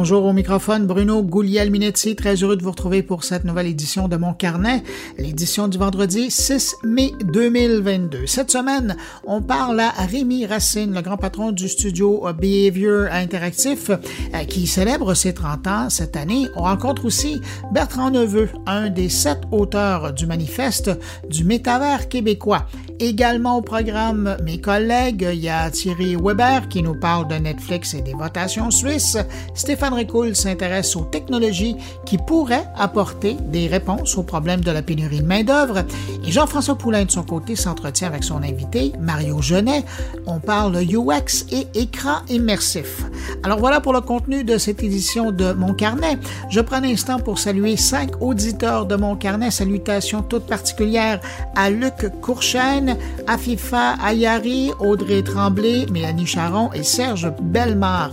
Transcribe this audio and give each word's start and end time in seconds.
Bonjour 0.00 0.26
au 0.26 0.32
microphone, 0.32 0.86
Bruno 0.86 1.24
Guglielminetti, 1.24 2.14
très 2.14 2.36
heureux 2.36 2.56
de 2.56 2.62
vous 2.62 2.70
retrouver 2.70 3.02
pour 3.02 3.24
cette 3.24 3.42
nouvelle 3.42 3.66
édition 3.66 4.06
de 4.06 4.16
mon 4.16 4.32
carnet, 4.32 4.84
l'édition 5.18 5.66
du 5.66 5.76
vendredi 5.76 6.30
6 6.30 6.76
mai 6.84 7.10
2022. 7.24 8.24
Cette 8.28 8.52
semaine, 8.52 8.96
on 9.26 9.42
parle 9.42 9.80
à 9.80 9.90
Rémi 9.90 10.46
Racine, 10.46 10.94
le 10.94 11.02
grand 11.02 11.16
patron 11.16 11.50
du 11.50 11.68
studio 11.68 12.24
Behavior 12.32 13.08
Interactif, 13.10 13.90
euh, 13.90 14.44
qui 14.46 14.68
célèbre 14.68 15.14
ses 15.14 15.34
30 15.34 15.66
ans 15.66 15.90
cette 15.90 16.16
année. 16.16 16.46
On 16.54 16.62
rencontre 16.62 17.04
aussi 17.04 17.40
Bertrand 17.72 18.12
Neveu, 18.12 18.50
un 18.66 18.90
des 18.90 19.08
sept 19.08 19.40
auteurs 19.50 20.12
du 20.12 20.26
manifeste 20.26 20.92
du 21.28 21.42
métavers 21.42 22.08
québécois. 22.08 22.66
Également 23.00 23.56
au 23.56 23.62
programme, 23.62 24.36
mes 24.44 24.60
collègues, 24.60 25.28
il 25.32 25.40
y 25.40 25.48
a 25.48 25.70
Thierry 25.70 26.16
Weber 26.16 26.68
qui 26.68 26.82
nous 26.82 26.98
parle 26.98 27.26
de 27.26 27.34
Netflix 27.34 27.94
et 27.94 28.00
des 28.00 28.14
votations 28.14 28.70
suisses. 28.70 29.16
Stéphane 29.54 29.87
Ricoul 29.94 30.34
s'intéresse 30.34 30.96
aux 30.96 31.04
technologies 31.04 31.76
qui 32.04 32.18
pourraient 32.18 32.66
apporter 32.76 33.36
des 33.52 33.66
réponses 33.66 34.16
aux 34.16 34.22
problèmes 34.22 34.60
de 34.60 34.70
la 34.70 34.82
pénurie 34.82 35.20
de 35.20 35.26
main-d'œuvre. 35.26 35.84
Et 36.26 36.30
Jean-François 36.30 36.76
Poulain, 36.76 37.04
de 37.04 37.10
son 37.10 37.22
côté, 37.22 37.56
s'entretient 37.56 38.08
avec 38.08 38.24
son 38.24 38.42
invité, 38.42 38.92
Mario 39.00 39.40
Genet. 39.40 39.84
On 40.26 40.40
parle 40.40 40.76
UX 40.76 41.46
et 41.50 41.66
écran 41.74 42.18
immersif. 42.28 43.04
Alors 43.42 43.58
voilà 43.58 43.80
pour 43.80 43.92
le 43.92 44.00
contenu 44.00 44.44
de 44.44 44.58
cette 44.58 44.82
édition 44.82 45.30
de 45.32 45.52
Mon 45.52 45.74
Carnet. 45.74 46.18
Je 46.50 46.60
prends 46.60 46.76
un 46.76 46.84
instant 46.84 47.18
pour 47.18 47.38
saluer 47.38 47.76
cinq 47.76 48.10
auditeurs 48.20 48.86
de 48.86 48.96
Mon 48.96 49.16
Carnet. 49.16 49.50
Salutations 49.50 50.22
toutes 50.22 50.46
particulières 50.46 51.20
à 51.56 51.70
Luc 51.70 52.08
Courchaine, 52.20 52.96
Afifa 53.26 53.94
Ayari, 54.02 54.72
Audrey 54.80 55.22
Tremblay, 55.22 55.86
Mélanie 55.90 56.26
Charon 56.26 56.70
et 56.72 56.82
Serge 56.82 57.32
Belmar. 57.40 58.10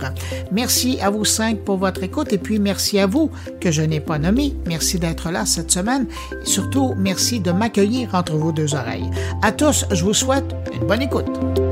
Merci 0.52 0.98
à 1.00 1.10
vous 1.10 1.24
cinq 1.24 1.58
pour 1.66 1.76
votre 1.76 2.02
écoute 2.02 2.32
et 2.32 2.38
puis 2.38 2.58
merci 2.58 2.98
à 2.98 3.06
vous 3.06 3.30
que 3.60 3.70
je 3.70 3.82
n'ai 3.82 4.00
pas 4.00 4.18
nommé. 4.18 4.54
Merci 4.66 4.98
d'être 4.98 5.30
là 5.30 5.44
cette 5.44 5.70
semaine 5.70 6.06
et 6.42 6.46
surtout 6.46 6.94
merci 6.96 7.40
de 7.40 7.52
m'accueillir 7.52 8.14
entre 8.14 8.36
vos 8.36 8.52
deux 8.52 8.74
oreilles. 8.74 9.10
À 9.42 9.52
tous, 9.52 9.84
je 9.90 10.02
vous 10.02 10.14
souhaite 10.14 10.54
une 10.72 10.86
bonne 10.86 11.02
écoute. 11.02 11.65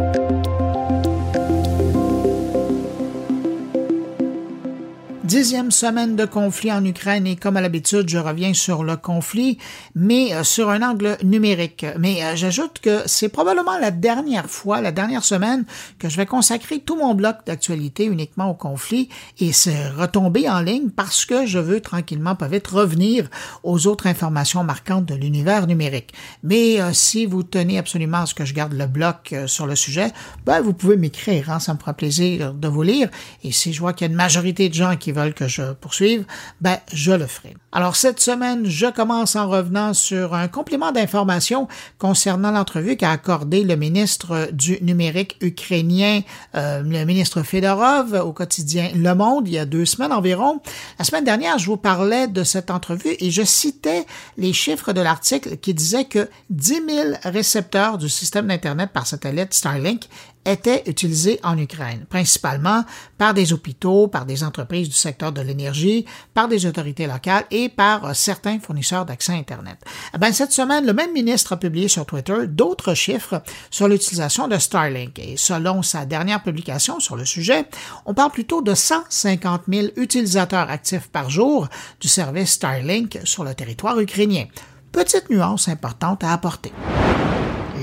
Dixième 5.34 5.72
semaine 5.72 6.14
de 6.14 6.27
conflit 6.27 6.70
en 6.70 6.84
Ukraine 6.84 7.27
et 7.27 7.34
comme 7.34 7.56
à 7.56 7.60
l'habitude, 7.60 8.08
je 8.08 8.18
reviens 8.18 8.54
sur 8.54 8.84
le 8.84 8.96
conflit, 8.96 9.58
mais 9.96 10.32
euh, 10.32 10.44
sur 10.44 10.70
un 10.70 10.80
angle 10.80 11.18
numérique. 11.24 11.84
Mais 11.98 12.22
euh, 12.22 12.36
j'ajoute 12.36 12.78
que 12.80 13.02
c'est 13.06 13.30
probablement 13.30 13.76
la 13.80 13.91
dernière 13.91 14.48
fois, 14.48 14.80
la 14.80 14.92
dernière 14.92 15.24
semaine, 15.24 15.64
que 15.98 16.08
je 16.08 16.16
vais 16.16 16.24
consacrer 16.24 16.78
tout 16.78 16.94
mon 16.94 17.16
bloc 17.16 17.38
d'actualité 17.46 18.04
uniquement 18.04 18.48
au 18.48 18.54
conflit 18.54 19.08
et 19.41 19.50
c'est 19.50 19.88
retomber 19.88 20.48
en 20.48 20.60
ligne 20.60 20.91
parce 20.91 21.24
que 21.24 21.46
je 21.46 21.58
veux 21.58 21.80
tranquillement, 21.80 22.36
pas 22.36 22.46
vite, 22.46 22.69
revenir 22.69 23.28
aux 23.64 23.88
autres 23.88 24.06
informations 24.06 24.62
marquantes 24.62 25.06
de 25.06 25.16
l'univers 25.16 25.66
numérique. 25.66 26.14
Mais 26.44 26.80
euh, 26.80 26.92
si 26.92 27.26
vous 27.26 27.42
tenez 27.42 27.76
absolument 27.76 28.19
à 28.19 28.26
ce 28.26 28.34
que 28.34 28.44
je 28.44 28.54
garde 28.54 28.74
le 28.74 28.86
bloc 28.86 29.34
sur 29.46 29.66
le 29.66 29.74
sujet, 29.74 30.12
ben, 30.46 30.60
vous 30.60 30.74
pouvez 30.74 30.96
m'écrire, 30.96 31.50
hein, 31.50 31.58
ça 31.58 31.74
me 31.74 31.78
fera 31.80 31.92
plaisir 31.92 32.54
de 32.54 32.69
vous 32.69 32.82
lire. 32.82 33.08
Et 33.42 33.50
si 33.50 33.72
je 33.72 33.80
vois 33.80 33.94
qu'il 33.94 34.06
y 34.06 34.08
a 34.08 34.12
une 34.12 34.16
majorité 34.16 34.69
de 34.69 34.74
gens 34.74 34.94
qui 34.94 35.10
veulent 35.10 35.23
que 35.33 35.48
je 35.48 35.72
poursuive, 35.72 36.25
ben, 36.61 36.78
je 36.92 37.12
le 37.12 37.27
ferai. 37.27 37.55
Alors, 37.72 37.97
cette 37.97 38.20
semaine, 38.20 38.67
je 38.67 38.86
commence 38.86 39.34
en 39.34 39.48
revenant 39.48 39.94
sur 39.94 40.34
un 40.34 40.47
complément 40.48 40.92
d'information 40.92 41.66
concernant 41.98 42.50
l'entrevue 42.50 42.97
qu'a 42.97 43.11
accordé 43.11 43.64
le 43.64 43.77
ministre 43.77 44.48
du 44.53 44.78
numérique 44.83 45.36
ukrainien, 45.41 46.20
euh, 46.55 46.83
le 46.83 47.05
ministre 47.05 47.42
Fedorov, 47.42 48.14
au 48.25 48.33
quotidien 48.33 48.91
Le 48.94 49.14
Monde, 49.14 49.48
il 49.48 49.55
y 49.55 49.58
a 49.58 49.64
deux 49.64 49.86
semaines 49.86 50.12
environ. 50.12 50.61
La 50.98 51.05
semaine 51.05 51.25
dernière, 51.25 51.59
je 51.59 51.66
vous 51.66 51.77
parlais 51.77 52.28
de 52.28 52.44
cette 52.44 52.71
entrevue 52.71 53.16
et 53.19 53.31
je 53.31 53.43
citais 53.43 54.06
les 54.37 54.53
chiffres 54.53 54.93
de 54.93 55.00
l'article 55.00 55.56
qui 55.56 55.75
disait 55.75 56.04
que 56.04 56.28
10 56.50 56.82
000 56.88 57.09
récepteurs 57.25 57.98
du 57.98 58.09
système 58.09 58.47
d'Internet 58.47 58.91
par 58.93 59.06
satellite 59.06 59.54
Starlink 59.54 60.09
étaient 60.44 60.82
utilisés 60.87 61.41
en 61.43 61.56
Ukraine, 61.59 62.06
principalement 62.09 62.84
par 63.19 63.34
des 63.34 63.53
hôpitaux, 63.53 64.09
par 64.09 64.27
des 64.27 64.44
entreprises 64.44 64.88
du 64.88 64.94
secteur 64.94 65.32
de 65.32 65.41
l'énergie, 65.41 66.05
par 66.34 66.49
des 66.49 66.66
autorités 66.66 67.06
locales 67.06 67.44
et 67.50 67.69
par 67.69 68.05
euh, 68.05 68.15
certains 68.15 68.59
fournisseurs 68.60 69.04
d'accès 69.04 69.33
Internet. 69.33 69.78
Eh 70.15 70.19
ben, 70.19 70.33
cette 70.33 70.53
semaine, 70.53 70.87
le 70.87 70.93
même 70.93 71.12
ministre 71.12 71.53
a 71.54 71.56
publié 71.56 71.88
sur 71.88 72.06
Twitter 72.06 72.47
d'autres 72.47 72.94
chiffres 72.94 73.43
sur 73.71 73.88
l'utilisation 73.88 74.49
de 74.49 74.59
Starlink. 74.59 75.19
Et 75.19 75.37
selon 75.37 75.83
sa 75.83 76.04
dernière 76.04 76.43
publication 76.43 77.00
sur 77.00 77.16
le 77.16 77.25
sujet, 77.25 77.66
on 78.06 78.15
parle 78.15 78.31
plutôt 78.31 78.62
de 78.62 78.75
150 78.75 79.62
000 79.69 79.88
utilisateurs 79.97 80.71
actifs 80.71 81.09
par 81.09 81.31
jour 81.31 81.69
du 82.00 82.09
service 82.09 82.53
Starlink 82.53 83.19
sur 83.25 83.44
le 83.44 83.54
territoire 83.54 83.99
ukrainien. 83.99 84.47
Petite 84.93 85.28
nuance 85.28 85.69
importante 85.69 86.22
à 86.22 86.33
apporter. 86.33 86.72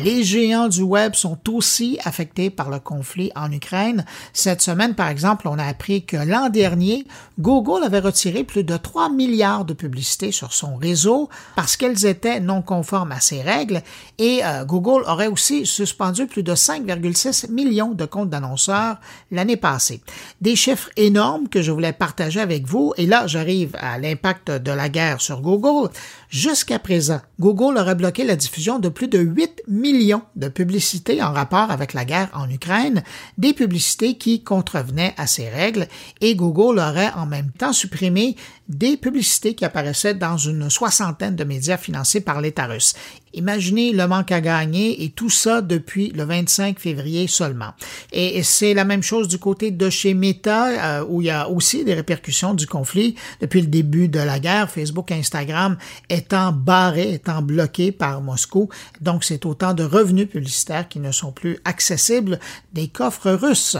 Les 0.03 0.23
géants 0.23 0.67
du 0.67 0.81
web 0.81 1.13
sont 1.13 1.37
aussi 1.47 1.99
affectés 2.03 2.49
par 2.49 2.71
le 2.71 2.79
conflit 2.79 3.31
en 3.35 3.51
Ukraine. 3.51 4.03
Cette 4.33 4.61
semaine, 4.61 4.95
par 4.95 5.09
exemple, 5.09 5.47
on 5.47 5.59
a 5.59 5.63
appris 5.63 6.03
que 6.05 6.17
l'an 6.17 6.49
dernier, 6.49 7.05
Google 7.39 7.83
avait 7.83 7.99
retiré 7.99 8.43
plus 8.43 8.63
de 8.63 8.77
3 8.77 9.11
milliards 9.11 9.63
de 9.63 9.73
publicités 9.73 10.31
sur 10.31 10.53
son 10.53 10.75
réseau 10.75 11.29
parce 11.55 11.77
qu'elles 11.77 12.07
étaient 12.07 12.39
non 12.39 12.63
conformes 12.63 13.11
à 13.11 13.19
ses 13.19 13.43
règles 13.43 13.83
et 14.17 14.43
euh, 14.43 14.65
Google 14.65 15.03
aurait 15.07 15.27
aussi 15.27 15.67
suspendu 15.67 16.25
plus 16.25 16.41
de 16.41 16.55
5,6 16.55 17.51
millions 17.51 17.91
de 17.91 18.05
comptes 18.05 18.31
d'annonceurs 18.31 18.97
l'année 19.29 19.57
passée. 19.57 20.01
Des 20.41 20.55
chiffres 20.55 20.89
énormes 20.97 21.47
que 21.47 21.61
je 21.61 21.71
voulais 21.71 21.93
partager 21.93 22.39
avec 22.39 22.65
vous 22.65 22.93
et 22.97 23.05
là, 23.05 23.27
j'arrive 23.27 23.75
à 23.79 23.99
l'impact 23.99 24.49
de 24.49 24.71
la 24.71 24.89
guerre 24.89 25.21
sur 25.21 25.41
Google. 25.41 25.91
Jusqu'à 26.31 26.79
présent, 26.79 27.19
Google 27.41 27.77
aurait 27.77 27.93
bloqué 27.93 28.23
la 28.23 28.37
diffusion 28.37 28.79
de 28.79 28.87
plus 28.87 29.09
de 29.09 29.19
8 29.19 29.63
millions 29.67 30.21
de 30.37 30.47
publicités 30.47 31.21
en 31.21 31.33
rapport 31.33 31.71
avec 31.71 31.93
la 31.93 32.05
guerre 32.05 32.29
en 32.33 32.49
Ukraine, 32.49 33.03
des 33.37 33.51
publicités 33.51 34.17
qui 34.17 34.41
contrevenaient 34.41 35.13
à 35.17 35.27
ces 35.27 35.49
règles, 35.49 35.89
et 36.21 36.35
Google 36.35 36.79
aurait 36.79 37.11
en 37.17 37.25
même 37.25 37.51
temps 37.51 37.73
supprimé 37.73 38.37
des 38.69 38.95
publicités 38.95 39.55
qui 39.55 39.65
apparaissaient 39.65 40.13
dans 40.13 40.37
une 40.37 40.69
soixantaine 40.69 41.35
de 41.35 41.43
médias 41.43 41.75
financés 41.75 42.21
par 42.21 42.39
l'État 42.39 42.67
russe. 42.67 42.93
Imaginez 43.33 43.93
le 43.93 44.07
manque 44.07 44.31
à 44.31 44.41
gagner 44.41 45.03
et 45.03 45.09
tout 45.09 45.29
ça 45.29 45.61
depuis 45.61 46.09
le 46.09 46.23
25 46.23 46.79
février 46.79 47.27
seulement. 47.27 47.73
Et 48.11 48.43
c'est 48.43 48.73
la 48.73 48.83
même 48.83 49.03
chose 49.03 49.27
du 49.27 49.37
côté 49.37 49.71
de 49.71 49.89
chez 49.89 50.13
Meta, 50.13 50.99
euh, 50.99 51.05
où 51.07 51.21
il 51.21 51.25
y 51.25 51.29
a 51.29 51.49
aussi 51.49 51.83
des 51.83 51.93
répercussions 51.93 52.53
du 52.53 52.67
conflit 52.67 53.15
depuis 53.39 53.61
le 53.61 53.67
début 53.67 54.07
de 54.07 54.19
la 54.19 54.39
guerre, 54.39 54.69
Facebook 54.69 55.11
et 55.11 55.15
Instagram 55.15 55.77
étant 56.09 56.51
barrés, 56.51 57.13
étant 57.13 57.41
bloqués 57.41 57.91
par 57.91 58.21
Moscou. 58.21 58.69
Donc 58.99 59.23
c'est 59.23 59.45
autant 59.45 59.73
de 59.73 59.83
revenus 59.83 60.29
publicitaires 60.29 60.87
qui 60.87 60.99
ne 60.99 61.11
sont 61.11 61.31
plus 61.31 61.59
accessibles 61.65 62.39
des 62.73 62.87
coffres 62.87 63.31
russes. 63.31 63.77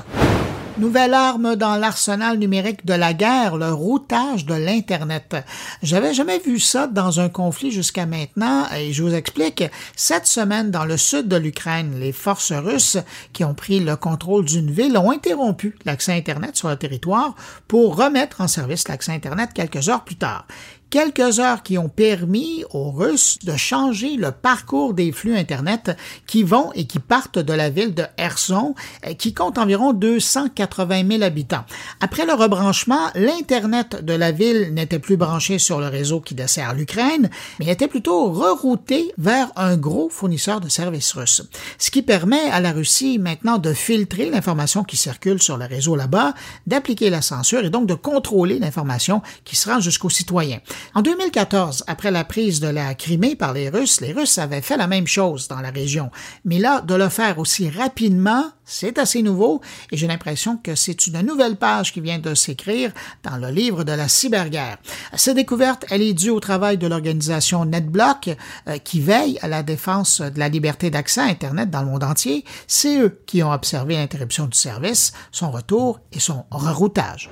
Nouvelle 0.78 1.14
arme 1.14 1.56
dans 1.58 1.76
l'arsenal 1.76 2.40
numérique 2.40 2.86
de 2.86 2.94
la 2.94 3.14
guerre, 3.14 3.58
le 3.58 3.72
routage 3.72 4.46
de 4.46 4.54
l'Internet. 4.54 5.36
J'avais 5.84 6.14
jamais 6.14 6.40
vu 6.40 6.60
ça 6.60 6.88
dans 6.88 7.20
un 7.20 7.28
conflit 7.28 7.72
jusqu'à 7.72 8.06
maintenant 8.06 8.66
et 8.76 8.94
je 8.94 9.04
vous 9.04 9.14
explique. 9.14 9.64
Cette 9.96 10.28
semaine, 10.28 10.72
dans 10.72 10.86
le 10.86 10.96
sud 10.98 11.28
de 11.28 11.36
l'Ukraine, 11.36 12.00
les 12.00 12.14
forces 12.14 12.54
russes 12.54 12.98
qui 13.34 13.44
ont 13.44 13.54
pris 13.54 13.82
le 13.82 13.98
contrôle 13.98 14.46
d'une 14.46 14.72
ville 14.72 14.98
ont 14.98 15.12
interrompu 15.12 15.78
l'accès 15.86 16.14
Internet 16.14 16.56
sur 16.56 16.70
le 16.70 16.78
territoire 16.78 17.36
pour 17.68 17.98
remettre 17.98 18.40
en 18.40 18.48
service 18.48 18.88
l'accès 18.88 19.12
Internet 19.12 19.52
quelques 19.54 19.90
heures 19.90 20.04
plus 20.04 20.16
tard 20.16 20.46
quelques 20.92 21.40
heures 21.40 21.64
qui 21.64 21.78
ont 21.78 21.90
permis 21.90 22.66
aux 22.72 22.92
Russes 22.92 23.40
de 23.44 23.56
changer 23.56 24.18
le 24.18 24.32
parcours 24.32 24.94
des 24.94 25.14
flux 25.14 25.36
Internet 25.36 25.98
qui 26.28 26.44
vont 26.44 26.72
et 26.74 26.86
qui 26.86 27.00
partent 27.00 27.40
de 27.40 27.54
la 27.54 27.70
ville 27.70 27.96
de 27.96 28.04
Kherson, 28.18 28.76
euh, 29.08 29.14
qui 29.14 29.34
compte 29.34 29.58
environ 29.58 29.94
280 29.94 31.08
000 31.08 31.24
habitants. 31.24 31.64
Après 32.02 32.26
le 32.26 32.34
rebranchement, 32.34 33.10
l'Internet 33.16 34.04
de 34.04 34.14
la 34.14 34.32
ville 34.32 34.74
n'était 34.74 35.00
plus 35.00 35.16
branché 35.16 35.60
sur 35.60 35.80
le 35.80 35.88
réseau 35.88 36.20
qui 36.20 36.36
dessert 36.36 36.74
l'Ukraine, 36.74 37.30
mais 37.60 37.68
était 37.68 37.88
plutôt 37.88 38.30
rerouté 38.32 39.14
vers 39.18 39.50
un 39.56 39.78
gros 39.78 40.10
fournisseur 40.10 40.60
de 40.60 40.68
services 40.68 41.14
russe. 41.14 41.42
Ce 41.78 41.90
qui 41.90 42.02
permet 42.02 42.50
à 42.52 42.60
la 42.60 42.74
Russie 42.74 43.18
maintenant 43.18 43.60
de 43.60 43.74
filtrer 43.74 44.30
l'information 44.30 44.84
qui 44.84 44.98
circule 44.98 45.42
sur 45.42 45.56
le 45.56 45.66
réseau 45.66 45.96
là-bas, 45.96 46.34
d'appliquer 46.68 47.10
la 47.10 47.22
censure 47.22 47.64
et 47.64 47.70
donc 47.70 47.88
de 47.88 47.94
contrôler 47.94 48.60
l'information 48.60 49.22
qui 49.46 49.56
se 49.56 49.70
rend 49.70 49.80
jusqu'aux 49.80 50.10
citoyens. 50.10 50.60
En 50.94 51.02
2014, 51.02 51.84
après 51.88 52.12
la 52.12 52.24
prise 52.24 52.60
de 52.60 52.68
la 52.68 52.94
Crimée 52.96 53.36
par 53.36 53.54
les 53.54 53.70
Russes, 53.70 54.02
les 54.02 54.12
Russes 54.12 54.38
avaient 54.38 54.62
fait 54.62 54.78
la 54.78 54.88
même 54.88 55.08
chose 55.08 55.48
dans 55.48 55.62
la 55.62 55.72
région. 55.72 56.12
Mais 56.46 56.60
là, 56.60 56.82
de 56.82 56.96
le 56.96 57.10
faire 57.10 57.40
aussi 57.40 57.70
rapidement, 57.70 58.46
c'est 58.66 58.98
assez 58.98 59.22
nouveau 59.22 59.62
et 59.92 59.98
j'ai 59.98 60.08
l'impression 60.08 60.58
que 60.58 60.76
c'est 60.76 61.08
une 61.08 61.22
nouvelle 61.22 61.58
page 61.58 61.92
qui 61.92 62.02
vient 62.02 62.20
de 62.20 62.34
s'écrire 62.34 62.92
dans 63.24 63.38
le 63.38 63.50
livre 63.50 63.84
de 63.84 63.92
la 63.92 64.08
cyberguerre. 64.08 64.78
Cette 65.16 65.36
découverte, 65.36 65.86
elle 65.90 66.02
est 66.02 66.14
due 66.14 66.30
au 66.30 66.40
travail 66.40 66.78
de 66.78 66.88
l'organisation 66.88 67.66
NetBlock 67.66 68.30
euh, 68.68 68.78
qui 68.78 69.02
veille 69.02 69.38
à 69.42 69.48
la 69.48 69.64
défense 69.64 70.22
de 70.22 70.40
la 70.40 70.50
liberté 70.50 70.90
d'accès 70.90 71.22
à 71.22 71.26
Internet 71.26 71.70
dans 71.70 71.82
le 71.82 71.88
monde 71.88 72.04
entier. 72.04 72.46
C'est 72.68 72.98
eux 72.98 73.22
qui 73.26 73.44
ont 73.44 73.52
observé 73.52 73.96
l'interruption 73.96 74.46
du 74.46 74.58
service, 74.58 75.14
son 75.32 75.52
retour 75.52 76.00
et 76.12 76.20
son 76.20 76.46
reroutage. 76.52 77.30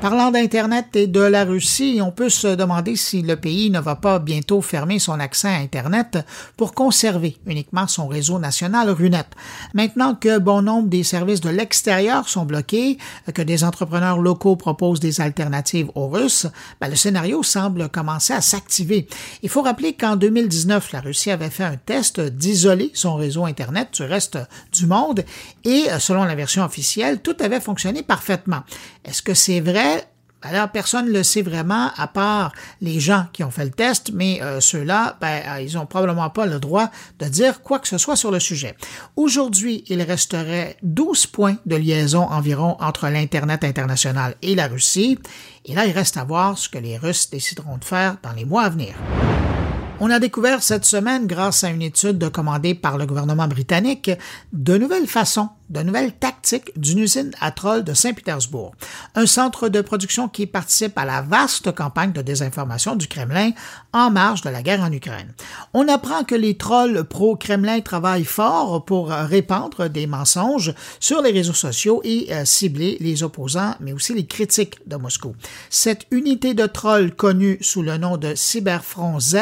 Parlant 0.00 0.30
d'Internet 0.30 0.96
et 0.96 1.06
de 1.06 1.20
la 1.20 1.44
Russie, 1.44 2.00
on 2.02 2.10
peut 2.10 2.30
se 2.30 2.46
demander 2.46 2.96
si 2.96 3.20
le 3.20 3.36
pays 3.36 3.68
ne 3.68 3.80
va 3.80 3.96
pas 3.96 4.18
bientôt 4.18 4.62
fermer 4.62 4.98
son 4.98 5.20
accès 5.20 5.48
à 5.48 5.56
Internet 5.56 6.16
pour 6.56 6.72
conserver 6.72 7.36
uniquement 7.44 7.86
son 7.86 8.08
réseau 8.08 8.38
national 8.38 8.88
RUNET. 8.88 9.26
Maintenant 9.74 10.14
que 10.14 10.38
bon 10.38 10.62
nombre 10.62 10.88
des 10.88 11.02
services 11.02 11.42
de 11.42 11.50
l'extérieur 11.50 12.30
sont 12.30 12.46
bloqués, 12.46 12.96
que 13.34 13.42
des 13.42 13.62
entrepreneurs 13.62 14.16
locaux 14.16 14.56
proposent 14.56 15.00
des 15.00 15.20
alternatives 15.20 15.90
aux 15.94 16.08
Russes, 16.08 16.46
ben, 16.80 16.88
le 16.88 16.96
scénario 16.96 17.42
semble 17.42 17.90
commencer 17.90 18.32
à 18.32 18.40
s'activer. 18.40 19.06
Il 19.42 19.50
faut 19.50 19.60
rappeler 19.60 19.92
qu'en 19.92 20.16
2019, 20.16 20.92
la 20.92 21.02
Russie 21.02 21.30
avait 21.30 21.50
fait 21.50 21.64
un 21.64 21.76
test 21.76 22.20
d'isoler 22.20 22.90
son 22.94 23.16
réseau 23.16 23.44
Internet 23.44 23.90
du 23.92 24.04
reste 24.04 24.38
du 24.72 24.86
monde 24.86 25.26
et, 25.64 25.88
selon 25.98 26.24
la 26.24 26.34
version 26.34 26.64
officielle, 26.64 27.20
tout 27.20 27.36
avait 27.40 27.60
fonctionné 27.60 28.02
parfaitement. 28.02 28.62
Est-ce 29.04 29.20
que 29.20 29.34
c'est 29.34 29.60
vrai? 29.60 29.89
Alors, 30.42 30.70
personne 30.70 31.06
ne 31.06 31.12
le 31.12 31.22
sait 31.22 31.42
vraiment, 31.42 31.90
à 31.96 32.06
part 32.06 32.52
les 32.80 32.98
gens 32.98 33.26
qui 33.34 33.44
ont 33.44 33.50
fait 33.50 33.64
le 33.64 33.70
test, 33.70 34.10
mais 34.14 34.40
euh, 34.42 34.58
ceux-là, 34.60 35.18
ben, 35.20 35.42
euh, 35.46 35.60
ils 35.60 35.74
n'ont 35.74 35.84
probablement 35.84 36.30
pas 36.30 36.46
le 36.46 36.58
droit 36.58 36.88
de 37.18 37.26
dire 37.26 37.62
quoi 37.62 37.78
que 37.78 37.86
ce 37.86 37.98
soit 37.98 38.16
sur 38.16 38.30
le 38.30 38.40
sujet. 38.40 38.74
Aujourd'hui, 39.16 39.84
il 39.88 40.00
resterait 40.00 40.78
12 40.82 41.26
points 41.26 41.56
de 41.66 41.76
liaison 41.76 42.22
environ 42.22 42.78
entre 42.80 43.08
l'Internet 43.08 43.64
international 43.64 44.34
et 44.40 44.54
la 44.54 44.66
Russie, 44.66 45.18
et 45.66 45.74
là, 45.74 45.84
il 45.84 45.92
reste 45.92 46.16
à 46.16 46.24
voir 46.24 46.56
ce 46.56 46.70
que 46.70 46.78
les 46.78 46.96
Russes 46.96 47.28
décideront 47.28 47.76
de 47.76 47.84
faire 47.84 48.16
dans 48.22 48.32
les 48.32 48.46
mois 48.46 48.62
à 48.62 48.70
venir. 48.70 48.94
On 50.02 50.10
a 50.10 50.18
découvert 50.18 50.62
cette 50.62 50.86
semaine, 50.86 51.26
grâce 51.26 51.64
à 51.64 51.68
une 51.68 51.82
étude 51.82 52.30
commandée 52.30 52.74
par 52.74 52.96
le 52.96 53.04
gouvernement 53.04 53.46
britannique, 53.46 54.10
de 54.54 54.78
nouvelles 54.78 55.06
façons 55.06 55.50
de 55.70 55.80
nouvelles 55.82 56.12
tactiques 56.12 56.72
d'une 56.76 56.98
usine 56.98 57.30
à 57.40 57.52
trolls 57.52 57.84
de 57.84 57.94
Saint-Pétersbourg, 57.94 58.74
un 59.14 59.26
centre 59.26 59.68
de 59.68 59.80
production 59.80 60.28
qui 60.28 60.46
participe 60.46 60.98
à 60.98 61.04
la 61.04 61.22
vaste 61.22 61.72
campagne 61.72 62.12
de 62.12 62.22
désinformation 62.22 62.96
du 62.96 63.06
Kremlin 63.06 63.52
en 63.92 64.10
marge 64.10 64.42
de 64.42 64.50
la 64.50 64.62
guerre 64.62 64.82
en 64.82 64.92
Ukraine. 64.92 65.32
On 65.72 65.88
apprend 65.88 66.24
que 66.24 66.34
les 66.34 66.56
trolls 66.56 67.04
pro-Kremlin 67.04 67.80
travaillent 67.80 68.24
fort 68.24 68.84
pour 68.84 69.08
répandre 69.08 69.88
des 69.88 70.06
mensonges 70.06 70.74
sur 70.98 71.22
les 71.22 71.30
réseaux 71.30 71.52
sociaux 71.52 72.00
et 72.04 72.32
euh, 72.32 72.44
cibler 72.44 72.96
les 73.00 73.22
opposants, 73.22 73.74
mais 73.80 73.92
aussi 73.92 74.14
les 74.14 74.26
critiques 74.26 74.76
de 74.86 74.96
Moscou. 74.96 75.34
Cette 75.70 76.06
unité 76.10 76.54
de 76.54 76.66
trolls 76.66 77.14
connue 77.14 77.58
sous 77.60 77.82
le 77.82 77.96
nom 77.96 78.16
de 78.16 78.34
Cyberfront 78.34 79.20
Z 79.20 79.36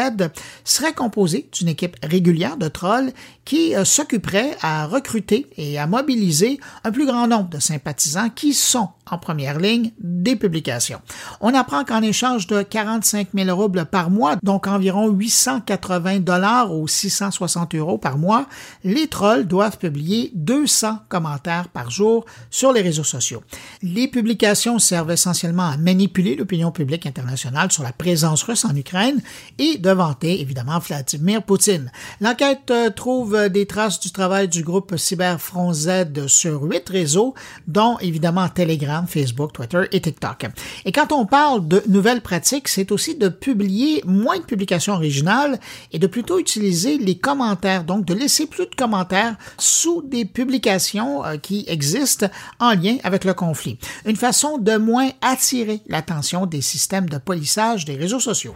serait 0.65 0.93
composée 0.93 1.49
d'une 1.53 1.69
équipe 1.69 1.97
régulière 2.03 2.57
de 2.57 2.69
trolls 2.69 3.13
qui 3.49 3.75
euh, 3.75 3.87
s'occuperait 3.87 4.59
à 4.61 4.87
recruter 4.87 5.47
et 5.56 5.79
à 5.79 5.87
mobiliser 5.87 6.61
un 6.85 6.93
plus 6.93 7.06
grand 7.06 7.27
nombre 7.27 7.49
de 7.49 7.59
sympathisants 7.59 8.29
qui 8.29 8.53
sont 8.53 8.91
en 9.12 9.19
première 9.19 9.58
ligne 9.58 9.93
des 10.00 10.37
publications. 10.37 11.00
On 11.40 11.55
apprend 11.55 11.84
qu'en 11.84 12.02
échange 12.02 12.46
de 12.46 12.62
45 12.62 13.28
000 13.34 13.56
roubles 13.56 13.87
par 13.87 14.10
mois, 14.10 14.37
donc 14.43 14.66
environ 14.66 15.08
880 15.08 16.20
dollars 16.20 16.75
ou 16.75 16.88
660 16.88 17.75
euros 17.75 17.99
par 17.99 18.19
mois, 18.19 18.46
les 18.84 19.06
trolls 19.06 19.46
doivent 19.46 19.78
publier 19.78 20.31
200 20.34 20.99
commentaires 21.08 21.69
par 21.69 21.90
jour 21.90 22.25
sur 22.50 22.72
les 22.72 22.82
réseaux 22.82 23.05
sociaux. 23.05 23.43
Les 23.82 24.08
publications 24.08 24.78
servent 24.78 25.10
essentiellement 25.10 25.69
à 25.69 25.76
manipuler 25.76 26.37
l'opinion 26.37 26.70
publique 26.70 27.06
internationale 27.06 27.72
sur 27.72 27.82
la 27.82 27.93
présence 27.93 28.43
russe 28.43 28.64
en 28.64 28.75
Ukraine 28.75 29.20
et 29.58 29.78
de 29.78 29.90
vanter 29.90 30.40
évidemment 30.40 30.78
Vladimir 30.78 31.43
Poutine. 31.43 31.90
L'enquête 32.20 32.70
euh, 32.70 32.90
trouve 32.90 33.49
des 33.49 33.66
traces 33.66 34.00
du 34.00 34.10
travail 34.10 34.49
du 34.49 34.62
groupe 34.62 34.96
Cyberfront 34.96 35.72
Z 35.72 36.26
sur 36.26 36.62
huit 36.62 36.88
réseaux, 36.88 37.34
dont 37.66 37.99
évidemment 37.99 38.49
Telegram, 38.49 38.98
Facebook, 39.06 39.53
Twitter 39.53 39.83
et 39.93 40.00
TikTok. 40.00 40.47
Et 40.85 40.93
quand 40.93 41.12
on 41.12 41.27
parle 41.27 41.67
de 41.67 41.83
nouvelles 41.89 42.21
pratiques, 42.21 42.69
c'est 42.69 42.93
aussi 42.93 43.15
de 43.15 43.29
publier 43.29 44.03
moins 44.06 44.39
de 44.39 44.45
publications 44.45 44.95
originales 44.95 45.59
et 45.93 45.99
de 45.99 46.06
plutôt 46.06 46.39
utiliser 46.39 46.99
les 46.99 47.19
commentaires, 47.19 47.85
donc 47.85 48.05
de 48.05 48.15
laisser 48.15 48.47
plus 48.47 48.67
de 48.67 48.75
commentaires 48.75 49.37
sous 49.59 50.03
des 50.03 50.25
publications 50.25 51.25
euh, 51.25 51.37
qui 51.37 51.65
existent 51.69 52.29
en 52.59 52.75
lien 52.75 52.97
avec 53.05 53.25
le 53.25 53.35
conflit. 53.35 53.79
Une 54.05 54.17
façon 54.17 54.59
de 54.59 54.77
moins 54.77 55.11
attirer 55.21 55.81
l'attention 55.87 56.47
des 56.47 56.61
systèmes 56.61 57.09
de 57.09 57.19
polissage 57.19 57.85
des 57.85 57.97
réseaux 57.97 58.21
sociaux. 58.21 58.55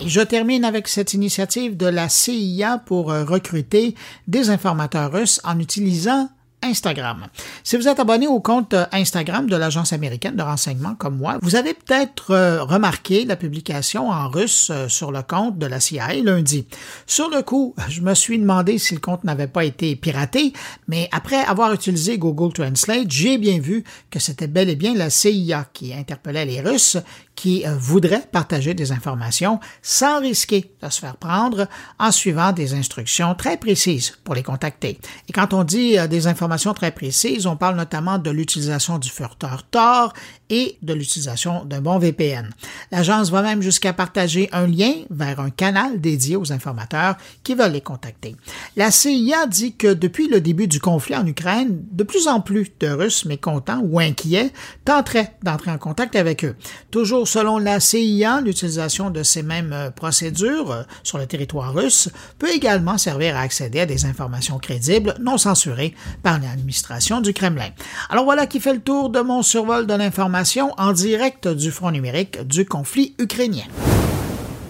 Et 0.00 0.08
je 0.08 0.20
termine 0.20 0.64
avec 0.64 0.88
cette 0.88 1.14
initiative 1.14 1.76
de 1.76 1.86
la 1.86 2.08
CIA 2.08 2.78
pour 2.78 3.12
euh, 3.12 3.24
recruter 3.24 3.94
des 4.26 4.50
informateurs 4.50 5.12
russes 5.12 5.40
en 5.44 5.58
utilisant 5.58 6.28
Instagram. 6.64 7.26
Si 7.62 7.76
vous 7.76 7.88
êtes 7.88 8.00
abonné 8.00 8.26
au 8.26 8.40
compte 8.40 8.74
euh, 8.74 8.86
Instagram 8.92 9.48
de 9.48 9.56
l'Agence 9.56 9.92
américaine 9.92 10.36
de 10.36 10.42
renseignement 10.42 10.94
comme 10.94 11.16
moi, 11.16 11.38
vous 11.42 11.56
avez 11.56 11.74
peut-être 11.74 12.30
euh, 12.30 12.62
remarqué 12.62 13.24
la 13.24 13.36
publication 13.36 14.10
en 14.10 14.28
russe 14.28 14.70
euh, 14.70 14.88
sur 14.88 15.12
le 15.12 15.22
compte 15.22 15.58
de 15.58 15.66
la 15.66 15.80
CIA 15.80 16.14
lundi. 16.14 16.66
Sur 17.06 17.28
le 17.28 17.42
coup, 17.42 17.74
je 17.88 18.00
me 18.00 18.14
suis 18.14 18.38
demandé 18.38 18.78
si 18.78 18.94
le 18.94 19.00
compte 19.00 19.24
n'avait 19.24 19.46
pas 19.46 19.64
été 19.64 19.94
piraté, 19.96 20.52
mais 20.88 21.08
après 21.12 21.44
avoir 21.44 21.72
utilisé 21.72 22.18
Google 22.18 22.52
Translate, 22.52 23.10
j'ai 23.10 23.38
bien 23.38 23.58
vu 23.58 23.84
que 24.10 24.18
c'était 24.18 24.46
bel 24.46 24.68
et 24.70 24.76
bien 24.76 24.94
la 24.94 25.10
CIA 25.10 25.66
qui 25.72 25.92
interpellait 25.92 26.46
les 26.46 26.60
Russes 26.60 26.96
qui 27.34 27.64
voudraient 27.78 28.26
partager 28.30 28.74
des 28.74 28.92
informations 28.92 29.60
sans 29.82 30.20
risquer 30.20 30.72
de 30.82 30.88
se 30.88 31.00
faire 31.00 31.16
prendre 31.16 31.66
en 31.98 32.10
suivant 32.10 32.52
des 32.52 32.74
instructions 32.74 33.34
très 33.34 33.56
précises 33.56 34.16
pour 34.24 34.34
les 34.34 34.42
contacter. 34.42 34.98
Et 35.28 35.32
quand 35.32 35.52
on 35.52 35.64
dit 35.64 35.96
des 36.08 36.26
informations 36.26 36.74
très 36.74 36.90
précises. 36.90 37.46
On 37.46 37.56
parle 37.56 37.76
notamment 37.76 38.18
de 38.18 38.30
l'utilisation 38.30 38.98
du 38.98 39.10
furteur 39.10 39.64
Tor 39.70 40.12
et 40.54 40.78
de 40.82 40.94
l'utilisation 40.94 41.64
d'un 41.64 41.80
bon 41.80 41.98
VPN. 41.98 42.48
L'agence 42.92 43.30
va 43.30 43.42
même 43.42 43.60
jusqu'à 43.60 43.92
partager 43.92 44.48
un 44.52 44.68
lien 44.68 44.92
vers 45.10 45.40
un 45.40 45.50
canal 45.50 46.00
dédié 46.00 46.36
aux 46.36 46.52
informateurs 46.52 47.16
qui 47.42 47.54
veulent 47.54 47.72
les 47.72 47.80
contacter. 47.80 48.36
La 48.76 48.92
CIA 48.92 49.46
dit 49.48 49.74
que 49.74 49.92
depuis 49.92 50.28
le 50.28 50.40
début 50.40 50.68
du 50.68 50.78
conflit 50.78 51.16
en 51.16 51.26
Ukraine, 51.26 51.82
de 51.90 52.04
plus 52.04 52.28
en 52.28 52.40
plus 52.40 52.70
de 52.78 52.86
Russes 52.86 53.24
mécontents 53.24 53.80
ou 53.82 53.98
inquiets 53.98 54.52
tenteraient 54.84 55.34
d'entrer 55.42 55.72
en 55.72 55.78
contact 55.78 56.14
avec 56.14 56.44
eux. 56.44 56.54
Toujours 56.92 57.26
selon 57.26 57.58
la 57.58 57.80
CIA, 57.80 58.40
l'utilisation 58.40 59.10
de 59.10 59.24
ces 59.24 59.42
mêmes 59.42 59.72
euh, 59.72 59.90
procédures 59.90 60.70
euh, 60.70 60.82
sur 61.02 61.18
le 61.18 61.26
territoire 61.26 61.74
russe 61.74 62.10
peut 62.38 62.54
également 62.54 62.96
servir 62.96 63.36
à 63.36 63.40
accéder 63.40 63.80
à 63.80 63.86
des 63.86 64.04
informations 64.04 64.58
crédibles 64.58 65.16
non 65.20 65.36
censurées 65.36 65.94
par 66.22 66.38
l'administration 66.38 67.20
du 67.20 67.32
Kremlin. 67.32 67.70
Alors 68.08 68.24
voilà 68.24 68.46
qui 68.46 68.60
fait 68.60 68.74
le 68.74 68.80
tour 68.80 69.10
de 69.10 69.20
mon 69.20 69.42
survol 69.42 69.88
de 69.88 69.94
l'information 69.94 70.43
en 70.78 70.92
direct 70.92 71.48
du 71.48 71.70
front 71.70 71.90
numérique 71.90 72.46
du 72.46 72.66
conflit 72.66 73.14
ukrainien 73.18 73.64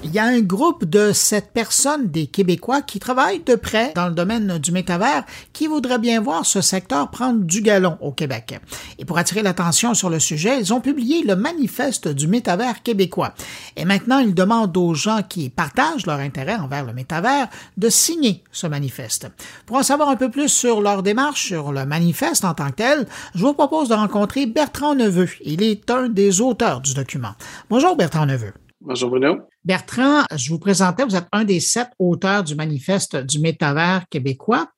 il 0.04 0.12
y 0.12 0.18
a 0.18 0.24
un 0.24 0.40
groupe 0.40 0.84
de 0.84 1.12
sept 1.12 1.50
personnes, 1.52 2.08
des 2.08 2.26
Québécois, 2.26 2.82
qui 2.82 2.98
travaillent 2.98 3.42
de 3.42 3.54
près 3.54 3.92
dans 3.94 4.08
le 4.08 4.14
domaine 4.14 4.58
du 4.58 4.70
métavers, 4.70 5.24
qui 5.52 5.66
voudraient 5.66 5.98
bien 5.98 6.20
voir 6.20 6.44
ce 6.44 6.60
secteur 6.60 7.10
prendre 7.10 7.40
du 7.40 7.62
galon 7.62 7.96
au 8.00 8.12
Québec. 8.12 8.60
Et 8.98 9.04
pour 9.04 9.16
attirer 9.16 9.42
l'attention 9.42 9.94
sur 9.94 10.10
le 10.10 10.20
sujet, 10.20 10.60
ils 10.60 10.74
ont 10.74 10.80
publié 10.80 11.22
le 11.24 11.36
manifeste 11.36 12.08
du 12.08 12.28
métavers 12.28 12.82
québécois. 12.82 13.34
Et 13.76 13.86
maintenant, 13.86 14.18
ils 14.18 14.34
demandent 14.34 14.76
aux 14.76 14.94
gens 14.94 15.22
qui 15.26 15.48
partagent 15.48 16.06
leur 16.06 16.18
intérêt 16.18 16.56
envers 16.56 16.84
le 16.84 16.92
métavers 16.92 17.48
de 17.78 17.88
signer 17.88 18.44
ce 18.52 18.66
manifeste. 18.66 19.28
Pour 19.64 19.78
en 19.78 19.82
savoir 19.82 20.10
un 20.10 20.16
peu 20.16 20.30
plus 20.30 20.48
sur 20.48 20.82
leur 20.82 21.02
démarche, 21.02 21.46
sur 21.46 21.72
le 21.72 21.86
manifeste 21.86 22.44
en 22.44 22.54
tant 22.54 22.68
que 22.68 22.76
tel, 22.76 23.06
je 23.34 23.44
vous 23.44 23.54
propose 23.54 23.88
de 23.88 23.94
rencontrer 23.94 24.46
Bertrand 24.46 24.94
Neveu. 24.94 25.28
Il 25.44 25.62
est 25.62 25.90
un 25.90 26.08
des 26.08 26.42
auteurs 26.42 26.82
du 26.82 26.92
document. 26.92 27.32
Bonjour 27.70 27.96
Bertrand 27.96 28.26
Neveu. 28.26 28.52
Bonjour 28.86 29.08
Bruno. 29.08 29.38
Bertrand, 29.64 30.24
je 30.36 30.50
vous 30.50 30.58
présentais, 30.58 31.04
vous 31.04 31.16
êtes 31.16 31.28
un 31.32 31.44
des 31.44 31.58
sept 31.58 31.88
auteurs 31.98 32.44
du 32.44 32.54
manifeste 32.54 33.16
du 33.16 33.38
métavers 33.38 34.04
québécois. 34.10 34.68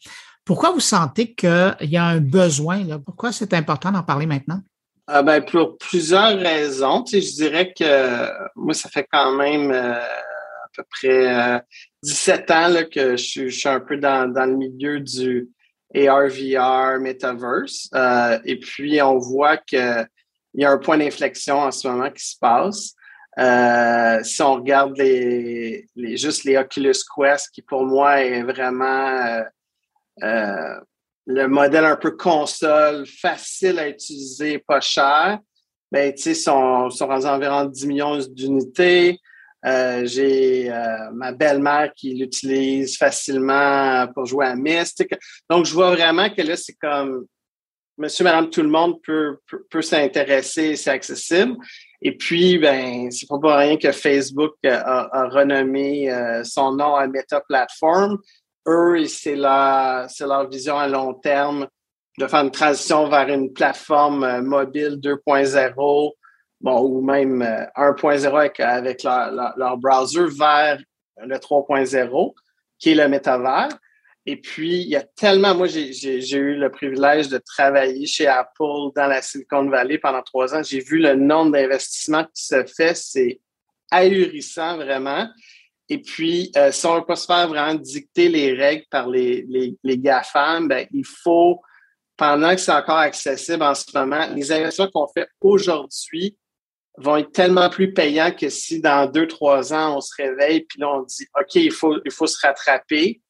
Pourquoi 0.44 0.70
vous 0.70 0.78
sentez 0.78 1.34
qu'il 1.34 1.76
y 1.80 1.96
a 1.96 2.04
un 2.04 2.20
besoin? 2.20 2.84
Là? 2.84 3.00
Pourquoi 3.00 3.32
c'est 3.32 3.52
important 3.52 3.90
d'en 3.90 4.04
parler 4.04 4.26
maintenant? 4.26 4.60
Ah 5.08 5.24
ben, 5.24 5.44
pour 5.44 5.76
plusieurs 5.78 6.38
raisons. 6.38 7.02
Tu 7.02 7.20
je 7.20 7.34
dirais 7.34 7.74
que 7.76 8.28
moi, 8.54 8.74
ça 8.74 8.88
fait 8.88 9.08
quand 9.12 9.32
même 9.32 9.72
euh, 9.72 9.94
à 9.94 10.68
peu 10.72 10.84
près 10.88 11.64
17 12.04 12.48
euh, 12.48 12.54
ans 12.54 12.68
là, 12.68 12.84
que 12.84 13.16
je 13.16 13.48
suis, 13.48 13.68
un 13.68 13.80
peu 13.80 13.96
dans, 13.96 14.32
le 14.32 14.56
milieu 14.56 15.00
du 15.00 15.48
AR-VR 15.92 17.00
Metaverse. 17.00 17.88
Euh, 17.92 18.38
et 18.44 18.60
puis, 18.60 19.02
on 19.02 19.18
voit 19.18 19.56
qu'il 19.56 20.06
y 20.54 20.64
a 20.64 20.70
un 20.70 20.78
point 20.78 20.96
d'inflexion 20.96 21.58
en 21.58 21.72
ce 21.72 21.88
moment 21.88 22.10
qui 22.12 22.24
se 22.24 22.36
passe. 22.40 22.94
Euh, 23.38 24.22
si 24.22 24.40
on 24.40 24.54
regarde 24.54 24.96
juste 25.96 26.44
les 26.44 26.56
Oculus 26.56 26.94
Quest, 27.14 27.50
qui 27.50 27.62
pour 27.62 27.84
moi 27.84 28.22
est 28.22 28.42
vraiment 28.42 28.84
euh, 29.26 29.42
euh, 30.22 30.80
le 31.26 31.46
modèle 31.46 31.84
un 31.84 31.96
peu 31.96 32.12
console, 32.12 33.04
facile 33.06 33.78
à 33.78 33.88
utiliser, 33.88 34.58
pas 34.58 34.80
cher, 34.80 35.38
ben, 35.92 36.14
tu 36.14 36.22
sais, 36.22 36.34
sont, 36.34 36.88
sont 36.90 37.06
rendus 37.06 37.26
environ 37.26 37.64
10 37.64 37.86
millions 37.86 38.18
d'unités. 38.28 39.18
J'ai 40.04 40.70
ma 41.12 41.32
belle-mère 41.32 41.92
qui 41.94 42.14
l'utilise 42.14 42.96
facilement 42.96 44.06
pour 44.14 44.24
jouer 44.24 44.46
à 44.46 44.54
Myst. 44.54 45.04
Donc, 45.50 45.66
je 45.66 45.74
vois 45.74 45.90
vraiment 45.90 46.30
que 46.30 46.40
là, 46.42 46.56
c'est 46.56 46.74
comme 46.74 47.26
monsieur, 47.98 48.24
madame, 48.24 48.50
tout 48.50 48.62
le 48.62 48.68
monde 48.68 49.00
peut, 49.02 49.38
peut, 49.70 49.82
s'intéresser, 49.82 50.76
c'est 50.76 50.90
accessible. 50.90 51.56
Et 52.02 52.16
puis, 52.16 52.58
ben, 52.58 53.10
c'est 53.10 53.26
pas 53.26 53.38
pour 53.38 53.50
rien 53.50 53.76
que 53.76 53.90
Facebook 53.92 54.54
a, 54.64 55.28
renommé 55.28 56.12
son 56.44 56.72
nom 56.72 56.94
à 56.94 57.06
Meta 57.06 57.40
Platform. 57.48 58.18
Eux, 58.68 59.06
c'est 59.06 59.36
leur, 59.36 60.06
leur 60.20 60.48
vision 60.48 60.78
à 60.78 60.88
long 60.88 61.14
terme 61.14 61.66
de 62.18 62.26
faire 62.26 62.40
une 62.40 62.50
transition 62.50 63.08
vers 63.08 63.28
une 63.28 63.52
plateforme 63.52 64.40
mobile 64.42 64.98
2.0 65.02 66.12
bon, 66.60 66.80
ou 66.80 67.00
même 67.00 67.42
1.0 67.76 68.24
euh, 68.24 68.36
avec, 68.36 68.60
avec 68.60 69.02
leur, 69.02 69.76
browser 69.78 70.26
vers 70.38 70.78
le 71.22 71.36
3.0, 71.36 72.34
qui 72.78 72.90
est 72.90 72.94
le 72.94 73.08
métavers. 73.08 73.68
Et 74.28 74.36
puis, 74.36 74.80
il 74.82 74.88
y 74.88 74.96
a 74.96 75.04
tellement, 75.04 75.54
moi, 75.54 75.68
j'ai 75.68 76.36
eu 76.36 76.56
le 76.56 76.68
privilège 76.68 77.28
de 77.28 77.38
travailler 77.38 78.06
chez 78.06 78.26
Apple 78.26 78.90
dans 78.96 79.06
la 79.06 79.22
Silicon 79.22 79.68
Valley 79.68 79.98
pendant 79.98 80.22
trois 80.22 80.52
ans. 80.52 80.64
J'ai 80.64 80.80
vu 80.80 80.98
le 80.98 81.14
nombre 81.14 81.52
d'investissements 81.52 82.24
qui 82.24 82.44
se 82.44 82.64
fait, 82.64 82.94
c'est 82.96 83.40
ahurissant 83.92 84.76
vraiment. 84.78 85.28
Et 85.88 86.02
puis, 86.02 86.50
euh, 86.56 86.72
si 86.72 86.84
on 86.86 86.94
ne 86.94 86.98
veut 86.98 87.06
pas 87.06 87.14
se 87.14 87.26
faire 87.26 87.46
vraiment 87.46 87.74
dicter 87.74 88.28
les 88.28 88.52
règles 88.52 88.84
par 88.90 89.08
les, 89.08 89.44
les, 89.48 89.76
les 89.84 89.98
GAFAM, 89.98 90.66
ben, 90.66 90.88
il 90.92 91.04
faut, 91.04 91.60
pendant 92.16 92.50
que 92.50 92.60
c'est 92.60 92.72
encore 92.72 92.98
accessible 92.98 93.62
en 93.62 93.74
ce 93.74 93.84
moment, 93.94 94.26
les 94.34 94.50
investissements 94.50 94.90
qu'on 94.92 95.06
fait 95.06 95.28
aujourd'hui 95.40 96.36
vont 96.98 97.18
être 97.18 97.30
tellement 97.30 97.70
plus 97.70 97.92
payants 97.92 98.32
que 98.32 98.48
si 98.48 98.80
dans 98.80 99.08
deux, 99.08 99.28
trois 99.28 99.72
ans, 99.72 99.98
on 99.98 100.00
se 100.00 100.14
réveille 100.16 100.62
puis 100.62 100.80
là, 100.80 100.88
on 100.96 101.02
dit 101.02 101.26
OK, 101.38 101.54
il 101.54 101.70
faut, 101.70 101.98
il 102.04 102.10
faut 102.10 102.26
se 102.26 102.44
rattraper. 102.44 103.20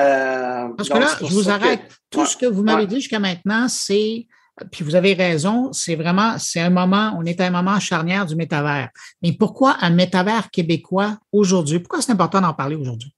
Euh, 0.00 0.68
Parce 0.76 0.88
que 0.88 0.98
là, 0.98 1.08
je 1.20 1.26
vous 1.26 1.50
arrête. 1.50 1.82
Tout 2.10 2.26
ce 2.26 2.36
que 2.36 2.46
vous 2.46 2.62
m'avez 2.62 2.86
dit 2.86 2.96
jusqu'à 2.96 3.18
maintenant, 3.18 3.68
c'est, 3.68 4.26
puis 4.72 4.84
vous 4.84 4.94
avez 4.94 5.14
raison, 5.14 5.72
c'est 5.72 5.94
vraiment, 5.94 6.38
c'est 6.38 6.60
un 6.60 6.70
moment, 6.70 7.14
on 7.18 7.24
est 7.24 7.40
à 7.40 7.46
un 7.46 7.50
moment 7.50 7.78
charnière 7.78 8.26
du 8.26 8.36
métavers. 8.36 8.88
Mais 9.22 9.32
pourquoi 9.32 9.76
un 9.80 9.90
métavers 9.90 10.50
québécois 10.50 11.18
aujourd'hui? 11.32 11.80
Pourquoi 11.80 12.02
c'est 12.02 12.12
important 12.12 12.40
d'en 12.40 12.54
parler 12.54 12.76
aujourd'hui? 12.76 13.14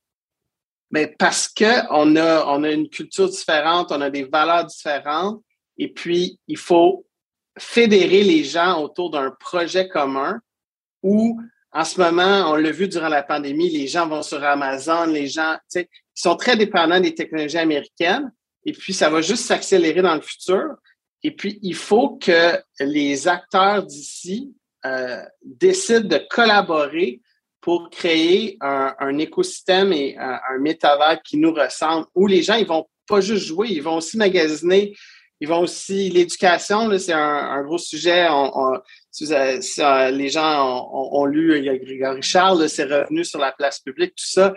Mais 0.90 1.06
parce 1.06 1.48
qu'on 1.48 2.16
a, 2.16 2.44
on 2.46 2.64
a 2.64 2.70
une 2.70 2.88
culture 2.88 3.28
différente, 3.28 3.92
on 3.92 4.00
a 4.02 4.10
des 4.10 4.24
valeurs 4.24 4.66
différentes, 4.66 5.42
et 5.78 5.88
puis 5.88 6.38
il 6.46 6.58
faut 6.58 7.06
fédérer 7.58 8.22
les 8.22 8.44
gens 8.44 8.80
autour 8.82 9.10
d'un 9.10 9.30
projet 9.30 9.88
commun 9.88 10.38
où, 11.02 11.40
en 11.72 11.84
ce 11.84 11.98
moment, 11.98 12.50
on 12.50 12.56
l'a 12.56 12.70
vu 12.70 12.88
durant 12.88 13.08
la 13.08 13.22
pandémie, 13.22 13.70
les 13.70 13.86
gens 13.86 14.06
vont 14.06 14.22
sur 14.22 14.44
Amazon, 14.44 15.06
les 15.06 15.28
gens, 15.28 15.54
tu 15.54 15.80
sais, 15.80 15.88
ils 16.16 16.20
sont 16.20 16.36
très 16.36 16.56
dépendants 16.56 17.00
des 17.00 17.14
technologies 17.14 17.58
américaines 17.58 18.32
et 18.64 18.72
puis 18.72 18.92
ça 18.92 19.10
va 19.10 19.20
juste 19.20 19.44
s'accélérer 19.44 20.02
dans 20.02 20.14
le 20.14 20.20
futur. 20.20 20.74
Et 21.22 21.30
puis, 21.30 21.58
il 21.62 21.74
faut 21.74 22.16
que 22.16 22.58
les 22.80 23.28
acteurs 23.28 23.84
d'ici 23.84 24.54
euh, 24.84 25.22
décident 25.44 26.08
de 26.08 26.20
collaborer 26.30 27.20
pour 27.60 27.90
créer 27.90 28.58
un, 28.60 29.18
écosystème 29.18 29.92
et 29.92 30.16
un, 30.18 30.58
métavers 30.58 31.22
qui 31.22 31.36
nous 31.36 31.54
ressemble, 31.54 32.06
où 32.12 32.26
les 32.26 32.42
gens, 32.42 32.56
ils 32.56 32.66
vont 32.66 32.86
pas 33.06 33.20
juste 33.20 33.46
jouer, 33.46 33.68
ils 33.70 33.82
vont 33.82 33.98
aussi 33.98 34.16
magasiner 34.16 34.94
ils 35.42 35.48
vont 35.48 35.62
aussi, 35.62 36.08
l'éducation, 36.08 36.96
c'est 36.98 37.12
un, 37.12 37.62
gros 37.64 37.76
sujet. 37.76 38.28
les 39.18 40.28
gens 40.28 40.88
ont, 40.92 41.24
lu 41.24 41.60
Grégory 41.84 42.22
Charles, 42.22 42.68
c'est 42.68 42.84
revenu 42.84 43.24
sur 43.24 43.40
la 43.40 43.50
place 43.50 43.80
publique, 43.80 44.10
tout 44.10 44.24
ça. 44.24 44.54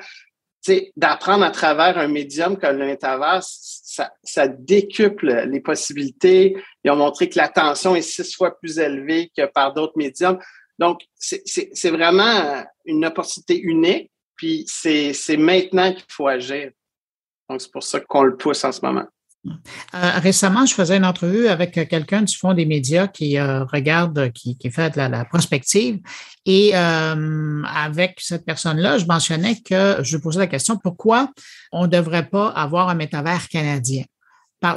D'apprendre 0.96 1.44
à 1.44 1.52
travers 1.52 1.98
un 1.98 2.08
médium 2.08 2.58
comme 2.58 2.78
le 2.78 2.98
ça, 3.00 4.12
ça 4.24 4.48
décuple 4.48 5.46
les 5.48 5.60
possibilités. 5.60 6.58
Ils 6.84 6.92
ont 6.92 6.96
montré 6.96 7.30
que 7.30 7.38
l'attention 7.38 7.96
est 7.96 8.02
six 8.02 8.36
fois 8.36 8.58
plus 8.58 8.80
élevée 8.80 9.32
que 9.38 9.46
par 9.46 9.74
d'autres 9.74 9.98
médiums. 9.98 10.40
Donc, 10.80 11.02
c'est 11.16 11.90
vraiment 11.92 12.66
une 12.84 13.06
opportunité 13.06 13.60
unique, 13.60 14.12
puis 14.36 14.66
c'est 14.68 15.38
maintenant 15.38 15.94
qu'il 15.94 16.04
faut 16.10 16.28
agir. 16.28 16.72
Donc, 17.50 17.62
c'est 17.62 17.72
pour 17.72 17.84
ça 17.84 18.00
qu'on 18.00 18.24
le 18.24 18.36
pousse 18.36 18.64
en 18.64 18.72
ce 18.72 18.82
moment. 18.82 19.06
Euh, 19.94 20.12
récemment, 20.20 20.66
je 20.66 20.74
faisais 20.74 20.98
une 20.98 21.06
entrevue 21.06 21.48
avec 21.48 21.74
quelqu'un 21.90 22.22
du 22.22 22.36
Fonds 22.36 22.54
des 22.54 22.66
médias 22.66 23.08
qui 23.08 23.38
euh, 23.38 23.64
regarde, 23.66 24.32
qui, 24.34 24.58
fait 24.72 24.96
de 24.96 24.98
la, 24.98 25.26
prospective. 25.26 26.00
Et 26.46 26.72
euh, 26.76 27.64
avec 27.64 28.20
cette 28.22 28.46
personne-là, 28.46 28.98
je 28.98 29.06
mentionnais 29.06 29.62
que 29.62 29.98
je 30.02 30.18
posais 30.18 30.40
la 30.40 30.48
question 30.48 30.78
pourquoi 30.78 31.32
on 31.72 31.84
ne 31.84 31.88
devrait 31.88 32.28
pas 32.28 32.50
avoir 32.50 32.90
un 32.90 32.96
métavers 32.96 33.48
canadien? 33.50 34.04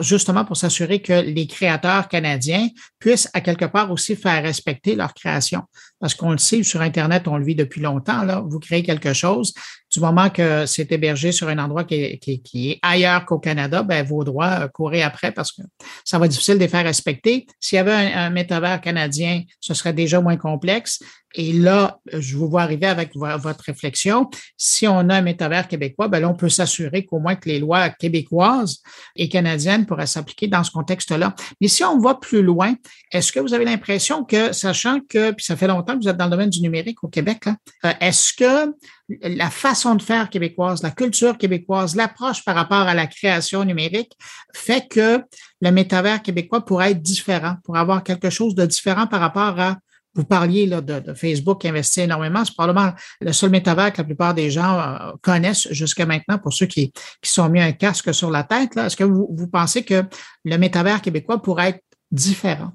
justement 0.00 0.44
pour 0.44 0.56
s'assurer 0.56 1.00
que 1.00 1.12
les 1.12 1.46
créateurs 1.46 2.08
canadiens 2.08 2.68
puissent 2.98 3.28
à 3.32 3.40
quelque 3.40 3.64
part 3.64 3.90
aussi 3.90 4.16
faire 4.16 4.42
respecter 4.42 4.94
leur 4.94 5.14
création. 5.14 5.62
Parce 6.00 6.14
qu'on 6.14 6.32
le 6.32 6.38
sait, 6.38 6.62
sur 6.62 6.80
Internet, 6.80 7.26
on 7.26 7.38
le 7.38 7.44
vit 7.44 7.54
depuis 7.54 7.80
longtemps. 7.80 8.42
Vous 8.46 8.58
créez 8.58 8.82
quelque 8.82 9.12
chose, 9.12 9.54
du 9.90 10.00
moment 10.00 10.28
que 10.28 10.66
c'est 10.66 10.90
hébergé 10.92 11.32
sur 11.32 11.48
un 11.48 11.58
endroit 11.58 11.84
qui 11.84 11.94
est, 11.94 12.78
ailleurs 12.82 13.24
qu'au 13.24 13.38
Canada, 13.38 13.82
ben, 13.82 14.04
vos 14.04 14.24
droits 14.24 14.64
euh, 14.64 14.68
courez 14.68 15.02
après 15.02 15.32
parce 15.32 15.52
que 15.52 15.62
ça 16.04 16.18
va 16.18 16.26
être 16.26 16.32
difficile 16.32 16.54
de 16.54 16.60
les 16.60 16.68
faire 16.68 16.84
respecter. 16.84 17.46
S'il 17.60 17.76
y 17.76 17.78
avait 17.78 17.92
un, 17.92 18.26
un 18.26 18.30
métavers 18.30 18.80
canadien, 18.80 19.42
ce 19.60 19.74
serait 19.74 19.92
déjà 19.92 20.20
moins 20.20 20.36
complexe. 20.36 21.00
Et 21.34 21.52
là, 21.52 21.98
je 22.12 22.36
vous 22.36 22.48
vois 22.48 22.62
arriver 22.62 22.86
avec 22.86 23.14
votre 23.14 23.64
réflexion. 23.64 24.30
Si 24.56 24.88
on 24.88 25.08
a 25.10 25.16
un 25.16 25.20
métavers 25.20 25.68
québécois, 25.68 26.08
ben 26.08 26.20
là, 26.20 26.28
on 26.28 26.34
peut 26.34 26.48
s'assurer 26.48 27.04
qu'au 27.04 27.18
moins 27.18 27.36
que 27.36 27.48
les 27.48 27.58
lois 27.58 27.90
québécoises 27.90 28.78
et 29.14 29.28
canadiennes 29.28 29.84
pourraient 29.84 30.06
s'appliquer 30.06 30.48
dans 30.48 30.64
ce 30.64 30.70
contexte-là. 30.70 31.34
Mais 31.60 31.68
si 31.68 31.84
on 31.84 31.98
va 31.98 32.14
plus 32.14 32.42
loin, 32.42 32.74
est-ce 33.12 33.30
que 33.30 33.40
vous 33.40 33.52
avez 33.52 33.66
l'impression 33.66 34.24
que, 34.24 34.52
sachant 34.52 35.00
que, 35.06 35.32
puis 35.32 35.44
ça 35.44 35.56
fait 35.56 35.66
longtemps 35.66 35.98
que 35.98 36.02
vous 36.02 36.08
êtes 36.08 36.16
dans 36.16 36.24
le 36.24 36.30
domaine 36.30 36.50
du 36.50 36.62
numérique 36.62 37.04
au 37.04 37.08
Québec, 37.08 37.44
euh, 37.84 37.92
est-ce 38.00 38.32
que 38.32 38.72
la 39.08 39.50
façon 39.50 39.94
de 39.94 40.02
faire 40.02 40.28
québécoise, 40.28 40.82
la 40.82 40.90
culture 40.90 41.38
québécoise, 41.38 41.96
l'approche 41.96 42.44
par 42.44 42.54
rapport 42.54 42.86
à 42.86 42.94
la 42.94 43.06
création 43.06 43.64
numérique 43.64 44.12
fait 44.54 44.86
que 44.88 45.22
le 45.60 45.70
métavers 45.70 46.22
québécois 46.22 46.64
pourrait 46.64 46.92
être 46.92 47.02
différent, 47.02 47.56
pour 47.64 47.76
avoir 47.76 48.02
quelque 48.04 48.30
chose 48.30 48.54
de 48.54 48.66
différent 48.66 49.06
par 49.06 49.20
rapport 49.20 49.58
à 49.58 49.78
vous 50.14 50.24
parliez 50.24 50.66
là, 50.66 50.80
de, 50.80 51.14
Facebook 51.14 51.60
qui 51.60 51.68
investit 51.68 52.00
énormément. 52.00 52.44
C'est 52.44 52.54
probablement 52.54 52.92
le 53.20 53.32
seul 53.32 53.50
métavers 53.50 53.92
que 53.92 53.98
la 53.98 54.04
plupart 54.04 54.34
des 54.34 54.50
gens 54.50 54.80
euh, 54.80 55.12
connaissent 55.22 55.68
jusqu'à 55.70 56.06
maintenant 56.06 56.38
pour 56.38 56.52
ceux 56.52 56.66
qui, 56.66 56.92
qui 57.22 57.30
sont 57.30 57.48
mis 57.48 57.60
un 57.60 57.72
casque 57.72 58.12
sur 58.12 58.30
la 58.30 58.42
tête. 58.42 58.76
Est-ce 58.76 58.96
que 58.96 59.04
vous, 59.04 59.28
vous 59.30 59.46
pensez 59.46 59.84
que 59.84 60.02
le 60.44 60.56
métavers 60.58 61.02
québécois 61.02 61.40
pourrait 61.40 61.68
être 61.68 61.84
différent? 62.10 62.72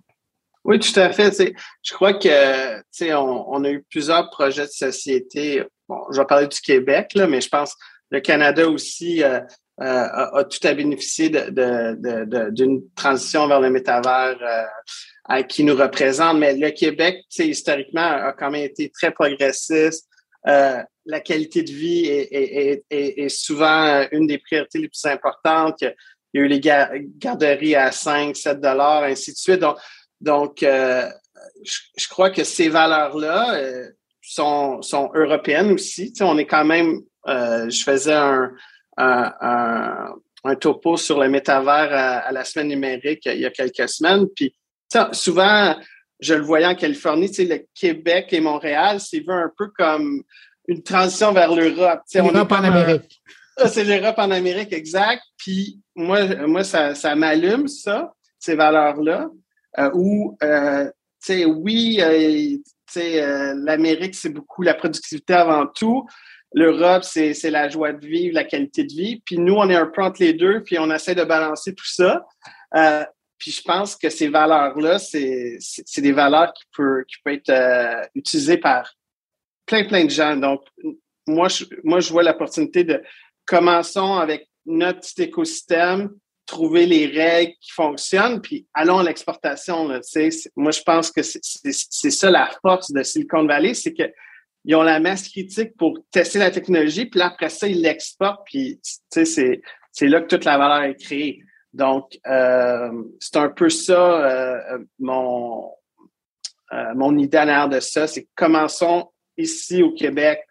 Oui, 0.63 0.79
tout 0.79 0.97
à 0.97 1.11
fait. 1.11 1.53
je 1.81 1.93
crois 1.93 2.13
que 2.13 2.79
on, 3.13 3.45
on 3.49 3.63
a 3.65 3.69
eu 3.69 3.83
plusieurs 3.89 4.29
projets 4.29 4.65
de 4.65 4.71
société. 4.71 5.63
Bon, 5.87 6.01
je 6.11 6.19
vais 6.19 6.25
parler 6.25 6.47
du 6.47 6.59
Québec, 6.59 7.11
là, 7.15 7.27
mais 7.27 7.41
je 7.41 7.49
pense 7.49 7.75
que 7.75 7.79
le 8.11 8.19
Canada 8.21 8.67
aussi 8.69 9.23
euh, 9.23 9.39
euh, 9.81 10.07
a, 10.35 10.43
tout 10.43 10.65
à 10.67 10.73
bénéficier 10.73 11.29
d'une 11.29 12.81
transition 12.95 13.47
vers 13.47 13.59
le 13.59 13.69
métavers 13.69 14.37
qui 15.49 15.63
nous 15.63 15.75
représente. 15.75 16.37
Mais 16.37 16.55
le 16.55 16.69
Québec, 16.71 17.23
historiquement, 17.37 18.01
a 18.01 18.33
quand 18.33 18.51
même 18.51 18.65
été 18.65 18.89
très 18.89 19.11
progressiste. 19.11 20.07
Euh, 20.47 20.81
la 21.05 21.19
qualité 21.19 21.63
de 21.63 21.71
vie 21.71 22.05
est, 22.05 22.83
est, 22.89 23.29
souvent 23.29 24.05
une 24.11 24.27
des 24.27 24.37
priorités 24.37 24.79
les 24.79 24.89
plus 24.89 25.05
importantes. 25.05 25.81
Il 25.81 26.39
y 26.39 26.39
a 26.39 26.45
eu 26.45 26.47
les 26.47 26.59
garderies 26.59 27.75
à 27.75 27.91
5, 27.91 28.35
7 28.35 28.59
dollars, 28.61 29.03
ainsi 29.03 29.31
de 29.31 29.37
suite. 29.37 29.59
Donc, 29.59 29.77
donc 30.23 30.63
euh, 30.63 31.09
je, 31.63 32.07
crois 32.07 32.29
que 32.29 32.45
ces 32.45 32.69
valeurs-là 32.69 33.55
euh, 33.55 33.89
sont, 34.23 34.81
sont 34.81 35.11
européennes 35.13 35.71
aussi. 35.73 36.11
Tu 36.11 36.17
sais, 36.17 36.23
on 36.23 36.37
est 36.37 36.45
quand 36.45 36.65
même, 36.65 37.01
je 37.27 37.83
faisais 37.83 38.13
un, 38.13 38.51
un, 38.97 40.13
un, 40.43 40.55
topo 40.55 40.97
sur 40.97 41.19
le 41.19 41.29
métavers 41.29 41.93
à, 41.93 42.17
à, 42.19 42.31
la 42.31 42.43
semaine 42.43 42.69
numérique 42.69 43.25
il 43.25 43.39
y 43.39 43.45
a 43.45 43.51
quelques 43.51 43.89
semaines. 43.89 44.25
Puis 44.35 44.55
souvent, 45.11 45.75
je 46.19 46.33
le 46.33 46.41
voyais 46.41 46.65
en 46.65 46.75
Californie, 46.75 47.29
le 47.39 47.65
Québec 47.75 48.27
et 48.31 48.39
Montréal, 48.39 48.99
c'est 48.99 49.19
vu 49.19 49.31
un 49.31 49.51
peu 49.57 49.67
comme 49.77 50.23
une 50.67 50.81
transition 50.81 51.33
vers 51.33 51.53
l'Europe. 51.53 52.01
L'Europe 52.13 52.51
en 52.51 52.63
Amérique. 52.63 53.21
C'est 53.67 53.83
l'Europe 53.83 54.15
en 54.17 54.31
Amérique, 54.31 54.73
exact. 54.73 55.21
Puis 55.37 55.79
moi, 55.95 56.25
moi 56.47 56.63
ça, 56.63 56.95
ça 56.95 57.15
m'allume, 57.15 57.67
ça, 57.67 58.13
ces 58.39 58.55
valeurs-là, 58.55 59.29
euh, 59.79 59.91
où, 59.93 60.37
euh, 60.41 60.85
tu 61.23 61.33
sais, 61.33 61.45
oui, 61.45 61.99
euh, 62.01 62.57
euh, 62.97 63.53
l'Amérique, 63.57 64.15
c'est 64.15 64.29
beaucoup 64.29 64.61
la 64.61 64.73
productivité 64.73 65.33
avant 65.33 65.67
tout. 65.67 66.05
L'Europe, 66.53 67.03
c'est 67.03 67.49
la 67.49 67.67
joie 67.67 67.93
de 67.93 68.05
vivre, 68.05 68.35
la 68.35 68.43
qualité 68.43 68.83
de 68.83 68.93
vie. 68.93 69.21
Puis 69.25 69.39
nous, 69.39 69.55
on 69.55 69.69
est 69.69 69.75
un 69.75 69.87
peu 69.87 70.03
entre 70.03 70.21
les 70.21 70.33
deux, 70.33 70.61
puis 70.61 70.77
on 70.77 70.91
essaie 70.91 71.15
de 71.15 71.23
balancer 71.23 71.73
tout 71.73 71.87
ça. 71.87 72.23
Puis 73.43 73.51
je 73.51 73.61
pense 73.61 73.97
que 73.97 74.09
ces 74.09 74.29
valeurs-là, 74.29 74.99
c'est 74.99 75.57
des 75.97 76.13
valeurs 76.13 76.53
qui 76.53 76.63
peuvent 76.77 77.03
qui 77.05 77.17
être 77.25 77.49
euh, 77.49 78.01
utilisées 78.15 78.57
par 78.57 78.93
plein, 79.65 79.83
plein 79.83 80.05
de 80.05 80.09
gens. 80.09 80.37
Donc, 80.37 80.61
moi, 81.27 81.49
je, 81.49 81.65
moi, 81.83 81.99
je 81.99 82.09
vois 82.09 82.23
l'opportunité 82.23 82.85
de 82.85 83.03
commençons 83.45 84.13
avec 84.13 84.47
notre 84.65 85.01
petit 85.01 85.23
écosystème, 85.23 86.11
trouver 86.45 86.85
les 86.85 87.07
règles 87.07 87.53
qui 87.61 87.71
fonctionnent, 87.71 88.41
puis 88.41 88.67
allons 88.73 88.99
à 88.99 89.03
l'exportation. 89.03 89.87
Moi, 90.55 90.71
je 90.71 90.81
pense 90.81 91.11
que 91.11 91.21
c'est 91.21 92.11
ça 92.11 92.29
la 92.29 92.49
force 92.61 92.91
de 92.91 93.01
Silicon 93.03 93.45
Valley, 93.45 93.73
c'est 93.73 93.93
qu'ils 93.93 94.75
ont 94.75 94.83
la 94.83 94.99
masse 94.99 95.29
critique 95.29 95.75
pour 95.77 95.99
tester 96.11 96.39
la 96.39 96.51
technologie, 96.51 97.05
puis 97.05 97.21
après 97.21 97.49
ça, 97.49 97.67
ils 97.67 97.81
l'exportent, 97.81 98.45
puis 98.45 98.79
c'est 99.09 99.61
là 100.01 100.21
que 100.21 100.27
toute 100.27 100.45
la 100.45 100.57
valeur 100.57 100.83
est 100.83 100.95
créée. 100.95 101.43
Donc, 101.73 102.19
euh, 102.27 103.03
c'est 103.19 103.37
un 103.37 103.49
peu 103.49 103.69
ça 103.69 104.25
euh, 104.25 104.77
mon, 104.99 105.71
euh, 106.71 106.93
mon 106.95 107.17
idée 107.17 107.39
en 107.39 107.67
de 107.67 107.79
ça, 107.79 108.05
c'est 108.05 108.27
commençons 108.35 109.11
ici 109.37 109.81
au 109.81 109.91
Québec, 109.91 110.43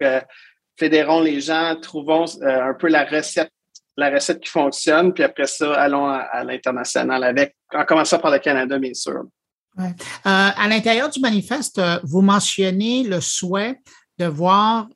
fédérons 0.77 1.21
les 1.21 1.41
gens, 1.41 1.77
trouvons 1.81 2.25
un 2.43 2.75
peu 2.75 2.89
la 2.89 3.05
recette 3.05 3.53
la 3.97 4.11
recette 4.11 4.41
qui 4.41 4.49
fonctionne, 4.49 5.13
puis 5.13 5.23
après 5.23 5.47
ça, 5.47 5.75
allons 5.75 6.07
à, 6.07 6.45
l'international 6.45 7.23
avec, 7.25 7.57
en 7.73 7.85
commençant 7.85 8.19
par 8.19 8.31
le 8.31 8.39
Canada, 8.39 8.79
bien 8.79 8.95
sûr. 8.95 9.25
à 10.25 10.69
l'intérieur 10.69 11.11
du 11.11 11.21
manifeste, 11.21 11.81
vous 12.05 12.23
mentionnez 12.23 13.05
le 13.05 13.21
souhait 13.21 13.79
de 14.19 14.27
voir 14.27 14.89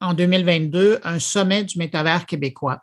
en 0.00 0.14
2022 0.14 1.00
un 1.02 1.18
sommet 1.18 1.64
du 1.64 1.78
métavers 1.78 2.26
québécois. 2.26 2.80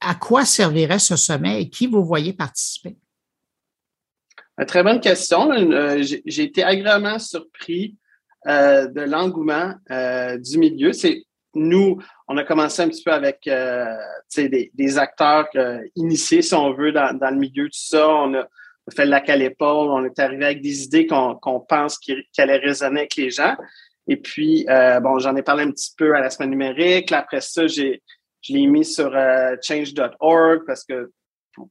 À 0.00 0.14
quoi 0.14 0.44
servirait 0.44 0.98
ce 0.98 1.16
sommet 1.16 1.62
et 1.62 1.68
qui 1.68 1.86
vous 1.86 2.04
voyez 2.04 2.32
participer? 2.32 2.96
Une 4.58 4.66
très 4.66 4.82
bonne 4.82 5.00
question. 5.00 5.52
Euh, 5.52 6.02
j'ai 6.02 6.42
été 6.42 6.64
agréablement 6.64 7.18
surpris 7.18 7.96
euh, 8.46 8.86
de 8.86 9.02
l'engouement 9.02 9.74
euh, 9.90 10.38
du 10.38 10.58
milieu. 10.58 10.92
C'est 10.92 11.25
nous, 11.56 11.98
on 12.28 12.36
a 12.36 12.44
commencé 12.44 12.82
un 12.82 12.88
petit 12.88 13.02
peu 13.02 13.12
avec 13.12 13.48
des, 14.36 14.98
acteurs 14.98 15.48
initiés, 15.94 16.42
si 16.42 16.54
on 16.54 16.72
veut, 16.72 16.92
dans, 16.92 17.18
le 17.30 17.36
milieu, 17.36 17.64
tout 17.64 17.70
ça. 17.72 18.08
On 18.08 18.34
a 18.34 18.46
fait 18.94 19.04
le 19.04 19.10
lac 19.10 19.28
à 19.28 19.36
on 19.60 20.04
est 20.04 20.18
arrivé 20.18 20.44
avec 20.44 20.62
des 20.62 20.84
idées 20.84 21.06
qu'on 21.06 21.60
pense 21.68 21.98
qui, 21.98 22.14
allaient 22.38 22.58
résonner 22.58 23.00
avec 23.00 23.16
les 23.16 23.30
gens. 23.30 23.56
Et 24.08 24.16
puis, 24.16 24.66
euh, 24.68 25.00
bon, 25.00 25.18
j'en 25.18 25.34
ai 25.36 25.42
parlé 25.42 25.64
un 25.64 25.70
petit 25.70 25.92
peu 25.96 26.14
à 26.14 26.20
la 26.20 26.30
semaine 26.30 26.50
numérique. 26.50 27.10
après 27.10 27.40
ça, 27.40 27.66
j'ai, 27.66 28.02
je 28.42 28.52
l'ai 28.52 28.66
mis 28.66 28.84
sur 28.84 29.14
euh, 29.14 29.56
change.org 29.60 30.62
parce 30.66 30.84
que 30.84 31.10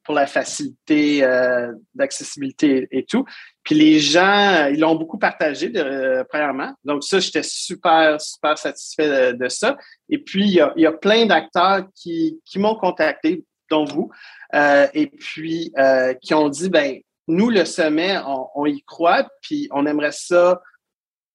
pour, 0.04 0.16
la 0.16 0.28
facilité 0.28 1.24
euh, 1.24 1.72
d'accessibilité 1.94 2.88
et 2.92 3.06
tout. 3.06 3.26
Puis 3.64 3.76
les 3.76 4.00
gens, 4.00 4.68
ils 4.72 4.80
l'ont 4.80 4.96
beaucoup 4.96 5.18
partagé, 5.18 5.70
de, 5.70 6.26
premièrement. 6.30 6.74
Donc 6.84 7.04
ça, 7.04 7.20
j'étais 7.20 7.44
super, 7.44 8.20
super 8.20 8.58
satisfait 8.58 9.34
de, 9.34 9.48
ça. 9.50 9.78
Et 10.10 10.18
puis, 10.18 10.44
il 10.44 10.54
y 10.54 10.62
a, 10.62 10.74
il 10.76 10.84
y 10.84 10.86
a 10.86 10.92
plein 10.92 11.26
d'acteurs 11.26 11.88
qui, 11.96 12.40
qui 12.46 12.60
m'ont 12.60 12.76
contacté, 12.76 13.44
dont 13.70 13.86
vous, 13.86 14.12
et 14.54 15.08
puis 15.08 15.74
qui 16.22 16.34
ont 16.34 16.50
dit, 16.50 16.70
ben 16.70 17.00
nous, 17.28 17.50
le 17.50 17.66
sommet, 17.66 18.18
on, 18.26 18.48
on 18.56 18.66
y 18.66 18.84
croit, 18.84 19.28
puis 19.42 19.68
on 19.72 19.86
aimerait 19.86 20.12
ça 20.12 20.62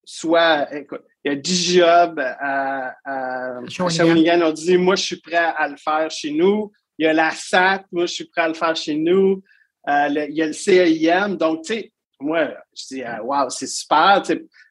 soit, 0.05 0.73
écoute, 0.75 1.03
il 1.23 1.31
y 1.31 1.35
a 1.35 1.37
10 1.37 1.73
jobs 1.75 2.19
à, 2.19 2.95
à, 3.05 3.59
Shawinigan. 3.67 4.41
On 4.41 4.51
dit, 4.51 4.77
moi, 4.77 4.95
je 4.95 5.03
suis 5.03 5.21
prêt 5.21 5.37
à 5.37 5.67
le 5.67 5.77
faire 5.77 6.09
chez 6.09 6.31
nous. 6.31 6.71
Il 6.97 7.05
y 7.05 7.07
a 7.07 7.13
la 7.13 7.31
SAT, 7.31 7.85
moi, 7.91 8.05
je 8.05 8.13
suis 8.13 8.25
prêt 8.25 8.41
à 8.41 8.47
le 8.47 8.53
faire 8.53 8.75
chez 8.75 8.95
nous. 8.95 9.43
Euh, 9.87 10.07
il 10.29 10.35
y 10.35 10.41
a 10.41 10.47
le 10.47 10.53
CEIM. 10.53 11.35
Donc, 11.35 11.63
tu 11.63 11.73
sais, 11.73 11.91
moi, 12.19 12.49
je 12.75 12.95
dis, 12.95 13.03
euh, 13.03 13.21
wow, 13.23 13.49
c'est 13.49 13.67
super. 13.67 14.21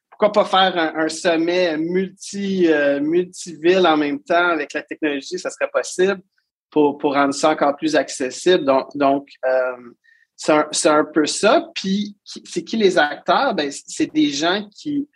pourquoi 0.09 0.31
pas 0.31 0.45
faire 0.45 0.95
un, 0.95 1.09
sommet 1.09 1.77
multi, 1.77 2.71
euh, 2.71 2.99
multi-ville 3.01 3.85
en 3.85 3.97
même 3.97 4.21
temps 4.21 4.49
avec 4.49 4.73
la 4.73 4.83
technologie, 4.83 5.37
ça 5.37 5.49
serait 5.49 5.69
possible 5.71 6.21
pour, 6.69 6.97
pour 6.97 7.13
rendre 7.13 7.33
ça 7.33 7.49
encore 7.49 7.75
plus 7.75 7.95
accessible. 7.95 8.63
Donc, 8.63 8.95
donc 8.95 9.27
c'est 10.37 10.53
un, 10.53 10.97
un, 10.97 11.05
peu 11.05 11.25
ça. 11.25 11.67
Puis, 11.75 12.15
c'est 12.23 12.63
qui 12.63 12.77
les 12.77 12.97
acteurs? 12.97 13.53
Ben, 13.53 13.69
c'est 13.71 14.11
des 14.11 14.29
gens 14.29 14.67
qui, 14.69 15.07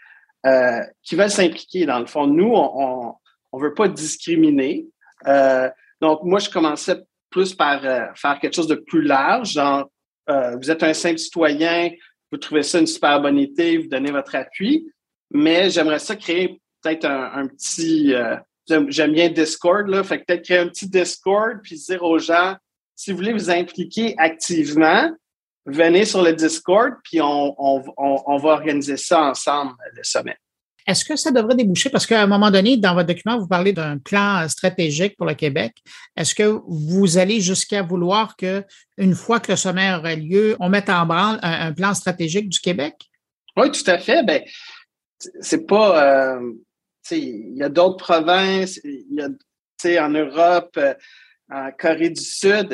euh, 0.45 0.81
qui 1.01 1.15
veulent 1.15 1.31
s'impliquer. 1.31 1.85
Dans 1.85 1.99
le 1.99 2.05
fond, 2.05 2.27
nous, 2.27 2.53
on 2.53 3.15
ne 3.53 3.59
veut 3.59 3.73
pas 3.73 3.87
discriminer. 3.87 4.85
Euh, 5.25 5.69
donc, 6.01 6.23
moi, 6.23 6.39
je 6.39 6.49
commençais 6.49 7.01
plus 7.29 7.53
par 7.53 7.83
euh, 7.85 8.05
faire 8.15 8.39
quelque 8.39 8.55
chose 8.55 8.67
de 8.67 8.75
plus 8.75 9.01
large. 9.01 9.53
Genre, 9.53 9.89
vous 10.27 10.71
êtes 10.71 10.81
un 10.81 10.93
simple 10.93 11.19
citoyen, 11.19 11.91
vous 12.31 12.39
trouvez 12.39 12.63
ça 12.63 12.79
une 12.79 12.87
super 12.87 13.21
bonne 13.21 13.37
idée, 13.37 13.77
vous 13.77 13.87
donnez 13.87 14.11
votre 14.11 14.33
appui, 14.33 14.91
mais 15.31 15.69
j'aimerais 15.69 15.99
ça 15.99 16.15
créer 16.15 16.59
peut-être 16.81 17.05
un, 17.05 17.45
petit... 17.45 18.11
J'aime 18.67 19.11
bien 19.13 19.29
Discord, 19.29 19.87
là, 19.87 20.03
fait 20.03 20.25
peut-être 20.25 20.43
créer 20.43 20.57
un 20.57 20.67
petit 20.67 20.89
Discord, 20.89 21.59
puis 21.61 21.75
dire 21.75 22.01
aux 22.01 22.17
gens, 22.17 22.55
si 22.95 23.11
vous 23.11 23.17
voulez 23.17 23.33
vous 23.33 23.51
impliquer 23.51 24.15
activement, 24.17 25.11
venez 25.65 26.05
sur 26.05 26.21
le 26.21 26.33
Discord, 26.33 26.93
puis 27.03 27.19
on, 27.21 27.83
va 28.37 28.49
organiser 28.49 28.97
ça 28.97 29.21
ensemble, 29.21 29.73
le 29.93 30.03
sommet. 30.03 30.37
Est-ce 30.85 31.03
que 31.03 31.15
ça 31.15 31.31
devrait 31.31 31.55
déboucher? 31.55 31.89
Parce 31.89 32.05
qu'à 32.05 32.21
un 32.21 32.27
moment 32.27 32.51
donné, 32.51 32.77
dans 32.77 32.93
votre 32.93 33.07
document, 33.07 33.39
vous 33.39 33.47
parlez 33.47 33.73
d'un 33.73 33.97
plan 33.97 34.47
stratégique 34.47 35.17
pour 35.17 35.25
le 35.25 35.33
Québec. 35.33 35.73
Est-ce 36.15 36.35
que 36.35 36.59
vous 36.67 37.17
allez 37.17 37.41
jusqu'à 37.41 37.81
vouloir 37.81 38.35
que, 38.35 38.63
une 38.97 39.15
fois 39.15 39.39
que 39.39 39.51
le 39.51 39.55
sommet 39.55 39.93
aura 39.93 40.15
lieu, 40.15 40.55
on 40.59 40.69
mette 40.69 40.89
en 40.89 41.05
branle 41.05 41.39
un, 41.41 41.73
plan 41.73 41.93
stratégique 41.93 42.49
du 42.49 42.59
Québec? 42.59 42.95
Oui, 43.57 43.71
tout 43.71 43.89
à 43.89 43.97
fait. 43.97 44.23
Ben, 44.23 44.43
c'est 45.41 45.65
pas. 45.65 46.35
Euh, 46.35 46.51
il 47.11 47.55
y 47.55 47.63
a 47.63 47.69
d'autres 47.69 47.97
provinces, 47.97 48.79
il 48.83 49.05
y 49.11 49.21
a, 49.97 50.05
en 50.05 50.09
Europe, 50.09 50.75
euh, 50.77 50.93
en 51.51 51.69
Corée 51.77 52.09
du 52.09 52.21
Sud, 52.21 52.73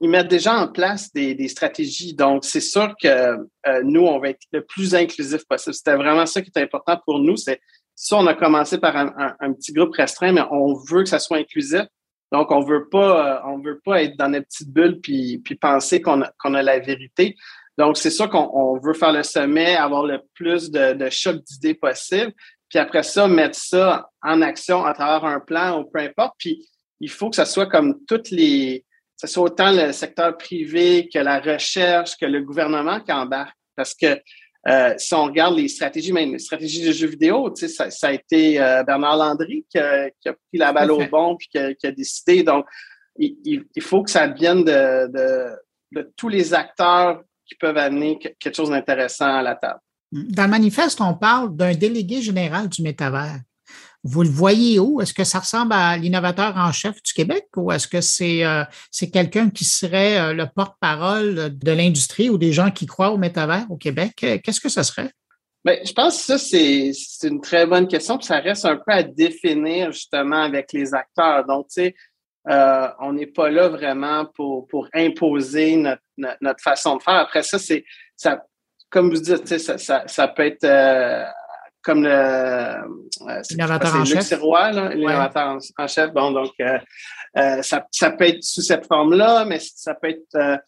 ils 0.00 0.08
mettent 0.08 0.28
déjà 0.28 0.54
en 0.56 0.68
place 0.68 1.12
des, 1.12 1.48
stratégies. 1.48 2.14
Donc, 2.14 2.44
c'est 2.44 2.60
sûr 2.60 2.94
que 3.00 3.08
euh, 3.08 3.82
nous, 3.84 4.02
on 4.02 4.18
va 4.18 4.30
être 4.30 4.40
le 4.52 4.64
plus 4.64 4.94
inclusif 4.94 5.44
possible. 5.46 5.74
C'était 5.74 5.96
vraiment 5.96 6.24
ça 6.24 6.40
qui 6.40 6.48
était 6.48 6.62
important 6.62 6.98
pour 7.04 7.18
nous. 7.18 7.36
C'est 7.36 7.60
ça, 7.94 8.16
on 8.16 8.26
a 8.26 8.34
commencé 8.34 8.78
par 8.78 8.96
un, 8.96 9.52
petit 9.52 9.72
groupe 9.72 9.94
restreint, 9.94 10.32
mais 10.32 10.42
on 10.50 10.72
veut 10.74 11.02
que 11.02 11.08
ça 11.08 11.18
soit 11.18 11.36
inclusif. 11.36 11.82
Donc, 12.32 12.50
on 12.50 12.60
veut 12.60 12.88
pas, 12.88 13.44
euh, 13.44 13.50
on 13.52 13.58
veut 13.58 13.80
pas 13.84 14.02
être 14.02 14.16
dans 14.16 14.28
notre 14.28 14.46
petite 14.46 14.70
bulle 14.72 15.00
puis, 15.00 15.38
puis 15.44 15.56
penser 15.56 16.00
qu'on 16.00 16.22
a, 16.22 16.32
qu'on 16.38 16.54
a 16.54 16.62
la 16.62 16.78
vérité. 16.78 17.36
Donc, 17.76 17.98
c'est 17.98 18.10
sûr 18.10 18.30
qu'on 18.30 18.78
veut 18.78 18.94
faire 18.94 19.12
le 19.12 19.22
sommet, 19.22 19.76
avoir 19.76 20.04
le 20.04 20.20
plus 20.34 20.70
de, 20.70 20.94
de 20.94 21.10
chocs 21.10 21.42
d'idées 21.44 21.74
possible. 21.74 22.32
Puis 22.70 22.78
après 22.78 23.02
ça, 23.02 23.28
mettre 23.28 23.58
ça 23.58 24.08
en 24.22 24.40
action 24.40 24.84
à 24.84 24.94
travers 24.94 25.28
un 25.28 25.40
plan 25.40 25.80
ou 25.80 25.84
peu 25.84 25.98
importe. 25.98 26.34
Puis 26.38 26.66
il 27.00 27.10
faut 27.10 27.28
que 27.28 27.36
ça 27.36 27.44
soit 27.44 27.66
comme 27.66 27.98
toutes 28.06 28.30
les, 28.30 28.84
ce 29.20 29.26
soit 29.26 29.44
autant 29.44 29.70
le 29.70 29.92
secteur 29.92 30.36
privé 30.38 31.08
que 31.12 31.18
la 31.18 31.40
recherche, 31.40 32.16
que 32.16 32.24
le 32.24 32.40
gouvernement 32.40 33.00
qui 33.00 33.12
embarque. 33.12 33.56
Parce 33.76 33.94
que 33.94 34.18
euh, 34.68 34.94
si 34.96 35.12
on 35.14 35.24
regarde 35.24 35.56
les 35.56 35.68
stratégies, 35.68 36.12
même 36.12 36.32
les 36.32 36.38
stratégies 36.38 36.86
de 36.86 36.92
jeux 36.92 37.08
vidéo, 37.08 37.52
ça, 37.54 37.90
ça 37.90 38.08
a 38.08 38.12
été 38.12 38.58
euh, 38.60 38.82
Bernard 38.82 39.18
Landry 39.18 39.66
qui 39.70 39.78
a, 39.78 40.10
pris 40.24 40.58
la 40.58 40.72
balle 40.72 40.90
au 40.90 41.06
bon 41.06 41.36
puis 41.36 41.48
qui 41.50 41.86
a, 41.86 41.92
décidé. 41.92 42.42
Donc, 42.42 42.64
il, 43.18 43.62
faut 43.80 44.02
que 44.02 44.10
ça 44.10 44.26
vienne 44.26 44.64
de, 44.64 45.10
de, 45.92 46.12
tous 46.16 46.28
les 46.28 46.54
acteurs 46.54 47.22
qui 47.44 47.56
peuvent 47.56 47.76
amener 47.76 48.18
quelque 48.18 48.54
chose 48.54 48.70
d'intéressant 48.70 49.36
à 49.36 49.42
la 49.42 49.54
table. 49.54 49.80
Dans 50.12 50.44
le 50.44 50.50
manifeste, 50.50 51.00
on 51.00 51.14
parle 51.14 51.54
d'un 51.54 51.74
délégué 51.74 52.22
général 52.22 52.68
du 52.68 52.82
métavers. 52.82 53.40
Vous 54.02 54.22
le 54.22 54.30
voyez 54.30 54.78
où? 54.78 55.00
Est-ce 55.00 55.12
que 55.12 55.24
ça 55.24 55.40
ressemble 55.40 55.74
à 55.74 55.96
l'innovateur 55.96 56.56
en 56.56 56.72
chef 56.72 57.02
du 57.02 57.12
Québec 57.12 57.48
ou 57.56 57.70
est-ce 57.70 57.86
que 57.86 58.00
c'est 58.00 58.44
euh, 58.44 58.64
quelqu'un 59.12 59.50
qui 59.50 59.64
serait 59.64 60.18
euh, 60.18 60.32
le 60.32 60.46
porte-parole 60.46 61.58
de 61.58 61.72
l'industrie 61.72 62.30
ou 62.30 62.38
des 62.38 62.52
gens 62.52 62.70
qui 62.70 62.86
croient 62.86 63.10
au 63.10 63.18
métavers 63.18 63.66
au 63.68 63.76
Québec? 63.76 64.12
Euh, 64.24 64.38
qu'est-ce 64.42 64.60
que 64.60 64.70
ça 64.70 64.84
serait? 64.84 65.10
Bien, 65.62 65.76
je 65.84 65.92
pense 65.92 66.16
que 66.16 66.38
ça, 66.38 66.38
c'est 66.38 66.92
une 67.28 67.42
très 67.42 67.66
bonne 67.66 67.86
question. 67.86 68.16
Puis 68.16 68.26
ça 68.26 68.38
reste 68.38 68.64
un 68.64 68.76
peu 68.76 68.92
à 68.92 69.02
définir 69.02 69.92
justement 69.92 70.42
avec 70.42 70.72
les 70.72 70.94
acteurs. 70.94 71.44
Donc, 71.46 71.66
tu 71.68 71.82
sais, 71.82 71.94
on 73.00 73.12
n'est 73.12 73.26
pas 73.26 73.50
là 73.50 73.68
vraiment 73.68 74.24
pour, 74.34 74.66
pour 74.66 74.88
imposer 74.94 75.76
notre, 75.76 76.02
notre, 76.16 76.62
façon 76.62 76.96
de 76.96 77.02
faire. 77.02 77.16
Après 77.16 77.42
ça, 77.42 77.58
c'est 77.58 77.84
ça, 78.16 78.42
comme 78.88 79.10
vous 79.10 79.20
dites, 79.20 79.58
ça, 79.58 79.76
ça, 79.76 80.04
ça 80.06 80.28
peut 80.28 80.46
être 80.46 80.64
comme 81.82 82.02
le 82.02 82.10
euh, 82.10 82.82
en 83.94 84.04
chef. 84.04 84.30
l'innovateur 84.30 85.58
en, 85.78 85.86
chef. 85.86 86.12
Bon, 86.12 86.30
donc 86.32 86.52
euh, 86.60 86.78
euh, 87.36 87.62
ça, 87.62 87.86
ça, 87.90 88.10
peut 88.10 88.24
être 88.24 88.42
sous 88.42 88.62
cette 88.62 88.86
forme-là, 88.86 89.44
mais 89.44 89.58
ça 89.60 89.94
peut 89.94 90.08
être 90.08 90.60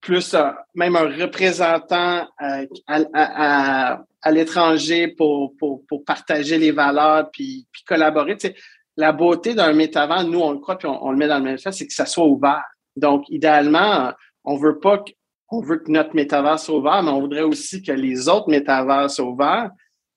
plus 0.00 0.36
même 0.74 0.96
un 0.96 1.08
représentant 1.08 2.28
à, 2.38 2.60
à, 2.86 4.00
à, 4.22 4.30
l'étranger 4.30 5.08
pour, 5.08 5.56
pour, 5.56 5.84
pour, 5.86 6.04
partager 6.04 6.58
les 6.58 6.70
valeurs 6.70 7.30
puis, 7.32 7.66
puis 7.72 7.82
collaborer. 7.84 8.36
Tu 8.36 8.48
sais, 8.48 8.54
la 8.96 9.12
beauté 9.12 9.54
d'un 9.54 9.72
métavers, 9.72 10.24
nous, 10.24 10.40
on 10.40 10.52
le 10.52 10.58
croit 10.58 10.78
puis 10.78 10.88
on, 10.88 11.10
le 11.10 11.16
met 11.16 11.28
dans 11.28 11.38
le 11.38 11.44
manifeste, 11.44 11.78
c'est 11.78 11.86
que 11.86 11.92
ça 11.92 12.06
soit 12.06 12.26
ouvert. 12.26 12.64
Donc, 12.96 13.24
idéalement, 13.28 14.12
on 14.44 14.56
veut 14.56 14.78
pas 14.78 14.98
que, 14.98 15.12
on 15.50 15.60
veut 15.60 15.78
que 15.78 15.90
notre 15.90 16.14
métavers 16.14 16.58
soit 16.58 16.76
ouvert, 16.76 17.02
mais 17.02 17.10
on 17.10 17.20
voudrait 17.20 17.42
aussi 17.42 17.82
que 17.82 17.92
les 17.92 18.28
autres 18.28 18.48
métavers 18.48 19.10
soient 19.10 19.26
ouverts. 19.26 19.70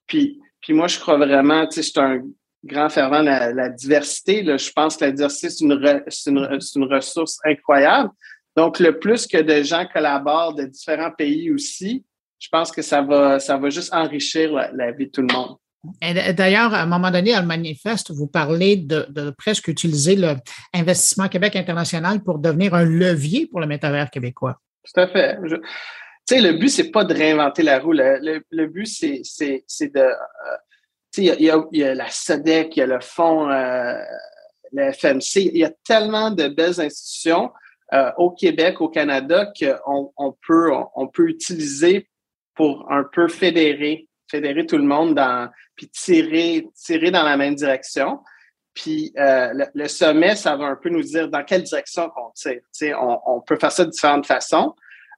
Puis, 0.10 0.41
puis 0.60 0.74
moi, 0.74 0.88
je 0.88 1.00
crois 1.00 1.15
vraiment, 1.15 1.65
tu 1.67 1.76
sais, 1.76 1.84
je 1.84 1.89
suis 1.91 2.00
un 2.00 2.22
grand 2.65 2.89
fervent 2.89 3.22
de 3.22 3.56
la, 3.56 3.69
diversité. 3.69 4.43
Là. 4.43 4.58
Je 4.58 4.69
pense 4.72 4.98
que 4.98 5.06
la 5.06 5.12
diversité, 5.12 5.50
c'est 5.50 5.63
une, 5.63 5.72
une, 5.72 6.60
une, 6.76 6.93
ressource 6.93 7.39
incroyable. 7.45 8.10
Donc, 8.58 8.80
le 8.80 9.00
plus 9.00 9.26
que 9.26 9.38
de 9.38 9.63
gens 9.63 9.86
collaborent 9.86 10.56
de 10.56 10.65
différents 10.65 11.12
pays 11.12 11.52
aussi, 11.52 12.04
je 12.39 12.48
pense 12.52 12.72
que 12.72 12.82
ça 12.82 13.02
va, 13.02 13.39
ça 13.39 13.58
va 13.58 13.69
juste 13.69 13.93
enrichir 13.93 14.52
la, 14.52 14.91
vie 14.91 15.06
de 15.06 15.12
tout 15.12 15.22
le 15.22 15.34
monde. 15.34 15.56
D'ailleurs, 16.36 16.74
à 16.74 16.82
un 16.82 16.86
moment 16.86 17.12
donné, 17.12 17.34
dans 17.34 17.41
le 17.41 17.48
manifeste, 17.48 18.12
vous 18.12 18.28
parlez 18.28 18.76
de, 18.76 19.34
presque 19.38 19.67
utiliser 19.67 20.17
l'investissement 20.74 21.30
Québec 21.30 21.56
international 21.56 22.22
pour 22.22 22.39
devenir 22.39 22.74
un 22.74 22.84
levier 22.84 23.48
pour 23.48 23.62
le 23.62 23.67
métavers 23.67 24.10
québécois. 24.10 24.60
Tout 24.84 25.00
à 25.00 25.08
fait. 25.08 25.38
Le 26.32 26.54
but, 26.54 26.70
c'est 26.70 26.92
pas 26.92 27.04
de 27.04 27.13
réinventer 27.13 27.63
la 27.63 27.80
roue. 27.80 27.94
Le, 27.94 28.65
but, 28.68 28.86
c'est 28.86 29.94
de. 29.94 30.08
Il 31.18 31.26
y, 31.26 31.84
a, 31.84 31.96
la 31.96 32.10
SEDEC, 32.10 32.78
il 32.78 32.80
y 32.80 32.84
a 32.84 32.86
le 32.86 33.00
fonds, 33.00 33.50
euh, 33.50 33.96
le 34.72 34.92
FMC. 34.92 35.38
Il 35.38 35.58
y 35.58 35.65
a 35.65 35.72
tellement 35.84 36.32
de 36.32 36.48
belles 36.48 36.80
institutions 36.80 37.52
euh, 37.94 38.12
au 38.18 38.32
Québec, 38.32 38.80
au 38.82 38.89
Canada, 38.89 39.52
qu'on 39.60 40.13
on 40.18 41.08
peut, 41.08 41.30
utiliser 41.30 42.08
pour 42.54 42.92
un 42.92 43.04
peu 43.04 43.28
fédérer, 43.28 44.08
fédérer 44.30 44.65
tout 44.65 44.78
le 44.78 44.84
monde 44.84 45.15
dans, 45.15 45.50
puis 45.76 45.89
tirer, 45.89 46.68
tirer 46.76 47.10
dans 47.10 47.24
la 47.24 47.38
même 47.38 47.56
direction. 47.56 48.20
Puis 48.76 49.12
euh, 49.18 49.65
le, 49.74 49.88
sommet, 49.88 50.36
ça 50.36 50.56
va 50.56 50.65
un 50.65 50.76
peu 50.76 50.89
nous 50.89 51.02
dire 51.02 51.28
dans 51.28 51.44
quelle 51.44 51.63
direction 51.63 52.12
on 52.15 52.30
tire. 52.36 52.62
On, 53.02 53.20
on, 53.26 53.42
peut 53.42 53.58
faire 53.58 53.72
ça 53.72 53.84
de 53.84 53.89
différentes 53.89 54.28
façons. 54.28 54.76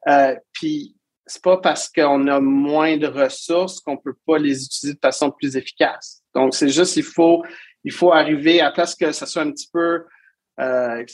Euh, 0.07 0.35
puis 0.53 0.95
c'est 1.31 1.41
pas 1.41 1.57
parce 1.57 1.87
qu'on 1.87 2.27
a 2.27 2.41
moins 2.41 2.97
de 2.97 3.07
ressources 3.07 3.79
qu'on 3.79 3.95
peut 3.95 4.15
pas 4.27 4.37
les 4.37 4.65
utiliser 4.65 4.95
de 4.95 4.99
façon 4.99 5.31
plus 5.31 5.55
efficace. 5.55 6.21
Donc 6.35 6.53
c'est 6.53 6.67
juste 6.67 6.97
il 6.97 7.03
faut 7.03 7.41
il 7.85 7.93
faut 7.93 8.11
arriver 8.11 8.59
à 8.59 8.69
place 8.69 8.95
que 8.95 9.13
ça 9.13 9.25
soit 9.25 9.43
un 9.43 9.51
petit 9.51 9.69
peu 9.71 10.03
euh, 10.59 11.05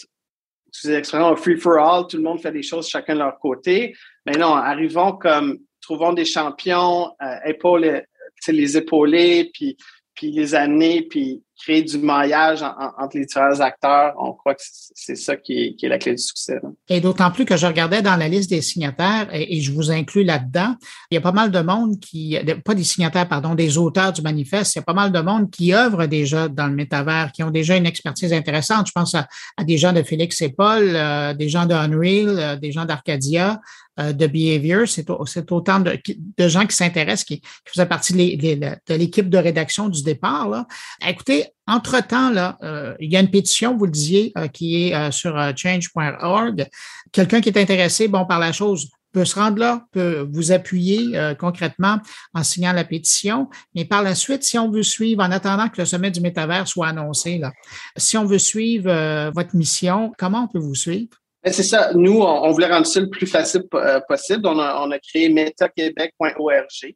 excusez 0.69 0.95
l'expression 0.95 1.35
free 1.35 1.57
for 1.57 1.77
all, 1.77 2.07
tout 2.07 2.17
le 2.17 2.23
monde 2.23 2.41
fait 2.41 2.51
des 2.51 2.63
choses 2.63 2.89
chacun 2.89 3.13
de 3.13 3.19
leur 3.19 3.37
côté. 3.37 3.95
Mais 4.25 4.33
non, 4.33 4.55
arrivons 4.55 5.11
comme 5.13 5.59
trouvons 5.81 6.13
des 6.13 6.25
champions, 6.25 7.11
euh, 7.21 7.35
épaules, 7.45 8.03
les 8.47 8.77
épauler, 8.77 9.51
puis 9.53 9.77
puis 10.15 10.31
les 10.31 10.55
années, 10.55 11.03
puis 11.03 11.43
créer 11.57 11.81
du 11.81 11.97
maillage 11.97 12.61
entre 12.61 13.17
les 13.17 13.25
différents 13.25 13.59
acteurs, 13.59 14.13
on 14.19 14.33
croit 14.33 14.55
que 14.55 14.61
c'est 14.61 15.15
ça 15.15 15.35
qui 15.35 15.75
est, 15.81 15.87
la 15.87 15.97
clé 15.97 16.13
du 16.13 16.21
succès. 16.21 16.59
Et 16.89 17.01
d'autant 17.01 17.31
plus 17.31 17.45
que 17.45 17.57
je 17.57 17.65
regardais 17.65 18.01
dans 18.01 18.15
la 18.15 18.27
liste 18.27 18.49
des 18.49 18.61
signataires, 18.61 19.27
et, 19.33 19.59
je 19.59 19.71
vous 19.71 19.91
inclus 19.91 20.23
là-dedans, 20.23 20.75
il 21.09 21.15
y 21.15 21.17
a 21.17 21.21
pas 21.21 21.31
mal 21.31 21.51
de 21.51 21.59
monde 21.59 21.99
qui, 21.99 22.37
pas 22.63 22.75
des 22.75 22.83
signataires, 22.83 23.27
pardon, 23.27 23.55
des 23.55 23.77
auteurs 23.77 24.13
du 24.13 24.21
manifeste, 24.21 24.75
il 24.75 24.79
y 24.79 24.81
a 24.81 24.83
pas 24.83 24.93
mal 24.93 25.11
de 25.11 25.19
monde 25.19 25.49
qui 25.49 25.73
œuvrent 25.73 26.07
déjà 26.07 26.47
dans 26.47 26.67
le 26.67 26.75
métavers, 26.75 27.31
qui 27.31 27.43
ont 27.43 27.51
déjà 27.51 27.75
une 27.75 27.85
expertise 27.85 28.33
intéressante. 28.33 28.87
Je 28.87 28.91
pense 28.91 29.15
à, 29.15 29.27
des 29.63 29.77
gens 29.77 29.93
de 29.93 30.03
Félix 30.03 30.41
et 30.41 30.49
Paul, 30.49 30.91
euh, 30.95 31.33
des 31.33 31.49
gens 31.49 31.65
de 31.65 31.73
Unreal, 31.73 32.39
euh, 32.39 32.55
des 32.55 32.71
gens 32.71 32.85
d'Arcadia, 32.85 33.59
euh, 33.99 34.13
de 34.13 34.27
Behavior. 34.27 34.87
C'est 34.87 35.09
autant 35.51 35.79
de, 35.79 36.47
gens 36.47 36.65
qui 36.67 36.75
s'intéressent, 36.75 37.25
qui, 37.25 37.41
faisaient 37.65 37.87
partie 37.87 38.13
de 38.13 38.93
l'équipe 38.93 39.29
de 39.29 39.37
rédaction 39.37 39.89
du 39.89 40.03
départ. 40.03 40.65
Écoutez, 41.05 41.46
entre-temps, 41.67 42.29
là, 42.29 42.57
euh, 42.63 42.95
il 42.99 43.11
y 43.11 43.17
a 43.17 43.19
une 43.19 43.29
pétition, 43.29 43.77
vous 43.77 43.85
le 43.85 43.91
disiez, 43.91 44.31
euh, 44.37 44.47
qui 44.47 44.83
est 44.83 45.11
sur 45.11 45.35
change.org. 45.55 46.67
Quelqu'un 47.11 47.41
qui 47.41 47.49
est 47.49 47.57
intéressé, 47.57 48.07
bon, 48.07 48.25
par 48.25 48.39
la 48.39 48.51
chose, 48.51 48.89
peut 49.13 49.25
se 49.25 49.35
rendre 49.35 49.57
là, 49.57 49.85
peut 49.93 50.27
vous 50.31 50.51
appuyer 50.51 51.17
concrètement 51.39 51.99
en 52.33 52.43
signant 52.43 52.73
la 52.73 52.83
pétition. 52.83 53.47
Mais 53.73 53.85
par 53.85 54.03
la 54.03 54.13
suite, 54.13 54.43
si 54.43 54.59
on 54.59 54.69
veut 54.69 54.83
suivre, 54.83 55.23
en 55.23 55.31
attendant 55.31 55.69
que 55.69 55.79
le 55.79 55.85
sommet 55.85 56.11
du 56.11 56.21
métavers 56.21 56.67
soit 56.67 56.87
annoncé, 56.87 57.37
là, 57.37 57.51
si 57.95 58.17
on 58.17 58.25
veut 58.25 58.37
suivre 58.37 59.31
votre 59.33 59.55
mission, 59.55 60.11
comment 60.17 60.43
on 60.43 60.47
peut 60.47 60.59
vous 60.59 60.75
suivre? 60.75 61.17
Ben, 61.47 61.53
c'est 61.53 61.63
ça. 61.63 61.93
Nous, 61.93 62.19
on, 62.19 62.51
voulait 62.51 62.67
rendre 62.67 62.85
ça 62.85 62.99
le 62.99 63.09
plus 63.09 63.25
facile 63.25 63.63
euh, 63.73 64.01
possible. 64.07 64.45
On 64.45 64.59
a, 64.59 64.99
créé 64.99 65.29
metaquebec.org. 65.29 66.95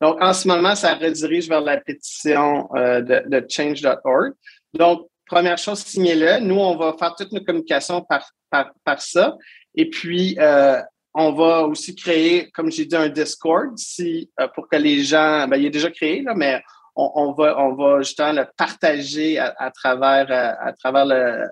Donc, 0.00 0.22
en 0.22 0.32
ce 0.32 0.48
moment, 0.48 0.74
ça 0.74 0.94
redirige 0.94 1.48
vers 1.48 1.60
la 1.60 1.78
pétition 1.78 2.68
euh, 2.74 3.00
de, 3.00 3.46
change.org. 3.48 4.32
Donc, 4.74 5.08
première 5.26 5.58
chose, 5.58 5.80
signez-le. 5.80 6.40
Nous, 6.40 6.58
on 6.58 6.76
va 6.76 6.94
faire 6.98 7.14
toutes 7.14 7.32
nos 7.32 7.44
communications 7.44 8.02
par, 8.02 8.30
par, 8.50 9.02
ça. 9.02 9.36
Et 9.74 9.90
puis, 9.90 10.36
euh, 10.38 10.80
on 11.14 11.32
va 11.32 11.62
aussi 11.62 11.94
créer, 11.94 12.50
comme 12.50 12.70
j'ai 12.70 12.86
dit, 12.86 12.96
un 12.96 13.08
Discord 13.08 13.76
si, 13.76 14.30
pour 14.54 14.68
que 14.68 14.76
les 14.76 15.02
gens, 15.02 15.46
ben, 15.48 15.56
il 15.56 15.66
est 15.66 15.70
déjà 15.70 15.90
créé, 15.90 16.22
là, 16.22 16.34
mais 16.34 16.62
on, 16.94 17.32
va, 17.32 17.60
on 17.60 17.74
va 17.74 18.02
justement 18.02 18.32
le 18.32 18.46
partager 18.56 19.38
à, 19.38 19.54
à 19.58 19.70
travers, 19.70 20.30
à 20.30 20.72
travers 20.72 21.04
le, 21.04 21.46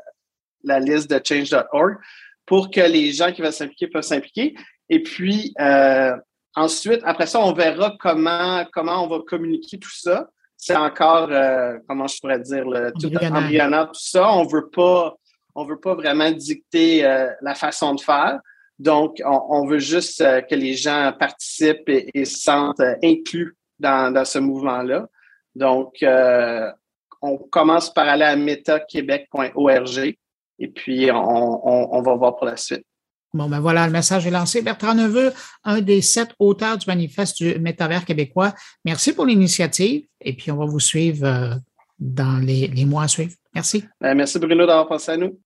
la 0.65 0.81
liste 0.81 1.11
de 1.11 1.21
change.org 1.23 1.97
pour 2.47 2.71
que 2.71 2.81
les 2.81 3.13
gens 3.13 3.33
qui 3.33 3.43
veulent 3.43 3.53
s'impliquer 3.53 3.89
peuvent 3.89 4.03
s'impliquer. 4.03 4.55
Et 4.89 5.03
puis, 5.03 5.55
euh, 5.61 6.17
ensuite, 6.55 7.01
après 7.05 7.27
ça, 7.27 7.41
on 7.41 7.53
verra 7.53 7.95
comment, 7.99 8.65
comment 8.73 9.05
on 9.05 9.09
va 9.09 9.21
communiquer 9.27 9.79
tout 9.79 9.95
ça. 9.95 10.29
C'est 10.57 10.77
encore, 10.77 11.29
euh, 11.31 11.79
comment 11.89 12.07
je 12.07 12.19
pourrais 12.21 12.41
dire, 12.41 12.67
le, 12.67 12.93
tout 12.93 13.15
embryonnaire, 13.17 13.89
tout 13.89 14.01
ça. 14.01 14.31
On 14.33 14.47
veut 14.47 14.69
pas, 14.71 15.15
on 15.55 15.65
veut 15.65 15.81
pas 15.81 15.95
vraiment 15.95 16.31
dicter 16.31 17.05
euh, 17.05 17.29
la 17.43 17.55
façon 17.55 17.95
de 17.95 18.01
faire. 18.01 18.41
Donc, 18.79 19.21
on, 19.25 19.67
veut 19.67 19.79
juste 19.79 20.19
que 20.19 20.55
les 20.55 20.75
gens 20.75 21.13
participent 21.17 21.89
et, 21.89 22.25
se 22.25 22.41
sentent 22.41 22.83
inclus 23.05 23.57
dans, 23.79 24.13
dans 24.13 24.25
ce 24.25 24.41
mouvement-là. 24.41 25.07
Donc, 25.55 26.05
on 27.23 27.39
commence 27.39 27.95
par 27.95 28.09
aller 28.09 28.25
à 28.25 28.35
metaquebec.org 28.35 30.17
et 30.59 30.69
puis, 30.69 31.11
on, 31.13 32.03
va 32.03 32.15
voir 32.15 32.37
pour 32.37 32.47
la 32.47 32.57
suite. 32.57 32.87
Bon, 33.35 33.49
ben 33.49 33.59
voilà, 33.59 33.85
le 33.87 33.93
message 33.93 34.29
est 34.29 34.31
lancé. 34.31 34.63
Bertrand 34.63 34.95
Neveu, 34.95 35.33
un 35.65 35.81
des 35.81 36.01
sept 36.03 36.31
auteurs 36.39 36.79
du 36.79 36.87
manifeste 36.87 37.43
du 37.43 37.59
métavers 37.59 38.05
québécois. 38.05 38.55
Merci 38.85 39.13
pour 39.13 39.27
l'initiative 39.27 40.05
et 40.21 40.35
puis 40.35 40.53
on 40.53 40.57
va 40.57 40.67
vous 40.67 40.79
suivre 40.79 41.27
euh, 41.27 41.55
dans 41.99 42.39
les, 42.39 42.69
les 42.69 42.85
mois 42.85 43.03
à 43.03 43.09
suivre. 43.09 43.33
Merci. 43.53 43.85
Ben, 44.01 44.15
merci 44.15 44.39
Bruno 44.39 44.65
d'avoir 44.67 44.87
pensé 44.87 45.11
à 45.11 45.17
nous. 45.17 45.37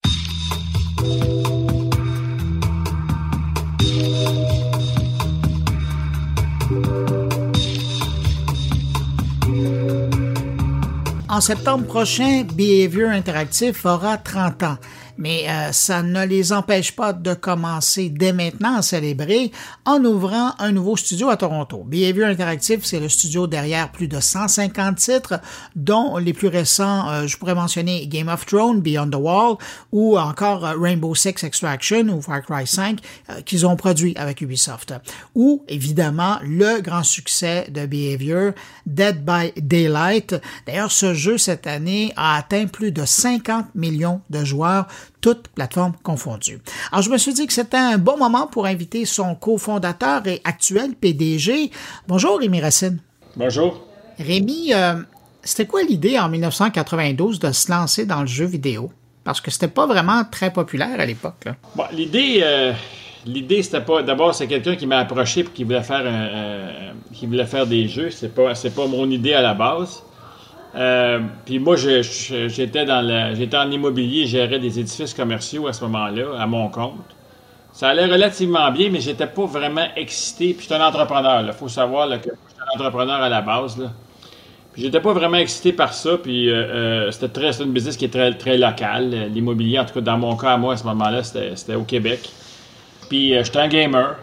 En 11.30 11.40
septembre 11.40 11.86
prochain, 11.86 12.44
Behavior 12.54 13.10
Interactive 13.10 13.80
aura 13.84 14.18
30 14.18 14.62
ans 14.64 14.76
mais 15.18 15.48
euh, 15.48 15.72
ça 15.72 16.02
ne 16.02 16.24
les 16.24 16.52
empêche 16.52 16.92
pas 16.92 17.12
de 17.12 17.34
commencer 17.34 18.08
dès 18.08 18.32
maintenant 18.32 18.76
à 18.76 18.82
célébrer 18.82 19.50
en 19.84 20.02
ouvrant 20.04 20.52
un 20.58 20.72
nouveau 20.72 20.96
studio 20.96 21.28
à 21.28 21.36
Toronto. 21.36 21.84
Behavior 21.84 22.28
Interactive, 22.28 22.80
c'est 22.84 23.00
le 23.00 23.08
studio 23.08 23.46
derrière 23.46 23.90
plus 23.90 24.08
de 24.08 24.20
150 24.20 24.96
titres, 24.96 25.40
dont 25.74 26.16
les 26.16 26.32
plus 26.32 26.48
récents, 26.48 27.10
euh, 27.10 27.26
je 27.26 27.36
pourrais 27.36 27.56
mentionner 27.56 28.06
Game 28.06 28.28
of 28.28 28.46
Thrones, 28.46 28.80
Beyond 28.80 29.10
the 29.10 29.16
Wall, 29.16 29.56
ou 29.92 30.16
encore 30.16 30.64
euh, 30.64 30.74
Rainbow 30.78 31.14
Six 31.14 31.42
Extraction 31.42 32.08
ou 32.08 32.22
Far 32.22 32.42
Cry 32.42 32.66
5 32.66 33.00
qu'ils 33.44 33.66
ont 33.66 33.76
produit 33.76 34.14
avec 34.16 34.40
Ubisoft. 34.40 34.94
Ou, 35.34 35.64
évidemment, 35.68 36.38
le 36.42 36.80
grand 36.80 37.02
succès 37.02 37.66
de 37.68 37.86
Behavior, 37.86 38.52
Dead 38.86 39.24
by 39.24 39.52
Daylight. 39.60 40.36
D'ailleurs, 40.66 40.92
ce 40.92 41.14
jeu 41.14 41.38
cette 41.38 41.66
année 41.66 42.12
a 42.16 42.36
atteint 42.36 42.66
plus 42.66 42.92
de 42.92 43.04
50 43.04 43.74
millions 43.74 44.20
de 44.30 44.44
joueurs 44.44 44.86
toutes 45.20 45.48
plateformes 45.48 45.94
confondues. 46.02 46.60
Alors, 46.92 47.02
je 47.02 47.10
me 47.10 47.18
suis 47.18 47.34
dit 47.34 47.46
que 47.46 47.52
c'était 47.52 47.76
un 47.76 47.98
bon 47.98 48.16
moment 48.16 48.46
pour 48.46 48.66
inviter 48.66 49.04
son 49.04 49.34
cofondateur 49.34 50.26
et 50.26 50.40
actuel 50.44 50.94
PDG. 50.94 51.70
Bonjour, 52.06 52.38
Rémi 52.38 52.60
Racine. 52.60 52.98
Bonjour. 53.36 53.84
Rémi, 54.18 54.72
euh, 54.72 54.94
c'était 55.42 55.66
quoi 55.66 55.82
l'idée 55.82 56.18
en 56.18 56.28
1992 56.28 57.38
de 57.38 57.52
se 57.52 57.70
lancer 57.70 58.06
dans 58.06 58.20
le 58.20 58.26
jeu 58.26 58.46
vidéo? 58.46 58.90
Parce 59.24 59.40
que 59.40 59.50
c'était 59.50 59.68
pas 59.68 59.86
vraiment 59.86 60.24
très 60.24 60.52
populaire 60.52 60.98
à 60.98 61.06
l'époque. 61.06 61.44
Bon, 61.76 61.84
l'idée, 61.92 62.40
euh, 62.42 62.72
l'idée 63.26 63.62
c'était 63.62 63.82
pas. 63.82 64.02
D'abord, 64.02 64.34
c'est 64.34 64.46
quelqu'un 64.46 64.74
qui 64.74 64.86
m'a 64.86 64.98
approché 64.98 65.40
et 65.40 65.44
qui 65.44 65.64
voulait 65.64 65.82
faire 65.82 66.04
qui 67.12 67.26
voulait 67.26 67.46
faire 67.46 67.66
des 67.66 67.88
jeux. 67.88 68.10
C'est 68.10 68.34
pas, 68.34 68.54
c'est 68.54 68.74
pas 68.74 68.86
mon 68.86 69.10
idée 69.10 69.34
à 69.34 69.42
la 69.42 69.54
base. 69.54 70.02
Euh, 70.74 71.20
puis 71.44 71.58
moi, 71.58 71.76
j'étais 71.76 72.84
dans 72.84 73.04
en 73.06 73.70
immobilier, 73.70 74.26
gérais 74.26 74.58
des 74.58 74.78
édifices 74.78 75.14
commerciaux 75.14 75.66
à 75.66 75.72
ce 75.72 75.82
moment-là, 75.84 76.40
à 76.40 76.46
mon 76.46 76.68
compte. 76.68 77.16
Ça 77.72 77.88
allait 77.88 78.06
relativement 78.06 78.70
bien, 78.70 78.90
mais 78.90 79.00
j'étais 79.00 79.26
pas 79.26 79.46
vraiment 79.46 79.86
excité. 79.96 80.52
Puis 80.52 80.62
j'étais 80.62 80.80
un 80.80 80.86
entrepreneur. 80.86 81.42
Il 81.46 81.52
faut 81.52 81.68
savoir 81.68 82.08
que 82.08 82.14
j'étais 82.14 82.32
un 82.60 82.78
entrepreneur 82.78 83.22
à 83.22 83.28
la 83.28 83.40
base. 83.40 83.78
Là. 83.78 83.92
Puis 84.72 84.82
j'étais 84.82 85.00
pas 85.00 85.12
vraiment 85.12 85.36
excité 85.36 85.72
par 85.72 85.94
ça. 85.94 86.18
Puis 86.18 86.50
euh, 86.50 86.54
euh, 86.54 87.10
c'était 87.12 87.28
très, 87.28 87.62
une 87.62 87.72
business 87.72 87.96
qui 87.96 88.06
est 88.06 88.12
très, 88.12 88.34
très 88.34 88.58
local. 88.58 89.10
L'immobilier, 89.32 89.78
en 89.78 89.84
tout 89.84 89.94
cas 89.94 90.00
dans 90.00 90.18
mon 90.18 90.36
cas 90.36 90.52
à 90.52 90.56
moi 90.56 90.74
à 90.74 90.76
ce 90.76 90.84
moment-là, 90.84 91.22
c'était 91.22 91.74
au 91.76 91.84
Québec. 91.84 92.28
Puis 93.08 93.32
j'étais 93.32 93.58
un 93.58 93.68
gamer. 93.68 94.16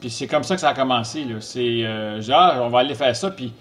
Puis 0.00 0.10
c'est 0.10 0.26
comme 0.26 0.44
ça 0.44 0.54
que 0.54 0.60
ça 0.60 0.70
a 0.70 0.74
commencé. 0.74 1.24
C'est 1.40 2.20
genre, 2.20 2.54
on 2.62 2.68
va 2.68 2.80
aller 2.80 2.94
faire 2.94 3.16
ça. 3.16 3.30
Puis 3.30 3.52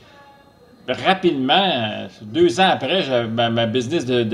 rapidement, 0.88 2.08
deux 2.22 2.60
ans 2.60 2.70
après, 2.70 3.28
ma, 3.28 3.66
business 3.66 4.06
de, 4.06 4.26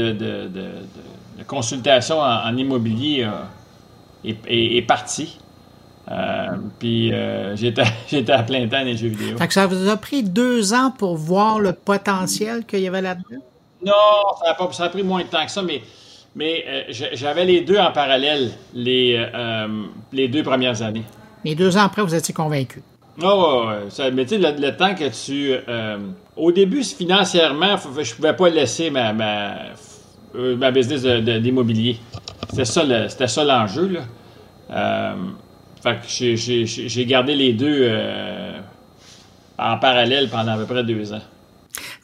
consultation 1.47 2.19
en, 2.19 2.55
immobilier 2.55 3.27
est, 4.23 4.88
parti. 4.88 5.39
puis 6.79 7.12
j'étais 7.55 8.31
à 8.31 8.43
plein 8.43 8.67
temps 8.67 8.79
dans 8.79 8.86
les 8.86 8.97
jeux 8.97 9.10
vidéo. 9.10 9.38
Fait 9.38 9.47
que 9.47 9.53
ça 9.53 9.67
vous 9.67 9.89
a 9.89 9.97
pris 9.97 10.23
deux 10.23 10.73
ans 10.73 10.91
pour 10.91 11.15
voir 11.17 11.60
le 11.60 11.73
potentiel 11.73 12.65
qu'il 12.65 12.79
y 12.79 12.88
avait 12.88 13.01
là-dedans? 13.01 13.43
Non, 13.86 13.91
ça 14.43 14.51
a, 14.51 14.53
pas, 14.55 14.71
ça 14.71 14.86
a 14.86 14.89
pris 14.89 15.03
moins 15.03 15.21
de 15.21 15.27
temps 15.27 15.45
que 15.45 15.51
ça, 15.51 15.62
mais 15.62 15.81
mais 16.36 16.65
euh, 16.67 16.84
j'avais 17.13 17.45
les 17.45 17.62
deux 17.62 17.77
en 17.77 17.91
parallèle 17.91 18.51
les, 18.73 19.15
euh, 19.17 19.86
les 20.12 20.27
deux 20.27 20.43
premières 20.43 20.81
années. 20.81 21.05
Mais 21.45 21.55
deux 21.55 21.77
ans 21.77 21.84
après, 21.84 22.01
vous 22.01 22.13
étiez 22.13 22.34
convaincu? 22.34 22.84
Oh, 23.21 23.67
mais 24.13 24.25
tu 24.25 24.30
sais, 24.30 24.38
le, 24.38 24.75
temps 24.75 24.93
que 24.93 25.10
tu. 25.10 25.54
Euh, 25.67 25.97
au 26.36 26.51
début, 26.51 26.84
financièrement, 26.84 27.78
je 27.78 28.13
pouvais 28.13 28.36
pas 28.36 28.49
laisser 28.49 28.89
ma, 28.89 29.13
ma, 29.13 29.56
ma 30.34 30.71
business 30.71 31.04
d'immobilier. 31.04 31.97
C'était 32.49 32.65
ça, 32.65 33.28
ça 33.28 33.43
l'enjeu. 33.43 33.99
Là. 34.69 35.15
fait 35.82 35.95
que 36.01 36.36
j'ai 36.36 37.06
gardé 37.06 37.36
les 37.36 37.54
deux 37.54 37.89
en 39.58 39.78
parallèle 39.78 40.30
pendant 40.30 40.54
à 40.54 40.58
peu 40.58 40.65
près 40.65 40.84
deux 40.84 41.13
ans. 41.13 41.21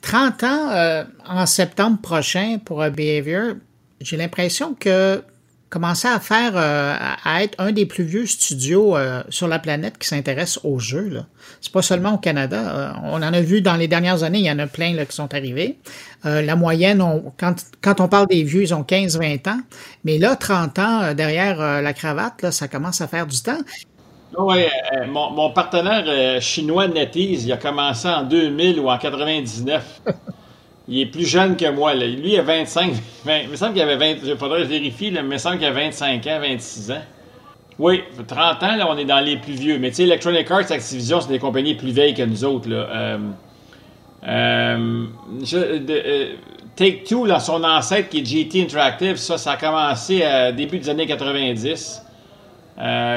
30 0.01 0.43
ans 0.43 1.03
en 1.27 1.45
septembre 1.45 1.99
prochain 2.01 2.57
pour 2.63 2.83
Behavior, 2.89 3.55
j'ai 3.99 4.17
l'impression 4.17 4.73
que 4.73 5.21
commencer 5.71 6.09
à 6.09 6.19
faire, 6.19 6.51
euh, 6.55 6.95
à 7.23 7.43
être 7.43 7.55
un 7.57 7.71
des 7.71 7.85
plus 7.85 8.03
vieux 8.03 8.25
studios 8.25 8.97
euh, 8.97 9.23
sur 9.29 9.47
la 9.47 9.57
planète 9.57 9.97
qui 9.97 10.07
s'intéresse 10.07 10.59
aux 10.63 10.79
jeux. 10.79 11.07
Là. 11.07 11.25
C'est 11.61 11.71
pas 11.71 11.81
seulement 11.81 12.15
au 12.15 12.17
Canada. 12.17 12.59
Euh, 12.59 12.91
on 13.05 13.15
en 13.15 13.33
a 13.33 13.41
vu 13.41 13.61
dans 13.61 13.77
les 13.77 13.87
dernières 13.87 14.21
années, 14.23 14.39
il 14.39 14.45
y 14.45 14.51
en 14.51 14.59
a 14.59 14.67
plein 14.67 14.93
là, 14.93 15.05
qui 15.05 15.15
sont 15.15 15.33
arrivés. 15.33 15.77
la 16.25 16.55
moyenne, 16.55 17.01
quand, 17.39 17.55
quand 17.81 18.01
on 18.01 18.09
parle 18.09 18.27
des 18.27 18.43
vieux, 18.43 18.63
ils 18.63 18.73
ont 18.75 18.83
15-20 18.83 19.49
ans. 19.49 19.61
Mais 20.03 20.19
là, 20.19 20.35
30 20.35 20.77
ans 20.77 21.13
derrière 21.13 21.81
la 21.81 21.93
cravate, 21.93 22.41
là, 22.41 22.51
ça 22.51 22.67
commence 22.67 22.99
à 22.99 23.07
faire 23.07 23.25
du 23.25 23.41
temps. 23.41 23.61
Oui, 24.37 24.65
mon, 25.07 25.31
mon, 25.31 25.51
partenaire 25.51 26.41
chinois 26.41 26.87
NetEase, 26.87 27.45
il 27.45 27.51
a 27.51 27.57
commencé 27.57 28.07
en 28.07 28.23
2000 28.23 28.79
ou 28.79 28.89
en 28.89 28.97
99. 28.97 30.01
Il 30.91 30.99
est 30.99 31.05
plus 31.05 31.25
jeune 31.25 31.55
que 31.55 31.71
moi. 31.71 31.93
Là. 31.95 32.05
Lui, 32.05 32.33
il 32.33 32.39
a 32.39 32.41
25. 32.43 32.91
il 33.25 33.49
me 33.49 33.55
semble 33.55 33.73
qu'il 33.73 33.81
avait 33.81 33.95
20. 33.95 34.23
Il 34.25 34.35
faudrait 34.35 34.65
vérifier, 34.65 35.09
là, 35.09 35.21
mais 35.21 35.29
il 35.29 35.33
me 35.33 35.37
semble 35.37 35.57
qu'il 35.57 35.67
a 35.67 35.71
25 35.71 36.27
ans, 36.27 36.39
26 36.41 36.91
ans. 36.91 37.01
Oui, 37.79 38.03
30 38.27 38.61
ans, 38.61 38.75
là, 38.75 38.87
on 38.89 38.97
est 38.97 39.05
dans 39.05 39.21
les 39.21 39.37
plus 39.37 39.53
vieux. 39.53 39.79
Mais 39.79 39.89
tu 39.89 39.95
sais, 39.95 40.03
Electronic 40.03 40.51
Arts, 40.51 40.69
Activision, 40.69 41.21
c'est 41.21 41.29
des 41.29 41.39
compagnies 41.39 41.75
plus 41.75 41.91
vieilles 41.91 42.13
que 42.13 42.23
nous 42.23 42.43
autres. 42.43 42.69
Là. 42.69 42.75
Euh, 42.93 43.17
euh, 44.27 45.05
euh, 45.53 46.33
Take-Two, 46.75 47.27
son 47.39 47.63
ancêtre 47.63 48.09
qui 48.09 48.19
est 48.19 48.25
GT 48.25 48.63
Interactive, 48.63 49.15
ça, 49.15 49.37
ça 49.37 49.53
a 49.53 49.57
commencé 49.57 50.23
à 50.23 50.51
début 50.51 50.77
des 50.77 50.89
années 50.89 51.07
90. 51.07 52.03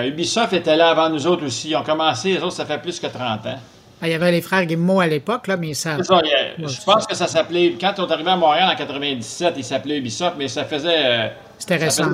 Ubisoft 0.07 0.53
était 0.53 0.77
là 0.77 0.91
avant 0.91 1.11
nous 1.11 1.27
autres 1.27 1.45
aussi. 1.45 1.71
Ils 1.71 1.77
ont 1.77 1.83
commencé, 1.83 2.35
les 2.35 2.39
autres, 2.39 2.53
ça 2.53 2.67
fait 2.67 2.81
plus 2.81 3.01
que 3.01 3.09
30 3.09 3.47
ans. 3.47 3.59
Ah, 4.05 4.09
il 4.09 4.11
y 4.11 4.15
avait 4.15 4.33
les 4.33 4.43
frères 4.43 4.67
Guimau 4.67 5.01
à 5.01 5.07
l'époque, 5.07 5.47
là, 5.47 5.57
mais 5.57 5.73
ça. 5.73 5.97
ça 6.03 6.21
je 6.59 6.85
pense 6.85 7.07
que 7.07 7.15
ça 7.15 7.27
s'appelait. 7.27 7.75
Quand 7.81 7.95
on 7.97 8.07
est 8.07 8.13
arrivé 8.13 8.33
à 8.33 8.37
Montréal 8.37 8.69
en 8.71 8.77
97, 8.77 9.55
il 9.57 9.65
s'appelait 9.65 9.97
Ubisoft, 9.97 10.35
mais 10.37 10.47
ça 10.47 10.67
faisait. 10.67 11.07
Euh, 11.07 11.29
C'était 11.59 11.77
récent. 11.77 12.11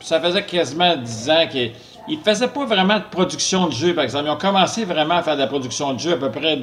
Ça 0.00 0.22
faisait, 0.22 0.42
quasiment 0.44 0.96
10 0.96 1.30
ans 1.30 1.46
qu'ils 1.50 1.72
ne 2.08 2.16
faisaient 2.24 2.48
pas 2.48 2.64
vraiment 2.64 2.96
de 2.96 3.04
production 3.10 3.66
de 3.66 3.72
jeux, 3.72 3.94
par 3.94 4.04
exemple. 4.04 4.24
Ils 4.24 4.30
ont 4.30 4.38
commencé 4.38 4.86
vraiment 4.86 5.16
à 5.16 5.22
faire 5.22 5.34
de 5.34 5.40
la 5.40 5.46
production 5.46 5.92
de 5.92 6.00
jeux 6.00 6.14
à 6.14 6.16
peu 6.16 6.30
près 6.30 6.60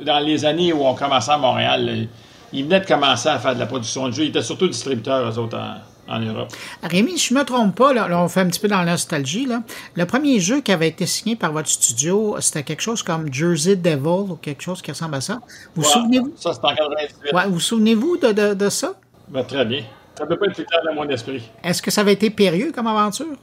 dans 0.00 0.20
les 0.20 0.46
années 0.46 0.72
où 0.72 0.86
on 0.86 0.94
commençait 0.94 1.32
à 1.32 1.36
Montréal. 1.36 2.08
Ils 2.54 2.64
venaient 2.64 2.80
de 2.80 2.86
commencer 2.86 3.28
à 3.28 3.38
faire 3.38 3.54
de 3.54 3.60
la 3.60 3.66
production 3.66 4.08
de 4.08 4.14
jeux. 4.14 4.22
Ils 4.22 4.28
étaient 4.30 4.40
surtout 4.40 4.68
distributeurs, 4.68 5.28
eux 5.28 5.38
autres, 5.38 5.58
en 5.58 5.74
Europe. 6.08 6.48
Rémi, 6.82 7.16
je 7.16 7.34
ne 7.34 7.40
me 7.40 7.44
trompe 7.44 7.74
pas, 7.74 7.92
là, 7.92 8.08
on 8.22 8.28
fait 8.28 8.40
un 8.40 8.46
petit 8.46 8.60
peu 8.60 8.68
dans 8.68 8.78
la 8.78 8.92
nostalgie. 8.92 9.46
Là. 9.46 9.62
Le 9.94 10.04
premier 10.06 10.40
jeu 10.40 10.60
qui 10.60 10.72
avait 10.72 10.88
été 10.88 11.06
signé 11.06 11.36
par 11.36 11.52
votre 11.52 11.68
studio, 11.68 12.36
c'était 12.40 12.62
quelque 12.62 12.82
chose 12.82 13.02
comme 13.02 13.32
Jersey 13.32 13.76
Devil 13.76 14.30
ou 14.30 14.36
quelque 14.36 14.62
chose 14.62 14.82
qui 14.82 14.90
ressemble 14.90 15.16
à 15.16 15.20
ça. 15.20 15.40
Vous 15.74 15.82
vous 15.82 15.88
souvenez-vous? 15.88 16.32
Ça, 16.36 16.52
c'était 16.52 16.66
en 16.66 16.74
98. 16.74 17.32
Ouais, 17.32 17.46
vous 17.48 17.60
souvenez-vous 17.60 18.16
de, 18.18 18.32
de, 18.32 18.54
de, 18.54 18.68
ça? 18.68 18.94
Ben, 19.28 19.44
très 19.44 19.64
bien. 19.64 19.82
Ça 20.16 20.24
ne 20.24 20.28
peut 20.28 20.36
pas 20.36 20.46
être 20.46 20.54
plus 20.54 20.64
tard 20.64 20.80
dans 20.84 20.94
mon 20.94 21.08
esprit. 21.08 21.42
Est-ce 21.62 21.82
que 21.82 21.90
ça 21.90 22.02
avait 22.02 22.12
été 22.12 22.30
périlleux 22.30 22.72
comme 22.72 22.86
aventure? 22.86 23.36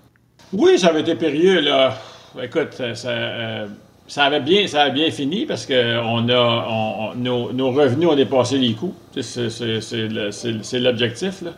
Oui, 0.54 0.78
ça 0.78 0.88
avait 0.88 1.02
été 1.02 1.16
périlleux. 1.16 1.62
Là. 1.62 1.98
Écoute, 2.42 2.70
ça, 2.94 3.10
euh, 3.10 3.68
ça, 4.08 4.24
avait, 4.26 4.40
bien, 4.40 4.68
ça 4.68 4.84
avait 4.84 4.92
bien 4.92 5.12
fini 5.12 5.46
parce 5.46 5.66
que 5.66 6.00
on 6.00 6.30
a, 6.30 7.14
nos, 7.16 7.52
nos, 7.52 7.72
revenus 7.72 8.08
ont 8.08 8.16
dépassé 8.16 8.58
les 8.58 8.74
coûts. 8.74 8.96
C'est 9.20 10.80
l'objectif. 10.80 11.42
Là. 11.42 11.52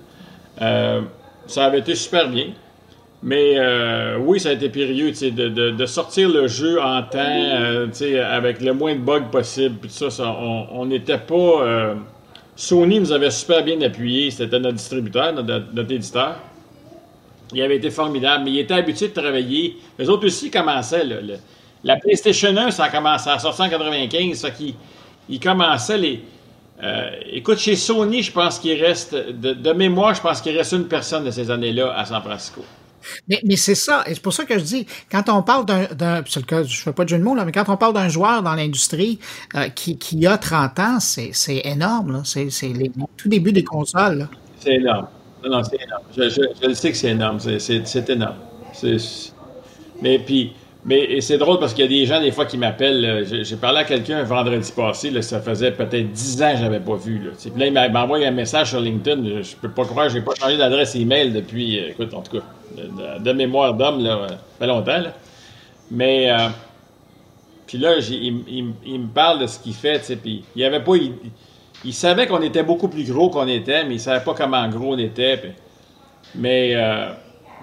Euh, 0.61 1.01
ça 1.47 1.65
avait 1.65 1.79
été 1.79 1.95
super 1.95 2.29
bien. 2.29 2.47
Mais 3.25 3.57
euh, 3.57 4.17
oui, 4.17 4.39
ça 4.39 4.49
a 4.49 4.51
été 4.51 4.67
périlleux 4.67 5.11
de, 5.11 5.47
de, 5.47 5.71
de, 5.71 5.85
sortir 5.85 6.27
le 6.27 6.47
jeu 6.47 6.81
en 6.81 7.03
temps, 7.03 7.19
euh, 7.19 7.87
avec 8.29 8.59
le 8.59 8.73
moins 8.73 8.95
de 8.95 8.99
bugs 8.99 9.29
possible. 9.31 9.77
Puis 9.79 9.91
ça, 9.91 10.09
ça, 10.09 10.35
on 10.71 10.85
n'était 10.85 11.17
pas. 11.17 11.95
Sony 12.55 12.99
nous 12.99 13.11
avait 13.13 13.31
super 13.31 13.63
bien 13.63 13.81
appuyé. 13.81 14.29
C'était 14.29 14.59
notre 14.59 14.75
distributeur, 14.75 15.31
notre, 15.33 15.91
éditeur. 15.91 16.35
Il 17.53 17.61
avait 17.61 17.77
été 17.77 17.91
formidable, 17.91 18.43
mais 18.43 18.51
il 18.51 18.59
était 18.59 18.73
habitué 18.73 19.07
de 19.07 19.13
travailler. 19.13 19.77
Les 19.97 20.09
autres 20.09 20.25
aussi 20.25 20.51
commençaient. 20.51 21.05
la 21.83 21.95
PlayStation 21.95 22.55
1, 22.55 22.71
ça 22.71 22.85
a 22.85 22.89
commencé 22.89 23.29
à 23.29 23.39
sortir 23.39 23.65
en 23.65 23.69
95. 23.69 24.37
Ça 24.37 24.51
qui, 24.51 24.75
ils 25.29 25.39
commençaient 25.39 25.97
les 25.97 26.19
euh, 26.81 27.11
écoute, 27.31 27.59
chez 27.59 27.75
Sony, 27.75 28.23
je 28.23 28.31
pense 28.31 28.59
qu'il 28.59 28.81
reste, 28.81 29.15
de, 29.15 29.73
mémoire, 29.73 30.13
je 30.13 30.21
pense 30.21 30.41
qu'il 30.41 30.57
reste 30.57 30.73
une 30.73 30.87
personne 30.87 31.23
de 31.23 31.31
ces 31.31 31.51
années-là 31.51 31.93
à 31.95 32.05
San 32.05 32.21
Francisco. 32.21 32.61
Mais, 33.27 33.41
c'est 33.57 33.75
ça, 33.75 34.03
et 34.07 34.13
c'est 34.13 34.21
pour 34.21 34.33
ça 34.33 34.45
que 34.45 34.57
je 34.57 34.63
dis, 34.63 34.87
quand 35.11 35.27
on 35.27 35.43
parle 35.43 35.65
d'un, 35.65 36.23
c'est 36.25 36.39
le 36.39 36.45
cas, 36.45 36.63
je 36.63 36.81
fais 36.81 36.93
pas 36.93 37.03
de 37.03 37.09
jeu 37.09 37.17
de 37.17 37.23
mots, 37.23 37.35
là, 37.35 37.43
mais 37.43 37.51
quand 37.51 37.67
on 37.67 37.75
parle 37.75 37.93
d'un 37.93 38.07
joueur 38.07 38.43
dans 38.43 38.55
l'industrie 38.55 39.19
euh, 39.55 39.67
qui, 39.69 39.97
qui, 39.97 40.25
a 40.25 40.37
30 40.37 40.79
ans, 40.79 40.99
c'est, 40.99 41.33
énorme, 41.65 42.23
c'est, 42.23 42.47
les 42.63 42.91
tout 43.17 43.27
début 43.27 43.51
des 43.51 43.63
consoles. 43.63 44.27
C'est 44.57 44.75
énorme. 44.75 45.07
Non, 45.43 45.57
non, 45.57 45.63
c'est 45.63 45.81
énorme. 45.83 46.03
Je, 46.15 46.29
je, 46.29 46.67
le 46.67 46.73
sais 46.73 46.91
que 46.91 46.97
c'est 46.97 47.09
énorme, 47.09 47.39
c'est, 47.39 48.09
énorme. 48.09 48.35
mais 50.01 50.19
puis, 50.19 50.53
mais 50.85 51.21
c'est 51.21 51.37
drôle 51.37 51.59
parce 51.59 51.73
qu'il 51.73 51.85
y 51.85 51.87
a 51.87 51.89
des 51.89 52.05
gens, 52.05 52.19
des 52.19 52.31
fois, 52.31 52.45
qui 52.45 52.57
m'appellent. 52.57 53.25
J'ai 53.25 53.55
parlé 53.55 53.79
à 53.79 53.83
quelqu'un 53.85 54.21
vendredi 54.23 54.69
passé, 54.75 55.21
ça 55.21 55.39
faisait 55.39 55.71
peut-être 55.71 56.11
10 56.11 56.43
ans 56.43 56.51
que 56.51 56.57
je 56.57 56.63
n'avais 56.63 56.81
pas 56.81 56.95
vu. 56.95 57.19
Là, 57.19 57.31
puis 57.39 57.51
là, 57.57 57.67
il 57.67 57.91
m'a 57.91 58.03
envoyé 58.03 58.25
un 58.25 58.31
message 58.31 58.71
sur 58.71 58.81
LinkedIn. 58.81 59.41
Je 59.41 59.55
peux 59.55 59.69
pas 59.69 59.85
croire, 59.85 60.09
j'ai 60.09 60.21
pas 60.21 60.33
changé 60.35 60.57
d'adresse 60.57 60.95
email 60.95 61.31
depuis, 61.31 61.79
euh, 61.79 61.89
écoute, 61.89 62.13
en 62.13 62.21
tout 62.21 62.37
cas, 62.37 62.43
de, 63.19 63.31
mémoire 63.31 63.73
d'homme, 63.75 64.03
là, 64.03 64.27
ça 64.27 64.37
fait 64.59 64.67
longtemps. 64.67 64.97
Là. 64.99 65.13
Mais, 65.89 66.29
euh, 66.29 66.49
puis 67.65 67.77
là, 67.77 67.95
il, 67.99 68.63
me 68.63 69.13
parle 69.13 69.39
de 69.39 69.47
ce 69.47 69.59
qu'il 69.59 69.73
fait, 69.73 70.01
puis 70.21 70.43
il 70.53 70.63
avait 70.65 70.83
pas. 70.83 70.95
Il, 71.85 71.93
savait 71.93 72.27
qu'on 72.27 72.41
était 72.41 72.63
beaucoup 72.63 72.89
plus 72.89 73.09
gros 73.09 73.29
qu'on 73.29 73.47
était, 73.47 73.85
mais 73.85 73.95
il 73.95 73.99
savait 74.01 74.23
pas 74.23 74.33
comment 74.33 74.67
gros 74.67 74.95
on 74.95 74.97
était. 74.97 75.53
mais. 76.35 76.73
Euh, 76.75 77.13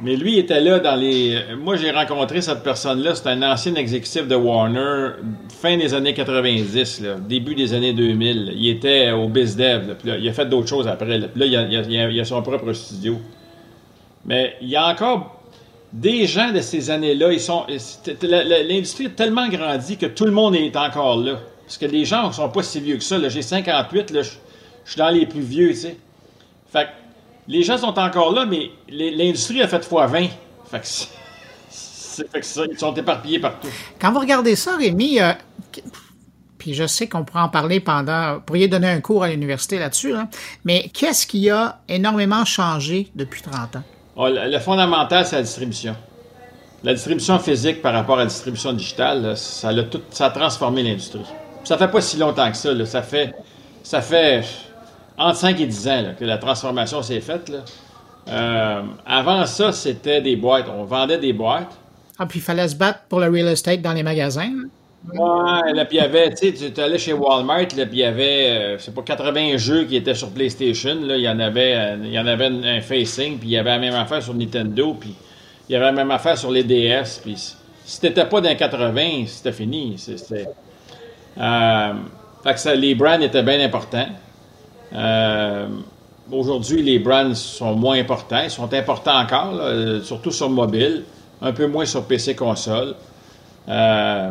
mais 0.02 0.16
lui, 0.16 0.38
était 0.38 0.60
là 0.60 0.78
dans 0.78 0.96
les. 0.96 1.38
Moi, 1.58 1.76
j'ai 1.76 1.90
rencontré 1.90 2.40
cette 2.40 2.62
personne-là. 2.62 3.14
C'est 3.14 3.28
un 3.28 3.42
ancien 3.42 3.74
exécutif 3.74 4.26
de 4.26 4.34
Warner, 4.34 5.10
fin 5.60 5.76
des 5.76 5.92
années 5.92 6.14
90, 6.14 7.02
début 7.28 7.54
des 7.54 7.74
années 7.74 7.92
2000. 7.92 8.54
Il 8.56 8.68
était 8.68 9.10
au 9.10 9.28
BizDev. 9.28 9.96
Puis 9.96 10.10
il 10.18 10.28
a 10.28 10.32
fait 10.32 10.46
d'autres 10.46 10.68
choses 10.68 10.88
après. 10.88 11.18
Là, 11.18 11.28
il, 11.36 11.54
a, 11.56 12.22
a, 12.22 12.24
son 12.24 12.40
propre 12.42 12.72
studio. 12.72 13.18
Mais 14.24 14.56
il 14.62 14.68
y 14.68 14.76
a 14.76 14.86
encore 14.86 15.38
des 15.92 16.26
gens 16.26 16.50
de 16.50 16.60
ces 16.60 16.90
années-là. 16.90 17.32
Ils 17.32 17.40
sont. 17.40 17.66
L'industrie 18.22 19.06
a 19.06 19.10
tellement 19.10 19.48
grandi 19.48 19.98
que 19.98 20.06
tout 20.06 20.24
le 20.24 20.32
monde 20.32 20.54
est 20.54 20.76
encore 20.76 21.18
là. 21.18 21.40
Parce 21.66 21.76
que 21.76 21.86
les 21.86 22.06
gens 22.06 22.28
ne 22.28 22.32
sont 22.32 22.48
pas 22.48 22.62
si 22.62 22.80
vieux 22.80 22.96
que 22.96 23.04
ça. 23.04 23.16
J'ai 23.28 23.42
58, 23.42 24.10
là, 24.12 24.22
je 24.22 24.30
suis 24.84 24.98
dans 24.98 25.10
les 25.10 25.26
plus 25.26 25.42
vieux, 25.42 25.68
tu 25.68 25.76
sais. 25.76 25.96
Fait 26.72 26.84
que 26.84 26.88
les 27.50 27.64
gens 27.64 27.76
sont 27.76 27.98
encore 27.98 28.32
là, 28.32 28.46
mais 28.46 28.70
l'industrie 28.88 29.60
a 29.60 29.66
fait 29.66 29.84
x20. 29.84 30.30
Fait 30.70 30.80
que 30.80 32.46
ça, 32.46 32.62
ils 32.70 32.78
sont 32.78 32.94
éparpillés 32.94 33.40
partout. 33.40 33.68
Quand 34.00 34.12
vous 34.12 34.20
regardez 34.20 34.54
ça, 34.54 34.76
Rémi, 34.76 35.20
euh, 35.20 35.32
puis 36.58 36.74
je 36.74 36.86
sais 36.86 37.08
qu'on 37.08 37.24
pourrait 37.24 37.42
en 37.42 37.48
parler 37.48 37.80
pendant. 37.80 38.34
Vous 38.34 38.40
pourriez 38.42 38.68
donner 38.68 38.88
un 38.88 39.00
cours 39.00 39.24
à 39.24 39.28
l'université 39.30 39.80
là-dessus, 39.80 40.14
mais 40.64 40.90
qu'est-ce 40.94 41.26
qui 41.26 41.50
a 41.50 41.80
énormément 41.88 42.44
changé 42.44 43.10
depuis 43.16 43.42
30 43.42 43.76
ans? 43.76 43.82
Oh, 44.14 44.28
le, 44.30 44.58
fondamental, 44.60 45.26
c'est 45.26 45.36
la 45.36 45.42
distribution. 45.42 45.96
La 46.84 46.94
distribution 46.94 47.40
physique 47.40 47.82
par 47.82 47.94
rapport 47.94 48.16
à 48.16 48.20
la 48.20 48.26
distribution 48.26 48.72
digitale, 48.72 49.36
ça, 49.36 49.70
a 49.70 49.82
tout, 49.82 50.02
ça 50.10 50.26
a 50.26 50.30
transformé 50.30 50.84
l'industrie. 50.84 51.26
Ça 51.64 51.76
fait 51.76 51.88
pas 51.88 52.00
si 52.00 52.16
longtemps 52.16 52.48
que 52.48 52.56
ça. 52.56 52.86
Ça 52.86 53.02
fait. 53.02 53.34
Ça 53.82 54.02
fait 54.02 54.44
entre 55.20 55.36
5 55.36 55.60
et 55.60 55.66
10 55.66 55.88
ans 55.88 56.04
que 56.18 56.24
la 56.24 56.38
transformation 56.38 57.02
s'est 57.02 57.20
faite. 57.20 57.52
Euh, 58.28 58.82
avant 59.06 59.44
ça, 59.44 59.70
c'était 59.72 60.20
des 60.20 60.36
boîtes. 60.36 60.66
On 60.74 60.84
vendait 60.84 61.18
des 61.18 61.32
boîtes. 61.32 61.76
Ah, 62.18 62.26
puis 62.26 62.38
il 62.38 62.42
fallait 62.42 62.68
se 62.68 62.74
battre 62.74 63.00
pour 63.08 63.20
le 63.20 63.28
real 63.28 63.48
estate 63.48 63.82
dans 63.82 63.92
les 63.92 64.02
magasins. 64.02 64.52
Ouais, 65.12 65.72
là, 65.72 65.84
puis 65.86 65.96
il 65.96 66.00
y 66.00 66.04
avait, 66.04 66.34
tu 66.34 66.54
sais, 66.54 66.72
tu 66.72 66.80
allais 66.80 66.98
chez 66.98 67.14
Walmart, 67.14 67.68
là, 67.74 67.86
puis 67.86 67.88
il 67.92 67.98
y 68.00 68.04
avait, 68.04 68.76
c'est 68.78 68.90
euh, 68.90 68.94
pas 68.94 69.02
80 69.02 69.56
jeux 69.56 69.84
qui 69.84 69.96
étaient 69.96 70.14
sur 70.14 70.28
PlayStation, 70.30 70.94
là, 71.00 71.16
il 71.16 71.22
y 71.22 71.28
en 71.28 71.40
avait, 71.40 71.74
euh, 71.74 71.96
il 72.04 72.12
y 72.12 72.18
en 72.18 72.26
avait 72.26 72.46
un 72.46 72.82
facing, 72.82 73.38
puis 73.38 73.48
il 73.48 73.52
y 73.52 73.56
avait 73.56 73.70
la 73.70 73.78
même 73.78 73.94
affaire 73.94 74.22
sur 74.22 74.34
Nintendo, 74.34 74.94
puis 75.00 75.14
il 75.68 75.72
y 75.72 75.76
avait 75.76 75.86
la 75.86 75.92
même 75.92 76.10
affaire 76.10 76.36
sur 76.36 76.50
les 76.50 76.64
DS. 76.64 77.20
Puis 77.22 77.54
si 77.84 78.00
t'étais 78.00 78.26
pas 78.26 78.42
dans 78.42 78.54
80, 78.54 79.24
c'était 79.26 79.52
fini. 79.52 79.94
C'était, 79.96 80.46
euh, 81.38 81.92
fait 82.44 82.52
que 82.52 82.60
ça, 82.60 82.74
les 82.74 82.94
brands 82.94 83.20
étaient 83.20 83.42
bien 83.42 83.60
importants. 83.60 84.08
Euh, 84.94 85.68
aujourd'hui, 86.30 86.82
les 86.82 86.98
brands 86.98 87.34
sont 87.34 87.74
moins 87.74 87.98
importants. 87.98 88.42
Ils 88.42 88.50
sont 88.50 88.72
importants 88.72 89.18
encore, 89.18 89.60
surtout 90.02 90.30
sur 90.30 90.50
mobile, 90.50 91.04
un 91.42 91.52
peu 91.52 91.66
moins 91.66 91.86
sur 91.86 92.04
PC 92.04 92.34
console. 92.34 92.94
Euh, 93.68 94.30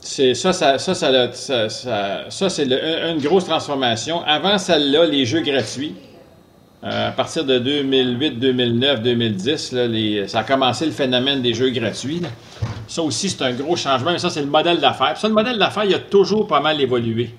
ça, 0.00 0.52
ça, 0.52 0.78
ça, 0.78 0.94
ça, 0.94 1.68
ça, 2.30 2.48
c'est 2.48 2.64
une 2.64 3.18
grosse 3.18 3.44
transformation. 3.44 4.22
Avant 4.24 4.56
celle-là, 4.58 5.06
les 5.06 5.24
jeux 5.24 5.40
gratuits, 5.40 5.94
euh, 6.84 7.08
à 7.08 7.10
partir 7.10 7.44
de 7.44 7.58
2008, 7.58 8.38
2009, 8.38 9.02
2010, 9.02 9.72
là, 9.72 10.28
ça 10.28 10.40
a 10.40 10.44
commencé 10.44 10.86
le 10.86 10.92
phénomène 10.92 11.42
des 11.42 11.54
jeux 11.54 11.70
gratuits. 11.70 12.22
Ça 12.86 13.02
aussi, 13.02 13.30
c'est 13.30 13.42
un 13.42 13.52
gros 13.52 13.74
changement. 13.74 14.12
Mais 14.12 14.18
ça, 14.18 14.30
c'est 14.30 14.42
le 14.42 14.46
modèle 14.46 14.78
d'affaires. 14.78 15.16
Ça, 15.16 15.26
le 15.26 15.34
modèle 15.34 15.58
d'affaires, 15.58 15.84
il 15.84 15.94
a 15.94 15.98
toujours 15.98 16.46
pas 16.46 16.60
mal 16.60 16.80
évolué. 16.80 17.30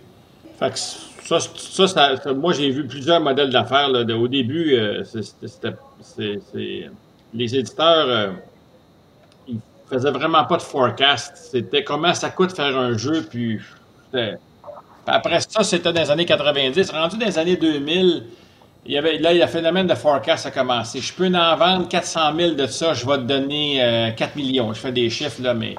Fait 0.60 0.72
que 0.72 0.80
ça, 1.28 2.34
moi, 2.34 2.54
j'ai 2.54 2.70
vu 2.70 2.88
plusieurs 2.88 3.20
modèles 3.20 3.50
d'affaires. 3.50 3.90
Au 3.90 4.28
début, 4.28 4.76
euh, 4.76 5.04
c'était, 5.04 5.76
les 7.34 7.56
éditeurs, 7.56 8.08
euh, 8.08 8.30
ils 9.48 9.60
faisaient 9.90 10.12
vraiment 10.12 10.46
pas 10.46 10.58
de 10.58 10.62
forecast. 10.62 11.36
C'était 11.36 11.84
comment 11.84 12.14
ça 12.14 12.30
coûte 12.30 12.56
faire 12.56 12.78
un 12.78 12.98
jeu, 12.98 13.26
puis 13.30 13.60
après 15.06 15.40
ça, 15.42 15.64
c'était 15.64 15.92
dans 15.92 16.02
les 16.02 16.12
années 16.12 16.26
90. 16.26 16.92
Rendu 16.92 17.18
dans 17.18 17.26
les 17.26 17.38
années 17.38 17.58
2000, 17.58 18.24
il 18.86 18.94
y 18.94 18.98
avait, 18.98 19.18
là, 19.18 19.34
le 19.34 19.48
phénomène 19.48 19.88
de 19.88 19.96
forecast 19.96 20.46
a 20.46 20.52
commencé. 20.52 21.02
Je 21.02 21.14
peux 21.14 21.28
en 21.28 21.56
vendre 21.58 21.90
400 21.90 22.36
000 22.38 22.52
de 22.56 22.66
ça, 22.68 22.94
je 22.94 23.06
vais 23.06 23.18
te 23.18 23.24
donner 23.24 24.14
4 24.16 24.32
euh, 24.32 24.40
millions. 24.40 24.74
Je 24.74 24.80
fais 24.80 24.94
des 24.94 25.10
chiffres, 25.10 25.42
là, 25.42 25.54
mais... 25.54 25.76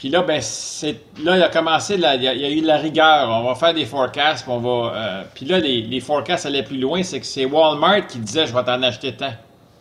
Puis 0.00 0.08
là, 0.08 0.22
ben, 0.22 0.40
c'est, 0.40 0.96
là, 1.22 1.36
il 1.36 1.42
a 1.42 1.50
commencé, 1.50 1.96
il, 1.96 2.00
y 2.00 2.26
a, 2.26 2.50
eu 2.50 2.62
de 2.62 2.66
la 2.66 2.78
rigueur. 2.78 3.28
On 3.28 3.44
va 3.44 3.54
faire 3.54 3.74
des 3.74 3.84
forecasts, 3.84 4.44
puis 4.44 4.50
on 4.50 4.58
va. 4.58 4.94
Euh, 4.94 5.24
là, 5.42 5.58
les, 5.58 5.82
les, 5.82 6.00
forecasts 6.00 6.46
allaient 6.46 6.62
plus 6.62 6.78
loin. 6.78 7.02
C'est 7.02 7.20
que 7.20 7.26
c'est 7.26 7.44
Walmart 7.44 8.06
qui 8.06 8.16
disait 8.16 8.46
Je 8.46 8.54
vais 8.54 8.64
t'en 8.64 8.82
acheter 8.82 9.14
tant. 9.14 9.34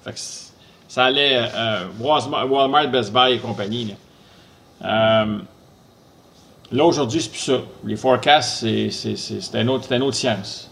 Fait 0.03 0.12
que 0.12 0.19
ça 0.89 1.05
allait 1.05 1.49
euh, 1.55 1.86
Walmart, 2.01 2.89
Best 2.89 3.13
Buy 3.13 3.36
et 3.36 3.38
compagnie. 3.39 3.95
Là, 4.82 5.23
euh, 5.23 5.38
là 6.73 6.84
aujourd'hui, 6.84 7.21
c'est 7.21 7.29
plus 7.32 7.39
ça. 7.39 7.62
Les 7.86 7.95
forecasts, 7.95 8.60
c'est, 8.60 8.89
c'est, 8.89 9.15
c'est, 9.15 9.62
une, 9.62 9.69
autre, 9.69 9.89
une 9.89 10.03
autre 10.03 10.17
science. 10.17 10.69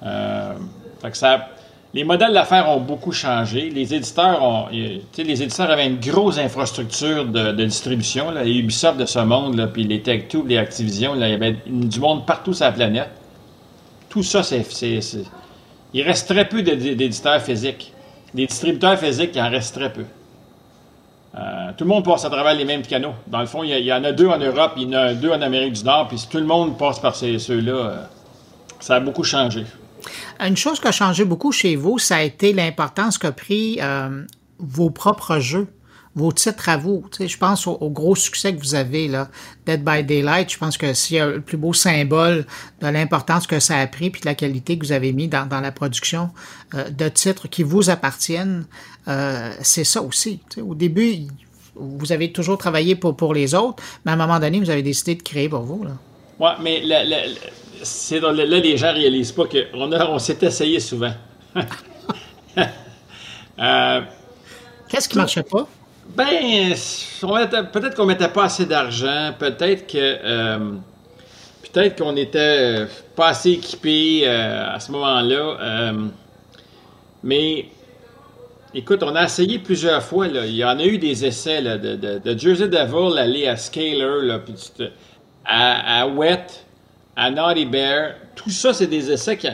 fait 0.00 1.10
que 1.10 1.16
ça 1.18 1.48
les 1.94 2.02
modèles 2.02 2.32
d'affaires 2.32 2.68
ont 2.68 2.80
beaucoup 2.80 3.12
changé. 3.12 3.70
Les 3.70 3.94
éditeurs 3.94 4.42
ont, 4.42 4.66
les 4.72 5.42
éditeurs 5.42 5.70
avaient 5.70 5.86
une 5.86 6.00
grosse 6.00 6.38
infrastructure 6.38 7.24
de, 7.24 7.52
distribution, 7.52 8.32
là, 8.32 8.42
les 8.42 8.56
Ubisoft 8.56 8.98
de 8.98 9.06
ce 9.06 9.20
monde, 9.20 9.56
là, 9.56 9.68
puis 9.68 9.84
les 9.84 10.00
Tech2, 10.00 10.44
les 10.44 10.58
Activision, 10.58 11.14
là, 11.14 11.28
il 11.28 11.30
y 11.30 11.34
avait 11.34 11.56
du 11.66 12.00
monde 12.00 12.26
partout 12.26 12.52
sur 12.52 12.64
la 12.64 12.72
planète. 12.72 13.10
Tout 14.08 14.24
ça, 14.24 14.42
c'est, 14.42 14.64
il 15.92 16.02
reste 16.02 16.28
très 16.28 16.48
peu 16.48 16.62
d'éditeurs 16.62 17.40
physiques. 17.40 17.92
Les 18.34 18.46
distributeurs 18.46 18.98
physiques, 18.98 19.30
il 19.34 19.40
en 19.40 19.50
reste 19.50 19.76
très 19.76 19.92
peu. 19.92 20.04
Euh, 21.36 21.70
tout 21.76 21.84
le 21.84 21.90
monde 21.90 22.04
passe 22.04 22.24
à 22.24 22.30
travers 22.30 22.54
les 22.54 22.64
mêmes 22.64 22.82
canaux. 22.82 23.14
Dans 23.28 23.40
le 23.40 23.46
fond, 23.46 23.62
il 23.62 23.70
y, 23.70 23.92
en 23.92 24.02
a 24.02 24.10
deux 24.10 24.26
en 24.26 24.38
Europe, 24.38 24.72
il 24.76 24.84
y 24.84 24.96
en 24.96 24.98
a 24.98 25.14
deux 25.14 25.30
en 25.30 25.42
Amérique 25.42 25.74
du 25.74 25.84
Nord, 25.84 26.08
puis 26.08 26.20
tout 26.28 26.38
le 26.38 26.44
monde 26.44 26.76
passe 26.76 26.98
par 26.98 27.14
ceux-là, 27.14 27.72
euh, 27.72 27.96
ça 28.80 28.96
a 28.96 29.00
beaucoup 29.00 29.24
changé. 29.24 29.64
Une 30.40 30.56
chose 30.56 30.80
qui 30.80 30.88
a 30.88 30.92
changé 30.92 31.24
beaucoup 31.24 31.52
chez 31.52 31.76
vous, 31.76 31.98
ça 31.98 32.16
a 32.16 32.22
été 32.22 32.52
l'importance 32.52 33.18
qu'a 33.18 33.32
pris 33.32 33.78
euh, 33.80 34.24
vos 34.58 34.90
propres 34.90 35.38
jeux, 35.38 35.68
vos 36.14 36.32
titres 36.32 36.68
à 36.68 36.76
vous. 36.76 37.04
Tu 37.10 37.18
sais, 37.18 37.28
je 37.28 37.38
pense 37.38 37.66
au, 37.66 37.90
gros 37.90 38.14
succès 38.14 38.54
que 38.54 38.60
vous 38.60 38.74
avez, 38.74 39.08
là, 39.08 39.28
Dead 39.66 39.84
by 39.84 40.04
Daylight. 40.04 40.50
Je 40.52 40.58
pense 40.58 40.76
que 40.76 40.92
c'est 40.94 41.18
le 41.18 41.40
plus 41.40 41.56
beau 41.56 41.72
symbole 41.72 42.46
de 42.80 42.86
l'importance 42.86 43.46
que 43.46 43.58
ça 43.60 43.78
a 43.78 43.86
pris 43.86 44.10
puis 44.10 44.20
de 44.20 44.26
la 44.26 44.34
qualité 44.34 44.78
que 44.78 44.86
vous 44.86 44.92
avez 44.92 45.12
mis 45.12 45.28
dans, 45.28 45.48
la 45.50 45.72
production 45.72 46.30
euh, 46.74 46.88
de 46.90 47.08
titres 47.08 47.48
qui 47.48 47.62
vous 47.62 47.90
appartiennent. 47.90 48.66
Euh, 49.08 49.52
c'est 49.62 49.84
ça 49.84 50.02
aussi. 50.02 50.40
Tu 50.50 50.56
sais, 50.56 50.60
au 50.60 50.74
début, 50.74 51.26
vous 51.74 52.12
avez 52.12 52.32
toujours 52.32 52.58
travaillé 52.58 52.94
pour, 52.94 53.16
pour 53.16 53.34
les 53.34 53.54
autres, 53.54 53.82
mais 54.04 54.12
à 54.12 54.14
un 54.14 54.18
moment 54.18 54.38
donné, 54.38 54.60
vous 54.60 54.70
avez 54.70 54.82
décidé 54.82 55.14
de 55.16 55.22
créer 55.22 55.48
pour 55.48 55.62
vous. 55.62 55.84
Là. 55.84 55.92
Mais 56.60 56.82
c'est 57.84 58.20
là, 58.20 58.32
les 58.32 58.76
gens 58.76 58.92
réalisent 58.92 59.32
pas 59.32 59.44
qu'on 59.44 59.92
on 59.92 60.18
s'est 60.18 60.38
essayé 60.42 60.80
souvent. 60.80 61.12
Euh, 63.56 64.00
Qu'est-ce 64.88 65.08
qui 65.08 65.16
marchait 65.16 65.44
pas? 65.44 65.68
Ben, 66.08 66.74
peut-être 67.72 67.94
qu'on 67.94 68.04
mettait 68.04 68.26
pas 68.26 68.46
assez 68.46 68.66
d'argent, 68.66 69.32
peut-être 69.38 69.86
que 69.86 69.96
euh, 69.96 70.72
peut-être 71.62 72.02
qu'on 72.02 72.16
était 72.16 72.84
pas 73.14 73.28
assez 73.28 73.52
équipé 73.52 74.22
euh, 74.24 74.74
à 74.74 74.80
ce 74.80 74.90
moment-là. 74.90 75.92
mais 77.22 77.66
écoute, 78.74 79.04
on 79.04 79.14
a 79.14 79.22
essayé 79.22 79.60
plusieurs 79.60 80.02
fois. 80.02 80.26
Il 80.26 80.56
y 80.56 80.64
en 80.64 80.80
a 80.80 80.84
eu 80.84 80.98
des 80.98 81.24
essais 81.24 81.62
de, 81.62 82.36
Jersey 82.36 82.66
Devil 82.66 83.16
aller 83.16 83.46
à 83.46 83.56
Scaler, 83.56 84.38
puis 84.44 84.88
à, 85.44 86.00
à 86.02 86.06
Wet 86.08 86.63
à 87.16 87.30
Naughty 87.30 87.66
Bear. 87.66 88.14
Tout 88.34 88.50
ça, 88.50 88.72
c'est 88.72 88.86
des 88.86 89.10
essais 89.10 89.36
qui. 89.36 89.48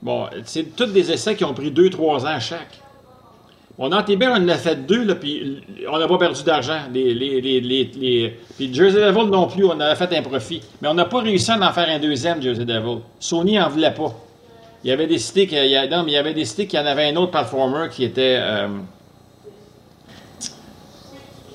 Bon, 0.00 0.26
c'est 0.44 0.74
tous 0.74 0.86
des 0.86 1.12
essais 1.12 1.36
qui 1.36 1.44
ont 1.44 1.54
pris 1.54 1.70
2-3 1.70 2.26
ans 2.26 2.40
chaque. 2.40 2.78
Bon, 3.78 3.88
Naughty 3.88 4.16
Bear, 4.16 4.32
on 4.36 4.44
en 4.44 4.48
a 4.48 4.56
fait 4.56 4.86
deux, 4.86 5.04
là, 5.04 5.14
puis 5.14 5.62
on 5.90 5.98
n'a 5.98 6.06
pas 6.06 6.18
perdu 6.18 6.42
d'argent. 6.42 6.80
Les, 6.92 7.14
les, 7.14 7.40
les, 7.40 7.60
les, 7.60 8.38
Puis 8.56 8.72
Jersey 8.72 9.00
Devil 9.00 9.30
non 9.30 9.46
plus, 9.46 9.64
on 9.64 9.80
a 9.80 9.94
fait 9.94 10.14
un 10.16 10.22
profit. 10.22 10.60
Mais 10.80 10.88
on 10.88 10.94
n'a 10.94 11.06
pas 11.06 11.20
réussi 11.20 11.50
à 11.50 11.56
en 11.56 11.72
faire 11.72 11.88
un 11.88 11.98
deuxième, 11.98 12.42
Jersey 12.42 12.64
Devil. 12.64 12.98
Sony 13.18 13.56
n'en 13.56 13.68
voulait 13.68 13.94
pas. 13.94 14.14
Il 14.84 14.90
avait 14.90 15.06
décidé 15.06 15.46
qu'il 15.46 15.64
y, 15.64 15.88
non, 15.88 16.02
mais 16.02 16.12
il 16.12 16.16
avait 16.16 16.34
décidé 16.34 16.66
qu'il 16.66 16.78
y 16.78 16.82
en 16.82 16.86
avait 16.86 17.08
un 17.08 17.16
autre 17.16 17.30
performer 17.30 17.88
qui 17.90 18.04
était. 18.04 18.36
Euh, 18.40 18.68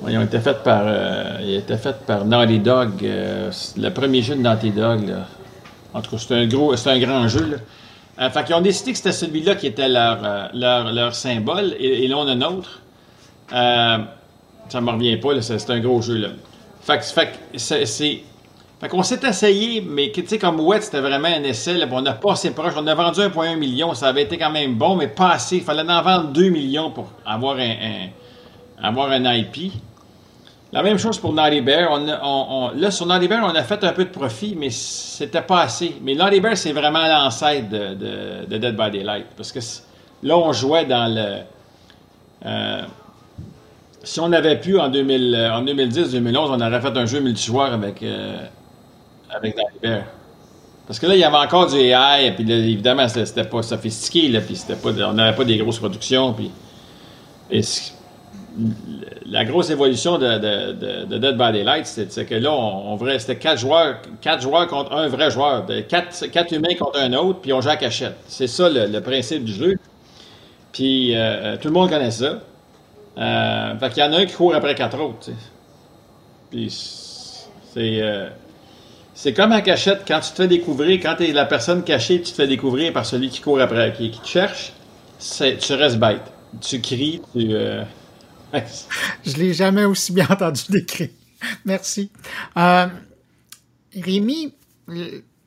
il 0.08 0.22
était 0.22 0.40
fait 0.40 0.64
par, 0.64 0.84
euh, 0.86 1.38
il 1.42 1.56
était 1.56 1.78
fait 1.78 1.96
par 2.06 2.26
Naughty 2.26 2.60
Dog. 2.60 2.92
Euh, 3.04 3.52
le 3.78 3.90
premier 3.90 4.22
jeu 4.22 4.36
de 4.36 4.42
Naughty 4.42 4.72
Dog, 4.72 5.08
là. 5.10 5.28
En 5.98 6.02
tout 6.02 6.12
cas, 6.12 6.18
c'est 6.20 6.36
un 6.36 6.46
gros, 6.46 6.76
c'est 6.76 6.92
un 6.92 7.00
grand 7.00 7.28
jeu. 7.28 7.50
Là. 7.50 7.58
Euh, 8.20 8.30
fait 8.30 8.44
qu'ils 8.44 8.54
ont 8.54 8.62
décidé 8.62 8.92
que 8.92 8.98
c'était 8.98 9.12
celui-là 9.12 9.56
qui 9.56 9.66
était 9.66 9.90
leur, 9.90 10.20
euh, 10.24 10.48
leur, 10.54 10.92
leur, 10.92 11.16
symbole, 11.16 11.76
et, 11.80 12.08
là 12.08 12.18
on 12.20 12.28
a 12.28 12.34
un 12.34 12.42
autre. 12.44 12.82
Euh, 13.52 13.98
ça 14.70 14.82
me 14.82 14.92
revient 14.92 15.18
pas, 15.18 15.42
c'est, 15.42 15.70
un 15.72 15.80
gros 15.80 16.02
jeu. 16.04 16.30
Fait, 16.82 17.02
fait 17.04 18.90
qu'on 18.90 19.02
s'est 19.02 19.20
essayé, 19.24 19.82
mais 19.82 20.12
tu 20.14 20.26
sais, 20.28 20.38
comme 20.38 20.60
Wet, 20.60 20.82
c'était 20.82 21.00
vraiment 21.00 21.30
un 21.30 21.44
essai. 21.44 21.74
Là, 21.74 21.88
on 21.90 22.02
n'a 22.02 22.14
pas 22.14 22.34
assez 22.34 22.52
proche. 22.52 22.74
On 22.78 22.86
a 22.86 22.94
vendu 22.94 23.22
1,1 23.22 23.58
million. 23.58 23.96
Ça 23.96 24.10
avait 24.10 24.24
été 24.24 24.38
quand 24.38 24.52
même 24.52 24.76
bon, 24.76 24.96
mais 24.96 25.08
pas 25.08 25.32
assez. 25.32 25.58
Il 25.58 25.64
fallait 25.64 25.82
en 25.82 26.02
vendre 26.04 26.28
2 26.30 26.50
millions 26.50 26.92
pour 26.92 27.12
avoir 27.26 27.58
un 27.58 28.10
avoir 28.84 29.10
un 29.10 29.34
IP. 29.34 29.74
La 30.78 30.84
même 30.84 31.00
chose 31.00 31.18
pour 31.18 31.34
Naughty 31.34 31.62
Bear. 31.62 31.90
Là, 32.76 32.92
sur 32.92 33.08
Naughty 33.08 33.28
Bear, 33.28 33.44
on 33.44 33.56
a 33.56 33.64
fait 33.64 33.84
un 33.84 33.94
peu 33.94 34.06
de 34.06 34.12
profit, 34.12 34.56
mais 34.56 34.70
c'était 34.70 35.42
pas 35.42 35.62
assez. 35.62 35.96
Mais 36.04 36.14
Naughty 36.14 36.40
Bear, 36.40 36.56
c'est 36.56 36.72
vraiment 36.72 37.04
l'ancêtre 37.08 37.68
de, 37.68 38.46
Dead 38.46 38.78
by 38.78 38.92
Daylight. 38.92 39.26
Parce 39.36 39.52
que 39.52 39.58
là, 40.22 40.38
on 40.38 40.54
jouait 40.54 40.86
dans 40.86 41.12
le. 41.12 41.40
Euh, 42.46 42.82
si 44.04 44.20
on 44.20 44.32
avait 44.32 44.60
pu 44.60 44.80
en, 44.80 44.92
2010-2011, 44.92 46.38
on 46.38 46.62
aurait 46.62 46.80
fait 46.80 46.96
un 46.96 47.08
jeu 47.08 47.22
multijoueur 47.22 47.74
avec, 47.74 48.04
euh, 48.04 48.38
avec 49.32 49.58
Naughty 49.58 49.80
Bear. 49.82 50.04
Parce 50.86 51.00
que 51.00 51.08
là, 51.08 51.16
il 51.16 51.20
y 51.20 51.24
avait 51.24 51.38
encore 51.38 51.66
du 51.72 51.78
AI, 51.78 52.28
et 52.28 52.32
puis 52.34 52.44
là, 52.44 52.54
évidemment, 52.56 53.08
c'était 53.08 53.46
pas 53.46 53.64
sophistiqué, 53.64 54.28
là, 54.28 54.42
puis 54.42 54.56
c'était 54.56 54.76
pas, 54.76 54.92
on 55.10 55.14
n'avait 55.14 55.36
pas 55.36 55.44
des 55.44 55.58
grosses 55.58 55.80
productions, 55.80 56.34
puis. 56.34 56.52
La 59.30 59.44
grosse 59.44 59.70
évolution 59.70 60.18
de, 60.18 60.38
Dead 61.18 61.38
by 61.38 61.52
Daylight, 61.52 61.86
c'est 61.86 62.26
que 62.26 62.36
là, 62.36 62.52
on, 62.52 62.98
c'était 63.20 63.36
quatre 63.36 63.60
joueurs, 63.60 63.98
quatre 64.22 64.42
joueurs 64.42 64.68
contre 64.68 64.94
un 64.94 65.08
vrai 65.08 65.30
joueur, 65.32 65.66
quatre, 65.90 66.54
humains 66.54 66.76
contre 66.80 67.00
un 67.00 67.14
autre, 67.14 67.40
puis 67.42 67.52
on 67.52 67.62
joue 67.62 67.70
à 67.70 67.76
cachette. 67.76 68.16
C'est 68.28 68.48
ça 68.48 68.70
le, 68.70 69.00
principe 69.00 69.44
du 69.44 69.54
jeu. 69.54 69.76
Puis 70.72 71.16
euh, 71.16 71.20
euh, 71.20 71.58
tout 71.58 71.68
le 71.68 71.74
monde 71.74 71.90
connaît 71.90 72.12
ça. 72.12 72.40
Euh, 73.18 73.78
fait 73.80 73.90
qu'il 73.90 74.04
y 74.04 74.06
en 74.06 74.14
a 74.14 74.18
un 74.18 74.26
qui 74.26 74.34
court 74.34 74.54
après 74.56 74.76
quatre 74.76 75.00
autres. 75.00 75.30
Puis 76.52 76.70
c'est 77.74 78.02
c'est 79.14 79.34
comme 79.34 79.52
à 79.52 79.62
cachette 79.62 80.04
quand 80.08 80.20
tu 80.20 80.30
te 80.30 80.36
fais 80.36 80.48
découvrir, 80.48 81.00
quand 81.02 81.16
tu 81.18 81.28
es 81.28 81.34
la 81.34 81.46
personne 81.46 81.84
cachée, 81.84 82.22
tu 82.22 82.32
te 82.32 82.36
fais 82.36 82.48
découvrir 82.48 82.94
par 82.94 83.06
celui 83.06 83.30
qui 83.30 83.42
court 83.42 83.60
après, 83.60 83.92
qui, 83.94 84.12
qui 84.12 84.20
te 84.20 84.28
cherche. 84.28 84.74
Tu 85.20 85.74
restes 85.74 85.98
bête. 85.98 86.22
Tu 86.62 86.80
cries, 86.80 87.22
tu 87.34 87.52
Je 89.26 89.38
l'ai 89.38 89.54
jamais 89.54 89.86
aussi 89.86 90.12
bien 90.12 90.28
entendu 90.30 90.62
décrire. 90.70 91.10
Merci. 91.66 92.10
Euh, 92.58 92.88
Rémi, 93.96 94.54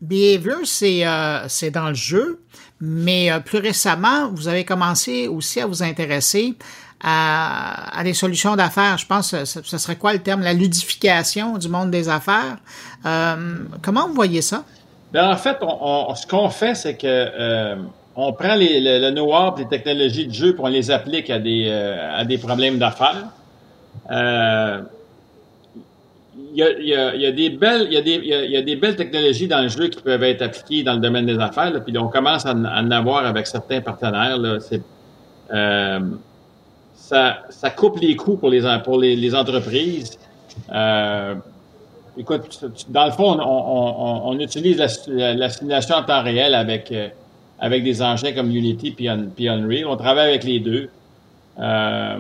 Behavior, 0.01 0.61
c'est 0.65 1.07
euh, 1.07 1.49
c'est 1.49 1.71
dans 1.71 1.89
le 1.89 1.95
jeu, 1.95 2.43
mais 2.81 3.31
euh, 3.31 3.41
plus 3.41 3.59
récemment, 3.59 4.31
vous 4.33 4.49
avez 4.49 4.65
commencé 4.65 5.29
aussi 5.29 5.61
à 5.61 5.67
vous 5.67 5.83
intéresser 5.83 6.57
à, 7.03 8.03
des 8.05 8.15
solutions 8.15 8.57
d'affaires. 8.57 8.99
Je 8.99 9.07
pense 9.07 9.31
que 9.31 9.45
ce, 9.45 9.79
serait 9.79 9.97
quoi 9.97 10.13
le 10.13 10.21
terme? 10.21 10.43
La 10.43 10.53
ludification 10.53 11.57
du 11.59 11.69
monde 11.69 11.91
des 11.91 12.09
affaires. 12.09 12.59
Euh, 13.07 13.59
comment 13.83 14.07
vous 14.09 14.15
voyez 14.15 14.43
ça? 14.43 14.65
Bien, 15.13 15.31
en 15.31 15.37
fait, 15.37 15.57
on, 15.63 16.15
ce 16.15 16.27
qu'on 16.27 16.51
fait, 16.51 16.75
c'est 16.75 16.97
que 16.97 17.07
euh, 17.07 17.77
on 18.21 18.33
prend 18.33 18.55
les, 18.55 18.81
le, 18.81 18.99
le 18.99 19.11
know-how, 19.11 19.57
les 19.57 19.67
technologies 19.67 20.27
de 20.27 20.33
jeu, 20.33 20.55
pour 20.55 20.67
on 20.67 20.69
les 20.69 20.91
applique 20.91 21.31
à 21.31 21.39
des, 21.39 21.67
euh, 21.69 22.19
à 22.19 22.25
des 22.25 22.39
problèmes 22.39 22.79
d'affaires. 22.79 23.27
Euh, 24.11 24.81
il 26.53 26.59
y, 26.59 26.63
a, 26.63 27.15
il, 27.15 27.21
y 27.21 27.27
a, 27.27 27.33
des 27.33 27.51
belles, 27.51 27.87
il, 27.91 27.95
y 27.95 28.33
a 28.35 28.45
y 28.45 28.57
a 28.57 28.63
des 28.63 28.77
belles 28.77 28.97
technologies 28.97 29.47
dans 29.47 29.63
le 29.63 29.69
jeu 29.69 29.89
qui 29.89 30.03
peuvent 30.03 30.23
être 30.23 30.43
appliquées 30.43 30.83
dans 30.83 30.95
le 30.95 31.01
domaine 31.01 31.27
des 31.27 31.39
affaires. 31.39 31.73
puis 31.85 31.97
on 31.97 32.09
commence 32.09 32.45
à, 32.45 32.53
en 32.53 32.91
avoir 32.91 33.25
avec 33.25 33.47
certains 33.47 33.81
partenaires. 33.81 34.37
Là, 34.37 34.59
euh, 35.53 36.01
ça, 36.95 37.39
ça 37.51 37.71
coupe 37.71 38.01
les 38.01 38.17
coûts 38.17 38.37
pour 38.37 38.51
les, 38.51 38.63
pour 38.85 38.99
les, 38.99 39.35
entreprises. 39.35 40.19
Euh, 40.73 41.35
écoute, 42.17 42.65
dans 42.89 43.07
le 43.07 43.13
fond, 43.13 43.39
on, 43.41 44.23
on, 44.31 44.39
utilise 44.39 44.79
la, 44.79 45.35
la, 45.35 45.49
simulation 45.49 45.97
en 45.97 46.03
temps 46.03 46.23
réel 46.23 46.55
avec, 46.55 46.91
euh, 46.93 47.09
avec 47.61 47.85
des 47.85 48.03
engins 48.03 48.33
comme 48.33 48.51
Unity 48.51 48.91
puis, 48.91 49.09
Unreal. 49.49 49.87
On 49.87 49.97
travaille 49.97 50.31
avec 50.31 50.45
les 50.45 50.61
deux. 50.61 50.89
Euh, 51.59 52.19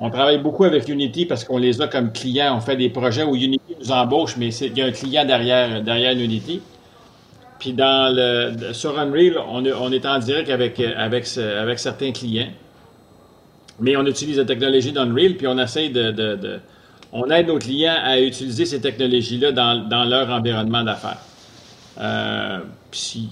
on 0.00 0.10
travaille 0.10 0.38
beaucoup 0.38 0.64
avec 0.64 0.88
Unity 0.88 1.26
parce 1.26 1.44
qu'on 1.44 1.58
les 1.58 1.82
a 1.82 1.88
comme 1.88 2.12
clients. 2.12 2.56
On 2.56 2.60
fait 2.60 2.76
des 2.76 2.88
projets 2.88 3.24
où 3.24 3.34
Unity 3.34 3.74
nous 3.80 3.90
embauche, 3.90 4.36
mais 4.36 4.54
il 4.54 4.78
y 4.78 4.82
a 4.82 4.86
un 4.86 4.92
client 4.92 5.24
derrière, 5.24 5.82
derrière 5.82 6.12
Unity. 6.12 6.60
Puis 7.58 7.72
dans 7.72 8.14
le, 8.14 8.72
sur 8.72 8.96
Unreal, 8.96 9.36
on, 9.48 9.64
est 9.92 10.06
en 10.06 10.18
direct 10.20 10.48
avec, 10.48 10.78
avec, 10.78 11.26
certains 11.26 12.12
clients. 12.12 12.50
Mais 13.80 13.96
on 13.96 14.06
utilise 14.06 14.38
la 14.38 14.44
technologie 14.44 14.92
d'Unreal, 14.92 15.34
puis 15.34 15.48
on 15.48 15.58
essaie 15.58 15.88
de, 15.88 16.60
On 17.12 17.28
aide 17.30 17.48
nos 17.48 17.58
clients 17.58 17.96
à 18.00 18.20
utiliser 18.20 18.64
ces 18.64 18.80
technologies-là 18.80 19.50
dans, 19.50 19.88
dans, 19.88 20.04
leur 20.04 20.30
environnement 20.30 20.84
d'affaires. 20.84 21.18
Euh, 22.00 22.58
puis 22.92 23.28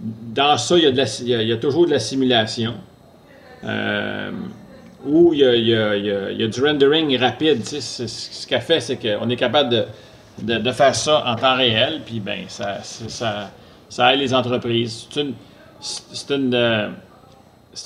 dans 0.00 0.56
ça, 0.58 0.76
il 0.76 0.84
y, 0.84 0.86
a 0.86 0.92
de 0.92 1.50
la, 1.50 1.56
toujours 1.56 1.86
de 1.86 1.90
la 1.90 1.98
simulation. 1.98 2.74
Euh, 3.64 4.30
où 5.04 5.32
il 5.32 5.40
y, 5.40 5.74
a, 5.74 6.46
du 6.46 6.64
rendering 6.64 7.16
rapide. 7.18 7.64
Ce 7.64 8.46
qu'elle 8.46 8.60
fait, 8.60 8.80
c'est 8.80 8.96
qu'on 8.96 9.28
est 9.28 9.36
capable 9.36 9.86
de, 10.38 10.72
faire 10.72 10.94
ça 10.94 11.24
en 11.26 11.36
temps 11.36 11.56
réel, 11.56 12.02
puis 12.04 12.20
ben 12.20 12.44
ça, 12.48 14.12
aide 14.12 14.18
les 14.18 14.34
entreprises. 14.34 15.06
C'est 15.10 15.20
une, 15.20 15.34
c'est 15.80 16.30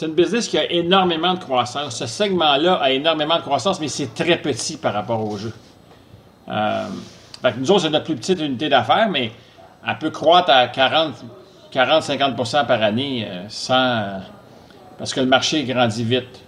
euh, 0.05 0.09
business 0.09 0.49
qui 0.49 0.59
a 0.59 0.71
énormément 0.71 1.35
de 1.35 1.39
croissance. 1.39 1.97
Ce 1.97 2.07
segment-là 2.07 2.75
a 2.75 2.91
énormément 2.91 3.37
de 3.37 3.43
croissance, 3.43 3.81
mais 3.81 3.89
c'est 3.89 4.15
très 4.15 4.39
petit 4.39 4.77
par 4.77 4.95
rapport 4.95 5.27
au 5.27 5.37
jeu. 5.37 5.53
Euh, 6.49 6.87
nous 7.59 7.71
autres, 7.71 7.83
c'est 7.83 7.91
notre 7.91 8.07
plus 8.07 8.17
petite 8.17 8.41
unité 8.41 8.69
d'affaires, 8.69 9.09
mais 9.11 9.33
elle 9.87 9.99
peut 9.99 10.11
croître 10.11 10.51
à 10.51 10.67
40-50% 11.73 12.67
par 12.67 12.83
année 12.83 13.27
euh, 13.29 13.45
sans, 13.49 14.21
parce 14.99 15.15
que 15.15 15.21
le 15.21 15.27
marché 15.27 15.65
grandit 15.65 16.05
vite. 16.05 16.41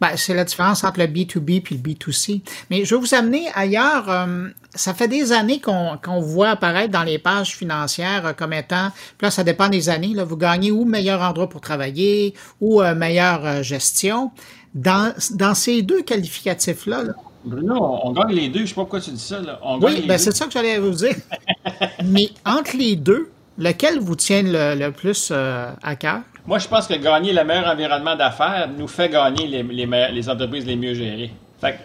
Ben, 0.00 0.16
c'est 0.16 0.34
la 0.34 0.44
différence 0.44 0.84
entre 0.84 0.98
le 0.98 1.06
B2B 1.06 1.62
puis 1.62 1.76
le 1.76 1.80
B2C. 1.80 2.42
Mais 2.70 2.84
je 2.84 2.94
vais 2.94 3.00
vous 3.00 3.14
amener 3.14 3.46
ailleurs. 3.54 4.10
Euh, 4.10 4.48
ça 4.74 4.92
fait 4.92 5.08
des 5.08 5.32
années 5.32 5.60
qu'on 5.60 6.20
voit 6.20 6.50
apparaître 6.50 6.92
dans 6.92 7.04
les 7.04 7.18
pages 7.18 7.56
financières 7.56 8.26
euh, 8.26 8.32
comme 8.32 8.52
étant, 8.52 8.90
là, 9.20 9.30
ça 9.30 9.44
dépend 9.44 9.68
des 9.68 9.88
années, 9.88 10.12
là, 10.14 10.24
vous 10.24 10.36
gagnez 10.36 10.70
ou 10.70 10.84
meilleur 10.84 11.22
endroit 11.22 11.48
pour 11.48 11.60
travailler 11.60 12.34
ou 12.60 12.82
euh, 12.82 12.94
meilleure 12.94 13.62
gestion. 13.62 14.30
Dans, 14.74 15.14
dans 15.34 15.54
ces 15.54 15.82
deux 15.82 16.02
qualificatifs-là, 16.02 17.04
Bruno, 17.44 18.00
on, 18.02 18.12
gagne 18.12 18.34
les 18.34 18.48
deux. 18.48 18.60
Je 18.60 18.66
sais 18.66 18.74
pas 18.74 18.80
pourquoi 18.80 19.00
tu 19.00 19.10
dis 19.10 19.20
ça. 19.20 19.40
Là. 19.40 19.60
oui, 19.80 20.04
ben 20.08 20.18
c'est 20.18 20.34
ça 20.34 20.46
que 20.46 20.52
j'allais 20.52 20.78
vous 20.78 20.90
dire. 20.90 21.14
Mais 22.04 22.30
entre 22.44 22.76
les 22.76 22.96
deux, 22.96 23.30
lequel 23.58 23.98
vous 23.98 24.16
tient 24.16 24.42
le, 24.42 24.90
plus 24.90 25.30
à 25.30 25.96
cœur? 25.96 26.20
Moi, 26.46 26.58
je 26.58 26.68
pense 26.68 26.86
que 26.86 26.94
gagner 26.94 27.32
le 27.32 27.42
meilleur 27.42 27.66
environnement 27.66 28.16
d'affaires 28.16 28.68
nous 28.76 28.88
fait 28.88 29.08
gagner 29.08 29.46
les, 29.46 30.28
entreprises 30.28 30.66
les 30.66 30.76
mieux 30.76 30.92
gérées. 30.92 31.30
Fait 31.58 31.78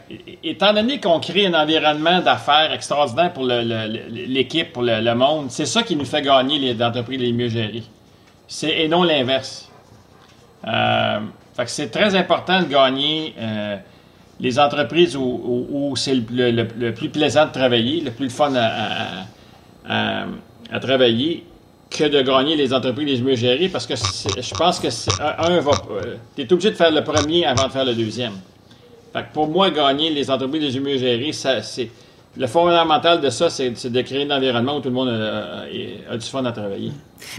étant 0.44 0.74
donné 0.74 1.00
qu'on 1.00 1.20
crée 1.22 1.46
un 1.46 1.54
environnement 1.54 2.20
d'affaires 2.20 2.74
extraordinaire 2.74 3.32
pour 3.32 3.46
l'équipe, 3.46 4.74
pour 4.74 4.84
le, 4.84 5.14
monde, 5.14 5.46
c'est 5.50 5.66
ça 5.66 5.84
qui 5.84 5.96
nous 5.96 6.04
fait 6.04 6.22
gagner 6.22 6.60
les 6.60 6.84
entreprises 6.84 7.20
les 7.20 7.32
mieux 7.32 7.48
gérées. 7.48 7.84
et 8.64 8.88
non 8.90 9.04
l'inverse. 9.04 9.72
Euh, 10.68 11.20
c'est 11.66 11.92
très 11.92 12.16
important 12.16 12.62
de 12.62 12.66
gagner 12.66 13.34
euh, 13.40 13.78
les 14.42 14.60
entreprises 14.60 15.16
où, 15.16 15.94
c'est 15.96 16.16
le, 16.16 16.92
plus 16.92 17.10
plaisant 17.10 17.46
de 17.46 17.52
travailler, 17.52 18.02
le 18.02 18.12
plus 18.12 18.30
fun 18.30 18.54
à 18.56 19.26
travailler 20.82 21.46
que 21.90 22.04
de 22.04 22.22
gagner 22.22 22.56
les 22.56 22.74
entreprises 22.74 23.20
les 23.20 23.22
mieux 23.22 23.36
gérées 23.36 23.70
parce 23.70 23.88
que 23.88 23.96
je 23.96 24.54
pense 24.54 24.80
que 24.80 24.88
un 24.88 25.60
va. 25.60 25.72
Euh, 25.92 26.16
tu 26.36 26.44
es 26.44 26.54
obligé 26.54 26.72
de 26.72 26.76
faire 26.76 26.92
le 26.92 27.04
premier 27.04 27.46
avant 27.46 27.68
de 27.68 27.72
faire 27.72 27.86
le 27.86 27.96
deuxième. 27.96 28.34
Fait 29.12 29.24
que 29.24 29.34
pour 29.34 29.48
moi, 29.48 29.72
gagner 29.72 30.12
les 30.12 30.30
entreprises 30.30 30.74
les 30.74 30.80
mieux 30.80 30.98
gérées, 30.98 31.32
ça, 31.34 31.62
c'est. 31.62 31.90
Le 32.38 32.46
fondamental 32.46 33.22
de 33.22 33.30
ça, 33.32 33.50
c'est, 33.50 33.72
de 33.72 34.02
créer 34.02 34.24
un 34.24 34.38
environnement 34.38 34.78
où 34.78 34.82
tout 34.82 34.90
le 34.90 34.94
monde 34.94 35.10
a, 35.10 36.16
du 36.16 36.26
fun 36.26 36.46
à 36.46 36.52
travailler. 36.52 36.92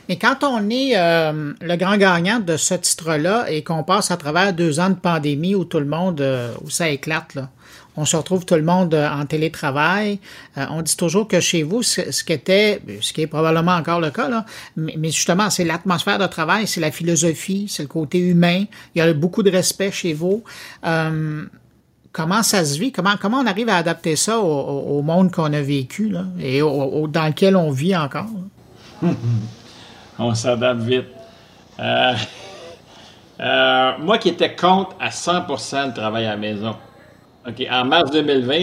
Mais 0.09 0.17
quand 0.17 0.43
on 0.43 0.69
est 0.69 0.99
euh, 0.99 1.53
le 1.61 1.77
grand 1.77 1.97
gagnant 1.97 2.41
de 2.41 2.57
ce 2.57 2.75
titre-là 2.75 3.49
et 3.49 3.63
qu'on 3.63 3.85
passe 3.85 4.11
à 4.11 4.17
travers 4.17 4.53
deux 4.53 4.81
ans 4.81 4.91
de 4.91 4.97
pandémie 4.97 5.55
où 5.55 5.65
tout 5.65 5.79
le 5.79 5.87
monde, 5.87 6.21
euh, 6.21 6.53
où 6.65 6.71
ça 6.71 6.89
éclate, 6.89 7.37
là, 7.37 7.51
on 7.97 8.05
se 8.05 8.17
retrouve 8.17 8.45
tout 8.45 8.55
le 8.55 8.63
monde 8.63 8.95
euh, 8.95 9.09
en 9.11 9.27
télétravail. 9.27 10.21
Euh, 10.57 10.65
on 10.71 10.83
dit 10.83 10.97
toujours 10.97 11.27
que 11.27 11.41
chez 11.41 11.63
vous, 11.63 11.83
ce, 11.83 12.23
qui 12.25 12.33
était, 12.33 12.81
ce 13.01 13.13
qui 13.13 13.23
est 13.23 13.27
probablement 13.27 13.73
encore 13.73 14.01
le 14.01 14.11
cas, 14.11 14.29
là, 14.29 14.45
mais, 14.77 15.11
justement, 15.11 15.51
c'est 15.51 15.65
l'atmosphère 15.65 16.19
de 16.19 16.27
travail, 16.27 16.67
c'est 16.67 16.81
la 16.81 16.91
philosophie, 16.91 17.67
c'est 17.69 17.83
le 17.83 17.89
côté 17.89 18.19
humain. 18.19 18.65
Il 18.95 18.99
y 18.99 19.03
a 19.03 19.13
beaucoup 19.13 19.43
de 19.43 19.51
respect 19.51 19.91
chez 19.91 20.13
vous. 20.13 20.45
Euh, 20.87 21.45
comment 22.13 22.43
ça 22.43 22.65
se 22.65 22.79
vit? 22.79 22.93
Comment, 22.93 23.17
on 23.23 23.47
arrive 23.47 23.69
à 23.69 23.77
adapter 23.77 24.17
ça 24.17 24.39
au, 24.39 25.03
monde 25.03 25.33
qu'on 25.33 25.53
a 25.53 25.61
vécu 25.61 26.15
et 26.41 26.61
dans 26.61 27.27
lequel 27.27 27.57
on 27.57 27.71
vit 27.71 27.97
encore? 27.97 28.29
on 30.19 30.35
s'adapte 30.35 30.83
vite. 30.83 31.07
moi 33.39 34.19
qui 34.19 34.29
étais 34.29 34.55
contre 34.55 34.95
à 35.01 35.09
100% 35.09 35.91
de 35.91 35.95
travail 35.95 36.27
à 36.27 36.31
la 36.31 36.37
maison, 36.37 36.77
OK. 37.49 37.67
En 37.71 37.85
mars 37.87 38.11
2020, 38.11 38.55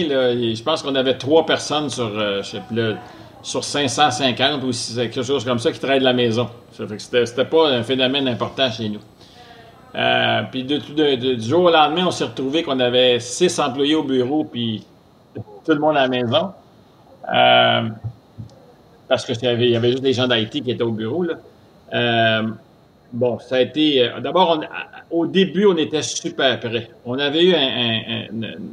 je 0.54 0.62
pense 0.62 0.82
qu'on 0.82 0.94
avait 0.94 1.16
trois 1.18 1.44
personnes 1.44 1.90
sur, 1.90 2.10
euh, 2.16 2.42
sur 3.42 3.64
550 3.64 4.62
ou 4.62 4.70
quelque 4.94 5.22
chose 5.22 5.44
comme 5.44 5.58
ça 5.58 5.72
qui 5.72 5.80
travaillent 5.80 5.98
de 5.98 6.04
la 6.04 6.12
maison. 6.12 6.48
Ça 6.72 6.86
fait 6.86 6.96
que 6.96 7.02
c'était, 7.24 7.44
pas 7.44 7.68
un 7.70 7.82
phénomène 7.82 8.28
important 8.28 8.70
chez 8.70 8.88
nous. 8.88 9.00
Euh, 9.94 10.42
puis 10.50 10.64
du 10.64 11.40
jour 11.40 11.64
au 11.64 11.70
lendemain, 11.70 12.06
on 12.06 12.10
s'est 12.10 12.24
retrouvé 12.24 12.62
qu'on 12.62 12.78
avait 12.78 13.18
six 13.18 13.58
employés 13.58 13.96
au 13.96 14.04
bureau, 14.04 14.44
puis 14.44 14.84
tout 15.34 15.72
le 15.72 15.78
monde 15.78 15.96
à 15.96 16.02
la 16.02 16.08
maison. 16.08 16.52
Euh, 17.34 17.88
parce 19.08 19.24
qu'il 19.24 19.42
y 19.42 19.76
avait, 19.76 19.90
juste 19.90 20.02
des 20.02 20.12
gens 20.12 20.28
d'IT 20.28 20.62
qui 20.62 20.70
étaient 20.70 20.82
au 20.82 20.92
bureau. 20.92 21.24
Là. 21.24 22.42
Bon, 23.12 23.38
ça 23.38 23.56
a 23.56 23.60
été. 23.60 24.08
D'abord, 24.22 24.60
au 25.10 25.26
début, 25.26 25.64
on 25.66 25.76
était 25.76 26.02
super 26.02 26.60
prêts. 26.60 26.90
On 27.06 27.18
avait 27.18 27.44
eu 27.44 27.54
un, 27.54 28.26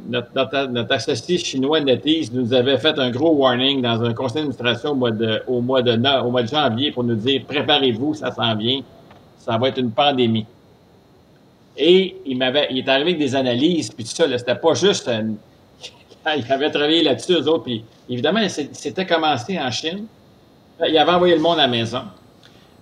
notre, 0.08 0.66
notre, 0.68 0.92
associé 0.92 1.38
chinois 1.38 1.80
NetEase 1.80 2.32
nous 2.32 2.52
avait 2.52 2.78
fait 2.78 2.98
un 2.98 3.10
gros 3.10 3.32
warning 3.32 3.80
dans 3.80 4.02
un 4.02 4.12
conseil 4.12 4.42
d'administration 4.42 4.90
au 4.90 4.94
mois 4.94 5.10
de 5.10 5.42
au 5.46 5.60
mois 5.60 5.82
de 5.82 5.92
au 6.22 6.30
mois 6.30 6.42
de 6.42 6.48
janvier 6.48 6.92
pour 6.92 7.04
nous 7.04 7.14
dire 7.14 7.42
préparez-vous, 7.46 8.14
ça 8.14 8.32
s'en 8.32 8.54
vient, 8.54 8.82
ça 9.38 9.56
va 9.56 9.68
être 9.68 9.78
une 9.78 9.92
pandémie. 9.92 10.46
Et 11.78 12.16
il 12.26 12.38
m'avait, 12.38 12.68
il 12.70 12.78
est 12.78 12.88
arrivé 12.88 13.10
avec 13.10 13.18
des 13.18 13.34
analyses 13.34 13.90
puis 13.90 14.04
tout 14.04 14.10
ça. 14.10 14.26
C'était 14.38 14.54
pas 14.54 14.74
juste. 14.74 15.10
il 16.36 16.52
avait 16.52 16.70
travaillé 16.70 17.02
là-dessus 17.02 17.32
eux 17.32 17.48
autres. 17.48 17.64
Puis 17.64 17.82
évidemment, 18.08 18.46
c'était 18.48 19.06
commencé 19.06 19.58
en 19.58 19.70
Chine. 19.70 20.06
Il 20.86 20.98
avait 20.98 21.12
envoyé 21.12 21.34
le 21.34 21.40
monde 21.40 21.58
à 21.58 21.62
la 21.62 21.68
maison. 21.68 22.02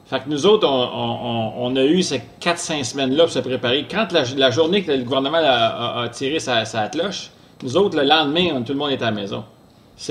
Fait 0.07 0.21
que 0.21 0.29
nous 0.29 0.45
autres, 0.45 0.69
on, 0.69 1.77
a 1.77 1.85
eu 1.85 2.03
ces 2.03 2.23
4-5 2.41 2.85
semaines-là 2.85 3.25
pour 3.25 3.33
se 3.33 3.39
préparer. 3.39 3.87
Quand 3.91 4.09
la, 4.13 4.51
journée 4.51 4.83
que 4.83 4.93
le 4.93 5.03
gouvernement 5.03 5.41
a, 5.41 6.09
tiré 6.13 6.39
sa, 6.39 6.65
cloche, 6.89 7.31
nous 7.63 7.77
autres, 7.77 7.97
le 7.97 8.05
lendemain, 8.07 8.63
tout 8.63 8.73
le 8.73 8.79
monde 8.79 8.91
était 8.91 9.05
à 9.05 9.11
la 9.11 9.17
maison. 9.17 9.45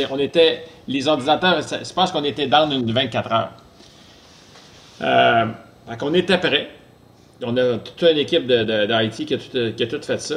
on 0.10 0.20
était, 0.20 0.66
les 0.88 1.08
ordinateurs, 1.08 1.62
je 1.62 1.94
pense 1.94 2.12
qu'on 2.12 2.24
était 2.24 2.48
dans 2.48 2.70
une 2.72 2.92
24 2.92 3.32
heures. 3.32 3.52
Euh, 5.02 5.46
fait 5.88 5.98
qu'on 5.98 6.14
était 6.14 6.38
prêts. 6.38 6.70
On 7.44 7.56
a 7.58 7.78
toute 7.78 8.02
une 8.10 8.18
équipe 8.18 8.48
d'IT 8.48 9.26
qui, 9.26 9.38
qui, 9.74 9.84
a 9.84 9.88
tout 9.88 10.02
fait 10.02 10.20
ça. 10.20 10.36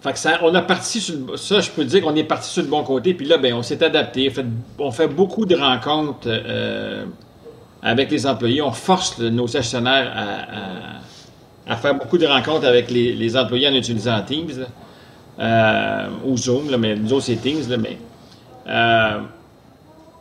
Fait 0.00 0.12
que 0.12 0.18
ça, 0.18 0.38
on 0.42 0.54
a 0.54 0.62
parti 0.62 1.00
sur 1.00 1.16
le, 1.16 1.36
ça, 1.36 1.60
je 1.60 1.70
peux 1.70 1.84
dire 1.84 2.02
qu'on 2.02 2.14
est 2.14 2.24
parti 2.24 2.48
sur 2.48 2.62
le 2.62 2.68
bon 2.68 2.84
côté. 2.84 3.14
Puis 3.14 3.26
là, 3.26 3.38
ben, 3.38 3.54
on 3.54 3.62
s'est 3.62 3.82
adapté. 3.82 4.32
On 4.78 4.92
fait, 4.92 5.08
beaucoup 5.08 5.44
de 5.44 5.56
rencontres. 5.56 6.28
Euh, 6.28 7.04
avec 7.82 8.10
les 8.10 8.26
employés, 8.26 8.62
on 8.62 8.72
force 8.72 9.18
nos 9.18 9.46
gestionnaires 9.46 10.12
à 11.66 11.76
faire 11.76 11.94
beaucoup 11.94 12.18
de 12.18 12.26
rencontres 12.26 12.66
avec 12.66 12.90
les, 12.90 13.36
employés 13.36 13.68
en 13.68 13.74
utilisant 13.74 14.20
Teams 14.22 14.66
ou 16.24 16.36
Zoom, 16.36 16.76
mais 16.76 16.96
nous 16.96 17.12
autres, 17.12 17.26
c'est 17.26 17.36
Teams. 17.36 17.76
mais, 17.78 17.98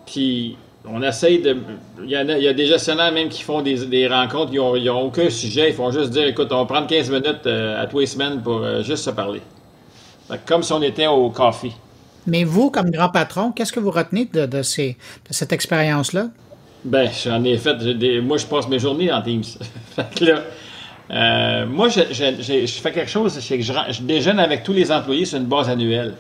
puis 0.06 0.58
on 0.90 1.02
essaye 1.02 1.42
de. 1.42 1.58
Il 2.04 2.10
y, 2.10 2.16
a, 2.16 2.54
des 2.54 2.66
gestionnaires 2.66 3.12
même 3.12 3.30
qui 3.30 3.44
font 3.44 3.62
des, 3.62 4.08
rencontres, 4.08 4.52
ils 4.54 4.86
n'ont 4.86 5.02
aucun 5.02 5.30
sujet, 5.30 5.70
ils 5.70 5.76
font 5.76 5.92
juste 5.92 6.12
dire 6.12 6.28
écoute, 6.28 6.48
on 6.52 6.60
va 6.60 6.66
prendre 6.66 6.88
15 6.88 7.10
minutes 7.10 7.46
euh, 7.46 7.82
à 7.82 7.88
tous 7.88 8.00
les 8.00 8.06
semaines 8.06 8.42
pour 8.42 8.58
euh, 8.58 8.84
juste 8.84 9.04
se 9.04 9.10
parler. 9.10 9.42
comme 10.46 10.64
si 10.64 10.72
on 10.74 10.82
était 10.82 11.08
au 11.08 11.30
café. 11.30 11.72
Mais 12.26 12.44
vous, 12.44 12.72
comme 12.72 12.92
grand 12.92 13.10
patron, 13.10 13.52
qu'est-ce 13.52 13.72
que 13.72 13.80
vous 13.80 13.92
retenez 13.92 14.26
de 14.26 14.62
cette 14.62 15.54
expérience-là? 15.54 16.28
Ben, 16.84 17.10
j'en 17.24 17.44
ai 17.44 17.58
fait. 17.58 17.76
moi, 18.22 18.38
je 18.38 18.46
passe 18.46 18.68
mes 18.68 18.80
journées 18.80 19.12
en 19.12 19.22
Teams. 19.22 19.44
fait 19.96 20.20
là, 20.22 20.44
euh, 21.10 21.66
moi, 21.66 21.90
je, 21.90 22.02
fais 22.82 22.92
quelque 22.92 23.10
chose, 23.10 23.38
c'est 23.40 23.58
que 23.58 23.64
je 23.64 24.02
déjeune 24.02 24.40
avec 24.40 24.64
tous 24.64 24.74
les 24.74 24.92
employés 24.92 25.26
sur 25.26 25.38
une 25.38 25.46
base 25.46 25.70
annuelle. 25.70 26.14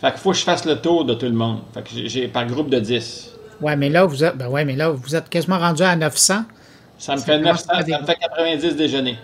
Fait 0.00 0.10
qu'il 0.10 0.20
faut 0.20 0.30
que 0.30 0.36
je 0.36 0.44
fasse 0.44 0.64
le 0.64 0.76
tour 0.76 1.04
de 1.04 1.14
tout 1.14 1.26
le 1.26 1.32
monde. 1.32 1.60
Fait 1.74 1.82
que 1.82 2.08
j'ai 2.08 2.28
par 2.28 2.46
groupe 2.46 2.70
de 2.70 2.78
10. 2.78 3.34
Ouais, 3.60 3.76
mais 3.76 3.88
là, 3.88 4.04
vous 4.04 4.22
êtes, 4.22 4.36
ben 4.36 4.48
ouais, 4.48 4.64
mais 4.64 4.76
là, 4.76 4.90
vous 4.90 5.16
êtes 5.16 5.28
quasiment 5.28 5.58
rendu 5.58 5.82
à 5.82 5.96
900. 5.96 6.44
Ça 6.98 7.16
me 7.16 7.20
fait 7.20 7.38
900, 7.38 7.64
ça 7.66 8.00
me 8.00 8.06
fait 8.06 8.16
90 8.16 8.76
déjeuners. 8.76 9.18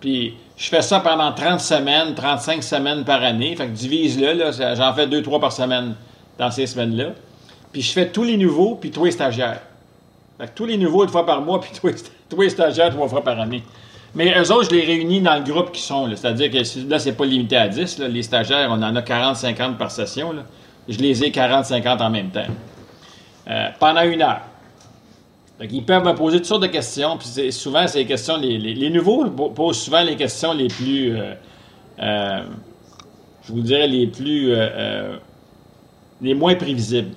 Puis 0.00 0.34
je 0.56 0.68
fais 0.68 0.82
ça 0.82 1.00
pendant 1.00 1.32
30 1.32 1.60
semaines, 1.60 2.14
35 2.14 2.62
semaines 2.62 3.04
par 3.04 3.22
année. 3.22 3.54
Fait 3.54 3.66
que 3.66 3.72
divise-le, 3.72 4.32
là, 4.32 4.50
j'en 4.50 4.94
fais 4.94 5.06
2-3 5.06 5.40
par 5.40 5.52
semaine 5.52 5.94
dans 6.38 6.50
ces 6.50 6.66
semaines-là. 6.66 7.12
Puis 7.72 7.82
je 7.82 7.92
fais 7.92 8.10
tous 8.10 8.24
les 8.24 8.36
nouveaux, 8.36 8.74
puis 8.74 8.90
tous 8.90 9.04
les 9.04 9.10
stagiaires. 9.10 9.62
Fait 10.38 10.46
que 10.46 10.52
tous 10.54 10.66
les 10.66 10.78
nouveaux 10.78 11.04
une 11.04 11.10
fois 11.10 11.26
par 11.26 11.40
mois, 11.42 11.60
puis 11.62 11.70
tous 12.28 12.40
les 12.40 12.50
stagiaires 12.50 12.90
trois 12.90 13.08
fois 13.08 13.22
par 13.22 13.38
année. 13.38 13.62
Mais 14.14 14.36
eux 14.36 14.52
autres, 14.52 14.70
je 14.70 14.76
les 14.76 14.84
réunis 14.84 15.20
dans 15.20 15.36
le 15.36 15.44
groupe 15.44 15.70
qui 15.70 15.82
sont. 15.82 16.08
C'est-à-dire 16.16 16.50
que 16.50 16.88
là, 16.88 16.98
c'est 16.98 17.12
pas 17.12 17.24
limité 17.24 17.56
à 17.56 17.68
10. 17.68 17.98
Les 18.00 18.22
stagiaires, 18.22 18.68
on 18.70 18.82
en 18.82 18.96
a 18.96 19.00
40-50 19.00 19.76
par 19.76 19.90
session. 19.90 20.34
Je 20.88 20.98
les 20.98 21.22
ai 21.24 21.30
40-50 21.30 22.02
en 22.02 22.10
même 22.10 22.30
temps. 22.30 22.46
Euh, 23.48 23.68
pendant 23.78 24.02
une 24.02 24.22
heure. 24.22 24.40
ils 25.60 25.84
peuvent 25.84 26.04
me 26.04 26.14
poser 26.14 26.38
toutes 26.38 26.46
sortes 26.46 26.62
de 26.62 26.68
questions. 26.68 27.18
Puis 27.18 27.52
souvent, 27.52 27.86
c'est 27.86 27.98
les 27.98 28.06
questions. 28.06 28.36
Les, 28.36 28.90
nouveaux 28.90 29.26
posent 29.30 29.80
souvent 29.80 30.02
les 30.02 30.16
questions 30.16 30.52
les 30.54 30.68
plus. 30.68 31.16
Euh, 31.16 31.34
euh, 32.00 32.42
je 33.46 33.52
vous 33.52 33.60
dirais 33.60 33.86
les 33.86 34.08
plus. 34.08 34.54
les 36.20 36.34
moins 36.34 36.56
prévisibles. 36.56 37.14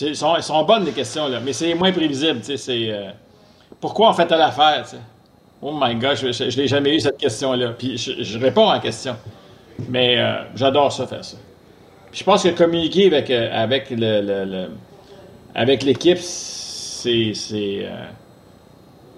Ils 0.00 0.16
sont, 0.16 0.40
sont, 0.40 0.64
bonnes, 0.64 0.84
les 0.84 0.92
questions, 0.92 1.28
là, 1.28 1.40
mais 1.40 1.52
c'est 1.52 1.66
les 1.66 1.74
moins 1.74 1.92
prévisibles. 1.92 2.40
C'est. 2.42 2.92
pourquoi 3.80 4.10
on 4.10 4.12
fait 4.12 4.26
telle 4.26 4.40
affaire? 4.40 4.84
Oh 5.64 5.72
my 5.72 5.94
God, 5.94 6.16
je 6.16 6.26
ne 6.26 6.56
l'ai 6.56 6.66
jamais 6.66 6.96
eu 6.96 7.00
cette 7.00 7.18
question-là. 7.18 7.68
Puis 7.78 7.96
je, 7.96 8.38
réponds 8.38 8.68
à 8.68 8.74
la 8.74 8.80
question. 8.80 9.14
Mais 9.88 10.18
euh, 10.18 10.42
j'adore 10.56 10.90
ça, 10.92 11.06
faire 11.06 11.24
ça. 11.24 11.36
Puis 12.10 12.18
je 12.18 12.24
pense 12.24 12.42
que 12.42 12.48
communiquer 12.48 13.06
avec, 13.06 13.30
euh, 13.30 13.48
avec, 13.52 13.86
le, 13.90 14.68
avec 15.54 15.84
l'équipe, 15.84 16.18
c'est, 16.18 17.32
c'est, 17.32 17.84
euh, 17.84 18.06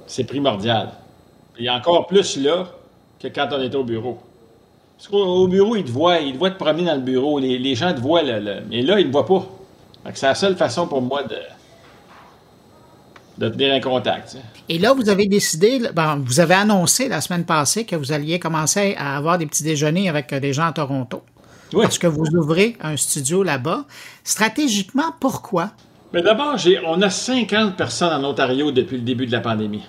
c'est 0.07 0.25
primordial. 0.25 0.91
Il 1.59 1.64
y 1.64 1.68
a 1.68 1.75
encore 1.75 2.07
plus 2.07 2.37
là 2.37 2.66
que 3.18 3.29
quand 3.29 3.49
on 3.53 3.61
est 3.62 3.75
au 3.75 3.85
bureau. 3.85 4.18
Parce 4.99 5.09
qu'au 5.09 5.49
bureau, 5.49 5.77
ils 5.77 5.85
te 5.85 5.91
voient, 5.91 6.18
ils 6.18 6.35
te 6.35 6.39
voient 6.39 6.51
te 6.51 6.62
promener 6.62 6.85
dans 6.85 6.95
le 6.95 7.01
bureau. 7.01 7.39
Les, 7.39 7.75
gens 7.75 7.95
te 7.95 8.01
voient, 8.01 8.22
mais 8.22 8.83
là, 8.83 9.01
ils 9.01 9.07
ne 9.07 9.12
voient 9.12 9.27
pas. 9.27 9.47
C'est 10.12 10.26
la 10.26 10.34
seule 10.34 10.57
façon 10.57 10.86
pour 10.86 11.00
moi 11.00 11.22
de, 11.22 11.36
de 13.38 13.48
tenir 13.48 13.74
un 13.74 13.80
contact. 13.80 14.36
Et 14.68 14.78
là, 14.78 14.92
vous 14.92 15.09
avez 15.09 15.26
décidé, 15.26 15.80
vous 16.24 16.40
avez 16.40 16.55
annoncé 16.55 17.09
la 17.09 17.20
semaine 17.20 17.44
passée 17.44 17.84
que 17.84 17.96
vous 17.96 18.12
alliez 18.12 18.38
commencer 18.38 18.94
à 18.98 19.16
avoir 19.16 19.38
des 19.38 19.46
petits 19.46 19.64
déjeuners 19.64 20.09
avec 20.09 20.32
des 20.34 20.52
gens 20.52 20.66
à 20.66 20.72
Toronto. 20.72 21.22
Oui. 21.72 21.82
Parce 21.82 21.98
que 21.98 22.07
vous 22.07 22.26
ouvrez 22.36 22.76
un 22.80 22.96
studio 22.96 23.42
là-bas? 23.42 23.84
Stratégiquement, 24.22 25.14
pourquoi? 25.18 25.70
Mais 26.12 26.22
d'abord, 26.22 26.57
on 26.86 27.02
a 27.02 27.11
50 27.11 27.76
personnes 27.76 28.12
en 28.12 28.28
Ontario 28.28 28.70
depuis 28.70 28.98
le 28.98 29.02
début 29.02 29.26
de 29.26 29.32
la 29.32 29.40
pandémie. 29.40 29.82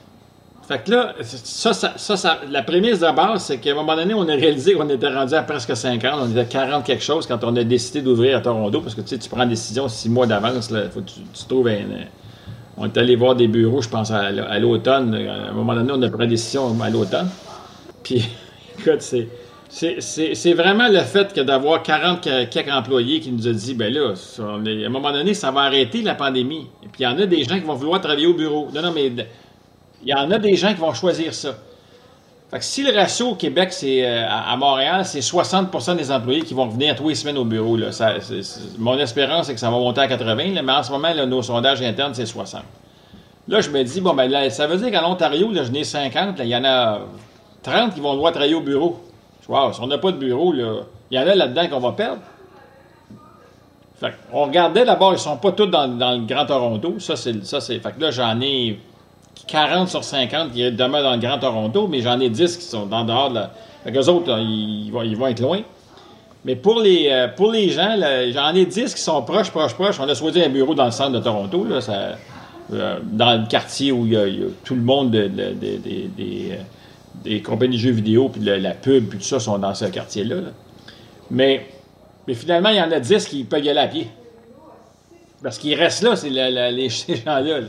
Fait 0.67 0.83
que 0.83 0.91
là, 0.91 1.13
ça, 1.21 1.73
ça, 1.73 2.39
la 2.49 2.63
prémisse 2.63 2.99
de 2.99 3.15
base, 3.15 3.43
c'est 3.43 3.59
qu'à 3.59 3.71
un 3.71 3.75
moment 3.75 3.95
donné, 3.95 4.15
on 4.15 4.27
a 4.27 4.33
réalisé 4.33 4.73
qu'on 4.73 4.89
était 4.89 5.13
rendu 5.13 5.35
à 5.35 5.43
presque 5.43 5.75
50, 5.75 6.11
on 6.19 6.31
était 6.31 6.45
40 6.45 6.83
quelque 6.83 7.03
chose 7.03 7.27
quand 7.27 7.43
on 7.43 7.55
a 7.55 7.63
décidé 7.63 8.01
d'ouvrir 8.01 8.37
à 8.37 8.41
Toronto, 8.41 8.81
parce 8.81 8.95
que 8.95 9.01
tu 9.01 9.09
sais, 9.09 9.17
tu 9.19 9.29
prends 9.29 9.43
une 9.43 9.49
décision 9.49 9.87
six 9.87 10.09
mois 10.09 10.25
d'avance, 10.25 10.69
faut 10.91 11.01
que 11.01 11.05
tu, 11.05 11.45
trouves 11.47 11.67
un, 11.67 11.83
on 12.77 12.85
est 12.85 12.97
allé 12.97 13.15
voir 13.15 13.35
des 13.35 13.47
bureaux, 13.47 13.81
je 13.81 13.89
pense, 13.89 14.09
à, 14.11 14.31
l'automne. 14.59 15.13
À 15.13 15.49
un 15.49 15.53
moment 15.53 15.75
donné, 15.75 15.91
on 15.93 16.01
a 16.01 16.09
pris 16.09 16.21
la 16.21 16.27
décision 16.27 16.75
à 16.81 16.89
l'automne. 16.89 17.29
Puis, 18.03 18.27
écoute, 18.79 19.01
c'est. 19.01 19.27
C'est 19.67 20.53
vraiment 20.53 20.87
le 20.87 20.99
fait 20.99 21.33
que 21.33 21.41
d'avoir 21.41 21.83
40 21.83 22.21
quelques 22.49 22.71
employés 22.71 23.19
qui 23.19 23.31
nous 23.31 23.45
a 23.47 23.51
dit, 23.51 23.73
ben 23.73 23.91
là, 23.91 24.13
à 24.39 24.41
un 24.43 24.89
moment 24.89 25.11
donné, 25.11 25.33
ça 25.33 25.51
va 25.51 25.61
arrêter 25.61 26.01
la 26.01 26.15
pandémie. 26.15 26.67
Et 26.83 26.87
puis 26.87 27.01
il 27.01 27.03
y 27.03 27.07
en 27.07 27.17
a 27.17 27.25
des 27.25 27.43
gens 27.43 27.55
qui 27.55 27.65
vont 27.65 27.73
vouloir 27.73 27.99
travailler 27.99 28.27
au 28.27 28.35
bureau. 28.35 28.69
Non, 28.73 28.81
non, 28.81 28.93
mais 28.93 29.11
il 30.05 30.11
y 30.11 30.13
en 30.13 30.29
a 30.31 30.37
des 30.37 30.55
gens 30.55 30.69
qui 30.69 30.79
vont 30.79 30.93
choisir 30.93 31.33
ça. 31.33 31.55
Fait 32.51 32.59
que 32.59 32.63
si 32.63 32.83
le 32.83 32.95
ratio 32.95 33.29
au 33.29 33.35
Québec, 33.35 33.73
c'est 33.73 34.05
euh, 34.05 34.25
à 34.29 34.55
Montréal, 34.55 35.03
c'est 35.03 35.19
60% 35.19 35.95
des 35.95 36.11
employés 36.11 36.41
qui 36.41 36.53
vont 36.53 36.67
venir 36.67 36.95
tous 36.95 37.09
les 37.09 37.15
semaines 37.15 37.39
au 37.39 37.43
bureau. 37.43 37.75
Là. 37.75 37.89
mon 38.77 38.97
espérance, 38.99 39.47
c'est 39.47 39.55
que 39.55 39.59
ça 39.59 39.71
va 39.71 39.77
monter 39.77 40.01
à 40.01 40.07
80, 40.07 40.61
mais 40.63 40.71
en 40.71 40.83
ce 40.83 40.91
moment, 40.91 41.13
nos 41.25 41.41
sondages 41.41 41.81
internes, 41.81 42.13
c'est 42.13 42.27
60. 42.27 42.61
Là, 43.47 43.61
je 43.61 43.69
me 43.69 43.83
dis, 43.83 43.99
bon, 43.99 44.13
ben 44.13 44.29
là, 44.29 44.49
ça 44.51 44.67
veut 44.67 44.77
dire 44.77 44.91
qu'en 44.91 45.11
Ontario, 45.11 45.51
là, 45.51 45.63
je 45.63 45.71
n'ai 45.71 45.83
50, 45.83 46.35
il 46.39 46.47
y 46.47 46.55
en 46.55 46.63
a 46.63 46.99
30 47.63 47.95
qui 47.95 47.99
vont 47.99 48.13
devoir 48.13 48.31
travailler 48.31 48.55
au 48.55 48.61
bureau. 48.61 48.99
Wow, 49.47 49.73
si 49.73 49.81
on 49.81 49.87
n'a 49.87 49.97
pas 49.97 50.11
de 50.11 50.17
bureau, 50.17 50.51
là, 50.51 50.81
il 51.11 51.17
y 51.17 51.19
en 51.19 51.27
a 51.27 51.35
là-dedans 51.35 51.67
qu'on 51.67 51.79
va 51.79 51.91
perdre. 51.91 52.21
Fait 53.99 54.13
on 54.33 54.45
regardait 54.45 54.85
d'abord, 54.85 55.13
ils 55.13 55.19
sont 55.19 55.37
pas 55.37 55.51
tous 55.51 55.67
dans, 55.67 55.87
le 55.87 56.25
Grand 56.25 56.45
Toronto. 56.45 56.95
Ça, 56.99 57.15
c'est. 57.15 57.45
Ça, 57.45 57.61
c'est. 57.61 57.79
Fait 57.79 57.91
que 57.91 58.01
là, 58.01 58.11
j'en 58.11 58.39
ai 58.41 58.79
40 59.47 59.89
sur 59.89 60.03
50 60.03 60.51
qui 60.53 60.71
demeurent 60.71 61.03
dans 61.03 61.13
le 61.13 61.19
Grand 61.19 61.37
Toronto, 61.37 61.87
mais 61.87 62.01
j'en 62.01 62.19
ai 62.19 62.29
10 62.29 62.57
qui 62.57 62.63
sont 62.63 62.85
dans 62.85 63.03
dehors 63.03 63.29
de 63.29 63.35
la. 63.35 64.09
Autres, 64.09 64.39
ils 64.39 64.89
vont, 64.91 65.27
être 65.27 65.41
loin. 65.41 65.61
Mais 66.43 66.55
pour 66.55 66.81
les, 66.81 67.07
euh, 67.09 67.69
gens, 67.69 67.95
j'en 68.31 68.55
ai 68.55 68.65
10 68.65 68.95
qui 68.95 69.01
sont 69.01 69.21
proches, 69.21 69.51
proches, 69.51 69.75
proches. 69.75 69.99
On 69.99 70.09
a 70.09 70.15
choisi 70.15 70.41
un 70.41 70.49
bureau 70.49 70.73
dans 70.73 70.85
le 70.85 70.91
centre 70.91 71.11
de 71.11 71.19
Toronto, 71.19 71.67
euh, 72.71 72.99
dans 73.03 73.41
le 73.41 73.47
quartier 73.47 73.91
où 73.91 74.07
il 74.07 74.13
y 74.13 74.17
a, 74.17 74.25
tout 74.63 74.73
le 74.73 74.81
monde 74.81 75.11
des, 75.11 75.29
euh, 75.29 76.55
des, 77.23 77.41
compagnies 77.41 77.75
de 77.75 77.81
jeux 77.81 77.91
vidéo, 77.91 78.29
puis 78.29 78.41
la, 78.41 78.71
pub, 78.71 79.07
puis 79.07 79.19
tout 79.19 79.25
ça 79.25 79.39
sont 79.39 79.59
dans 79.59 79.75
ce 79.75 79.85
quartier-là. 79.85 80.37
Mais, 81.29 81.67
finalement, 82.33 82.69
il 82.69 82.77
y 82.77 82.81
en 82.81 82.91
a 82.91 82.99
10 82.99 83.25
qui 83.25 83.43
peuvent 83.43 83.63
y 83.63 83.69
aller 83.69 83.79
à 83.79 83.87
pied. 83.87 84.07
Parce 85.43 85.59
qu'ils 85.59 85.75
restent 85.75 86.01
là, 86.01 86.15
c'est 86.15 86.29
les, 86.31 86.89
gens-là. 86.89 87.59
là 87.59 87.67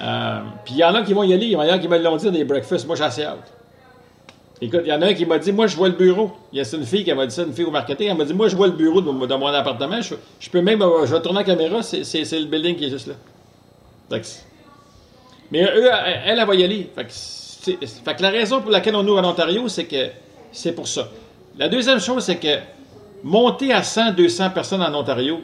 euh, 0.00 0.40
puis 0.64 0.74
il 0.74 0.80
y 0.80 0.84
en 0.84 0.94
a 0.94 1.02
qui 1.02 1.12
vont 1.12 1.22
y 1.22 1.32
aller, 1.32 1.46
il 1.46 1.52
y 1.52 1.56
en 1.56 1.60
a 1.60 1.78
qui 1.78 1.88
me 1.88 1.98
l'ont 1.98 2.16
dit 2.16 2.30
des 2.30 2.44
breakfasts. 2.44 2.86
Moi, 2.86 2.96
j'ai 2.96 3.04
assez 3.04 3.24
hâte. 3.24 3.52
Écoute, 4.60 4.80
il 4.84 4.88
y 4.88 4.92
en 4.92 5.00
a 5.02 5.06
un 5.06 5.14
qui 5.14 5.24
m'a 5.24 5.38
dit, 5.38 5.52
moi, 5.52 5.66
je 5.66 5.76
vois 5.76 5.88
le 5.88 5.94
bureau. 5.94 6.32
Il 6.52 6.58
y 6.58 6.60
a 6.60 6.74
une 6.74 6.84
fille 6.84 7.04
qui 7.04 7.12
m'a 7.12 7.26
dit 7.26 7.34
ça, 7.34 7.42
une 7.42 7.52
fille 7.52 7.64
au 7.64 7.70
marketing. 7.70 8.08
Elle 8.10 8.16
m'a 8.16 8.24
dit, 8.24 8.34
moi, 8.34 8.48
je 8.48 8.56
vois 8.56 8.66
le 8.66 8.72
bureau 8.72 9.00
de, 9.00 9.10
mon 9.10 9.46
appartement. 9.46 10.00
Je, 10.00 10.50
peux 10.50 10.60
même, 10.60 10.82
je 11.04 11.14
vais 11.14 11.22
tourner 11.22 11.40
la 11.40 11.44
caméra, 11.44 11.82
c'est 11.82 12.02
le 12.02 12.46
building 12.46 12.76
qui 12.76 12.86
est 12.86 12.90
juste 12.90 13.08
là. 13.08 13.14
mais 15.50 15.62
eux, 15.62 15.88
elle, 16.04 16.38
elle, 16.38 16.46
va 16.46 16.54
y 16.54 16.64
aller. 16.64 16.90
Fait 16.96 18.20
la 18.20 18.30
raison 18.30 18.60
pour 18.60 18.70
laquelle 18.70 18.96
on 18.96 19.06
ouvre 19.06 19.18
en 19.18 19.30
Ontario, 19.30 19.68
c'est 19.68 19.84
que 19.84 20.08
c'est 20.52 20.72
pour 20.72 20.88
ça. 20.88 21.08
La 21.56 21.68
deuxième 21.68 22.00
chose, 22.00 22.24
c'est 22.24 22.36
que 22.36 22.58
monter 23.22 23.72
à 23.72 23.82
100, 23.82 24.12
200 24.12 24.50
personnes 24.50 24.82
en 24.82 24.94
Ontario, 24.94 25.40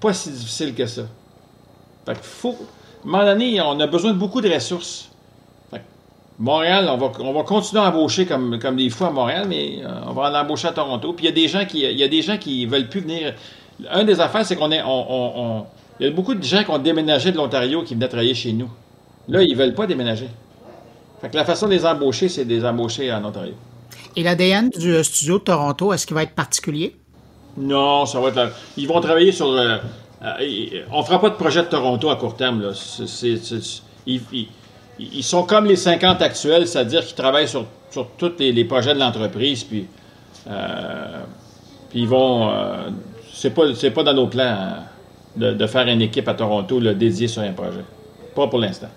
pas 0.00 0.12
si 0.12 0.30
difficile 0.30 0.74
que 0.74 0.86
ça. 0.86 1.02
Fait 2.06 2.14
que 2.14 2.22
faut, 2.22 2.56
un 3.04 3.10
moment 3.10 3.24
donné, 3.24 3.60
on 3.60 3.78
a 3.80 3.86
besoin 3.86 4.12
de 4.12 4.18
beaucoup 4.18 4.40
de 4.40 4.48
ressources. 4.48 5.10
Montréal, 6.38 6.88
on 6.90 6.96
va, 6.96 7.12
on 7.20 7.32
va 7.32 7.42
continuer 7.44 7.80
à 7.80 7.88
embaucher 7.90 8.26
comme, 8.26 8.58
comme 8.58 8.76
des 8.76 8.90
fois 8.90 9.08
à 9.08 9.10
Montréal, 9.10 9.46
mais 9.48 9.78
euh, 9.84 9.88
on 10.08 10.12
va 10.14 10.30
en 10.30 10.34
embaucher 10.34 10.66
à 10.66 10.72
Toronto. 10.72 11.12
Puis 11.12 11.26
il 11.26 11.28
y 11.28 11.32
a 11.32 11.34
des 11.34 11.46
gens 11.46 11.64
qui 11.64 11.82
il 11.82 11.96
y 11.96 12.02
a 12.02 12.08
des 12.08 12.22
gens 12.22 12.38
qui 12.38 12.66
veulent 12.66 12.88
plus 12.88 13.00
venir. 13.00 13.34
Un 13.88 14.02
des 14.02 14.18
affaires, 14.18 14.44
c'est 14.44 14.56
qu'on 14.56 14.72
est. 14.72 14.82
On, 14.84 15.64
il 16.00 16.06
y 16.06 16.08
a 16.08 16.12
beaucoup 16.12 16.34
de 16.34 16.42
gens 16.42 16.64
qui 16.64 16.70
ont 16.70 16.78
déménagé 16.78 17.30
de 17.30 17.36
l'Ontario 17.36 17.82
qui 17.84 17.94
venaient 17.94 18.08
travailler 18.08 18.34
chez 18.34 18.52
nous. 18.52 18.68
Là, 19.28 19.42
ils 19.42 19.52
ne 19.52 19.56
veulent 19.56 19.74
pas 19.74 19.86
déménager. 19.86 20.28
Fait 21.20 21.30
que 21.30 21.36
la 21.36 21.44
façon 21.44 21.66
de 21.66 21.72
les 21.72 21.86
embaucher, 21.86 22.28
c'est 22.28 22.44
de 22.44 22.50
les 22.50 22.64
embaucher 22.64 23.12
en 23.12 23.24
Ontario. 23.24 23.54
Et 24.16 24.22
l'ADN 24.22 24.70
du 24.70 24.92
euh, 24.92 25.02
studio 25.02 25.38
de 25.38 25.44
Toronto, 25.44 25.92
est-ce 25.92 26.06
qu'il 26.06 26.14
va 26.14 26.24
être 26.24 26.34
particulier? 26.34 26.96
Non, 27.56 28.06
ça 28.06 28.20
va 28.20 28.28
être. 28.28 28.52
Ils 28.76 28.88
vont 28.88 29.00
travailler 29.00 29.30
sur. 29.30 29.46
Euh, 29.46 29.58
euh, 29.58 29.78
on 30.90 30.98
ne 31.00 31.04
fera 31.04 31.20
pas 31.20 31.30
de 31.30 31.34
projet 31.34 31.62
de 31.62 31.68
Toronto 31.68 32.10
à 32.10 32.16
court 32.16 32.36
terme. 32.36 32.72
ils, 34.06 35.22
sont 35.22 35.44
comme 35.44 35.66
les 35.66 35.76
50 35.76 36.22
actuels, 36.22 36.66
c'est-à-dire 36.66 37.04
qu'ils 37.04 37.16
travaillent 37.16 37.48
sur, 37.48 37.66
tous 38.18 38.32
les, 38.38 38.64
projets 38.64 38.94
de 38.94 39.00
l'entreprise, 39.00 39.64
puis, 39.64 39.86
euh, 40.48 41.20
ils 41.92 42.08
vont. 42.08 42.50
Euh, 42.50 42.90
c'est 43.32 43.50
pas, 43.50 43.64
pas 43.94 44.02
dans 44.02 44.14
nos 44.14 44.26
plans 44.26 44.76
de, 45.36 45.66
faire 45.66 45.86
une 45.88 46.02
équipe 46.02 46.28
à 46.28 46.34
Toronto 46.34 46.80
dédiée 46.80 47.28
sur 47.28 47.42
un 47.42 47.52
projet. 47.52 47.84
Pas 48.34 48.46
pour 48.46 48.58
l'instant. 48.58 48.88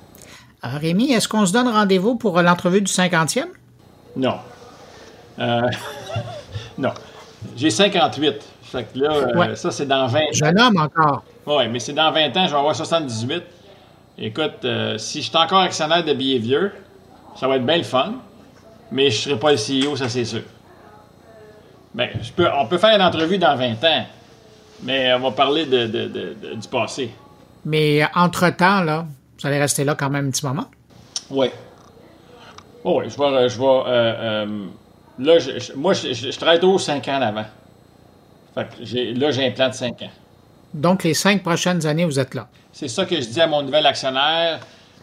Euh, 0.64 0.78
Rémi, 0.78 1.12
est-ce 1.12 1.28
qu'on 1.28 1.46
se 1.46 1.54
donne 1.54 1.68
rendez-vous 1.68 2.16
pour 2.16 2.42
l'entrevue 2.42 2.82
du 2.82 2.92
50e? 2.92 3.46
Non. 4.16 4.36
Euh, 5.40 5.62
non. 6.78 6.92
J'ai 7.56 7.70
58. 7.70 8.36
Fait 8.72 8.84
que 8.84 8.99
là, 8.99 9.11
euh, 9.11 9.55
ça, 9.55 9.72
c'est 9.72 9.86
dans 9.86 10.07
20 10.07 10.20
ans. 10.20 10.24
Jeune 10.32 10.59
homme 10.59 10.78
encore. 10.78 11.24
Oui, 11.45 11.68
mais 11.70 11.80
c'est 11.80 11.93
dans 11.93 12.11
20 12.11 12.36
ans, 12.38 12.47
je 12.47 12.51
vais 12.51 12.59
avoir 12.59 12.76
78. 12.76 13.43
Écoute, 14.20 14.65
si 14.97 15.22
je 15.22 15.30
suis 15.30 15.38
encore 15.38 15.61
actionnaire 15.61 16.03
de 16.03 16.13
billets 16.13 16.39
vieux, 16.39 16.72
ça 17.36 17.47
va 17.47 17.57
être 17.57 17.65
bien 17.65 17.78
le 17.78 17.84
fun, 17.84 18.15
mais 18.91 19.09
je 19.09 19.30
ne 19.30 19.36
serai 19.36 19.39
pas 19.39 19.51
le 19.51 19.57
CEO, 19.57 19.95
ça 19.95 20.09
c'est 20.09 20.26
sûr. 20.26 20.41
Ben, 21.93 22.09
je 22.22 22.32
peux, 22.32 22.47
on 22.51 22.65
peut 22.65 22.78
faire 22.78 22.95
une 22.95 23.01
entrevue 23.01 23.38
dans 23.38 23.55
20 23.55 23.84
ans, 23.84 24.05
mais 24.84 25.13
on 25.13 25.20
va 25.20 25.32
parler 25.32 25.65
de, 25.65 25.86
du 26.55 26.68
passé. 26.68 27.11
Mais 27.65 28.07
entre-temps, 28.15 28.82
là, 28.82 29.05
vous 29.39 29.47
allez 29.47 29.59
rester 29.59 29.84
là 29.84 29.95
quand 29.95 30.09
même 30.09 30.28
un 30.28 30.32
petit 30.32 30.45
moment? 30.45 30.65
Oui. 31.30 31.47
Oh, 32.84 32.99
oui, 32.99 33.09
je 33.09 33.18
vais. 33.18 33.49
Je 33.49 33.59
vais 33.59 33.65
euh, 33.65 33.86
euh, 33.88 34.65
là, 35.20 35.38
moi, 35.76 35.93
je, 35.93 36.38
travaille 36.38 36.59
toujours 36.59 36.80
5 36.80 37.07
ans 37.07 37.22
avant. 37.22 37.45
Fait 38.58 38.66
que 38.66 39.20
là, 39.20 39.32
j'ai 39.32 39.47
un 39.47 39.51
plan 39.51 39.70
de 39.70 39.74
5 39.74 40.01
ans. 40.01 40.10
Donc, 40.74 41.03
les 41.03 41.14
5 41.14 41.43
prochaines 41.43 41.86
années, 41.86 42.05
vous 42.05 42.20
êtes 42.20 42.34
là? 42.34 42.47
C'est 42.72 42.88
ça 42.88 43.05
que 43.05 43.16
je 43.16 43.28
dis 43.28 43.41
à 43.41 43.47
mon 43.47 43.62
nouvel 43.62 43.86
actionnaire. 43.86 44.60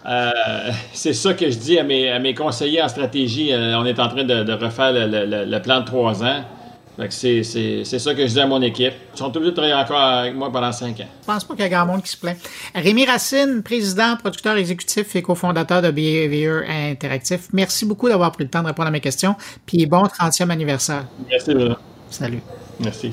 Euh, 0.07 0.31
c'est 0.93 1.15
ça 1.15 1.35
que 1.35 1.49
je 1.49 1.57
dis 1.57 1.79
à 1.79 1.85
mes, 1.85 2.11
à 2.11 2.19
mes 2.19 2.35
conseillers 2.35 2.83
en 2.83 2.89
stratégie. 2.89 3.53
on 3.55 3.85
est 3.85 3.99
en 3.99 4.09
train 4.09 4.25
de, 4.25 4.53
refaire 4.53 4.93
le, 4.93 5.45
le, 5.45 5.63
plan 5.63 5.81
de 5.81 5.87
3 5.87 6.25
ans. 6.25 6.45
C'est 7.11 7.43
ça 7.43 8.15
que 8.15 8.27
je 8.27 8.33
dis 8.33 8.41
à 8.41 8.47
mon 8.47 8.63
équipe. 8.63 8.93
Ils 9.15 9.19
sont 9.19 9.37
obligés 9.37 9.51
de 9.51 9.57
travailler 9.57 9.75
encore 9.75 10.01
avec 10.01 10.35
moi 10.35 10.51
pendant 10.53 10.71
cinq 10.71 11.01
ans. 11.01 11.09
Je 11.23 11.27
pense 11.27 11.45
pas 11.45 11.55
qu'il 11.55 11.63
y 11.65 11.67
a 11.67 11.69
grand 11.69 11.87
monde 11.87 12.03
qui 12.03 12.11
se 12.11 12.17
plaint. 12.17 12.39
Rémi 12.75 13.05
Racine, 13.05 13.63
président, 13.65 14.17
producteur 14.17 14.57
exécutif 14.57 15.17
et 15.17 15.23
cofondateur 15.23 15.83
de 15.83 15.91
Behavior 15.91 16.63
Interactif, 16.69 17.49
merci 17.53 17.85
beaucoup 17.85 18.09
d'avoir 18.09 18.31
pris 18.33 18.45
le 18.45 18.51
temps 18.51 18.63
de 18.63 18.69
répondre 18.69 18.89
à 18.89 18.93
mes 18.93 19.01
questions. 19.01 19.35
Puis 19.67 19.87
bon 19.87 20.05
30e 20.05 20.51
anniversaire. 20.51 21.05
Merci. 21.29 21.53
Salut. 22.11 22.41
Merci. 22.79 23.13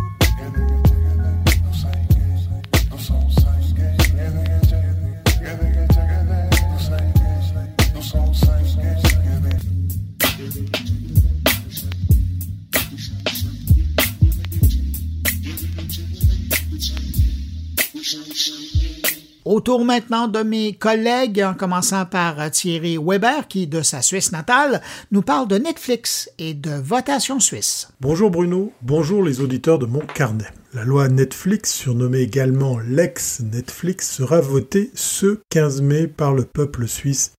Autour 19.51 19.83
maintenant 19.83 20.29
de 20.29 20.43
mes 20.43 20.75
collègues, 20.75 21.43
en 21.43 21.53
commençant 21.53 22.05
par 22.05 22.49
Thierry 22.51 22.97
Weber, 22.97 23.49
qui, 23.49 23.67
de 23.67 23.81
sa 23.81 24.01
Suisse 24.01 24.31
natale, 24.31 24.81
nous 25.11 25.23
parle 25.23 25.49
de 25.49 25.57
Netflix 25.57 26.29
et 26.39 26.53
de 26.53 26.71
votation 26.71 27.41
suisse. 27.41 27.89
Bonjour 27.99 28.31
Bruno, 28.31 28.71
bonjour 28.81 29.21
les 29.21 29.41
auditeurs 29.41 29.77
de 29.77 29.85
mon 29.85 29.99
carnet. 29.99 30.47
La 30.73 30.85
loi 30.85 31.09
Netflix, 31.09 31.73
surnommée 31.73 32.19
également 32.19 32.79
l'ex-Netflix, 32.79 34.09
sera 34.09 34.39
votée 34.39 34.89
ce 34.95 35.41
15 35.49 35.81
mai 35.81 36.07
par 36.07 36.33
le 36.33 36.45
peuple 36.45 36.87
suisse. 36.87 37.33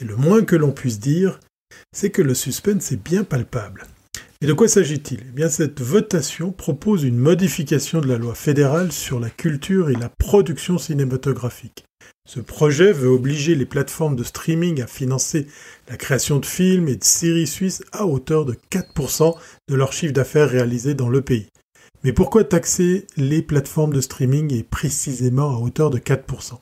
Et 0.00 0.04
le 0.04 0.16
moins 0.16 0.42
que 0.42 0.56
l'on 0.56 0.72
puisse 0.72 0.98
dire, 0.98 1.38
c'est 1.92 2.10
que 2.10 2.22
le 2.22 2.34
suspense 2.34 2.90
est 2.90 3.00
bien 3.00 3.22
palpable. 3.22 3.84
Et 4.42 4.46
de 4.46 4.54
quoi 4.54 4.66
s'agit-il? 4.66 5.20
Eh 5.28 5.30
bien, 5.30 5.48
cette 5.48 5.80
votation 5.80 6.50
propose 6.50 7.04
une 7.04 7.16
modification 7.16 8.00
de 8.00 8.08
la 8.08 8.18
loi 8.18 8.34
fédérale 8.34 8.90
sur 8.90 9.20
la 9.20 9.30
culture 9.30 9.88
et 9.88 9.94
la 9.94 10.08
production 10.08 10.78
cinématographique. 10.78 11.84
Ce 12.28 12.40
projet 12.40 12.92
veut 12.92 13.08
obliger 13.08 13.54
les 13.54 13.66
plateformes 13.66 14.16
de 14.16 14.24
streaming 14.24 14.82
à 14.82 14.88
financer 14.88 15.46
la 15.88 15.96
création 15.96 16.40
de 16.40 16.46
films 16.46 16.88
et 16.88 16.96
de 16.96 17.04
séries 17.04 17.46
suisses 17.46 17.84
à 17.92 18.04
hauteur 18.04 18.44
de 18.44 18.56
4% 18.72 19.32
de 19.68 19.74
leur 19.76 19.92
chiffre 19.92 20.12
d'affaires 20.12 20.50
réalisé 20.50 20.94
dans 20.94 21.08
le 21.08 21.22
pays. 21.22 21.46
Mais 22.02 22.12
pourquoi 22.12 22.42
taxer 22.42 23.06
les 23.16 23.42
plateformes 23.42 23.92
de 23.92 24.00
streaming 24.00 24.52
et 24.52 24.64
précisément 24.64 25.56
à 25.56 25.60
hauteur 25.60 25.90
de 25.90 25.98
4% 25.98 26.58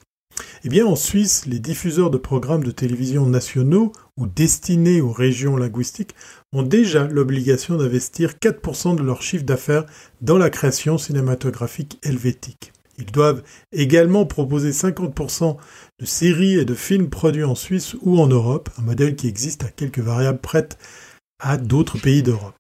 eh 0.65 0.69
bien, 0.69 0.87
en 0.87 0.97
Suisse, 0.97 1.47
les 1.47 1.59
diffuseurs 1.59 2.11
de 2.11 2.19
programmes 2.19 2.65
de 2.65 2.71
télévision 2.71 3.27
nationaux 3.27 3.93
ou 4.17 4.27
destinés 4.27 5.01
aux 5.01 5.13
régions 5.13 5.57
linguistiques 5.57 6.15
ont 6.53 6.63
déjà 6.63 7.07
l'obligation 7.07 7.77
d'investir 7.77 8.33
4% 8.35 8.97
de 8.97 9.03
leur 9.03 9.23
chiffre 9.23 9.45
d'affaires 9.45 9.87
dans 10.21 10.39
la 10.39 10.51
création 10.51 10.99
cinématographique 10.99 11.99
helvétique. 12.03 12.73
Ils 12.99 13.11
doivent 13.11 13.43
également 13.73 14.27
proposer 14.27 14.73
50% 14.73 15.57
de 15.99 16.05
séries 16.05 16.59
et 16.59 16.65
de 16.65 16.75
films 16.75 17.09
produits 17.09 17.45
en 17.45 17.55
Suisse 17.55 17.97
ou 18.03 18.21
en 18.21 18.27
Europe, 18.27 18.69
un 18.79 18.83
modèle 18.83 19.17
qui 19.17 19.27
existe 19.27 19.65
à 19.65 19.69
quelques 19.69 20.01
variables 20.01 20.41
prêtes 20.41 20.77
à 21.39 21.57
d'autres 21.57 21.99
pays 21.99 22.23
d'Europe. 22.23 22.60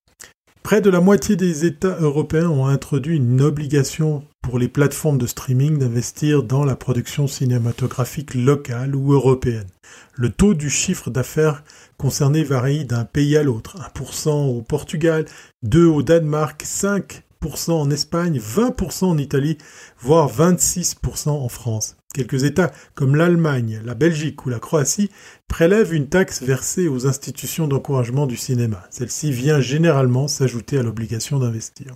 Près 0.62 0.82
de 0.82 0.90
la 0.90 1.00
moitié 1.00 1.36
des 1.36 1.64
États 1.64 1.96
européens 2.00 2.48
ont 2.48 2.66
introduit 2.66 3.16
une 3.16 3.40
obligation 3.40 4.24
pour 4.42 4.58
les 4.58 4.68
plateformes 4.68 5.18
de 5.18 5.26
streaming 5.26 5.78
d'investir 5.78 6.42
dans 6.42 6.64
la 6.64 6.76
production 6.76 7.26
cinématographique 7.26 8.34
locale 8.34 8.94
ou 8.94 9.12
européenne. 9.12 9.66
Le 10.14 10.30
taux 10.30 10.54
du 10.54 10.70
chiffre 10.70 11.10
d'affaires 11.10 11.64
concerné 11.96 12.44
varie 12.44 12.84
d'un 12.84 13.04
pays 13.04 13.36
à 13.36 13.42
l'autre. 13.42 13.76
1% 13.94 14.30
au 14.30 14.62
Portugal, 14.62 15.24
2 15.62 15.86
au 15.86 16.02
Danemark, 16.02 16.62
5% 16.62 17.72
en 17.72 17.90
Espagne, 17.90 18.38
20% 18.38 19.06
en 19.06 19.18
Italie, 19.18 19.58
voire 19.98 20.30
26% 20.30 21.30
en 21.30 21.48
France. 21.48 21.96
Quelques 22.12 22.42
États 22.42 22.72
comme 22.96 23.14
l'Allemagne, 23.14 23.80
la 23.84 23.94
Belgique 23.94 24.44
ou 24.44 24.48
la 24.48 24.58
Croatie 24.58 25.10
prélèvent 25.46 25.94
une 25.94 26.08
taxe 26.08 26.42
versée 26.42 26.88
aux 26.88 27.06
institutions 27.06 27.68
d'encouragement 27.68 28.26
du 28.26 28.36
cinéma. 28.36 28.82
Celle-ci 28.90 29.30
vient 29.30 29.60
généralement 29.60 30.26
s'ajouter 30.26 30.78
à 30.78 30.82
l'obligation 30.82 31.38
d'investir. 31.38 31.94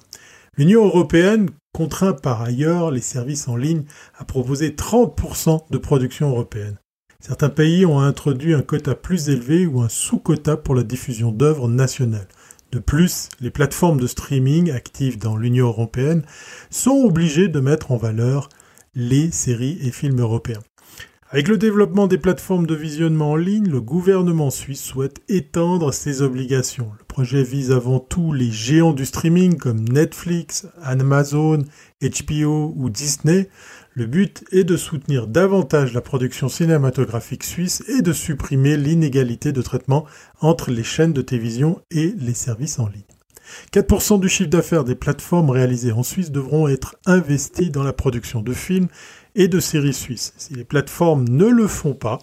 L'Union 0.57 0.85
européenne 0.85 1.51
contraint 1.73 2.13
par 2.13 2.43
ailleurs 2.43 2.93
les 2.93 3.01
services 3.01 3.49
en 3.49 3.57
ligne 3.57 3.83
à 4.17 4.25
proposer 4.25 4.71
30% 4.71 5.65
de 5.69 5.79
production 5.79 6.31
européenne. 6.31 6.79
Certains 7.19 7.49
pays 7.49 7.85
ont 7.85 7.99
introduit 7.99 8.55
un 8.55 8.63
quota 8.63 8.95
plus 8.95 9.31
élevé 9.31 9.67
ou 9.67 9.81
un 9.81 9.89
sous-quota 9.89 10.57
pour 10.57 10.77
la 10.77 10.85
diffusion 10.85 11.33
d'œuvres 11.33 11.69
nationales. 11.69 12.29
De 12.71 12.79
plus, 12.79 13.31
les 13.41 13.51
plateformes 13.51 13.99
de 13.99 14.07
streaming 14.07 14.71
actives 14.71 15.19
dans 15.19 15.37
l'Union 15.37 15.67
européenne 15.67 16.23
sont 16.71 17.03
obligées 17.05 17.49
de 17.49 17.61
mettre 17.61 17.91
en 17.91 17.97
valeur 17.97 18.49
les 18.95 19.31
séries 19.31 19.79
et 19.83 19.91
films 19.91 20.21
européens. 20.21 20.63
Avec 21.35 21.49
le 21.49 21.59
développement 21.59 22.07
des 22.07 22.19
plateformes 22.19 22.67
de 22.67 22.77
visionnement 22.77 23.33
en 23.33 23.37
ligne, 23.37 23.69
le 23.69 23.81
gouvernement 23.81 24.51
suisse 24.51 24.85
souhaite 24.85 25.21
étendre 25.29 25.93
ses 25.93 26.23
obligations. 26.23 26.93
Le 26.97 27.05
projet 27.05 27.43
vise 27.43 27.73
avant 27.73 27.99
tout 27.99 28.33
les 28.33 28.53
géants 28.53 28.93
du 28.93 29.05
streaming 29.05 29.57
comme 29.57 29.81
Netflix, 29.81 30.69
Amazon, 30.81 31.65
HBO 32.01 32.73
ou 32.77 32.89
Disney. 32.89 33.49
Le 33.95 34.07
but 34.07 34.45
est 34.53 34.63
de 34.63 34.77
soutenir 34.77 35.27
davantage 35.27 35.93
la 35.93 36.01
production 36.01 36.49
cinématographique 36.49 37.43
suisse 37.43 37.83
et 37.89 38.01
de 38.01 38.13
supprimer 38.13 38.77
l'inégalité 38.77 39.51
de 39.51 39.63
traitement 39.63 40.05
entre 40.41 40.71
les 40.71 40.85
chaînes 40.85 41.13
de 41.13 41.23
télévision 41.23 41.81
et 41.91 42.15
les 42.17 42.35
services 42.35 42.79
en 42.79 42.87
ligne. 42.87 43.14
4% 43.73 44.21
du 44.21 44.29
chiffre 44.29 44.51
d'affaires 44.51 44.85
des 44.85 44.95
plateformes 44.95 45.51
réalisées 45.51 45.93
en 45.93 46.03
Suisse 46.03 46.31
devront 46.31 46.69
être 46.69 46.97
investis 47.07 47.71
dans 47.71 47.83
la 47.83 47.93
production 47.93 48.43
de 48.43 48.53
films 48.53 48.89
et 49.35 49.49
de 49.49 49.61
séries 49.61 49.95
suisses. 49.95 50.33
Si 50.37 50.55
les 50.55 50.65
plateformes 50.65 51.29
ne 51.29 51.47
le 51.47 51.67
font 51.67 51.95
pas, 51.95 52.19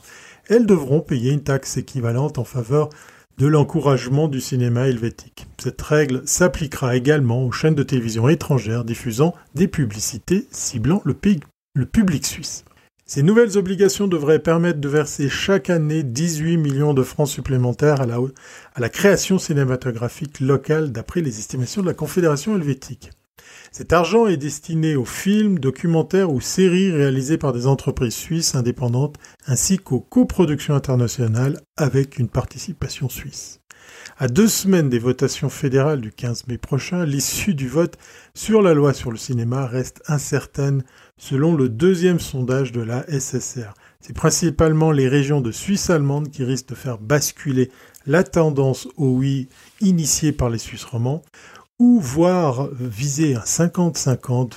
elles 0.50 0.66
devront 0.66 1.02
payer 1.02 1.32
une 1.32 1.44
taxe 1.44 1.78
équivalente 1.78 2.38
en 2.38 2.44
faveur 2.44 2.90
de 3.38 3.48
l'encouragement 3.48 4.28
du 4.28 4.42
cinéma 4.42 4.88
helvétique. 4.88 5.48
Cette 5.58 5.82
règle 5.82 6.22
s'appliquera 6.26 6.96
également 6.96 7.46
aux 7.46 7.52
chaînes 7.52 7.76
de 7.76 7.84
télévision 7.84 8.30
étrangères 8.30 8.84
diffusant 8.84 9.34
des 9.56 9.68
publicités 9.68 10.48
ciblant 10.52 11.02
le, 11.06 11.16
le 11.74 11.86
public 11.86 12.26
suisse. 12.26 12.66
Ces 13.14 13.24
nouvelles 13.24 13.58
obligations 13.58 14.08
devraient 14.08 14.40
permettre 14.40 14.80
de 14.80 14.88
verser 14.88 15.28
chaque 15.28 15.70
année 15.70 16.02
18 16.02 16.56
millions 16.56 16.94
de 16.94 17.04
francs 17.04 17.28
supplémentaires 17.28 18.00
à 18.00 18.06
la, 18.80 18.90
création 18.90 19.38
cinématographique 19.38 20.40
locale 20.40 20.94
d'après 20.94 21.20
les 21.20 21.38
estimations 21.38 21.82
de 21.82 21.88
la 21.88 21.94
Confédération 21.94 22.56
helvétique. 22.56 23.10
Cet 23.74 23.92
argent 23.92 24.28
est 24.28 24.38
destiné 24.38 24.96
aux 24.96 25.04
films, 25.04 25.60
documentaires 25.60 26.32
ou 26.32 26.40
séries 26.40 26.90
réalisés 26.90 27.38
par 27.38 27.52
des 27.52 27.68
entreprises 27.68 28.14
suisses 28.14 28.56
indépendantes 28.56 29.18
ainsi 29.46 29.78
qu'aux 29.78 30.00
coproductions 30.00 30.76
internationales 30.76 31.60
avec 31.76 32.18
une 32.18 32.30
participation 32.30 33.10
suisse. 33.10 33.60
À 34.20 34.30
deux 34.30 34.48
semaines 34.48 34.90
des 34.90 35.00
votations 35.00 35.50
fédérales 35.50 36.00
du 36.00 36.14
15 36.14 36.48
mai 36.48 36.58
prochain, 36.58 37.06
l'issue 37.06 37.56
du 37.56 37.68
vote 37.68 37.98
sur 38.36 38.62
la 38.62 38.74
loi 38.74 38.94
sur 38.94 39.12
le 39.12 39.18
cinéma 39.18 39.66
reste 39.68 40.02
incertaine 40.08 40.84
selon 41.22 41.56
le 41.56 41.70
deuxième 41.70 42.20
sondage 42.20 42.72
de 42.72 42.82
la 42.82 43.06
SSR. 43.08 43.76
C'est 44.00 44.16
principalement 44.16 44.92
les 44.92 45.08
régions 45.08 45.40
de 45.40 45.52
Suisse 45.52 45.92
allemande 45.92 46.32
qui 46.32 46.44
risquent 46.44 46.70
de 46.70 46.76
faire 46.76 46.98
basculer 46.98 47.70
la 48.08 48.24
tendance 48.24 48.88
au 48.98 49.10
oui 49.10 49.48
initiée 49.82 50.32
par 50.32 50.50
les 50.50 50.58
Suisses 50.58 50.84
romands, 50.84 51.22
ou 51.78 52.00
voire 52.00 52.70
viser 52.74 53.36
un 53.36 53.44
50-50, 53.44 54.54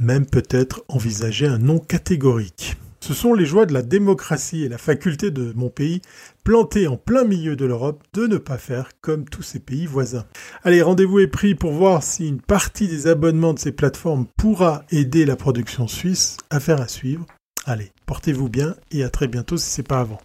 même 0.00 0.26
peut-être 0.26 0.82
envisager 0.88 1.46
un 1.46 1.58
non 1.58 1.78
catégorique. 1.78 2.76
Ce 3.06 3.14
sont 3.14 3.34
les 3.34 3.46
joies 3.46 3.66
de 3.66 3.72
la 3.72 3.82
démocratie 3.82 4.64
et 4.64 4.68
la 4.68 4.78
faculté 4.78 5.30
de 5.30 5.52
mon 5.54 5.70
pays, 5.70 6.02
planté 6.42 6.88
en 6.88 6.96
plein 6.96 7.22
milieu 7.22 7.54
de 7.54 7.64
l'Europe, 7.64 8.02
de 8.14 8.26
ne 8.26 8.36
pas 8.36 8.58
faire 8.58 8.88
comme 9.00 9.28
tous 9.28 9.42
ces 9.42 9.60
pays 9.60 9.86
voisins. 9.86 10.26
Allez, 10.64 10.82
rendez-vous 10.82 11.20
est 11.20 11.28
pris 11.28 11.54
pour 11.54 11.70
voir 11.70 12.02
si 12.02 12.26
une 12.26 12.40
partie 12.40 12.88
des 12.88 13.06
abonnements 13.06 13.54
de 13.54 13.60
ces 13.60 13.70
plateformes 13.70 14.26
pourra 14.36 14.82
aider 14.90 15.24
la 15.24 15.36
production 15.36 15.86
suisse. 15.86 16.36
à 16.50 16.58
faire 16.58 16.80
à 16.80 16.88
suivre. 16.88 17.24
Allez, 17.64 17.92
portez-vous 18.06 18.48
bien 18.48 18.74
et 18.90 19.04
à 19.04 19.08
très 19.08 19.28
bientôt 19.28 19.56
si 19.56 19.70
c'est 19.70 19.86
pas 19.86 20.00
avant. 20.00 20.18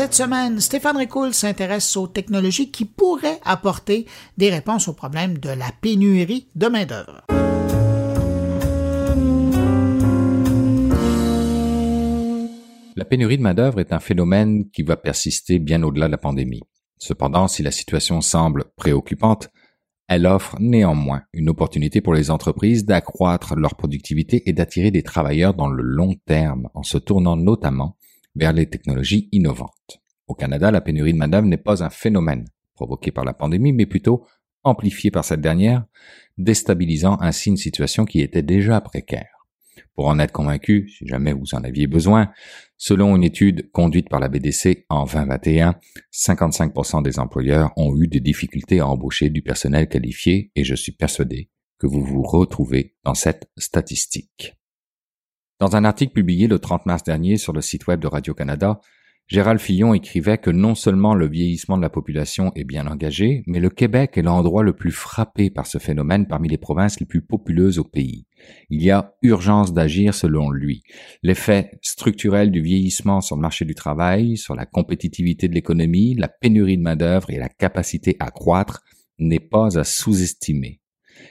Cette 0.00 0.14
semaine, 0.14 0.60
Stéphane 0.60 0.96
Ricoul 0.96 1.34
s'intéresse 1.34 1.94
aux 1.94 2.06
technologies 2.06 2.70
qui 2.70 2.86
pourraient 2.86 3.38
apporter 3.44 4.06
des 4.38 4.48
réponses 4.48 4.88
aux 4.88 4.94
problèmes 4.94 5.36
de 5.36 5.50
la 5.50 5.66
pénurie 5.82 6.48
de 6.54 6.68
main-d'œuvre. 6.68 7.26
La 12.96 13.04
pénurie 13.04 13.36
de 13.36 13.42
main-d'œuvre 13.42 13.80
est 13.80 13.92
un 13.92 14.00
phénomène 14.00 14.70
qui 14.70 14.84
va 14.84 14.96
persister 14.96 15.58
bien 15.58 15.82
au-delà 15.82 16.06
de 16.06 16.12
la 16.12 16.16
pandémie. 16.16 16.62
Cependant, 16.96 17.46
si 17.46 17.62
la 17.62 17.70
situation 17.70 18.22
semble 18.22 18.64
préoccupante, 18.76 19.50
elle 20.08 20.26
offre 20.26 20.56
néanmoins 20.60 21.24
une 21.34 21.50
opportunité 21.50 22.00
pour 22.00 22.14
les 22.14 22.30
entreprises 22.30 22.86
d'accroître 22.86 23.54
leur 23.54 23.74
productivité 23.74 24.48
et 24.48 24.54
d'attirer 24.54 24.90
des 24.90 25.02
travailleurs 25.02 25.52
dans 25.52 25.68
le 25.68 25.82
long 25.82 26.14
terme 26.24 26.70
en 26.72 26.84
se 26.84 26.96
tournant 26.96 27.36
notamment 27.36 27.98
vers 28.34 28.52
les 28.52 28.68
technologies 28.68 29.28
innovantes. 29.32 30.00
Au 30.26 30.34
Canada, 30.34 30.70
la 30.70 30.80
pénurie 30.80 31.12
de 31.12 31.18
main-d'œuvre 31.18 31.46
n'est 31.46 31.56
pas 31.56 31.82
un 31.82 31.90
phénomène 31.90 32.46
provoqué 32.74 33.10
par 33.10 33.24
la 33.24 33.34
pandémie, 33.34 33.72
mais 33.72 33.86
plutôt 33.86 34.24
amplifié 34.62 35.10
par 35.10 35.24
cette 35.24 35.40
dernière, 35.40 35.84
déstabilisant 36.38 37.18
ainsi 37.20 37.48
une 37.48 37.56
situation 37.56 38.04
qui 38.04 38.20
était 38.20 38.42
déjà 38.42 38.80
précaire. 38.80 39.40
Pour 39.94 40.08
en 40.08 40.18
être 40.18 40.32
convaincu, 40.32 40.88
si 40.88 41.06
jamais 41.06 41.32
vous 41.32 41.54
en 41.54 41.64
aviez 41.64 41.86
besoin, 41.86 42.30
selon 42.76 43.16
une 43.16 43.24
étude 43.24 43.70
conduite 43.72 44.08
par 44.08 44.20
la 44.20 44.28
BDC 44.28 44.86
en 44.88 45.04
2021, 45.04 45.74
55% 46.12 47.02
des 47.02 47.18
employeurs 47.18 47.72
ont 47.76 47.96
eu 47.96 48.08
des 48.08 48.20
difficultés 48.20 48.80
à 48.80 48.86
embaucher 48.86 49.30
du 49.30 49.42
personnel 49.42 49.88
qualifié 49.88 50.50
et 50.54 50.64
je 50.64 50.74
suis 50.74 50.92
persuadé 50.92 51.50
que 51.78 51.86
vous 51.86 52.04
vous 52.04 52.22
retrouvez 52.22 52.94
dans 53.04 53.14
cette 53.14 53.50
statistique. 53.56 54.59
Dans 55.60 55.76
un 55.76 55.84
article 55.84 56.14
publié 56.14 56.48
le 56.48 56.58
30 56.58 56.86
mars 56.86 57.02
dernier 57.02 57.36
sur 57.36 57.52
le 57.52 57.60
site 57.60 57.86
web 57.86 58.00
de 58.00 58.06
Radio-Canada, 58.06 58.80
Gérald 59.26 59.60
Fillon 59.60 59.92
écrivait 59.92 60.38
que 60.38 60.48
non 60.48 60.74
seulement 60.74 61.14
le 61.14 61.28
vieillissement 61.28 61.76
de 61.76 61.82
la 61.82 61.90
population 61.90 62.50
est 62.54 62.64
bien 62.64 62.86
engagé, 62.86 63.42
mais 63.46 63.60
le 63.60 63.68
Québec 63.68 64.16
est 64.16 64.22
l'endroit 64.22 64.62
le 64.62 64.72
plus 64.72 64.90
frappé 64.90 65.50
par 65.50 65.66
ce 65.66 65.76
phénomène 65.76 66.26
parmi 66.26 66.48
les 66.48 66.56
provinces 66.56 66.98
les 66.98 67.04
plus 67.04 67.20
populeuses 67.20 67.78
au 67.78 67.84
pays. 67.84 68.24
Il 68.70 68.82
y 68.82 68.90
a 68.90 69.12
urgence 69.20 69.74
d'agir 69.74 70.14
selon 70.14 70.50
lui. 70.50 70.82
L'effet 71.22 71.72
structurel 71.82 72.50
du 72.50 72.62
vieillissement 72.62 73.20
sur 73.20 73.36
le 73.36 73.42
marché 73.42 73.66
du 73.66 73.74
travail, 73.74 74.38
sur 74.38 74.54
la 74.54 74.64
compétitivité 74.64 75.46
de 75.46 75.54
l'économie, 75.54 76.14
la 76.14 76.28
pénurie 76.28 76.78
de 76.78 76.82
main-d'œuvre 76.82 77.28
et 77.28 77.38
la 77.38 77.50
capacité 77.50 78.16
à 78.18 78.30
croître 78.30 78.80
n'est 79.18 79.40
pas 79.40 79.78
à 79.78 79.84
sous-estimer. 79.84 80.80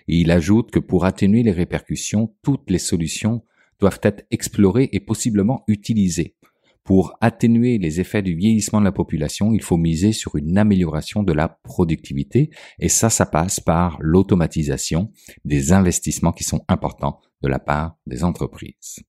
Et 0.07 0.17
il 0.17 0.29
ajoute 0.29 0.69
que 0.69 0.79
pour 0.79 1.05
atténuer 1.05 1.41
les 1.41 1.51
répercussions, 1.51 2.35
toutes 2.43 2.69
les 2.69 2.77
solutions 2.77 3.41
doivent 3.79 3.99
être 4.03 4.25
explorées 4.31 4.89
et 4.91 4.99
possiblement 4.99 5.63
utilisées. 5.67 6.35
Pour 6.83 7.15
atténuer 7.21 7.77
les 7.77 7.99
effets 7.99 8.23
du 8.23 8.35
vieillissement 8.35 8.79
de 8.79 8.85
la 8.85 8.91
population, 8.91 9.53
il 9.53 9.61
faut 9.61 9.77
miser 9.77 10.11
sur 10.11 10.35
une 10.35 10.57
amélioration 10.57 11.21
de 11.21 11.33
la 11.33 11.47
productivité 11.47 12.49
et 12.79 12.89
ça, 12.89 13.09
ça 13.09 13.25
passe 13.25 13.59
par 13.59 13.97
l'automatisation 13.99 15.11
des 15.45 15.71
investissements 15.71 16.31
qui 16.31 16.43
sont 16.43 16.65
importants 16.67 17.19
de 17.43 17.47
la 17.47 17.59
part 17.59 17.97
des 18.07 18.23
entreprises. 18.23 19.03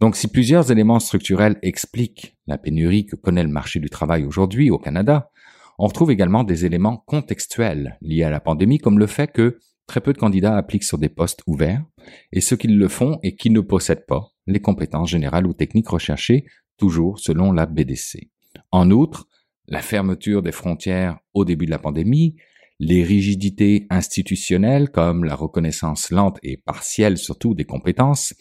Donc 0.00 0.16
si 0.16 0.28
plusieurs 0.28 0.72
éléments 0.72 0.98
structurels 0.98 1.58
expliquent 1.62 2.36
la 2.46 2.58
pénurie 2.58 3.06
que 3.06 3.16
connaît 3.16 3.42
le 3.42 3.50
marché 3.50 3.78
du 3.78 3.90
travail 3.90 4.24
aujourd'hui 4.24 4.70
au 4.70 4.78
Canada, 4.78 5.30
on 5.78 5.86
retrouve 5.86 6.10
également 6.10 6.44
des 6.44 6.64
éléments 6.64 7.04
contextuels 7.06 7.98
liés 8.00 8.22
à 8.22 8.30
la 8.30 8.40
pandémie 8.40 8.78
comme 8.78 8.98
le 8.98 9.06
fait 9.06 9.30
que 9.30 9.58
Très 9.86 10.00
peu 10.00 10.12
de 10.12 10.18
candidats 10.18 10.56
appliquent 10.56 10.84
sur 10.84 10.98
des 10.98 11.08
postes 11.08 11.42
ouverts, 11.46 11.84
et 12.32 12.40
ceux 12.40 12.56
qui 12.56 12.68
le 12.68 12.88
font 12.88 13.18
et 13.22 13.36
qui 13.36 13.50
ne 13.50 13.60
possèdent 13.60 14.06
pas 14.06 14.32
les 14.46 14.60
compétences 14.60 15.10
générales 15.10 15.46
ou 15.46 15.54
techniques 15.54 15.88
recherchées, 15.88 16.44
toujours 16.76 17.18
selon 17.18 17.52
la 17.52 17.66
BDC. 17.66 18.30
En 18.70 18.90
outre, 18.90 19.28
la 19.68 19.82
fermeture 19.82 20.42
des 20.42 20.52
frontières 20.52 21.18
au 21.34 21.44
début 21.44 21.66
de 21.66 21.70
la 21.70 21.78
pandémie, 21.78 22.36
les 22.78 23.02
rigidités 23.02 23.86
institutionnelles 23.90 24.90
comme 24.90 25.24
la 25.24 25.34
reconnaissance 25.34 26.10
lente 26.10 26.38
et 26.42 26.58
partielle 26.58 27.16
surtout 27.16 27.54
des 27.54 27.64
compétences 27.64 28.34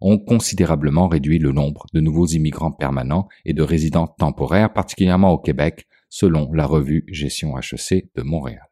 ont 0.00 0.18
considérablement 0.18 1.08
réduit 1.08 1.38
le 1.38 1.52
nombre 1.52 1.86
de 1.92 2.00
nouveaux 2.00 2.26
immigrants 2.26 2.72
permanents 2.72 3.28
et 3.44 3.52
de 3.52 3.62
résidents 3.62 4.08
temporaires, 4.08 4.72
particulièrement 4.72 5.30
au 5.30 5.38
Québec, 5.38 5.86
selon 6.08 6.52
la 6.52 6.66
revue 6.66 7.04
Gestion 7.08 7.56
HEC 7.56 8.08
de 8.16 8.22
Montréal. 8.22 8.71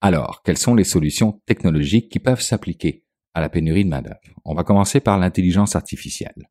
Alors, 0.00 0.42
quelles 0.44 0.58
sont 0.58 0.76
les 0.76 0.84
solutions 0.84 1.40
technologiques 1.44 2.08
qui 2.08 2.20
peuvent 2.20 2.40
s'appliquer 2.40 3.04
à 3.34 3.40
la 3.40 3.48
pénurie 3.48 3.84
de 3.84 3.90
main-d'œuvre? 3.90 4.20
On 4.44 4.54
va 4.54 4.62
commencer 4.62 5.00
par 5.00 5.18
l'intelligence 5.18 5.74
artificielle. 5.74 6.48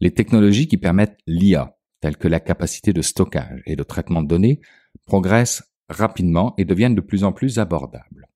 Les 0.00 0.12
technologies 0.12 0.68
qui 0.68 0.76
permettent 0.76 1.18
l'IA, 1.26 1.76
telles 2.00 2.16
que 2.16 2.28
la 2.28 2.40
capacité 2.40 2.92
de 2.92 3.02
stockage 3.02 3.62
et 3.66 3.74
de 3.74 3.82
traitement 3.82 4.22
de 4.22 4.28
données, 4.28 4.60
progressent 5.06 5.64
rapidement 5.88 6.54
et 6.56 6.64
deviennent 6.64 6.94
de 6.94 7.00
plus 7.00 7.24
en 7.24 7.32
plus 7.32 7.58
abordables. 7.58 8.28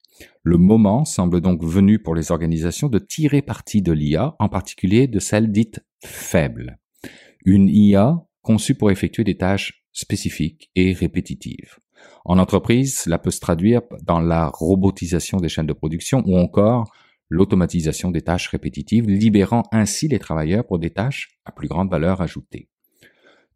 Le 0.43 0.59
moment 0.59 1.05
semble 1.05 1.41
donc 1.41 1.63
venu 1.63 2.01
pour 2.01 2.15
les 2.15 2.33
organisations 2.33 2.89
de 2.89 2.99
tirer 2.99 3.43
parti 3.43 3.81
de 3.81 3.93
l'IA, 3.93 4.35
en 4.39 4.49
particulier 4.49 5.07
de 5.07 5.21
celle 5.21 5.53
dite 5.53 5.81
faible. 6.05 6.79
Une 7.45 7.69
IA 7.69 8.17
conçue 8.43 8.75
pour 8.75 8.91
effectuer 8.91 9.25
des 9.25 9.37
tâches 9.37 9.86
spécifiques 9.97 10.71
et 10.77 10.93
répétitives. 10.93 11.79
En 12.25 12.39
entreprise, 12.39 12.99
cela 13.01 13.19
peut 13.19 13.31
se 13.31 13.41
traduire 13.41 13.81
dans 14.03 14.21
la 14.21 14.49
robotisation 14.49 15.39
des 15.39 15.49
chaînes 15.49 15.67
de 15.67 15.73
production 15.73 16.23
ou 16.27 16.37
encore 16.37 16.93
l'automatisation 17.29 18.11
des 18.11 18.23
tâches 18.23 18.49
répétitives, 18.49 19.09
libérant 19.09 19.65
ainsi 19.73 20.07
les 20.07 20.19
travailleurs 20.19 20.67
pour 20.67 20.79
des 20.79 20.91
tâches 20.91 21.31
à 21.45 21.51
plus 21.51 21.67
grande 21.67 21.91
valeur 21.91 22.21
ajoutée. 22.21 22.69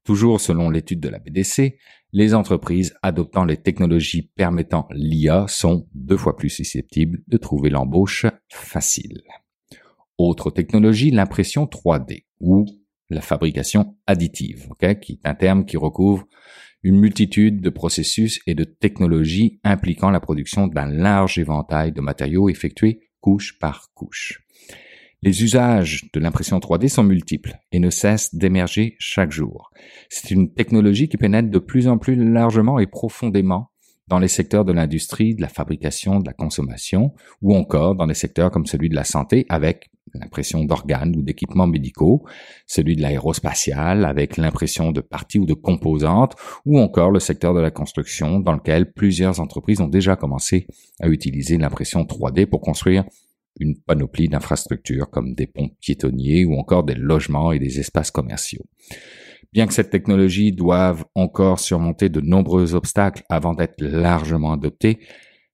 Toujours 0.03 0.41
selon 0.41 0.71
l'étude 0.71 1.01
de 1.01 1.11
la 1.11 1.19
BDC, 1.19 1.79
les 2.13 2.35
entreprises 2.35 2.95
adoptant 3.03 3.45
les 3.45 3.59
technologies 3.59 4.23
permettant 4.23 4.89
l'IA 4.93 5.45
sont 5.47 5.87
deux 5.95 6.17
fois 6.17 6.37
plus 6.37 6.49
susceptibles 6.49 7.23
de 7.29 7.37
trouver 7.37 7.69
l'embauche 7.69 8.25
facile. 8.49 9.23
Autre 10.17 10.51
technologie, 10.51 11.11
l'impression 11.11 11.67
3D 11.67 12.25
ou 12.41 12.65
la 13.11 13.21
fabrication 13.21 13.97
additive, 14.07 14.69
qui 15.03 15.13
est 15.13 15.29
un 15.29 15.35
terme 15.35 15.65
qui 15.65 15.77
recouvre 15.77 16.27
une 16.83 16.99
multitude 16.99 17.61
de 17.61 17.71
processus 17.71 18.41
et 18.47 18.55
de 18.55 18.65
technologies 18.65 19.61
impliquant 19.65 20.11
la 20.11 20.21
production 20.21 20.67
d'un 20.67 20.87
large 20.87 21.39
éventail 21.39 21.93
de 21.93 22.01
matériaux 22.01 22.49
effectués 22.49 23.11
couche 23.21 23.59
par 23.59 23.93
couche. 23.95 24.43
Les 25.23 25.43
usages 25.43 26.09
de 26.15 26.21
l'impression 26.21 26.59
3D 26.59 26.89
sont 26.89 27.03
multiples 27.03 27.59
et 27.73 27.79
ne 27.79 27.91
cessent 27.91 28.35
d'émerger 28.35 28.97
chaque 28.99 29.33
jour. 29.33 29.71
C'est 30.09 30.31
une 30.31 30.55
technologie 30.55 31.11
qui 31.11 31.19
pénètre 31.19 31.51
de 31.51 31.59
plus 31.59 31.89
en 31.89 31.99
plus 31.99 32.17
largement 32.17 32.79
et 32.79 32.87
profondément 32.87 33.70
dans 34.11 34.19
les 34.19 34.29
secteurs 34.29 34.65
de 34.65 34.73
l'industrie, 34.73 35.37
de 35.37 35.41
la 35.41 35.49
fabrication, 35.49 36.19
de 36.19 36.27
la 36.27 36.33
consommation, 36.33 37.15
ou 37.41 37.55
encore 37.55 37.95
dans 37.95 38.07
les 38.07 38.15
secteurs 38.15 38.51
comme 38.51 38.67
celui 38.67 38.89
de 38.89 38.97
la 38.97 39.05
santé 39.05 39.47
avec 39.49 39.91
l'impression 40.15 40.65
d'organes 40.65 41.15
ou 41.17 41.23
d'équipements 41.23 41.69
médicaux, 41.69 42.25
celui 42.67 42.97
de 42.97 43.03
l'aérospatial 43.03 44.05
avec 44.05 44.37
l'impression 44.37 44.91
de 44.91 45.01
parties 45.01 45.39
ou 45.39 45.47
de 45.47 45.55
composantes, 45.55 46.35
ou 46.67 46.81
encore 46.81 47.13
le 47.13 47.21
secteur 47.21 47.55
de 47.55 47.61
la 47.61 47.71
construction 47.71 48.41
dans 48.41 48.53
lequel 48.53 48.93
plusieurs 48.93 49.39
entreprises 49.39 49.81
ont 49.81 49.87
déjà 49.89 50.17
commencé 50.17 50.67
à 51.01 51.09
utiliser 51.09 51.57
l'impression 51.57 52.03
3D 52.03 52.47
pour 52.47 52.61
construire 52.61 53.05
une 53.61 53.77
panoplie 53.77 54.29
d'infrastructures 54.29 55.09
comme 55.11 55.35
des 55.35 55.47
ponts 55.47 55.71
piétonniers 55.81 56.45
ou 56.45 56.55
encore 56.55 56.83
des 56.83 56.95
logements 56.95 57.53
et 57.53 57.61
des 57.61 57.79
espaces 57.79 58.11
commerciaux. 58.11 58.65
Bien 59.53 59.67
que 59.67 59.75
cette 59.75 59.91
technologie 59.91 60.53
doive 60.53 61.05
encore 61.15 61.59
surmonter 61.59 62.09
de 62.09 62.21
nombreux 62.21 62.75
obstacles 62.75 63.25
avant 63.29 63.55
d'être 63.55 63.81
largement 63.81 64.53
adoptée, 64.53 65.01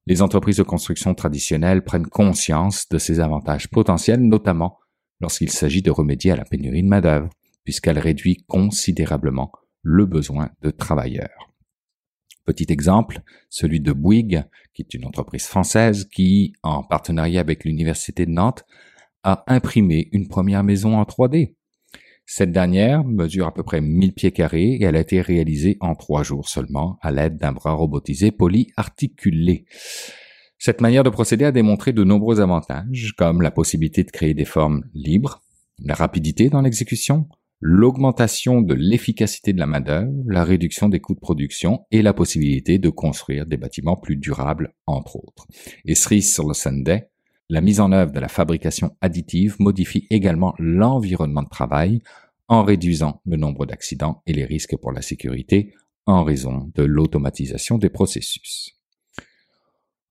les 0.06 0.22
entreprises 0.22 0.58
de 0.58 0.62
construction 0.62 1.14
traditionnelles 1.14 1.82
prennent 1.82 2.06
conscience 2.06 2.88
de 2.88 2.98
ces 2.98 3.20
avantages 3.20 3.68
potentiels, 3.68 4.20
notamment 4.20 4.78
lorsqu'il 5.20 5.50
s'agit 5.50 5.82
de 5.82 5.90
remédier 5.90 6.32
à 6.32 6.36
la 6.36 6.44
pénurie 6.44 6.82
de 6.82 6.88
main-d'œuvre, 6.88 7.30
puisqu'elle 7.64 7.98
réduit 7.98 8.44
considérablement 8.46 9.50
le 9.82 10.06
besoin 10.06 10.50
de 10.62 10.70
travailleurs. 10.70 11.50
Petit 12.44 12.66
exemple, 12.68 13.22
celui 13.50 13.80
de 13.80 13.92
Bouygues, 13.92 14.44
qui 14.72 14.82
est 14.82 14.94
une 14.94 15.04
entreprise 15.04 15.46
française 15.46 16.04
qui, 16.04 16.52
en 16.62 16.84
partenariat 16.84 17.40
avec 17.40 17.64
l'Université 17.64 18.24
de 18.26 18.30
Nantes, 18.30 18.64
a 19.24 19.42
imprimé 19.48 20.08
une 20.12 20.28
première 20.28 20.62
maison 20.62 20.96
en 20.96 21.02
3D. 21.02 21.55
Cette 22.28 22.50
dernière 22.50 23.04
mesure 23.04 23.46
à 23.46 23.54
peu 23.54 23.62
près 23.62 23.80
1000 23.80 24.12
pieds 24.12 24.32
carrés 24.32 24.74
et 24.74 24.82
elle 24.82 24.96
a 24.96 25.00
été 25.00 25.20
réalisée 25.20 25.76
en 25.80 25.94
trois 25.94 26.24
jours 26.24 26.48
seulement 26.48 26.98
à 27.00 27.12
l'aide 27.12 27.36
d'un 27.36 27.52
bras 27.52 27.72
robotisé 27.72 28.32
polyarticulé. 28.32 29.64
Cette 30.58 30.80
manière 30.80 31.04
de 31.04 31.10
procéder 31.10 31.44
a 31.44 31.52
démontré 31.52 31.92
de 31.92 32.02
nombreux 32.02 32.40
avantages, 32.40 33.14
comme 33.16 33.42
la 33.42 33.52
possibilité 33.52 34.02
de 34.02 34.10
créer 34.10 34.34
des 34.34 34.44
formes 34.44 34.82
libres, 34.92 35.42
la 35.78 35.94
rapidité 35.94 36.48
dans 36.48 36.62
l'exécution, 36.62 37.28
l'augmentation 37.60 38.60
de 38.60 38.74
l'efficacité 38.74 39.52
de 39.52 39.60
la 39.60 39.66
main-d'œuvre, 39.66 40.12
la 40.26 40.44
réduction 40.44 40.88
des 40.88 41.00
coûts 41.00 41.14
de 41.14 41.20
production 41.20 41.84
et 41.90 42.02
la 42.02 42.12
possibilité 42.12 42.78
de 42.78 42.88
construire 42.88 43.46
des 43.46 43.56
bâtiments 43.56 43.96
plus 43.96 44.16
durables, 44.16 44.74
entre 44.86 45.16
autres. 45.16 45.46
Et 45.84 45.94
sur 45.94 46.48
le 46.48 46.54
Sunday, 46.54 47.08
la 47.48 47.60
mise 47.60 47.80
en 47.80 47.92
œuvre 47.92 48.12
de 48.12 48.20
la 48.20 48.28
fabrication 48.28 48.96
additive 49.00 49.56
modifie 49.60 50.06
également 50.10 50.54
l'environnement 50.58 51.42
de 51.42 51.48
travail 51.48 52.02
en 52.48 52.64
réduisant 52.64 53.20
le 53.24 53.36
nombre 53.36 53.66
d'accidents 53.66 54.22
et 54.26 54.32
les 54.32 54.44
risques 54.44 54.76
pour 54.76 54.92
la 54.92 55.02
sécurité 55.02 55.74
en 56.06 56.24
raison 56.24 56.70
de 56.74 56.82
l'automatisation 56.82 57.78
des 57.78 57.88
processus. 57.88 58.76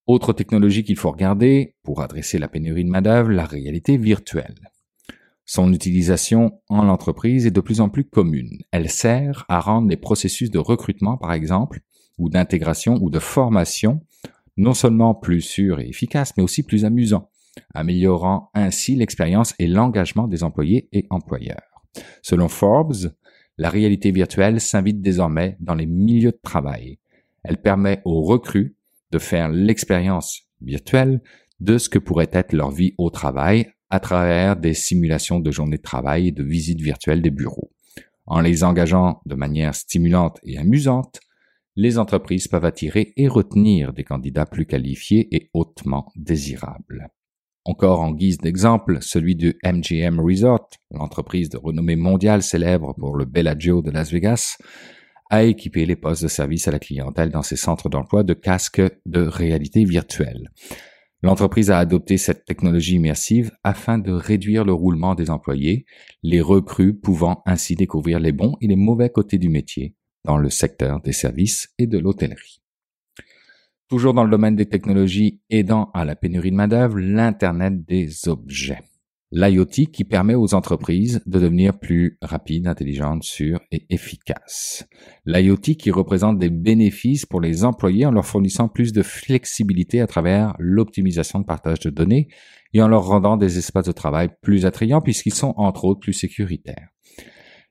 Autre 0.08 0.34
technologie 0.34 0.84
qu'il 0.84 0.98
faut 0.98 1.12
regarder 1.12 1.76
pour 1.84 2.02
adresser 2.02 2.38
la 2.38 2.48
pénurie 2.48 2.84
de 2.86 2.90
main-d'œuvre, 2.90 3.32
la 3.32 3.46
réalité 3.46 3.98
virtuelle. 3.98 4.70
Son 5.46 5.74
utilisation 5.74 6.62
en 6.70 6.88
entreprise 6.88 7.46
est 7.46 7.52
de 7.52 7.62
plus 7.62 7.82
en 7.82 7.90
plus 7.90 8.04
commune. 8.04 8.60
Elle 8.72 8.90
sert 8.90 9.46
à 9.48 9.60
rendre 9.60 9.90
les 9.90 9.98
processus 9.98 10.52
de 10.52 10.60
recrutement, 10.60 11.18
par 11.18 11.34
exemple, 11.34 11.82
ou 12.18 12.30
d'intégration 12.30 12.98
ou 13.02 13.10
de 13.10 13.20
formation 13.20 14.02
non 14.58 14.74
seulement 14.74 15.16
plus 15.16 15.42
sûr 15.42 15.80
et 15.80 15.88
efficace, 15.88 16.34
mais 16.38 16.44
aussi 16.44 16.64
plus 16.64 16.86
amusant, 16.86 17.30
améliorant 17.74 18.50
ainsi 18.54 18.96
l'expérience 18.96 19.54
et 19.60 19.68
l'engagement 19.68 20.28
des 20.28 20.44
employés 20.44 20.90
et 20.92 21.06
employeurs. 21.10 21.84
Selon 22.22 22.48
Forbes, 22.48 23.14
la 23.58 23.70
réalité 23.70 24.12
virtuelle 24.12 24.60
s'invite 24.60 25.02
désormais 25.02 25.58
dans 25.60 25.76
les 25.76 25.86
milieux 25.86 26.32
de 26.32 26.40
travail. 26.42 27.00
Elle 27.44 27.58
permet 27.58 28.02
aux 28.06 28.22
recrues 28.22 28.76
de 29.12 29.20
faire 29.20 29.50
l'expérience 29.50 30.42
virtuelle 30.62 31.22
de 31.60 31.78
ce 31.78 31.90
que 31.90 32.00
pourrait 32.00 32.30
être 32.34 32.54
leur 32.54 32.72
vie 32.72 32.94
au 32.98 33.10
travail 33.10 33.68
à 33.90 34.00
travers 34.00 34.58
des 34.58 34.74
simulations 34.74 35.40
de 35.40 35.52
journées 35.52 35.78
de 35.78 35.82
travail 35.82 36.28
et 36.28 36.32
de 36.32 36.44
visites 36.44 36.82
virtuelles 36.82 37.22
des 37.22 37.30
bureaux. 37.30 37.72
En 38.26 38.42
les 38.42 38.64
engageant 38.64 39.22
de 39.26 39.36
manière 39.36 39.76
stimulante 39.76 40.40
et 40.44 40.58
amusante, 40.58 41.20
les 41.76 41.98
entreprises 41.98 42.48
peuvent 42.48 42.66
attirer 42.66 43.14
et 43.18 43.28
retenir 43.28 43.94
des 43.94 44.04
candidats 44.04 44.46
plus 44.46 44.66
qualifiés 44.66 45.28
et 45.36 45.50
hautement 45.54 46.12
désirables. 46.16 47.10
Encore 47.66 48.02
en 48.02 48.12
guise 48.12 48.38
d'exemple, 48.38 49.00
celui 49.02 49.36
de 49.36 49.58
MGM 49.66 50.20
Resort, 50.20 50.70
l'entreprise 50.92 51.50
de 51.50 51.58
renommée 51.58 51.96
mondiale 51.96 52.44
célèbre 52.44 52.94
pour 52.98 53.18
le 53.18 53.26
Bellagio 53.26 53.82
de 53.82 53.92
Las 53.92 54.12
Vegas, 54.12 54.58
a 55.32 55.44
équipé 55.44 55.86
les 55.86 55.96
postes 55.96 56.22
de 56.22 56.28
service 56.28 56.68
à 56.68 56.72
la 56.72 56.80
clientèle 56.80 57.32
dans 57.32 57.42
ses 57.42 57.56
centres 57.56 57.90
d'emploi 57.90 58.24
de 58.24 58.36
casques 58.36 58.84
de 59.08 59.22
réalité 59.22 59.84
virtuelle. 59.84 60.52
L'entreprise 61.24 61.72
a 61.72 61.80
adopté 61.80 62.18
cette 62.18 62.46
technologie 62.46 62.96
immersive 62.96 63.52
afin 63.64 63.98
de 63.98 64.12
réduire 64.12 64.64
le 64.64 64.74
roulement 64.74 65.16
des 65.16 65.32
employés, 65.32 65.86
les 66.22 66.42
recrues 66.42 66.94
pouvant 66.94 67.42
ainsi 67.48 67.76
découvrir 67.76 68.20
les 68.20 68.32
bons 68.32 68.56
et 68.62 68.68
les 68.68 68.76
mauvais 68.76 69.10
côtés 69.10 69.40
du 69.40 69.50
métier 69.50 69.96
dans 70.26 70.38
le 70.38 70.50
secteur 70.50 71.02
des 71.02 71.14
services 71.14 71.70
et 71.78 71.88
de 71.88 71.98
l'hôtellerie. 71.98 72.62
Toujours 73.88 74.14
dans 74.14 74.24
le 74.24 74.32
domaine 74.32 74.56
des 74.56 74.66
technologies 74.66 75.42
aidant 75.50 75.92
à 75.94 76.06
la 76.06 76.16
pénurie 76.16 76.50
de 76.50 76.56
main-d'œuvre, 76.56 76.98
l'Internet 76.98 77.86
des 77.86 78.28
objets. 78.28 78.82
L'IoT 79.32 79.92
qui 79.92 80.06
permet 80.06 80.34
aux 80.34 80.54
entreprises 80.54 81.22
de 81.26 81.40
devenir 81.40 81.78
plus 81.78 82.18
rapides, 82.22 82.68
intelligentes, 82.68 83.24
sûres 83.24 83.60
et 83.72 83.86
efficaces. 83.90 84.88
L'IoT 85.26 85.76
qui 85.78 85.92
représente 85.92 86.40
des 86.40 86.50
bénéfices 86.50 87.26
pour 87.26 87.42
les 87.42 87.64
employés 87.64 88.06
en 88.06 88.12
leur 88.12 88.26
fournissant 88.26 88.70
plus 88.70 88.94
de 88.94 89.04
flexibilité 89.04 90.00
à 90.00 90.08
travers 90.08 90.56
l'optimisation 90.58 91.40
de 91.40 91.46
partage 91.46 91.80
de 91.80 91.90
données 91.90 92.30
et 92.74 92.82
en 92.82 92.88
leur 92.88 93.06
rendant 93.06 93.36
des 93.36 93.58
espaces 93.58 93.88
de 93.88 93.92
travail 93.92 94.30
plus 94.42 94.66
attrayants 94.66 95.02
puisqu'ils 95.02 95.34
sont 95.34 95.54
entre 95.58 95.86
autres 95.86 96.00
plus 96.00 96.14
sécuritaires. 96.14 96.95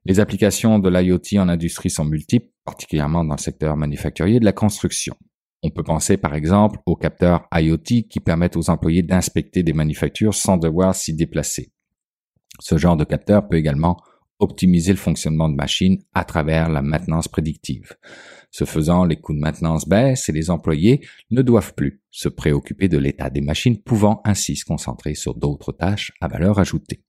Les 0.06 0.20
applications 0.20 0.78
de 0.78 0.90
l'IoT 0.90 1.40
en 1.40 1.48
industrie 1.48 1.88
sont 1.88 2.04
multiples, 2.04 2.50
particulièrement 2.64 3.24
dans 3.24 3.36
le 3.36 3.40
secteur 3.40 3.76
manufacturier 3.76 4.38
de 4.38 4.44
la 4.44 4.52
construction. 4.52 5.16
On 5.62 5.70
peut 5.70 5.82
penser 5.82 6.18
par 6.18 6.34
exemple 6.34 6.78
aux 6.84 6.94
capteurs 6.94 7.48
IoT 7.54 8.08
qui 8.10 8.20
permettent 8.20 8.58
aux 8.58 8.68
employés 8.68 9.02
d'inspecter 9.02 9.62
des 9.62 9.72
manufactures 9.72 10.34
sans 10.34 10.58
devoir 10.58 10.94
s'y 10.94 11.14
déplacer. 11.14 11.72
Ce 12.60 12.76
genre 12.76 12.98
de 12.98 13.04
capteur 13.04 13.48
peut 13.48 13.56
également 13.56 13.96
optimiser 14.40 14.92
le 14.92 14.98
fonctionnement 14.98 15.48
de 15.48 15.54
machines 15.54 16.02
à 16.12 16.24
travers 16.24 16.68
la 16.68 16.82
maintenance 16.82 17.28
prédictive. 17.28 17.94
Ce 18.50 18.64
faisant, 18.64 19.04
les 19.04 19.16
coûts 19.16 19.32
de 19.32 19.40
maintenance 19.40 19.88
baissent 19.88 20.28
et 20.28 20.32
les 20.32 20.50
employés 20.50 21.00
ne 21.30 21.40
doivent 21.40 21.74
plus 21.74 22.02
se 22.10 22.28
préoccuper 22.28 22.88
de 22.88 22.98
l'état 22.98 23.30
des 23.30 23.40
machines, 23.40 23.82
pouvant 23.82 24.20
ainsi 24.24 24.56
se 24.56 24.64
concentrer 24.64 25.14
sur 25.14 25.34
d'autres 25.34 25.72
tâches 25.72 26.12
à 26.20 26.28
valeur 26.28 26.58
ajoutée. 26.58 27.03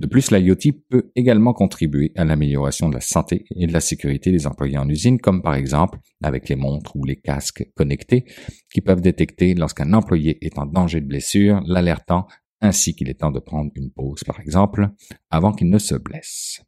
De 0.00 0.06
plus, 0.06 0.30
l'IoT 0.30 0.72
peut 0.88 1.12
également 1.14 1.52
contribuer 1.52 2.12
à 2.16 2.24
l'amélioration 2.24 2.88
de 2.88 2.94
la 2.94 3.02
santé 3.02 3.44
et 3.54 3.66
de 3.66 3.72
la 3.72 3.80
sécurité 3.80 4.32
des 4.32 4.46
employés 4.46 4.78
en 4.78 4.88
usine, 4.88 5.20
comme 5.20 5.42
par 5.42 5.54
exemple 5.54 5.98
avec 6.22 6.48
les 6.48 6.56
montres 6.56 6.96
ou 6.96 7.04
les 7.04 7.16
casques 7.16 7.70
connectés 7.76 8.24
qui 8.72 8.80
peuvent 8.80 9.02
détecter 9.02 9.54
lorsqu'un 9.54 9.92
employé 9.92 10.38
est 10.44 10.58
en 10.58 10.64
danger 10.64 11.02
de 11.02 11.06
blessure, 11.06 11.60
l'alertant 11.66 12.26
ainsi 12.62 12.94
qu'il 12.94 13.10
est 13.10 13.20
temps 13.20 13.30
de 13.30 13.40
prendre 13.40 13.70
une 13.74 13.90
pause, 13.90 14.24
par 14.24 14.40
exemple, 14.40 14.88
avant 15.30 15.52
qu'il 15.52 15.68
ne 15.68 15.78
se 15.78 15.94
blesse. 15.94 16.62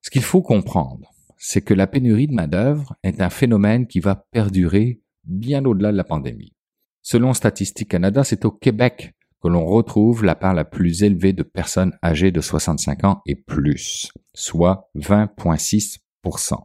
Ce 0.00 0.10
qu'il 0.10 0.22
faut 0.22 0.42
comprendre, 0.42 1.12
c'est 1.36 1.62
que 1.62 1.74
la 1.74 1.88
pénurie 1.88 2.28
de 2.28 2.34
main-d'œuvre 2.34 2.94
est 3.02 3.20
un 3.20 3.30
phénomène 3.30 3.88
qui 3.88 3.98
va 3.98 4.14
perdurer 4.14 5.00
bien 5.24 5.64
au-delà 5.64 5.90
de 5.90 5.96
la 5.96 6.04
pandémie. 6.04 6.54
Selon 7.02 7.34
Statistique 7.34 7.88
Canada, 7.88 8.22
c'est 8.22 8.44
au 8.44 8.52
Québec 8.52 9.14
que 9.42 9.48
l'on 9.48 9.66
retrouve 9.66 10.24
la 10.24 10.34
part 10.34 10.54
la 10.54 10.64
plus 10.64 11.02
élevée 11.02 11.32
de 11.32 11.42
personnes 11.42 11.92
âgées 12.04 12.30
de 12.30 12.40
65 12.40 13.04
ans 13.04 13.22
et 13.26 13.34
plus, 13.34 14.12
soit 14.34 14.88
20,6% 14.96 16.58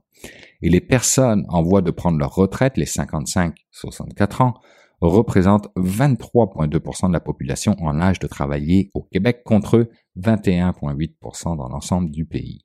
Et 0.62 0.70
les 0.70 0.82
personnes 0.82 1.46
en 1.50 1.64
voie 1.64 1.82
de 1.82 1.92
prendre 1.92 2.20
leur 2.20 2.36
retraite, 2.36 2.78
les 2.78 2.86
55-64 2.86 4.44
ans, 4.44 4.54
représentent 5.02 5.68
23,2% 5.76 7.08
de 7.08 7.14
la 7.14 7.20
population 7.20 7.76
en 7.80 8.00
âge 8.00 8.20
de 8.20 8.28
travailler 8.28 8.92
au 8.94 9.04
Québec 9.04 9.42
contre 9.44 9.90
21,8% 10.20 11.58
dans 11.58 11.70
l'ensemble 11.70 12.12
du 12.12 12.26
pays. 12.26 12.62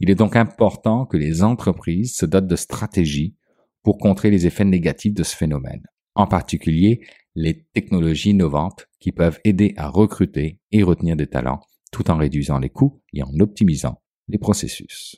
Il 0.00 0.10
est 0.10 0.16
donc 0.16 0.36
important 0.36 1.06
que 1.06 1.16
les 1.16 1.42
entreprises 1.42 2.16
se 2.16 2.26
dotent 2.26 2.46
de 2.46 2.56
stratégies 2.56 3.36
pour 3.82 3.98
contrer 3.98 4.30
les 4.30 4.46
effets 4.46 4.64
négatifs 4.64 5.14
de 5.14 5.22
ce 5.22 5.36
phénomène, 5.36 5.82
en 6.14 6.26
particulier 6.26 7.00
les 7.34 7.64
technologies 7.72 8.30
innovantes 8.30 8.89
qui 9.00 9.12
peuvent 9.12 9.40
aider 9.44 9.74
à 9.76 9.88
recruter 9.88 10.60
et 10.72 10.82
retenir 10.82 11.16
des 11.16 11.26
talents 11.26 11.60
tout 11.90 12.10
en 12.10 12.16
réduisant 12.16 12.58
les 12.58 12.70
coûts 12.70 13.02
et 13.12 13.22
en 13.22 13.32
optimisant 13.40 14.00
les 14.28 14.38
processus. 14.38 15.16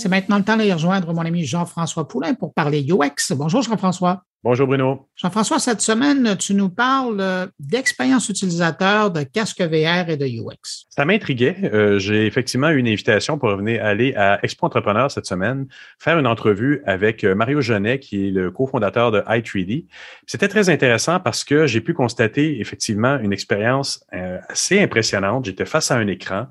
C'est 0.00 0.08
maintenant 0.08 0.38
le 0.38 0.44
temps 0.44 0.56
d'aller 0.56 0.72
rejoindre 0.72 1.12
mon 1.12 1.20
ami 1.20 1.44
Jean-François 1.44 2.08
Poulain 2.08 2.32
pour 2.32 2.54
parler 2.54 2.82
UX. 2.82 3.34
Bonjour 3.36 3.60
Jean-François. 3.60 4.22
Bonjour 4.42 4.66
Bruno. 4.66 5.10
Jean-François, 5.14 5.58
cette 5.58 5.82
semaine, 5.82 6.38
tu 6.38 6.54
nous 6.54 6.70
parles 6.70 7.20
euh, 7.20 7.46
d'expérience 7.58 8.30
utilisateur, 8.30 9.10
de 9.10 9.22
casque 9.22 9.60
VR 9.60 10.08
et 10.08 10.16
de 10.16 10.24
UX. 10.24 10.86
Ça 10.88 11.04
m'intriguait. 11.04 11.56
Euh, 11.64 11.98
j'ai 11.98 12.24
effectivement 12.24 12.70
eu 12.70 12.78
une 12.78 12.88
invitation 12.88 13.36
pour 13.36 13.54
venir 13.54 13.84
aller 13.84 14.14
à 14.14 14.42
Expo 14.42 14.64
Entrepreneur 14.64 15.10
cette 15.10 15.26
semaine, 15.26 15.66
faire 15.98 16.18
une 16.18 16.26
entrevue 16.26 16.82
avec 16.86 17.22
euh, 17.22 17.34
Mario 17.34 17.60
Genet, 17.60 17.98
qui 17.98 18.28
est 18.28 18.30
le 18.30 18.50
cofondateur 18.50 19.10
de 19.10 19.20
i3D. 19.20 19.84
C'était 20.26 20.48
très 20.48 20.70
intéressant 20.70 21.20
parce 21.20 21.44
que 21.44 21.66
j'ai 21.66 21.82
pu 21.82 21.92
constater 21.92 22.58
effectivement 22.62 23.18
une 23.18 23.34
expérience 23.34 24.02
assez 24.48 24.80
impressionnante. 24.80 25.44
J'étais 25.44 25.66
face 25.66 25.90
à 25.90 25.96
un 25.96 26.06
écran. 26.06 26.46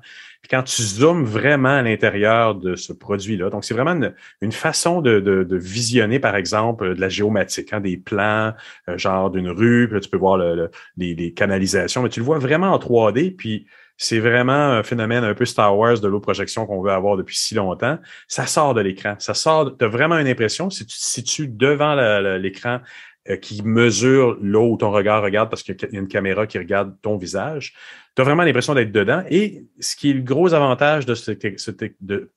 Quand 0.48 0.62
tu 0.62 0.82
zoomes 0.82 1.24
vraiment 1.24 1.76
à 1.76 1.82
l'intérieur 1.82 2.54
de 2.54 2.74
ce 2.74 2.92
produit-là, 2.92 3.50
donc 3.50 3.64
c'est 3.64 3.74
vraiment 3.74 4.12
une, 4.40 4.52
façon 4.52 5.00
de, 5.00 5.20
de, 5.20 5.56
visionner, 5.56 6.18
par 6.18 6.36
exemple, 6.36 6.94
de 6.94 7.00
la 7.00 7.08
géomatique, 7.08 7.72
hein, 7.72 7.80
des 7.80 7.96
plans, 7.96 8.54
euh, 8.88 8.98
genre 8.98 9.30
d'une 9.30 9.50
rue, 9.50 9.88
puis 9.88 10.00
tu 10.00 10.08
peux 10.08 10.16
voir 10.16 10.38
le, 10.38 10.70
les, 10.96 11.14
les, 11.14 11.32
canalisations, 11.32 12.02
mais 12.02 12.08
tu 12.08 12.20
le 12.20 12.26
vois 12.26 12.38
vraiment 12.38 12.72
en 12.72 12.78
3D, 12.78 13.36
puis 13.36 13.66
c'est 14.02 14.18
vraiment 14.18 14.52
un 14.52 14.82
phénomène 14.82 15.24
un 15.24 15.34
peu 15.34 15.44
Star 15.44 15.76
Wars 15.76 16.00
de 16.00 16.08
l'eau 16.08 16.20
projection 16.20 16.64
qu'on 16.64 16.80
veut 16.80 16.90
avoir 16.90 17.18
depuis 17.18 17.36
si 17.36 17.54
longtemps. 17.54 17.98
Ça 18.28 18.46
sort 18.46 18.72
de 18.72 18.80
l'écran. 18.80 19.16
Ça 19.18 19.34
sort, 19.34 19.76
tu 19.76 19.84
as 19.84 19.88
vraiment 19.88 20.16
une 20.16 20.26
impression, 20.26 20.70
si 20.70 20.86
tu 20.86 20.96
te 20.96 21.04
situes 21.04 21.48
devant 21.48 21.94
l'écran, 22.38 22.80
euh, 23.30 23.36
qui 23.36 23.62
mesure 23.62 24.36
là 24.42 24.60
où 24.60 24.76
ton 24.76 24.90
regard 24.90 25.22
regarde 25.22 25.48
parce 25.48 25.62
qu'il 25.62 25.76
y 25.80 25.96
a 25.96 25.98
une 25.98 26.08
caméra 26.08 26.46
qui 26.46 26.58
regarde 26.58 26.94
ton 27.02 27.16
visage. 27.16 27.74
Tu 28.14 28.22
as 28.22 28.24
vraiment 28.24 28.42
l'impression 28.42 28.74
d'être 28.74 28.92
dedans. 28.92 29.22
Et 29.30 29.64
ce 29.78 29.96
qui 29.96 30.10
est 30.10 30.14
le 30.14 30.22
gros 30.22 30.52
avantage 30.52 31.06
de, 31.06 31.14
ce, 31.14 31.32
de, 32.00 32.30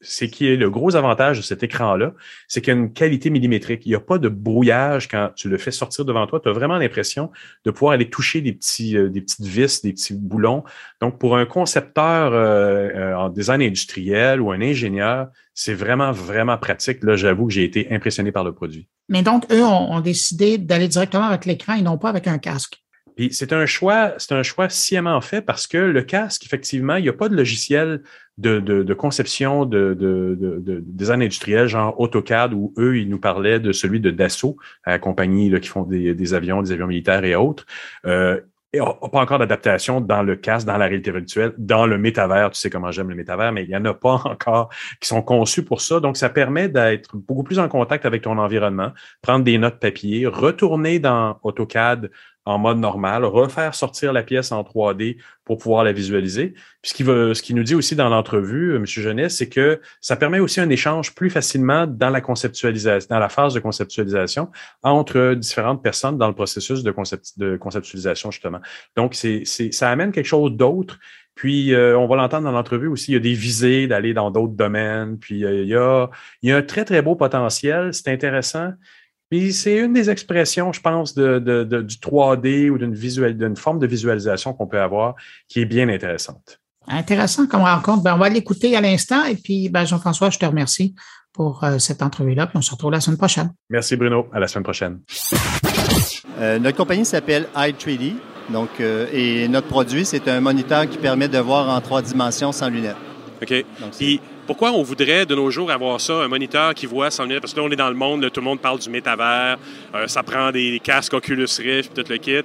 c'est 0.00 0.28
qui 0.28 0.46
est 0.46 0.56
le 0.56 0.70
gros 0.70 0.94
avantage 0.94 1.38
de 1.38 1.42
cet 1.42 1.62
écran-là, 1.62 2.12
c'est 2.48 2.60
qu'il 2.60 2.74
y 2.74 2.76
a 2.76 2.78
une 2.78 2.92
qualité 2.92 3.30
millimétrique. 3.30 3.82
Il 3.86 3.90
n'y 3.90 3.94
a 3.94 4.00
pas 4.00 4.18
de 4.18 4.28
brouillage 4.28 5.08
quand 5.08 5.30
tu 5.34 5.48
le 5.48 5.56
fais 5.56 5.70
sortir 5.70 6.04
devant 6.04 6.26
toi. 6.26 6.40
Tu 6.40 6.48
as 6.48 6.52
vraiment 6.52 6.76
l'impression 6.76 7.30
de 7.64 7.70
pouvoir 7.70 7.94
aller 7.94 8.10
toucher 8.10 8.40
des, 8.40 8.52
petits, 8.52 8.96
euh, 8.96 9.08
des 9.08 9.20
petites 9.22 9.46
vis, 9.46 9.82
des 9.82 9.92
petits 9.92 10.14
boulons. 10.14 10.64
Donc, 11.00 11.18
pour 11.18 11.36
un 11.36 11.46
concepteur 11.46 12.32
euh, 12.32 12.88
euh, 12.94 13.14
en 13.14 13.28
design 13.30 13.62
industriel 13.62 14.40
ou 14.40 14.52
un 14.52 14.60
ingénieur, 14.60 15.28
c'est 15.54 15.74
vraiment, 15.74 16.12
vraiment 16.12 16.58
pratique. 16.58 17.02
Là, 17.02 17.16
j'avoue 17.16 17.46
que 17.46 17.52
j'ai 17.52 17.64
été 17.64 17.88
impressionné 17.90 18.32
par 18.32 18.44
le 18.44 18.52
produit. 18.52 18.88
Mais 19.08 19.22
donc, 19.22 19.44
eux 19.50 19.64
ont 19.64 20.00
décidé 20.00 20.58
d'aller 20.58 20.88
directement 20.88 21.24
avec 21.24 21.46
l'écran 21.46 21.74
et 21.74 21.82
non 21.82 21.96
pas 21.96 22.10
avec 22.10 22.26
un 22.26 22.38
casque. 22.38 22.82
Puis 23.16 23.32
c'est 23.32 23.52
un 23.52 23.64
choix, 23.64 24.12
c'est 24.18 24.32
un 24.34 24.42
choix 24.42 24.68
sciemment 24.68 25.20
fait 25.22 25.40
parce 25.40 25.66
que 25.66 25.78
le 25.78 26.02
casque, 26.02 26.44
effectivement, 26.44 26.96
il 26.96 27.02
n'y 27.02 27.08
a 27.08 27.14
pas 27.14 27.30
de 27.30 27.36
logiciel 27.36 28.02
de, 28.38 28.94
conception 28.94 29.64
de, 29.64 29.94
de, 29.94 30.36
de, 30.38 30.82
design 30.86 31.22
industriel, 31.22 31.66
genre 31.66 31.98
AutoCAD, 31.98 32.52
où 32.52 32.74
eux, 32.78 32.98
ils 32.98 33.08
nous 33.08 33.18
parlaient 33.18 33.58
de 33.58 33.72
celui 33.72 34.00
de 34.00 34.10
Dassault, 34.10 34.58
la 34.84 34.98
compagnie 34.98 35.48
là, 35.48 35.58
qui 35.60 35.68
font 35.68 35.82
des, 35.82 36.34
avions, 36.34 36.60
des 36.60 36.72
avions 36.72 36.86
militaires 36.86 37.24
et 37.24 37.34
autres. 37.34 37.64
Euh, 38.04 38.40
et 38.72 38.78
pas 38.78 39.20
encore 39.20 39.38
d'adaptation 39.38 40.02
dans 40.02 40.22
le 40.22 40.36
casque, 40.36 40.66
dans 40.66 40.76
la 40.76 40.86
réalité 40.86 41.10
virtuelle, 41.10 41.54
dans 41.56 41.86
le 41.86 41.96
métavers. 41.96 42.50
Tu 42.50 42.60
sais 42.60 42.68
comment 42.68 42.90
j'aime 42.90 43.08
le 43.08 43.14
métavers, 43.14 43.52
mais 43.52 43.64
il 43.64 43.68
n'y 43.68 43.76
en 43.76 43.84
a 43.86 43.94
pas 43.94 44.14
encore 44.24 44.68
qui 45.00 45.08
sont 45.08 45.22
conçus 45.22 45.64
pour 45.64 45.80
ça. 45.80 46.00
Donc, 46.00 46.18
ça 46.18 46.28
permet 46.28 46.68
d'être 46.68 47.16
beaucoup 47.16 47.44
plus 47.44 47.58
en 47.58 47.68
contact 47.68 48.04
avec 48.04 48.22
ton 48.22 48.36
environnement, 48.36 48.92
prendre 49.22 49.44
des 49.44 49.56
notes 49.56 49.78
papier, 49.78 50.26
retourner 50.26 50.98
dans 50.98 51.38
AutoCAD 51.42 52.10
en 52.46 52.58
mode 52.58 52.78
normal, 52.78 53.24
refaire 53.24 53.74
sortir 53.74 54.12
la 54.12 54.22
pièce 54.22 54.52
en 54.52 54.62
3D 54.62 55.18
pour 55.44 55.58
pouvoir 55.58 55.84
la 55.84 55.92
visualiser. 55.92 56.54
Puis 56.80 56.90
ce 56.90 56.94
qui, 56.94 57.02
veut, 57.02 57.34
ce 57.34 57.42
qui 57.42 57.54
nous 57.54 57.64
dit 57.64 57.74
aussi 57.74 57.96
dans 57.96 58.08
l'entrevue, 58.08 58.72
euh, 58.72 58.76
M. 58.76 58.86
Jeunesse, 58.86 59.36
c'est 59.36 59.48
que 59.48 59.80
ça 60.00 60.16
permet 60.16 60.38
aussi 60.38 60.60
un 60.60 60.70
échange 60.70 61.14
plus 61.14 61.28
facilement 61.28 61.86
dans 61.86 62.10
la 62.10 62.20
conceptualisation, 62.20 63.08
dans 63.10 63.18
la 63.18 63.28
phase 63.28 63.52
de 63.52 63.60
conceptualisation 63.60 64.48
entre 64.84 65.34
différentes 65.34 65.82
personnes 65.82 66.18
dans 66.18 66.28
le 66.28 66.34
processus 66.34 66.84
de, 66.84 66.94
de 67.36 67.56
conceptualisation, 67.56 68.30
justement. 68.30 68.60
Donc, 68.96 69.14
c'est, 69.14 69.44
ça 69.44 69.90
amène 69.90 70.12
quelque 70.12 70.24
chose 70.24 70.52
d'autre. 70.52 70.98
Puis, 71.34 71.74
euh, 71.74 71.98
on 71.98 72.06
va 72.06 72.16
l'entendre 72.16 72.44
dans 72.44 72.52
l'entrevue 72.52 72.86
aussi, 72.86 73.10
il 73.10 73.14
y 73.14 73.18
a 73.18 73.20
des 73.20 73.34
visées 73.34 73.86
d'aller 73.86 74.14
dans 74.14 74.30
d'autres 74.30 74.54
domaines. 74.54 75.18
Puis, 75.18 75.44
euh, 75.44 75.62
il, 75.62 75.68
y 75.68 75.74
a, 75.74 76.08
il 76.42 76.48
y 76.48 76.52
a 76.52 76.56
un 76.56 76.62
très, 76.62 76.84
très 76.84 77.02
beau 77.02 77.14
potentiel. 77.14 77.92
C'est 77.92 78.08
intéressant. 78.08 78.72
Puis 79.30 79.52
c'est 79.52 79.78
une 79.78 79.92
des 79.92 80.08
expressions, 80.08 80.72
je 80.72 80.80
pense, 80.80 81.14
de, 81.14 81.38
du 81.64 81.96
3D 81.96 82.70
ou 82.70 82.78
d'une 82.78 82.94
visuelle, 82.94 83.36
d'une 83.36 83.56
forme 83.56 83.78
de 83.78 83.86
visualisation 83.86 84.52
qu'on 84.52 84.66
peut 84.66 84.80
avoir 84.80 85.14
qui 85.48 85.60
est 85.60 85.64
bien 85.64 85.88
intéressante. 85.88 86.60
Intéressant 86.88 87.46
comme 87.46 87.62
rencontre. 87.62 88.02
Ben, 88.02 88.14
on 88.14 88.18
va 88.18 88.28
l'écouter 88.28 88.76
à 88.76 88.80
l'instant. 88.80 89.24
Et 89.24 89.34
puis, 89.34 89.68
ben, 89.68 89.84
Jean-François, 89.84 90.30
je 90.30 90.38
te 90.38 90.46
remercie 90.46 90.94
pour 91.32 91.64
euh, 91.64 91.78
cette 91.78 92.02
entrevue-là. 92.02 92.46
Puis 92.46 92.56
on 92.56 92.62
se 92.62 92.70
retrouve 92.70 92.92
la 92.92 93.00
semaine 93.00 93.18
prochaine. 93.18 93.52
Merci, 93.68 93.96
Bruno. 93.96 94.28
À 94.32 94.38
la 94.38 94.46
semaine 94.46 94.64
prochaine. 94.64 95.00
Euh, 96.38 96.58
notre 96.58 96.76
compagnie 96.76 97.04
s'appelle 97.04 97.48
i3D. 97.56 98.14
Donc, 98.50 98.68
euh, 98.80 99.06
et 99.12 99.48
notre 99.48 99.66
produit, 99.66 100.04
c'est 100.04 100.28
un 100.28 100.40
moniteur 100.40 100.88
qui 100.88 100.98
permet 100.98 101.28
de 101.28 101.38
voir 101.38 101.68
en 101.68 101.80
trois 101.80 102.02
dimensions 102.02 102.52
sans 102.52 102.68
lunettes. 102.68 102.96
OK. 103.42 103.64
Donc, 103.80 103.92
pourquoi 104.46 104.70
on 104.72 104.82
voudrait 104.82 105.26
de 105.26 105.34
nos 105.34 105.50
jours 105.50 105.70
avoir 105.70 106.00
ça, 106.00 106.14
un 106.14 106.28
moniteur 106.28 106.72
qui 106.74 106.86
voit 106.86 107.10
sans 107.10 107.24
lunettes? 107.24 107.40
Parce 107.40 107.52
que 107.52 107.58
là, 107.60 107.66
on 107.66 107.70
est 107.70 107.76
dans 107.76 107.88
le 107.88 107.96
monde, 107.96 108.30
tout 108.30 108.40
le 108.40 108.44
monde 108.44 108.60
parle 108.60 108.78
du 108.78 108.88
métavers, 108.88 109.58
euh, 109.94 110.06
ça 110.06 110.22
prend 110.22 110.52
des 110.52 110.80
casques 110.82 111.14
Oculus 111.14 111.48
Rift, 111.58 111.94
tout 111.94 112.08
le 112.08 112.16
kit. 112.18 112.42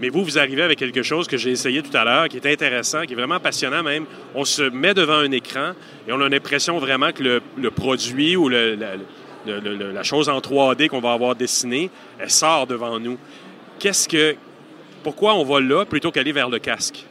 Mais 0.00 0.08
vous, 0.08 0.24
vous 0.24 0.38
arrivez 0.38 0.62
avec 0.62 0.78
quelque 0.78 1.02
chose 1.02 1.28
que 1.28 1.36
j'ai 1.36 1.50
essayé 1.50 1.82
tout 1.82 1.96
à 1.96 2.04
l'heure, 2.04 2.28
qui 2.28 2.38
est 2.38 2.46
intéressant, 2.46 3.02
qui 3.02 3.12
est 3.12 3.16
vraiment 3.16 3.38
passionnant 3.38 3.82
même. 3.82 4.06
On 4.34 4.44
se 4.44 4.62
met 4.62 4.94
devant 4.94 5.18
un 5.18 5.30
écran 5.30 5.72
et 6.08 6.12
on 6.12 6.20
a 6.20 6.28
l'impression 6.28 6.78
vraiment 6.78 7.12
que 7.12 7.40
le, 7.56 7.70
produit 7.70 8.36
ou 8.36 8.48
la, 8.48 8.74
la, 9.46 10.02
chose 10.02 10.28
en 10.28 10.38
3D 10.40 10.88
qu'on 10.88 11.00
va 11.00 11.12
avoir 11.12 11.36
dessinée, 11.36 11.90
elle 12.18 12.30
sort 12.30 12.66
devant 12.66 12.98
nous. 12.98 13.18
Qu'est-ce 13.78 14.08
que... 14.08 14.34
Pourquoi 15.04 15.34
on 15.34 15.44
va 15.44 15.60
là 15.60 15.84
plutôt 15.84 16.10
qu'aller 16.10 16.32
vers 16.32 16.48
le 16.48 16.58
casque? 16.58 17.04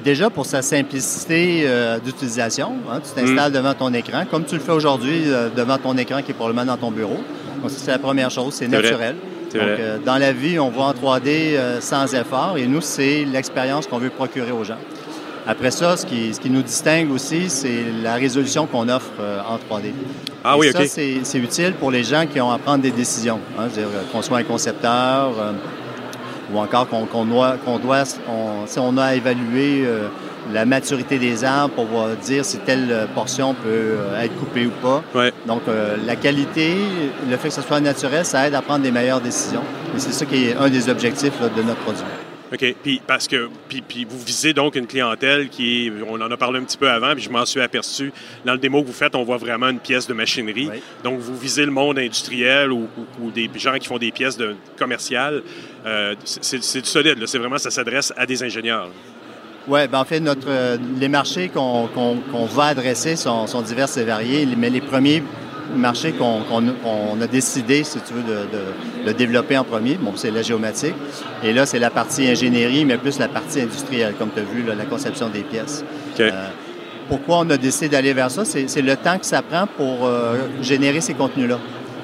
Déjà, 0.00 0.30
pour 0.30 0.46
sa 0.46 0.62
simplicité 0.62 1.64
euh, 1.66 1.98
d'utilisation, 1.98 2.72
hein, 2.90 3.00
tu 3.04 3.12
t'installes 3.12 3.50
mm. 3.50 3.54
devant 3.54 3.74
ton 3.74 3.92
écran, 3.92 4.24
comme 4.30 4.44
tu 4.44 4.54
le 4.54 4.60
fais 4.60 4.72
aujourd'hui 4.72 5.24
euh, 5.26 5.50
devant 5.54 5.76
ton 5.76 5.96
écran 5.98 6.22
qui 6.22 6.30
est 6.30 6.34
probablement 6.34 6.64
dans 6.64 6.78
ton 6.78 6.90
bureau. 6.90 7.18
Donc, 7.60 7.70
c'est 7.70 7.90
la 7.90 7.98
première 7.98 8.30
chose, 8.30 8.54
c'est 8.54 8.68
naturel. 8.68 9.16
Donc, 9.52 9.62
euh, 9.62 9.98
dans 9.98 10.16
la 10.16 10.32
vie, 10.32 10.58
on 10.58 10.70
voit 10.70 10.86
en 10.86 10.92
3D 10.92 11.80
sans 11.80 12.14
effort 12.14 12.56
et 12.56 12.66
nous, 12.66 12.80
c'est 12.80 13.26
l'expérience 13.26 13.86
qu'on 13.86 13.98
veut 13.98 14.08
procurer 14.08 14.50
aux 14.50 14.64
gens. 14.64 14.78
Après 15.46 15.72
ça, 15.72 15.96
ce 15.96 16.06
qui, 16.06 16.32
ce 16.32 16.40
qui 16.40 16.48
nous 16.48 16.62
distingue 16.62 17.10
aussi, 17.10 17.50
c'est 17.50 17.84
la 18.02 18.14
résolution 18.14 18.66
qu'on 18.66 18.88
offre 18.88 19.10
en 19.20 19.56
3D. 19.56 19.92
Ah 20.42 20.56
oui, 20.56 20.72
ça, 20.72 20.86
c'est 20.86 21.38
utile 21.38 21.74
pour 21.74 21.90
les 21.90 22.02
gens 22.02 22.26
qui 22.26 22.40
ont 22.40 22.50
à 22.50 22.58
prendre 22.58 22.82
des 22.82 22.92
décisions. 22.92 23.40
Hein, 23.58 23.66
qu'on 24.10 24.22
soit 24.22 24.38
un 24.38 24.44
concepteur, 24.44 25.32
ou 26.52 26.58
encore 26.58 26.88
qu'on 26.88 27.24
doit, 27.24 27.56
qu'on 27.64 27.78
doit 27.78 28.04
on, 28.28 28.66
on 28.80 28.98
a 28.98 29.14
évalué 29.14 29.84
euh, 29.84 30.08
la 30.52 30.64
maturité 30.64 31.18
des 31.18 31.44
arbres 31.44 31.74
pour 31.74 32.06
dire 32.22 32.44
si 32.44 32.58
telle 32.58 33.08
portion 33.14 33.54
peut 33.54 33.68
euh, 33.68 34.22
être 34.22 34.36
coupée 34.36 34.66
ou 34.66 34.70
pas. 34.82 35.02
Donc, 35.46 35.62
euh, 35.68 35.96
la 36.04 36.16
qualité, 36.16 36.76
le 37.28 37.36
fait 37.36 37.48
que 37.48 37.54
ce 37.54 37.62
soit 37.62 37.80
naturel, 37.80 38.24
ça 38.24 38.46
aide 38.46 38.54
à 38.54 38.62
prendre 38.62 38.82
des 38.82 38.90
meilleures 38.90 39.20
décisions. 39.20 39.62
Et 39.96 39.98
c'est 39.98 40.12
ça 40.12 40.26
qui 40.26 40.46
est 40.46 40.56
un 40.56 40.68
des 40.68 40.88
objectifs 40.88 41.40
de 41.40 41.62
notre 41.62 41.80
produit. 41.80 42.04
OK. 42.52 42.74
Puis 42.82 43.00
parce 43.06 43.28
que 43.28 43.48
puis, 43.68 44.06
vous 44.08 44.18
visez 44.18 44.52
donc 44.52 44.74
une 44.76 44.86
clientèle 44.86 45.48
qui 45.48 45.86
est, 45.86 45.92
on 46.06 46.20
en 46.20 46.30
a 46.30 46.36
parlé 46.36 46.58
un 46.58 46.64
petit 46.64 46.76
peu 46.76 46.90
avant, 46.90 47.14
puis 47.14 47.22
je 47.22 47.30
m'en 47.30 47.46
suis 47.46 47.60
aperçu 47.60 48.12
dans 48.44 48.52
le 48.52 48.58
démo 48.58 48.82
que 48.82 48.86
vous 48.86 48.92
faites, 48.92 49.14
on 49.14 49.24
voit 49.24 49.38
vraiment 49.38 49.68
une 49.68 49.80
pièce 49.80 50.06
de 50.06 50.14
machinerie. 50.14 50.68
Donc 51.02 51.18
vous 51.18 51.36
visez 51.36 51.64
le 51.64 51.72
monde 51.72 51.98
industriel 51.98 52.72
ou, 52.72 52.88
des 53.34 53.48
gens 53.56 53.78
qui 53.78 53.88
font 53.88 53.98
des 53.98 54.12
pièces 54.12 54.36
de, 54.36 54.54
commerciales. 54.78 55.42
Euh, 55.86 56.14
c'est 56.24 56.80
du 56.80 56.88
solide. 56.88 57.24
C'est 57.26 57.38
vraiment 57.38 57.58
ça 57.58 57.70
s'adresse 57.70 58.12
à 58.16 58.26
des 58.26 58.42
ingénieurs. 58.42 58.90
Oui, 59.68 59.86
ben 59.86 60.00
en 60.00 60.04
fait, 60.04 60.18
notre, 60.18 60.48
euh, 60.48 60.76
les 60.98 61.08
marchés 61.08 61.48
qu'on 61.48 61.88
va 62.52 62.64
adresser 62.64 63.14
sont, 63.14 63.46
sont 63.46 63.62
divers 63.62 63.96
et 63.96 64.04
variés, 64.04 64.48
mais 64.56 64.70
les 64.70 64.80
premiers 64.80 65.22
marché 65.76 66.12
qu'on 66.12 67.20
a 67.20 67.26
décidé, 67.26 67.84
si 67.84 67.98
tu 68.00 68.14
veux, 68.14 68.22
de, 68.22 69.12
développer 69.12 69.56
en 69.58 69.64
premier. 69.64 69.96
Bon, 70.00 70.12
c'est 70.16 70.30
la 70.30 70.42
géomatique. 70.42 70.94
Et 71.42 71.52
là, 71.52 71.66
c'est 71.66 71.78
la 71.78 71.90
partie 71.90 72.26
ingénierie, 72.28 72.84
mais 72.84 72.98
plus 72.98 73.18
la 73.18 73.28
partie 73.28 73.60
industrielle, 73.60 74.14
comme 74.18 74.30
tu 74.34 74.40
as 74.40 74.44
vu, 74.44 74.64
la 74.64 74.84
conception 74.84 75.28
des 75.28 75.42
pièces. 75.42 75.84
Euh, 76.20 76.30
pourquoi 77.08 77.38
on 77.40 77.50
a 77.50 77.56
décidé 77.56 77.88
d'aller 77.88 78.12
vers 78.12 78.30
ça? 78.30 78.44
C'est 78.44 78.82
le 78.82 78.96
temps 78.96 79.18
que 79.18 79.26
ça 79.26 79.42
prend 79.42 79.66
pour 79.66 80.06
euh, 80.06 80.36
générer 80.60 81.00
ces 81.00 81.14
contenus-là. 81.14 81.58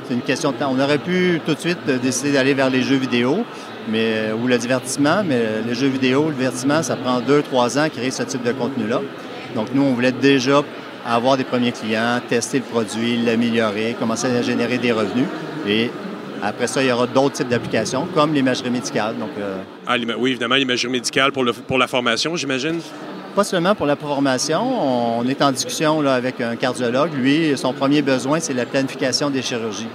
C'est 0.07 0.15
une 0.15 0.23
question 0.23 0.53
de 0.53 0.57
temps. 0.57 0.73
On 0.75 0.81
aurait 0.81 0.99
pu 0.99 1.41
tout 1.45 1.55
de 1.55 1.61
suite 1.61 1.85
décider 2.03 2.33
d'aller 2.33 2.55
vers 2.55 2.71
les 2.71 2.83
jeux 2.83 2.97
vidéo 2.97 3.45
mais, 3.91 4.33
ou 4.33 4.47
le 4.47 4.59
divertissement, 4.59 5.23
mais 5.25 5.63
les 5.67 5.75
jeux 5.75 5.89
vidéo, 5.89 6.29
le 6.29 6.35
divertissement, 6.35 6.83
ça 6.83 6.97
prend 6.97 7.21
deux, 7.21 7.43
trois 7.43 7.79
ans 7.79 7.83
à 7.83 7.89
créer 7.91 8.11
ce 8.11 8.23
type 8.23 8.43
de 8.43 8.53
contenu-là. 8.53 9.01
Donc, 9.55 9.69
nous, 9.75 9.83
on 9.83 9.93
voulait 9.93 10.13
déjà 10.13 10.63
avoir 11.07 11.37
des 11.37 11.45
premiers 11.45 11.73
clients, 11.73 12.21
tester 12.29 12.59
le 12.59 12.65
produit, 12.65 13.17
l'améliorer, 13.25 13.97
commencer 13.99 14.27
à 14.27 14.43
générer 14.43 14.79
des 14.79 14.93
revenus. 14.93 15.27
Et 15.67 15.91
après 16.43 16.67
ça, 16.67 16.83
il 16.83 16.89
y 16.89 16.93
aura 16.93 17.07
d'autres 17.07 17.37
types 17.37 17.49
d'applications, 17.49 18.07
comme 18.15 18.33
l'imagerie 18.33 18.71
médicale. 18.71 19.17
Donc, 19.19 19.31
euh, 19.39 19.59
ah, 19.87 19.97
oui, 20.19 20.31
évidemment, 20.31 20.55
l'imagerie 20.55 20.91
médicale 20.91 21.33
pour, 21.33 21.45
le, 21.45 21.53
pour 21.53 21.79
la 21.79 21.87
formation, 21.87 22.37
j'imagine. 22.37 22.81
Pas 23.35 23.45
seulement 23.45 23.75
pour 23.75 23.87
la 23.87 23.97
formation. 23.97 25.19
On 25.21 25.27
est 25.29 25.43
en 25.43 25.53
discussion 25.53 26.01
là, 26.01 26.15
avec 26.15 26.41
un 26.41 26.57
cardiologue. 26.57 27.13
Lui, 27.15 27.57
son 27.57 27.73
premier 27.73 28.03
besoin, 28.03 28.41
c'est 28.41 28.55
la 28.55 28.67
planification 28.67 29.31
des 29.31 29.43
chirurgies. 29.43 29.89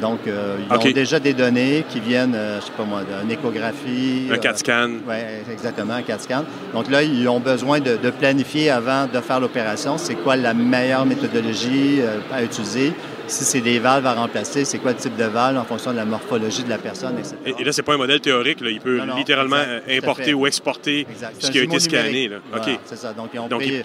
Donc, 0.00 0.20
euh, 0.26 0.56
ils 0.70 0.88
ont 0.88 0.92
déjà 0.92 1.18
des 1.18 1.34
données 1.34 1.84
qui 1.88 2.00
viennent, 2.00 2.32
je 2.32 2.38
euh, 2.38 2.60
je 2.60 2.66
sais 2.66 2.72
pas 2.76 2.84
moi, 2.84 3.02
d'une 3.02 3.30
échographie. 3.30 4.28
Un 4.32 4.38
CAT 4.38 4.56
scan. 4.56 4.90
oui, 5.06 5.14
exactement, 5.52 5.94
un 5.94 6.02
CAT 6.02 6.18
scan. 6.18 6.44
Donc 6.72 6.90
là, 6.90 7.02
ils 7.02 7.28
ont 7.28 7.40
besoin 7.40 7.80
de, 7.80 7.96
planifier 8.10 8.70
avant 8.70 9.06
de 9.06 9.20
faire 9.20 9.40
l'opération. 9.40 9.98
C'est 9.98 10.14
quoi 10.14 10.36
la 10.36 10.54
meilleure 10.54 11.06
méthodologie 11.06 12.00
euh, 12.00 12.18
à 12.32 12.42
utiliser? 12.42 12.92
Si 13.28 13.44
c'est 13.44 13.60
des 13.60 13.78
valves 13.78 14.06
à 14.06 14.14
remplacer, 14.14 14.64
c'est 14.64 14.78
quoi 14.78 14.92
le 14.92 14.96
type 14.96 15.16
de 15.16 15.24
valve 15.24 15.58
en 15.58 15.64
fonction 15.64 15.92
de 15.92 15.96
la 15.96 16.04
morphologie 16.04 16.64
de 16.64 16.68
la 16.68 16.78
personne, 16.78 17.18
etc. 17.18 17.36
Et, 17.58 17.64
là, 17.64 17.72
c'est 17.72 17.82
pas 17.82 17.94
un 17.94 17.98
modèle 17.98 18.20
théorique. 18.20 18.60
Là. 18.60 18.70
Il 18.70 18.80
peut 18.80 19.00
littéralement 19.16 19.62
importer 19.88 20.34
ou 20.34 20.46
exporter 20.46 21.06
ce 21.38 21.50
qui 21.50 21.58
a 21.58 21.62
été 21.62 21.78
scanné. 21.78 22.28
Là. 22.28 22.36
OK. 22.56 22.78
C'est 22.84 22.96
ça. 22.96 23.12
Donc, 23.12 23.30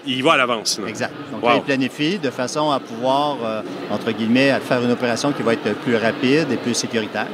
il, 0.06 0.22
va 0.22 0.32
à 0.32 0.36
l'avance. 0.36 0.80
Exact. 0.86 1.12
Donc, 1.32 1.42
il 1.54 1.62
planifie 1.62 2.18
de 2.18 2.30
façon 2.30 2.70
à 2.70 2.80
pouvoir, 2.80 3.38
euh, 3.44 3.62
entre 3.90 4.10
guillemets, 4.12 4.58
faire 4.60 4.82
une 4.82 4.90
opération 4.90 5.32
qui 5.32 5.42
va 5.42 5.52
être 5.52 5.74
plus 5.80 5.96
rapide 5.96 6.50
et 6.50 6.56
plus 6.56 6.74
sécuritaire. 6.74 7.28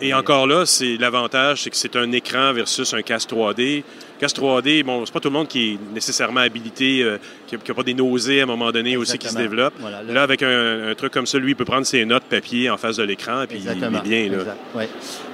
Et 0.00 0.12
encore 0.12 0.46
là, 0.46 0.66
c'est 0.66 0.96
l'avantage, 0.98 1.62
c'est 1.62 1.70
que 1.70 1.76
c'est 1.76 1.96
un 1.96 2.10
écran 2.12 2.52
versus 2.52 2.92
un 2.92 3.02
casque 3.02 3.30
3D. 3.30 3.84
Casque 4.20 4.36
3D, 4.38 4.84
bon, 4.84 5.04
c'est 5.04 5.12
pas 5.12 5.20
tout 5.20 5.28
le 5.28 5.34
monde 5.34 5.48
qui 5.48 5.72
est 5.74 5.78
nécessairement 5.92 6.40
habilité, 6.40 7.02
euh, 7.02 7.18
qui 7.46 7.56
n'a 7.56 7.74
pas 7.74 7.82
des 7.82 7.94
nausées 7.94 8.40
à 8.40 8.44
un 8.44 8.46
moment 8.46 8.70
donné 8.70 8.96
aussi 8.96 9.18
qui 9.18 9.26
se 9.28 9.32
développent. 9.42 9.74
Voilà, 9.80 10.02
là- 10.02 10.12
là, 10.12 10.22
avec 10.22 10.42
un, 10.42 10.88
un 10.90 10.94
truc 10.94 11.12
comme 11.12 11.26
ça, 11.26 11.38
lui, 11.38 11.50
il 11.52 11.56
peut 11.56 11.64
prendre 11.64 11.84
ses 11.84 12.04
notes 12.04 12.22
papier 12.24 12.70
en 12.70 12.76
face 12.76 12.96
de 12.96 13.02
l'écran, 13.02 13.44
puis 13.48 13.58
il 13.58 13.68
est 13.84 13.90
bien. 14.02 14.30
Là. 14.30 14.38
Exact. 14.38 14.56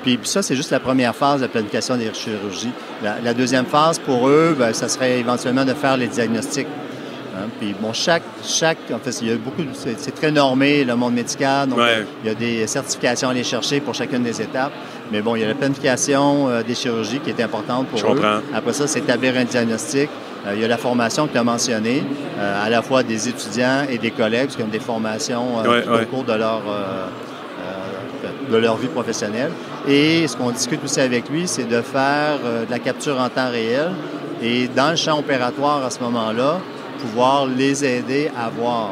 Puis 0.02 0.16
puis 0.16 0.28
ça, 0.28 0.42
c'est 0.42 0.56
juste 0.56 0.70
la 0.70 0.80
première 0.80 1.14
phase 1.14 1.40
de 1.40 1.42
la 1.44 1.48
planification 1.48 1.96
des 1.96 2.10
chirurgies. 2.14 2.70
La, 3.02 3.20
la 3.20 3.34
deuxième 3.34 3.66
phase, 3.66 3.98
pour 3.98 4.28
eux, 4.28 4.56
ben, 4.58 4.72
ça 4.72 4.88
serait 4.88 5.18
éventuellement 5.20 5.64
de 5.64 5.74
faire 5.74 5.96
les 5.96 6.08
diagnostics. 6.08 6.66
Hein, 7.40 7.48
Puis 7.58 7.74
bon, 7.80 7.92
chaque, 7.92 8.22
chaque, 8.44 8.78
en 8.92 8.98
fait, 8.98 9.16
il 9.22 9.28
y 9.28 9.32
a 9.32 9.36
beaucoup, 9.36 9.62
c'est 9.74 10.14
très 10.14 10.30
normé 10.30 10.84
le 10.84 10.94
monde 10.96 11.14
médical, 11.14 11.68
donc 11.68 11.78
Ouais. 11.78 12.04
il 12.22 12.28
y 12.28 12.30
a 12.30 12.34
des 12.34 12.66
certifications 12.66 13.28
à 13.28 13.30
aller 13.32 13.44
chercher 13.44 13.80
pour 13.80 13.94
chacune 13.94 14.22
des 14.22 14.40
étapes. 14.42 14.72
Mais 15.12 15.22
bon, 15.22 15.34
il 15.36 15.42
y 15.42 15.44
a 15.44 15.48
la 15.48 15.54
planification 15.54 16.48
euh, 16.48 16.62
des 16.62 16.74
chirurgies 16.74 17.18
qui 17.20 17.30
est 17.30 17.42
importante 17.42 17.86
pour 17.88 17.98
Je 17.98 18.04
eux. 18.04 18.08
comprends. 18.08 18.40
Après 18.54 18.72
ça, 18.72 18.86
c'est 18.86 19.00
établir 19.00 19.36
un 19.36 19.44
diagnostic. 19.44 20.08
Euh, 20.46 20.52
il 20.54 20.60
y 20.62 20.64
a 20.64 20.68
la 20.68 20.78
formation 20.78 21.26
que 21.26 21.32
tu 21.32 21.38
as 21.38 21.44
mentionnée, 21.44 22.02
euh, 22.38 22.66
à 22.66 22.70
la 22.70 22.82
fois 22.82 23.02
des 23.02 23.28
étudiants 23.28 23.82
et 23.90 23.98
des 23.98 24.10
collègues, 24.10 24.44
parce 24.46 24.56
qu'ils 24.56 24.64
ont 24.64 24.68
des 24.68 24.78
formations 24.80 25.58
Ouais, 25.58 25.82
tout 25.82 25.90
ouais. 25.90 26.02
au 26.02 26.06
cours 26.06 26.24
de 26.24 26.32
leur, 26.34 26.60
de 28.50 28.56
leur 28.56 28.76
vie 28.76 28.88
professionnelle. 28.88 29.50
Et 29.88 30.26
ce 30.28 30.36
qu'on 30.36 30.50
discute 30.50 30.82
aussi 30.84 31.00
avec 31.00 31.28
lui, 31.28 31.46
c'est 31.46 31.68
de 31.68 31.80
faire 31.82 32.38
de 32.66 32.70
la 32.70 32.78
capture 32.78 33.18
en 33.20 33.28
temps 33.28 33.50
réel 33.50 33.90
et 34.42 34.68
dans 34.68 34.90
le 34.90 34.96
champ 34.96 35.18
opératoire 35.18 35.84
à 35.84 35.90
ce 35.90 36.00
moment-là, 36.00 36.58
pouvoir 37.00 37.46
les 37.46 37.84
aider 37.84 38.30
à 38.38 38.48
voir. 38.50 38.90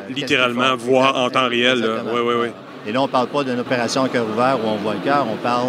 euh, 0.00 0.12
Littéralement, 0.12 0.76
voir 0.76 1.16
en 1.16 1.30
temps 1.30 1.48
réel, 1.48 1.80
là. 1.80 2.02
Ouais, 2.12 2.20
ouais, 2.20 2.34
ouais. 2.34 2.52
Et 2.86 2.92
là, 2.92 3.00
on 3.00 3.04
ne 3.06 3.08
parle 3.08 3.28
pas 3.28 3.42
d'une 3.44 3.58
opération 3.60 4.04
à 4.04 4.08
cœur 4.08 4.26
ouvert 4.30 4.58
où 4.62 4.68
on 4.68 4.76
voit 4.76 4.94
le 4.94 5.00
cœur, 5.00 5.26
on 5.32 5.36
parle 5.36 5.68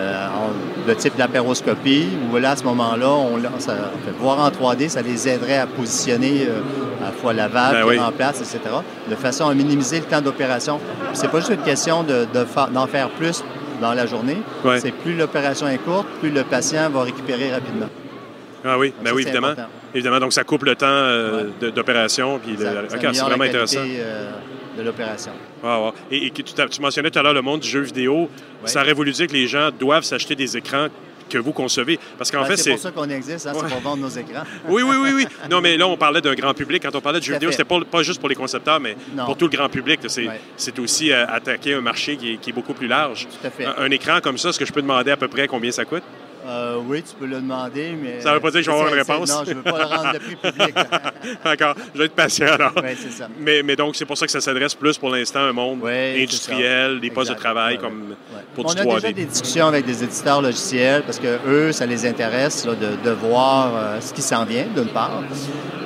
euh, 0.00 0.26
en- 0.28 0.88
de 0.88 0.94
type 0.94 1.16
lapéroscopie, 1.18 2.08
où 2.32 2.36
là, 2.38 2.50
à 2.52 2.56
ce 2.56 2.64
moment-là, 2.64 3.08
on, 3.10 3.38
ça, 3.60 3.72
en 3.72 4.04
fait, 4.04 4.12
voir 4.18 4.40
en 4.40 4.48
3D, 4.50 4.88
ça 4.88 5.02
les 5.02 5.28
aiderait 5.28 5.58
à 5.58 5.66
positionner 5.66 6.46
euh, 6.48 6.60
à 7.02 7.06
la 7.06 7.12
fois 7.12 7.32
la 7.32 7.46
valve 7.48 7.74
Ben 7.76 7.86
oui. 7.86 7.98
remplace, 7.98 8.40
etc., 8.40 8.58
de 9.08 9.14
façon 9.14 9.48
à 9.48 9.54
minimiser 9.54 9.98
le 10.00 10.04
temps 10.06 10.20
d'opération. 10.20 10.80
C'est 11.12 11.30
pas 11.30 11.38
juste 11.38 11.52
une 11.52 11.62
question 11.62 12.02
de, 12.02 12.26
de 12.34 12.44
fa- 12.44 12.68
d'en 12.72 12.86
faire 12.88 13.08
plus 13.10 13.44
dans 13.80 13.92
la 13.92 14.06
journée. 14.06 14.38
Ouais. 14.64 14.80
C'est 14.80 14.90
plus 14.92 15.14
l'opération 15.16 15.68
est 15.68 15.78
courte, 15.78 16.06
plus 16.20 16.30
le 16.30 16.42
patient 16.42 16.90
va 16.90 17.02
récupérer 17.02 17.52
rapidement. 17.52 17.88
Ah 18.64 18.76
oui, 18.78 18.88
Donc 18.88 18.96
ben 19.04 19.10
ça, 19.10 19.14
oui, 19.16 19.22
évidemment. 19.22 19.46
important. 19.48 19.68
Évidemment, 19.94 20.18
donc 20.20 20.32
ça 20.32 20.44
coupe 20.44 20.64
le 20.64 20.74
temps 20.74 20.86
euh, 20.88 21.44
d'opération. 21.74 22.38
Puis 22.38 22.52
le- 22.56 22.64
Ça- 22.64 22.72
c'est 22.90 23.20
vraiment 23.20 23.44
la 23.44 23.48
intéressant. 23.50 23.78
euh, 23.80 24.30
de 24.76 24.82
l'opération. 24.82 25.32
Et, 26.10 26.30
tu, 26.30 26.42
tu 26.42 26.80
mentionnais 26.80 27.10
tout 27.10 27.18
à 27.18 27.22
l'heure 27.22 27.34
le 27.34 27.42
monde 27.42 27.60
du 27.60 27.68
jeu 27.68 27.80
vidéo. 27.80 28.22
Ouais. 28.22 28.28
Ça 28.64 28.80
aurait 28.82 28.92
voulu 28.92 29.12
dire 29.12 29.26
que 29.28 29.32
les 29.32 29.46
gens 29.46 29.70
doivent 29.78 30.02
s'acheter 30.02 30.34
des 30.34 30.56
écrans 30.56 30.88
que 31.30 31.38
vous 31.38 31.52
concevez. 31.52 31.98
Parce 32.18 32.30
qu'en 32.30 32.40
Ben, 32.42 32.48
fait, 32.48 32.56
c'est 32.58 32.70
pour 32.72 32.78
ça 32.80 32.90
qu'on 32.90 33.08
existe, 33.08 33.46
hein, 33.46 33.52
Ouais. 33.54 33.60
c'est 33.62 33.72
pour 33.72 33.80
vendre 33.82 34.02
nos 34.02 34.08
écrans. 34.08 34.42
Oui, 34.68 34.82
oui, 34.82 34.96
oui, 35.00 35.10
oui. 35.14 35.26
Non, 35.50 35.60
mais 35.62 35.76
là, 35.76 35.86
on 35.86 35.96
parlait 35.96 36.20
d'un 36.20 36.34
grand 36.34 36.52
public. 36.54 36.82
Quand 36.82 36.94
on 36.94 37.00
parlait 37.00 37.18
de 37.20 37.24
jeux 37.24 37.32
vidéo, 37.34 37.50
c'était 37.50 37.64
pas, 37.64 37.78
pas 37.90 38.02
juste 38.02 38.20
pour 38.20 38.28
les 38.28 38.34
concepteurs, 38.34 38.78
mais 38.80 38.96
Non. 39.16 39.24
pour 39.26 39.36
tout 39.36 39.46
le 39.46 39.56
grand 39.56 39.68
public. 39.68 40.00
C'est 40.08 40.26
Ouais. 40.28 40.80
aussi 40.80 41.12
euh, 41.12 41.24
attaquer 41.28 41.74
un 41.74 41.80
marché 41.80 42.16
qui 42.16 42.34
est, 42.34 42.36
qui 42.36 42.50
est 42.50 42.52
beaucoup 42.52 42.74
plus 42.74 42.88
large. 42.88 43.26
Tout 43.40 43.46
à 43.46 43.50
fait. 43.50 43.64
Un, 43.64 43.74
un 43.78 43.90
écran 43.90 44.18
comme 44.22 44.36
ça, 44.38 44.50
est-ce 44.50 44.58
que 44.58 44.66
je 44.66 44.72
peux 44.72 44.82
demander 44.82 45.12
à 45.12 45.16
peu 45.16 45.28
près 45.28 45.46
combien 45.46 45.70
ça 45.70 45.84
coûte? 45.86 46.02
Euh, 46.46 46.76
oui, 46.86 47.02
tu 47.02 47.14
peux 47.14 47.26
le 47.26 47.36
demander, 47.36 47.96
mais... 48.00 48.20
Ça 48.20 48.34
veut 48.34 48.40
pas 48.40 48.50
dire 48.50 48.60
que 48.60 48.66
je 48.66 48.70
vais 48.70 48.76
avoir 48.76 48.92
une 48.92 48.98
réponse? 49.00 49.30
Non, 49.30 49.44
je 49.46 49.50
ne 49.50 49.54
veux 49.56 49.62
pas 49.62 49.78
le 49.78 49.84
rendre 49.84 50.12
le 50.12 50.18
prix 50.18 50.36
public. 50.36 50.74
D'accord, 51.44 51.74
je 51.94 51.98
vais 51.98 52.04
être 52.04 52.14
patient 52.14 52.48
alors. 52.48 52.72
oui, 52.76 52.90
c'est 53.00 53.10
ça. 53.12 53.28
Mais, 53.40 53.62
mais 53.62 53.76
donc, 53.76 53.96
c'est 53.96 54.04
pour 54.04 54.18
ça 54.18 54.26
que 54.26 54.32
ça 54.32 54.40
s'adresse 54.42 54.74
plus 54.74 54.98
pour 54.98 55.08
l'instant 55.10 55.40
à 55.40 55.44
un 55.44 55.52
monde 55.52 55.80
industriel, 55.86 57.00
des 57.00 57.10
postes 57.10 57.30
de 57.30 57.36
travail 57.36 57.76
Ouais, 57.76 57.80
comme 57.80 58.00
Ouais. 58.34 58.42
pour 58.54 58.66
On 58.66 58.74
du 58.74 58.80
a 58.80 58.84
3D. 58.84 58.94
déjà 58.96 59.12
des 59.12 59.24
discussions 59.24 59.66
avec 59.68 59.86
des 59.86 60.04
éditeurs 60.04 60.42
logiciels 60.42 61.02
parce 61.02 61.18
que 61.18 61.38
eux, 61.46 61.72
ça 61.72 61.86
les 61.86 62.06
intéresse 62.06 62.66
là, 62.66 62.74
de, 62.74 62.96
de 63.02 63.10
voir 63.14 63.72
euh, 63.74 64.00
ce 64.00 64.12
qui 64.12 64.22
s'en 64.22 64.44
vient, 64.44 64.66
d'une 64.74 64.88
part. 64.88 65.22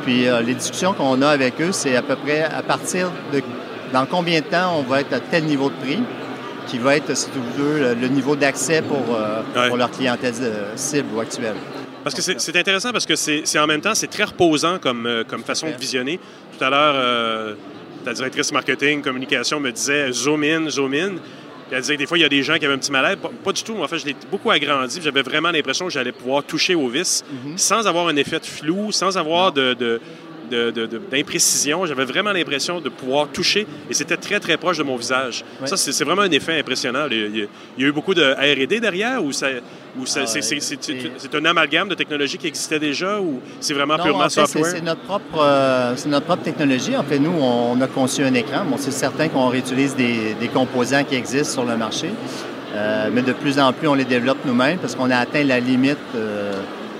Puis 0.04 0.26
euh, 0.26 0.40
les 0.40 0.54
discussions 0.54 0.92
qu'on 0.92 1.22
a 1.22 1.28
avec 1.28 1.60
eux, 1.60 1.72
c'est 1.72 1.94
à 1.96 2.02
peu 2.02 2.16
près 2.16 2.42
à 2.42 2.62
partir 2.62 3.10
de 3.32 3.42
dans 3.92 4.04
combien 4.06 4.40
de 4.40 4.44
temps 4.46 4.76
on 4.78 4.82
va 4.82 5.00
être 5.00 5.12
à 5.14 5.20
tel 5.20 5.44
niveau 5.44 5.70
de 5.70 5.74
prix 5.76 5.98
qui 6.68 6.78
va 6.78 6.96
être, 6.96 7.16
si 7.16 7.26
tu 7.30 7.38
veux, 7.56 7.94
le, 7.94 8.08
niveau 8.08 8.36
d'accès 8.36 8.82
pour, 8.82 9.16
euh, 9.16 9.40
Ouais. 9.56 9.68
pour 9.68 9.76
leur 9.76 9.90
clientèle 9.90 10.34
euh, 10.42 10.72
cible 10.76 11.08
ou 11.14 11.20
actuelle. 11.20 11.56
Parce 12.04 12.14
que 12.14 12.22
c'est 12.22 12.56
intéressant 12.56 12.92
parce 12.92 13.04
que 13.06 13.16
c'est 13.16 13.58
en 13.58 13.66
même 13.66 13.80
temps, 13.80 13.94
c'est 13.94 14.06
très 14.06 14.24
reposant 14.24 14.78
comme, 14.78 15.06
euh, 15.06 15.24
comme 15.24 15.42
façon 15.42 15.66
de 15.68 15.76
visionner. 15.76 16.18
Tout 16.56 16.64
à 16.64 16.70
l'heure, 16.70 17.56
ta 18.04 18.12
directrice 18.12 18.52
marketing, 18.52 19.02
communication 19.02 19.60
me 19.60 19.70
disait 19.72 20.12
zoom 20.12 20.42
in, 20.44 20.70
zoom 20.70 20.94
in. 20.94 21.12
Elle 21.70 21.80
disait 21.82 21.94
que 21.96 21.98
des 21.98 22.06
fois, 22.06 22.16
il 22.16 22.22
y 22.22 22.24
a 22.24 22.30
des 22.30 22.42
gens 22.42 22.56
qui 22.56 22.64
avaient 22.64 22.74
un 22.74 22.78
petit 22.78 22.92
malaise. 22.92 23.16
Pas, 23.20 23.30
pas 23.44 23.52
du 23.52 23.62
tout. 23.62 23.76
En 23.82 23.86
fait, 23.88 23.98
je 23.98 24.06
l'ai 24.06 24.16
beaucoup 24.30 24.50
agrandi. 24.50 25.00
J'avais 25.02 25.20
vraiment 25.20 25.50
l'impression 25.50 25.84
que 25.86 25.92
j'allais 25.92 26.12
pouvoir 26.12 26.42
toucher 26.44 26.74
au 26.74 26.88
vis 26.88 27.22
sans 27.56 27.86
avoir 27.86 28.08
un 28.08 28.16
effet 28.16 28.38
de 28.38 28.46
flou, 28.46 28.90
sans 28.90 29.18
avoir 29.18 29.52
de- 29.52 29.74
de- 29.74 30.00
d'imprécision. 30.48 31.86
J'avais 31.86 32.04
vraiment 32.04 32.32
l'impression 32.32 32.80
de 32.80 32.88
pouvoir 32.88 33.28
toucher 33.28 33.66
et 33.90 33.94
c'était 33.94 34.16
très, 34.16 34.40
très 34.40 34.56
proche 34.56 34.78
de 34.78 34.82
mon 34.82 34.96
visage. 34.96 35.44
Ouais. 35.60 35.66
Ça, 35.66 35.76
c'est, 35.76 36.04
vraiment 36.04 36.22
un 36.22 36.30
effet 36.30 36.58
impressionnant. 36.58 37.06
Il 37.10 37.16
y 37.18 37.22
a, 37.22 37.26
il 37.26 37.36
y 37.38 37.42
a- 37.42 37.46
il 37.76 37.82
y 37.82 37.86
a 37.86 37.88
eu 37.88 37.92
beaucoup 37.92 38.14
de 38.14 38.22
R&D 38.22 38.80
derrière 38.80 39.22
ou, 39.24 39.32
ça, 39.32 39.48
ou 39.98 40.06
ça- 40.06 40.20
Ah, 40.24 40.26
c'est, 40.26 41.34
un 41.34 41.44
amalgame 41.44 41.88
de 41.88 41.94
technologies 41.94 42.38
qui 42.38 42.46
existait 42.46 42.78
déjà 42.78 43.20
ou 43.20 43.40
c'est 43.60 43.74
vraiment 43.74 43.96
Non, 43.96 44.04
purement 44.04 44.20
en 44.24 44.28
fait, 44.28 44.40
software? 44.40 44.66
C'est 44.66 44.80
notre, 44.84 45.02
propre, 45.02 45.40
euh, 45.40 45.92
c'est 45.96 46.08
notre 46.08 46.26
propre 46.26 46.42
technologie. 46.42 46.96
En 46.96 47.04
fait, 47.04 47.18
nous, 47.18 47.30
on 47.40 47.80
a 47.80 47.86
conçu 47.86 48.22
un 48.22 48.34
écran. 48.34 48.64
Bon, 48.64 48.76
c'est 48.78 48.90
certain 48.90 49.28
qu'on 49.28 49.48
réutilise 49.48 49.94
des, 49.96 50.34
des 50.40 50.48
composants 50.48 51.04
qui 51.04 51.14
existent 51.16 51.52
sur 51.62 51.64
le 51.64 51.76
marché, 51.76 52.08
Euh, 52.74 53.08
mais 53.10 53.22
de 53.22 53.32
plus 53.32 53.58
en 53.58 53.72
plus, 53.72 53.88
on 53.88 53.94
les 53.94 54.04
développe 54.04 54.38
nous-mêmes 54.44 54.76
parce 54.78 54.94
qu'on 54.94 55.10
a 55.10 55.16
atteint 55.16 55.42
la 55.42 55.58
limite 55.58 55.96
euh, 56.14 56.52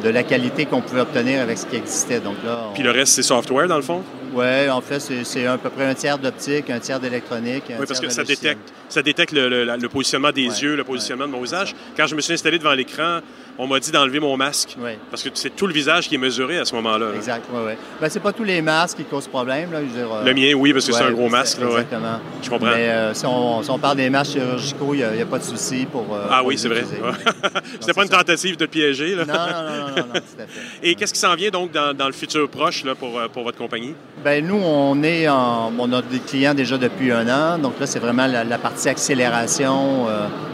de 0.03 0.09
la 0.11 0.23
qualité 0.23 0.67
qu'on 0.67 0.81
pouvait 0.81 1.01
obtenir 1.01 1.41
avec 1.41 1.59
ce 1.59 1.67
qui 1.67 1.77
existait. 1.77 2.21
Donc 2.21 2.37
là, 2.45 2.67
on- 2.71 2.75
Puis 2.75 2.83
le 2.83 2.91
reste, 2.91 3.15
c'est 3.15 3.23
software, 3.23 3.67
dans 3.69 3.77
le 3.77 3.83
fond? 3.83 4.03
ouais, 4.35 4.69
en 4.71 4.81
fait, 4.81 5.01
c'est, 5.01 5.47
à 5.47 5.59
peu 5.59 5.71
près 5.71 5.87
un 5.87 5.95
tiers 5.95 6.19
d'optique, 6.19 6.71
un 6.71 6.79
tiers 6.79 7.01
d'électronique, 7.01 7.65
Oui, 7.69 7.75
parce 7.87 7.99
tiers 7.99 8.09
que 8.09 8.15
ça 8.15 8.23
détecte, 8.25 8.73
ça 8.89 9.03
détecte 9.03 9.33
le, 9.33 9.49
le- 9.49 9.65
la- 9.65 9.77
le 9.77 9.89
positionnement 9.89 10.31
des 10.31 10.49
Ouais, 10.49 10.55
yeux, 10.61 10.77
le 10.77 10.85
positionnement 10.85 11.25
ouais, 11.25 11.31
de 11.33 11.37
mon 11.37 11.45
ça. 11.47 11.65
Quand 11.97 12.07
je 12.07 12.15
me 12.15 12.21
suis 12.21 12.33
installé 12.35 12.59
devant 12.59 12.75
l'écran, 12.75 13.21
on 13.59 13.67
m'a 13.67 13.81
dit 13.81 13.91
d'enlever 13.91 14.21
mon 14.21 14.37
masque. 14.37 14.77
Oui. 14.79 14.93
Parce 15.11 15.23
que 15.23 15.31
c'est 15.35 15.51
tout 15.55 15.67
le 15.67 15.73
visage 15.73 16.09
qui 16.09 16.15
est 16.15 16.19
mesuré 16.19 16.59
à 16.59 16.65
ce 16.65 16.75
moment-là. 16.77 17.07
là. 17.11 17.15
Exact, 17.17 17.45
oui, 17.53 17.61
oui. 17.67 17.73
Ben, 18.01 18.09
c'est 18.09 18.21
pas 18.21 18.33
tous 18.33 18.45
les 18.45 18.63
masques 18.63 18.99
qui 18.99 19.05
causent 19.05 19.27
problème. 19.27 19.73
Là, 19.73 19.81
je 19.81 19.87
veux 19.87 19.99
dire, 20.05 20.15
euh, 20.15 20.25
Le 20.25 20.33
mien, 20.35 20.53
oui, 20.55 20.73
parce 20.73 20.87
que 20.87 20.93
c'est 20.93 21.03
un 21.03 21.11
gros 21.13 21.29
masque. 21.29 21.59
là, 21.61 21.67
ouais. 21.67 21.73
Exactement. 21.73 22.21
Je 22.43 22.49
comprends. 22.51 22.67
Mais 22.69 22.89
euh, 22.89 23.15
si, 23.15 23.27
on, 23.27 23.63
si 23.63 23.71
on 23.71 23.79
parle 23.79 23.97
des 23.97 24.11
masques 24.11 24.33
chirurgicaux, 24.35 24.95
il 24.95 25.05
n'y 25.15 25.21
a, 25.23 25.27
pas 25.27 25.39
de 25.39 25.45
souci 25.45 25.87
pour. 25.91 26.07
euh, 26.15 26.27
Ah 26.31 26.39
pour 26.39 26.47
oui, 26.49 26.57
c'est 26.59 26.69
vrai. 26.69 26.85
C'était 27.81 27.93
pas 27.95 28.03
une 28.05 28.11
ça. 28.11 28.19
tentative 28.19 28.57
de 28.57 28.67
piéger. 28.67 29.15
Là. 29.17 29.25
Non, 29.25 29.35
non, 29.35 29.41
non, 29.41 29.79
non, 29.81 29.87
non, 29.89 29.97
non, 29.97 30.03
tout 30.13 30.41
à 30.43 30.47
fait. 30.47 30.89
Et 30.89 30.95
qu'est-ce 30.95 31.13
qui 31.15 31.21
s'en 31.21 31.35
vient 31.35 31.51
donc 31.51 31.73
dans, 31.73 31.95
dans 31.97 32.07
le 32.07 32.13
futur 32.13 32.49
proche 32.49 32.85
là, 32.85 32.95
pour, 32.95 33.21
pour 33.33 33.43
votre 33.43 33.59
compagnie? 33.59 33.95
Ben 34.25 34.47
nous, 34.47 34.61
on 34.63 35.03
est 35.03 35.29
en, 35.29 35.73
on 35.79 35.93
a 35.93 36.01
des 36.03 36.21
clients 36.21 36.55
déjà 36.55 36.79
depuis 36.79 37.11
un 37.11 37.29
an. 37.29 37.59
Donc 37.59 37.81
là, 37.81 37.87
c'est 37.87 37.99
vraiment 37.99 38.27
la, 38.29 38.45
la 38.45 38.59
partie 38.59 38.89
accélération, 38.89 40.07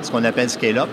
ce 0.02 0.10
qu'on 0.10 0.24
appelle 0.24 0.48
scale-up. 0.50 0.88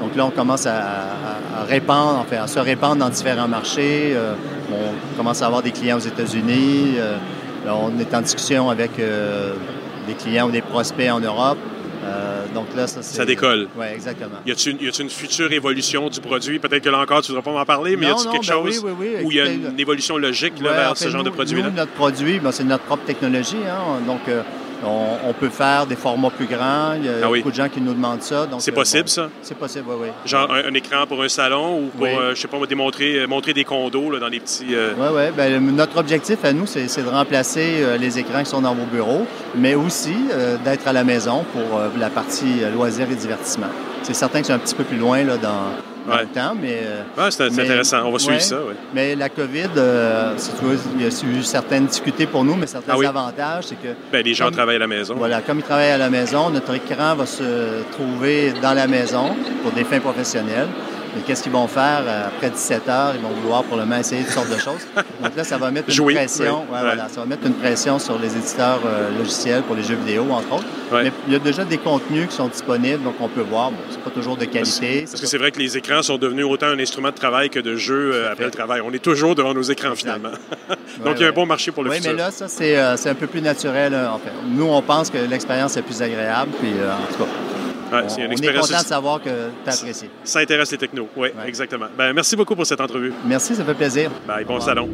Donc 0.00 0.14
là, 0.16 0.26
on 0.26 0.30
commence 0.30 0.66
à, 0.66 0.76
à- 0.76 1.53
à 1.54 1.64
répandre, 1.64 2.18
enfin, 2.20 2.42
à 2.42 2.46
se 2.46 2.58
répandre 2.58 2.96
dans 2.96 3.08
différents 3.08 3.48
marchés. 3.48 4.12
Euh, 4.14 4.34
on 4.72 5.16
commence 5.16 5.42
à 5.42 5.46
avoir 5.46 5.62
des 5.62 5.70
clients 5.72 5.96
aux 5.96 6.00
États-Unis. 6.00 6.94
Euh, 6.98 7.16
on 7.66 7.98
est 7.98 8.14
en 8.14 8.20
discussion 8.22 8.70
avec 8.70 8.98
euh, 8.98 9.54
des 10.06 10.14
clients 10.14 10.48
ou 10.48 10.50
des 10.50 10.62
prospects 10.62 11.10
en 11.10 11.20
Europe. 11.20 11.58
Donc 12.54 12.66
là, 12.76 12.86
ça. 12.86 13.02
Ça 13.02 13.24
décolle. 13.24 13.66
Oui, 13.76 13.86
exactement. 13.92 14.36
Y 14.46 14.52
a-t-il 14.52 14.72
une, 14.76 14.84
y 14.84 14.88
a-t-il 14.88 15.04
une 15.04 15.10
future 15.10 15.50
évolution 15.50 16.08
du 16.08 16.20
produit? 16.20 16.60
Peut-être 16.60 16.84
que 16.84 16.88
là 16.88 17.00
encore, 17.00 17.20
tu 17.22 17.32
ne 17.32 17.36
voudras 17.36 17.50
pas 17.50 17.58
m'en 17.58 17.64
parler, 17.64 17.96
mais 17.96 18.06
y 18.06 18.08
Non, 18.10 18.14
a-t-il 18.14 18.26
non, 18.26 18.32
quelque 18.32 18.46
ben 18.46 18.52
chose 18.52 18.82
oui, 18.84 18.92
oui, 19.00 19.08
oui. 19.18 19.24
où 19.24 19.30
il 19.32 19.36
y 19.38 19.40
a 19.40 19.46
une 19.46 19.80
évolution 19.80 20.16
logique 20.18 20.52
là, 20.60 20.70
Ouais, 20.70 20.76
vers 20.76 20.90
en 20.92 20.94
fait, 20.94 21.04
ce 21.06 21.10
genre 21.10 21.24
de 21.24 21.30
produit-là? 21.30 21.70
Notre 21.74 21.90
produit, 21.92 22.38
ben, 22.38 22.52
c'est 22.52 22.62
notre 22.62 22.84
propre 22.84 23.04
technologie. 23.04 23.56
hein. 23.68 24.00
Donc, 24.06 24.20
on, 24.84 25.28
on 25.28 25.32
peut 25.32 25.48
faire 25.48 25.86
des 25.86 25.96
formats 25.96 26.30
plus 26.30 26.46
grands. 26.46 26.94
Il 26.96 27.06
y 27.06 27.08
a 27.08 27.12
Ah 27.24 27.30
oui. 27.30 27.38
beaucoup 27.40 27.50
de 27.50 27.56
gens 27.56 27.68
qui 27.68 27.80
nous 27.80 27.94
demandent 27.94 28.22
ça. 28.22 28.46
C'est 28.58 28.70
euh, 28.72 28.74
possible, 28.74 29.04
bon, 29.04 29.08
ça? 29.08 29.28
C'est 29.42 29.56
possible, 29.56 29.84
oui, 29.88 29.96
oui. 30.02 30.08
Genre 30.26 30.50
un, 30.52 30.68
un 30.70 30.74
écran 30.74 31.06
pour 31.06 31.22
un 31.22 31.28
salon 31.28 31.78
ou 31.78 31.86
pour, 31.88 32.02
Oui. 32.02 32.10
euh, 32.10 32.34
je 32.34 32.40
sais 32.40 32.48
pas, 32.48 32.58
démontrer, 32.66 33.20
euh, 33.20 33.26
montrer 33.26 33.52
des 33.52 33.64
condos 33.64 34.10
là, 34.10 34.18
dans 34.18 34.28
les 34.28 34.40
petits... 34.40 34.74
euh, 34.74 34.92
Oui, 34.98 35.06
oui. 35.12 35.22
Ben, 35.36 35.60
notre 35.74 35.96
objectif 35.98 36.44
à 36.44 36.52
nous, 36.52 36.66
c'est 36.66 36.86
de 37.02 37.08
remplacer 37.08 37.78
euh, 37.82 37.96
les 37.96 38.18
écrans 38.18 38.42
qui 38.42 38.50
sont 38.50 38.60
dans 38.62 38.74
vos 38.74 38.86
bureaux, 38.86 39.26
mais 39.56 39.74
aussi 39.74 40.14
d'être 40.64 40.86
à 40.88 40.92
la 40.92 41.04
maison 41.04 41.44
pour 41.52 41.80
la 41.98 42.10
partie 42.10 42.60
loisirs 42.74 43.10
et 43.10 43.14
divertissement. 43.14 43.66
C'est 44.02 44.14
certain 44.14 44.40
que 44.40 44.46
c'est 44.46 44.52
un 44.52 44.58
petit 44.58 44.74
peu 44.74 44.84
plus 44.84 44.96
loin 44.98 45.22
là, 45.24 45.36
dans, 45.36 45.72
dans 46.06 46.12
Ouais. 46.14 46.20
le 46.22 46.26
temps, 46.28 46.54
mais, 46.60 46.80
euh, 46.82 47.02
Ah, 47.16 47.30
c'est 47.30 47.44
intéressant. 47.44 48.02
On 48.04 48.12
va 48.12 48.18
suivre 48.18 48.34
ouais. 48.36 48.40
ça, 48.40 48.56
oui. 48.68 48.74
mais 48.94 49.14
la 49.14 49.28
COVID, 49.28 49.68
euh, 49.76 50.34
si 50.36 50.50
tu 50.52 50.64
veux, 50.64 50.78
il 50.96 51.02
y 51.02 51.06
a 51.06 51.08
eu 51.38 51.42
certaines 51.42 51.86
difficultés 51.86 52.26
pour 52.26 52.44
nous, 52.44 52.54
mais 52.56 52.66
certains 52.66 52.92
Ah 52.94 52.98
oui. 52.98 53.06
avantages, 53.06 53.64
c'est 53.68 53.76
que 53.80 53.88
Ben, 54.12 54.22
les 54.24 54.34
gens 54.34 54.46
Comme- 54.46 54.54
travaillent 54.54 54.76
à 54.76 54.80
la 54.80 54.86
maison. 54.86 55.14
Voilà, 55.16 55.40
comme 55.40 55.58
ils 55.58 55.64
travaillent 55.64 55.90
à 55.92 55.98
la 55.98 56.10
maison, 56.10 56.50
notre 56.50 56.74
écran 56.74 57.14
va 57.14 57.26
se 57.26 57.82
trouver 57.92 58.52
dans 58.62 58.74
la 58.74 58.86
maison 58.86 59.34
pour 59.62 59.72
des 59.72 59.84
fins 59.84 60.00
professionnelles. 60.00 60.68
Mais 61.14 61.22
qu'est-ce 61.22 61.42
qu'ils 61.42 61.52
vont 61.52 61.66
faire 61.68 62.02
euh, 62.06 62.26
après 62.28 62.50
17 62.50 62.88
heures? 62.88 63.12
Ils 63.14 63.22
vont 63.22 63.28
vouloir 63.30 63.62
pour 63.64 63.76
le 63.76 63.84
moment 63.84 63.98
essayer 64.00 64.22
toutes 64.24 64.32
sortes 64.32 64.50
de 64.50 64.58
choses. 64.58 64.80
Donc 65.22 65.36
là, 65.36 65.44
ça 65.44 65.58
va 65.58 65.70
mettre 65.70 65.88
une 65.88 65.94
Jouer, 65.94 66.14
pression. 66.14 66.44
oui. 66.44 66.66
ouais, 66.70 66.74
Ouais. 66.74 66.80
Voilà, 66.84 67.08
ça 67.08 67.20
va 67.20 67.26
mettre 67.26 67.46
une 67.46 67.54
pression 67.54 67.98
sur 67.98 68.18
les 68.18 68.36
éditeurs 68.36 68.80
euh, 68.84 69.16
logiciels 69.16 69.62
pour 69.62 69.76
les 69.76 69.82
jeux 69.84 69.94
vidéo, 69.94 70.26
entre 70.32 70.52
autres. 70.54 70.64
Ouais. 70.92 71.04
Mais 71.04 71.12
il 71.28 71.32
y 71.32 71.36
a 71.36 71.38
déjà 71.38 71.64
des 71.64 71.78
contenus 71.78 72.28
qui 72.28 72.34
sont 72.36 72.48
disponibles, 72.48 73.02
donc 73.04 73.14
on 73.20 73.28
peut 73.28 73.40
voir. 73.42 73.70
Bon, 73.70 73.76
c'est 73.90 74.00
pas 74.02 74.10
toujours 74.10 74.36
de 74.36 74.44
qualité. 74.44 75.06
Parce 75.08 75.20
que 75.20 75.26
c'est 75.26 75.38
vrai 75.38 75.50
que 75.50 75.58
les 75.58 75.76
écrans 75.76 76.02
sont 76.02 76.18
devenus 76.18 76.44
autant 76.46 76.66
un 76.66 76.78
instrument 76.78 77.10
de 77.10 77.14
travail 77.14 77.48
que 77.48 77.60
de 77.60 77.76
jeu 77.76 78.10
euh, 78.14 78.32
après 78.32 78.44
le 78.44 78.50
travail. 78.50 78.80
On 78.84 78.92
est 78.92 78.98
toujours 79.02 79.34
devant 79.34 79.54
nos 79.54 79.62
écrans 79.62 79.92
Exact. 79.92 80.00
finalement. 80.00 80.36
Donc 81.04 81.14
il 81.18 81.22
y 81.22 81.24
a 81.24 81.28
un 81.28 81.32
bon 81.32 81.46
marché 81.46 81.70
pour 81.70 81.84
le 81.84 81.90
Oui, 81.90 81.96
futur. 81.96 82.12
mais 82.12 82.18
là, 82.18 82.30
ça, 82.30 82.48
c'est 82.48 82.76
euh, 82.76 82.94
un 83.06 83.14
peu 83.14 83.26
plus 83.28 83.40
naturel. 83.40 83.94
en 83.94 84.18
fait. 84.18 84.30
Nous, 84.48 84.64
on 84.66 84.82
pense 84.82 85.10
que 85.10 85.18
l'expérience 85.18 85.76
est 85.76 85.82
plus 85.82 86.02
agréable. 86.02 86.50
Puis, 86.60 86.70
en 86.70 87.12
tout 87.12 87.22
cas, 87.24 87.30
Ouais, 87.92 88.00
on, 88.04 88.08
c'est 88.08 88.20
une 88.22 88.26
on 88.26 88.30
est 88.30 88.32
expérience. 88.32 88.68
content 88.68 88.82
de 88.82 88.86
savoir 88.86 89.20
que 89.22 89.30
tu 89.30 89.70
as 89.70 89.74
apprécié. 89.74 90.10
Ça 90.24 90.38
intéresse 90.40 90.70
les 90.72 90.78
technos. 90.78 91.08
Oui, 91.16 91.28
Ouais. 91.28 91.48
exactement. 91.48 91.86
Ben, 91.96 92.12
merci 92.12 92.36
beaucoup 92.36 92.54
pour 92.56 92.66
cette 92.66 92.80
entrevue. 92.80 93.12
Merci, 93.24 93.54
ça 93.54 93.64
fait 93.64 93.74
plaisir. 93.74 94.10
Bye, 94.26 94.44
bon 94.44 94.60
salon. 94.60 94.88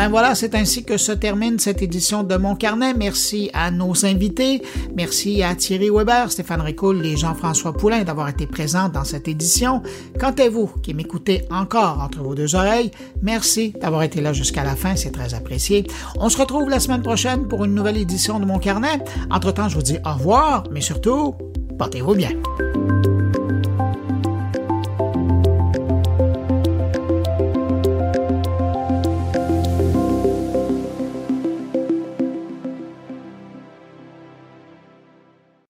Ben 0.00 0.08
voilà, 0.08 0.34
c'est 0.34 0.54
ainsi 0.54 0.82
que 0.82 0.96
se 0.96 1.12
termine 1.12 1.58
cette 1.58 1.82
édition 1.82 2.22
de 2.22 2.34
Mon 2.36 2.56
Carnet. 2.56 2.94
Merci 2.94 3.50
à 3.52 3.70
nos 3.70 4.06
invités. 4.06 4.62
Merci 4.96 5.42
à 5.42 5.54
Thierry 5.54 5.90
Weber, 5.90 6.32
Stéphane 6.32 6.62
Ricoul 6.62 7.04
et 7.04 7.18
Jean-François 7.18 7.74
Poulain 7.74 8.02
d'avoir 8.02 8.30
été 8.30 8.46
présents 8.46 8.88
dans 8.88 9.04
cette 9.04 9.28
édition. 9.28 9.82
Quant 10.18 10.32
à 10.38 10.48
vous, 10.48 10.72
qui 10.82 10.94
m'écoutez 10.94 11.42
encore 11.50 12.00
entre 12.00 12.22
vos 12.22 12.34
deux 12.34 12.54
oreilles, 12.54 12.92
merci 13.20 13.74
d'avoir 13.78 14.02
été 14.02 14.22
là 14.22 14.32
jusqu'à 14.32 14.64
la 14.64 14.74
fin, 14.74 14.96
c'est 14.96 15.10
très 15.10 15.34
apprécié. 15.34 15.86
On 16.18 16.30
se 16.30 16.38
retrouve 16.38 16.70
la 16.70 16.80
semaine 16.80 17.02
prochaine 17.02 17.46
pour 17.46 17.66
une 17.66 17.74
nouvelle 17.74 17.98
édition 17.98 18.40
de 18.40 18.46
Mon 18.46 18.58
Carnet. 18.58 19.04
Entre-temps, 19.30 19.68
je 19.68 19.74
vous 19.74 19.82
dis 19.82 19.98
au 20.06 20.14
revoir, 20.14 20.64
mais 20.72 20.80
surtout, 20.80 21.34
portez-vous 21.76 22.14
bien. 22.14 22.30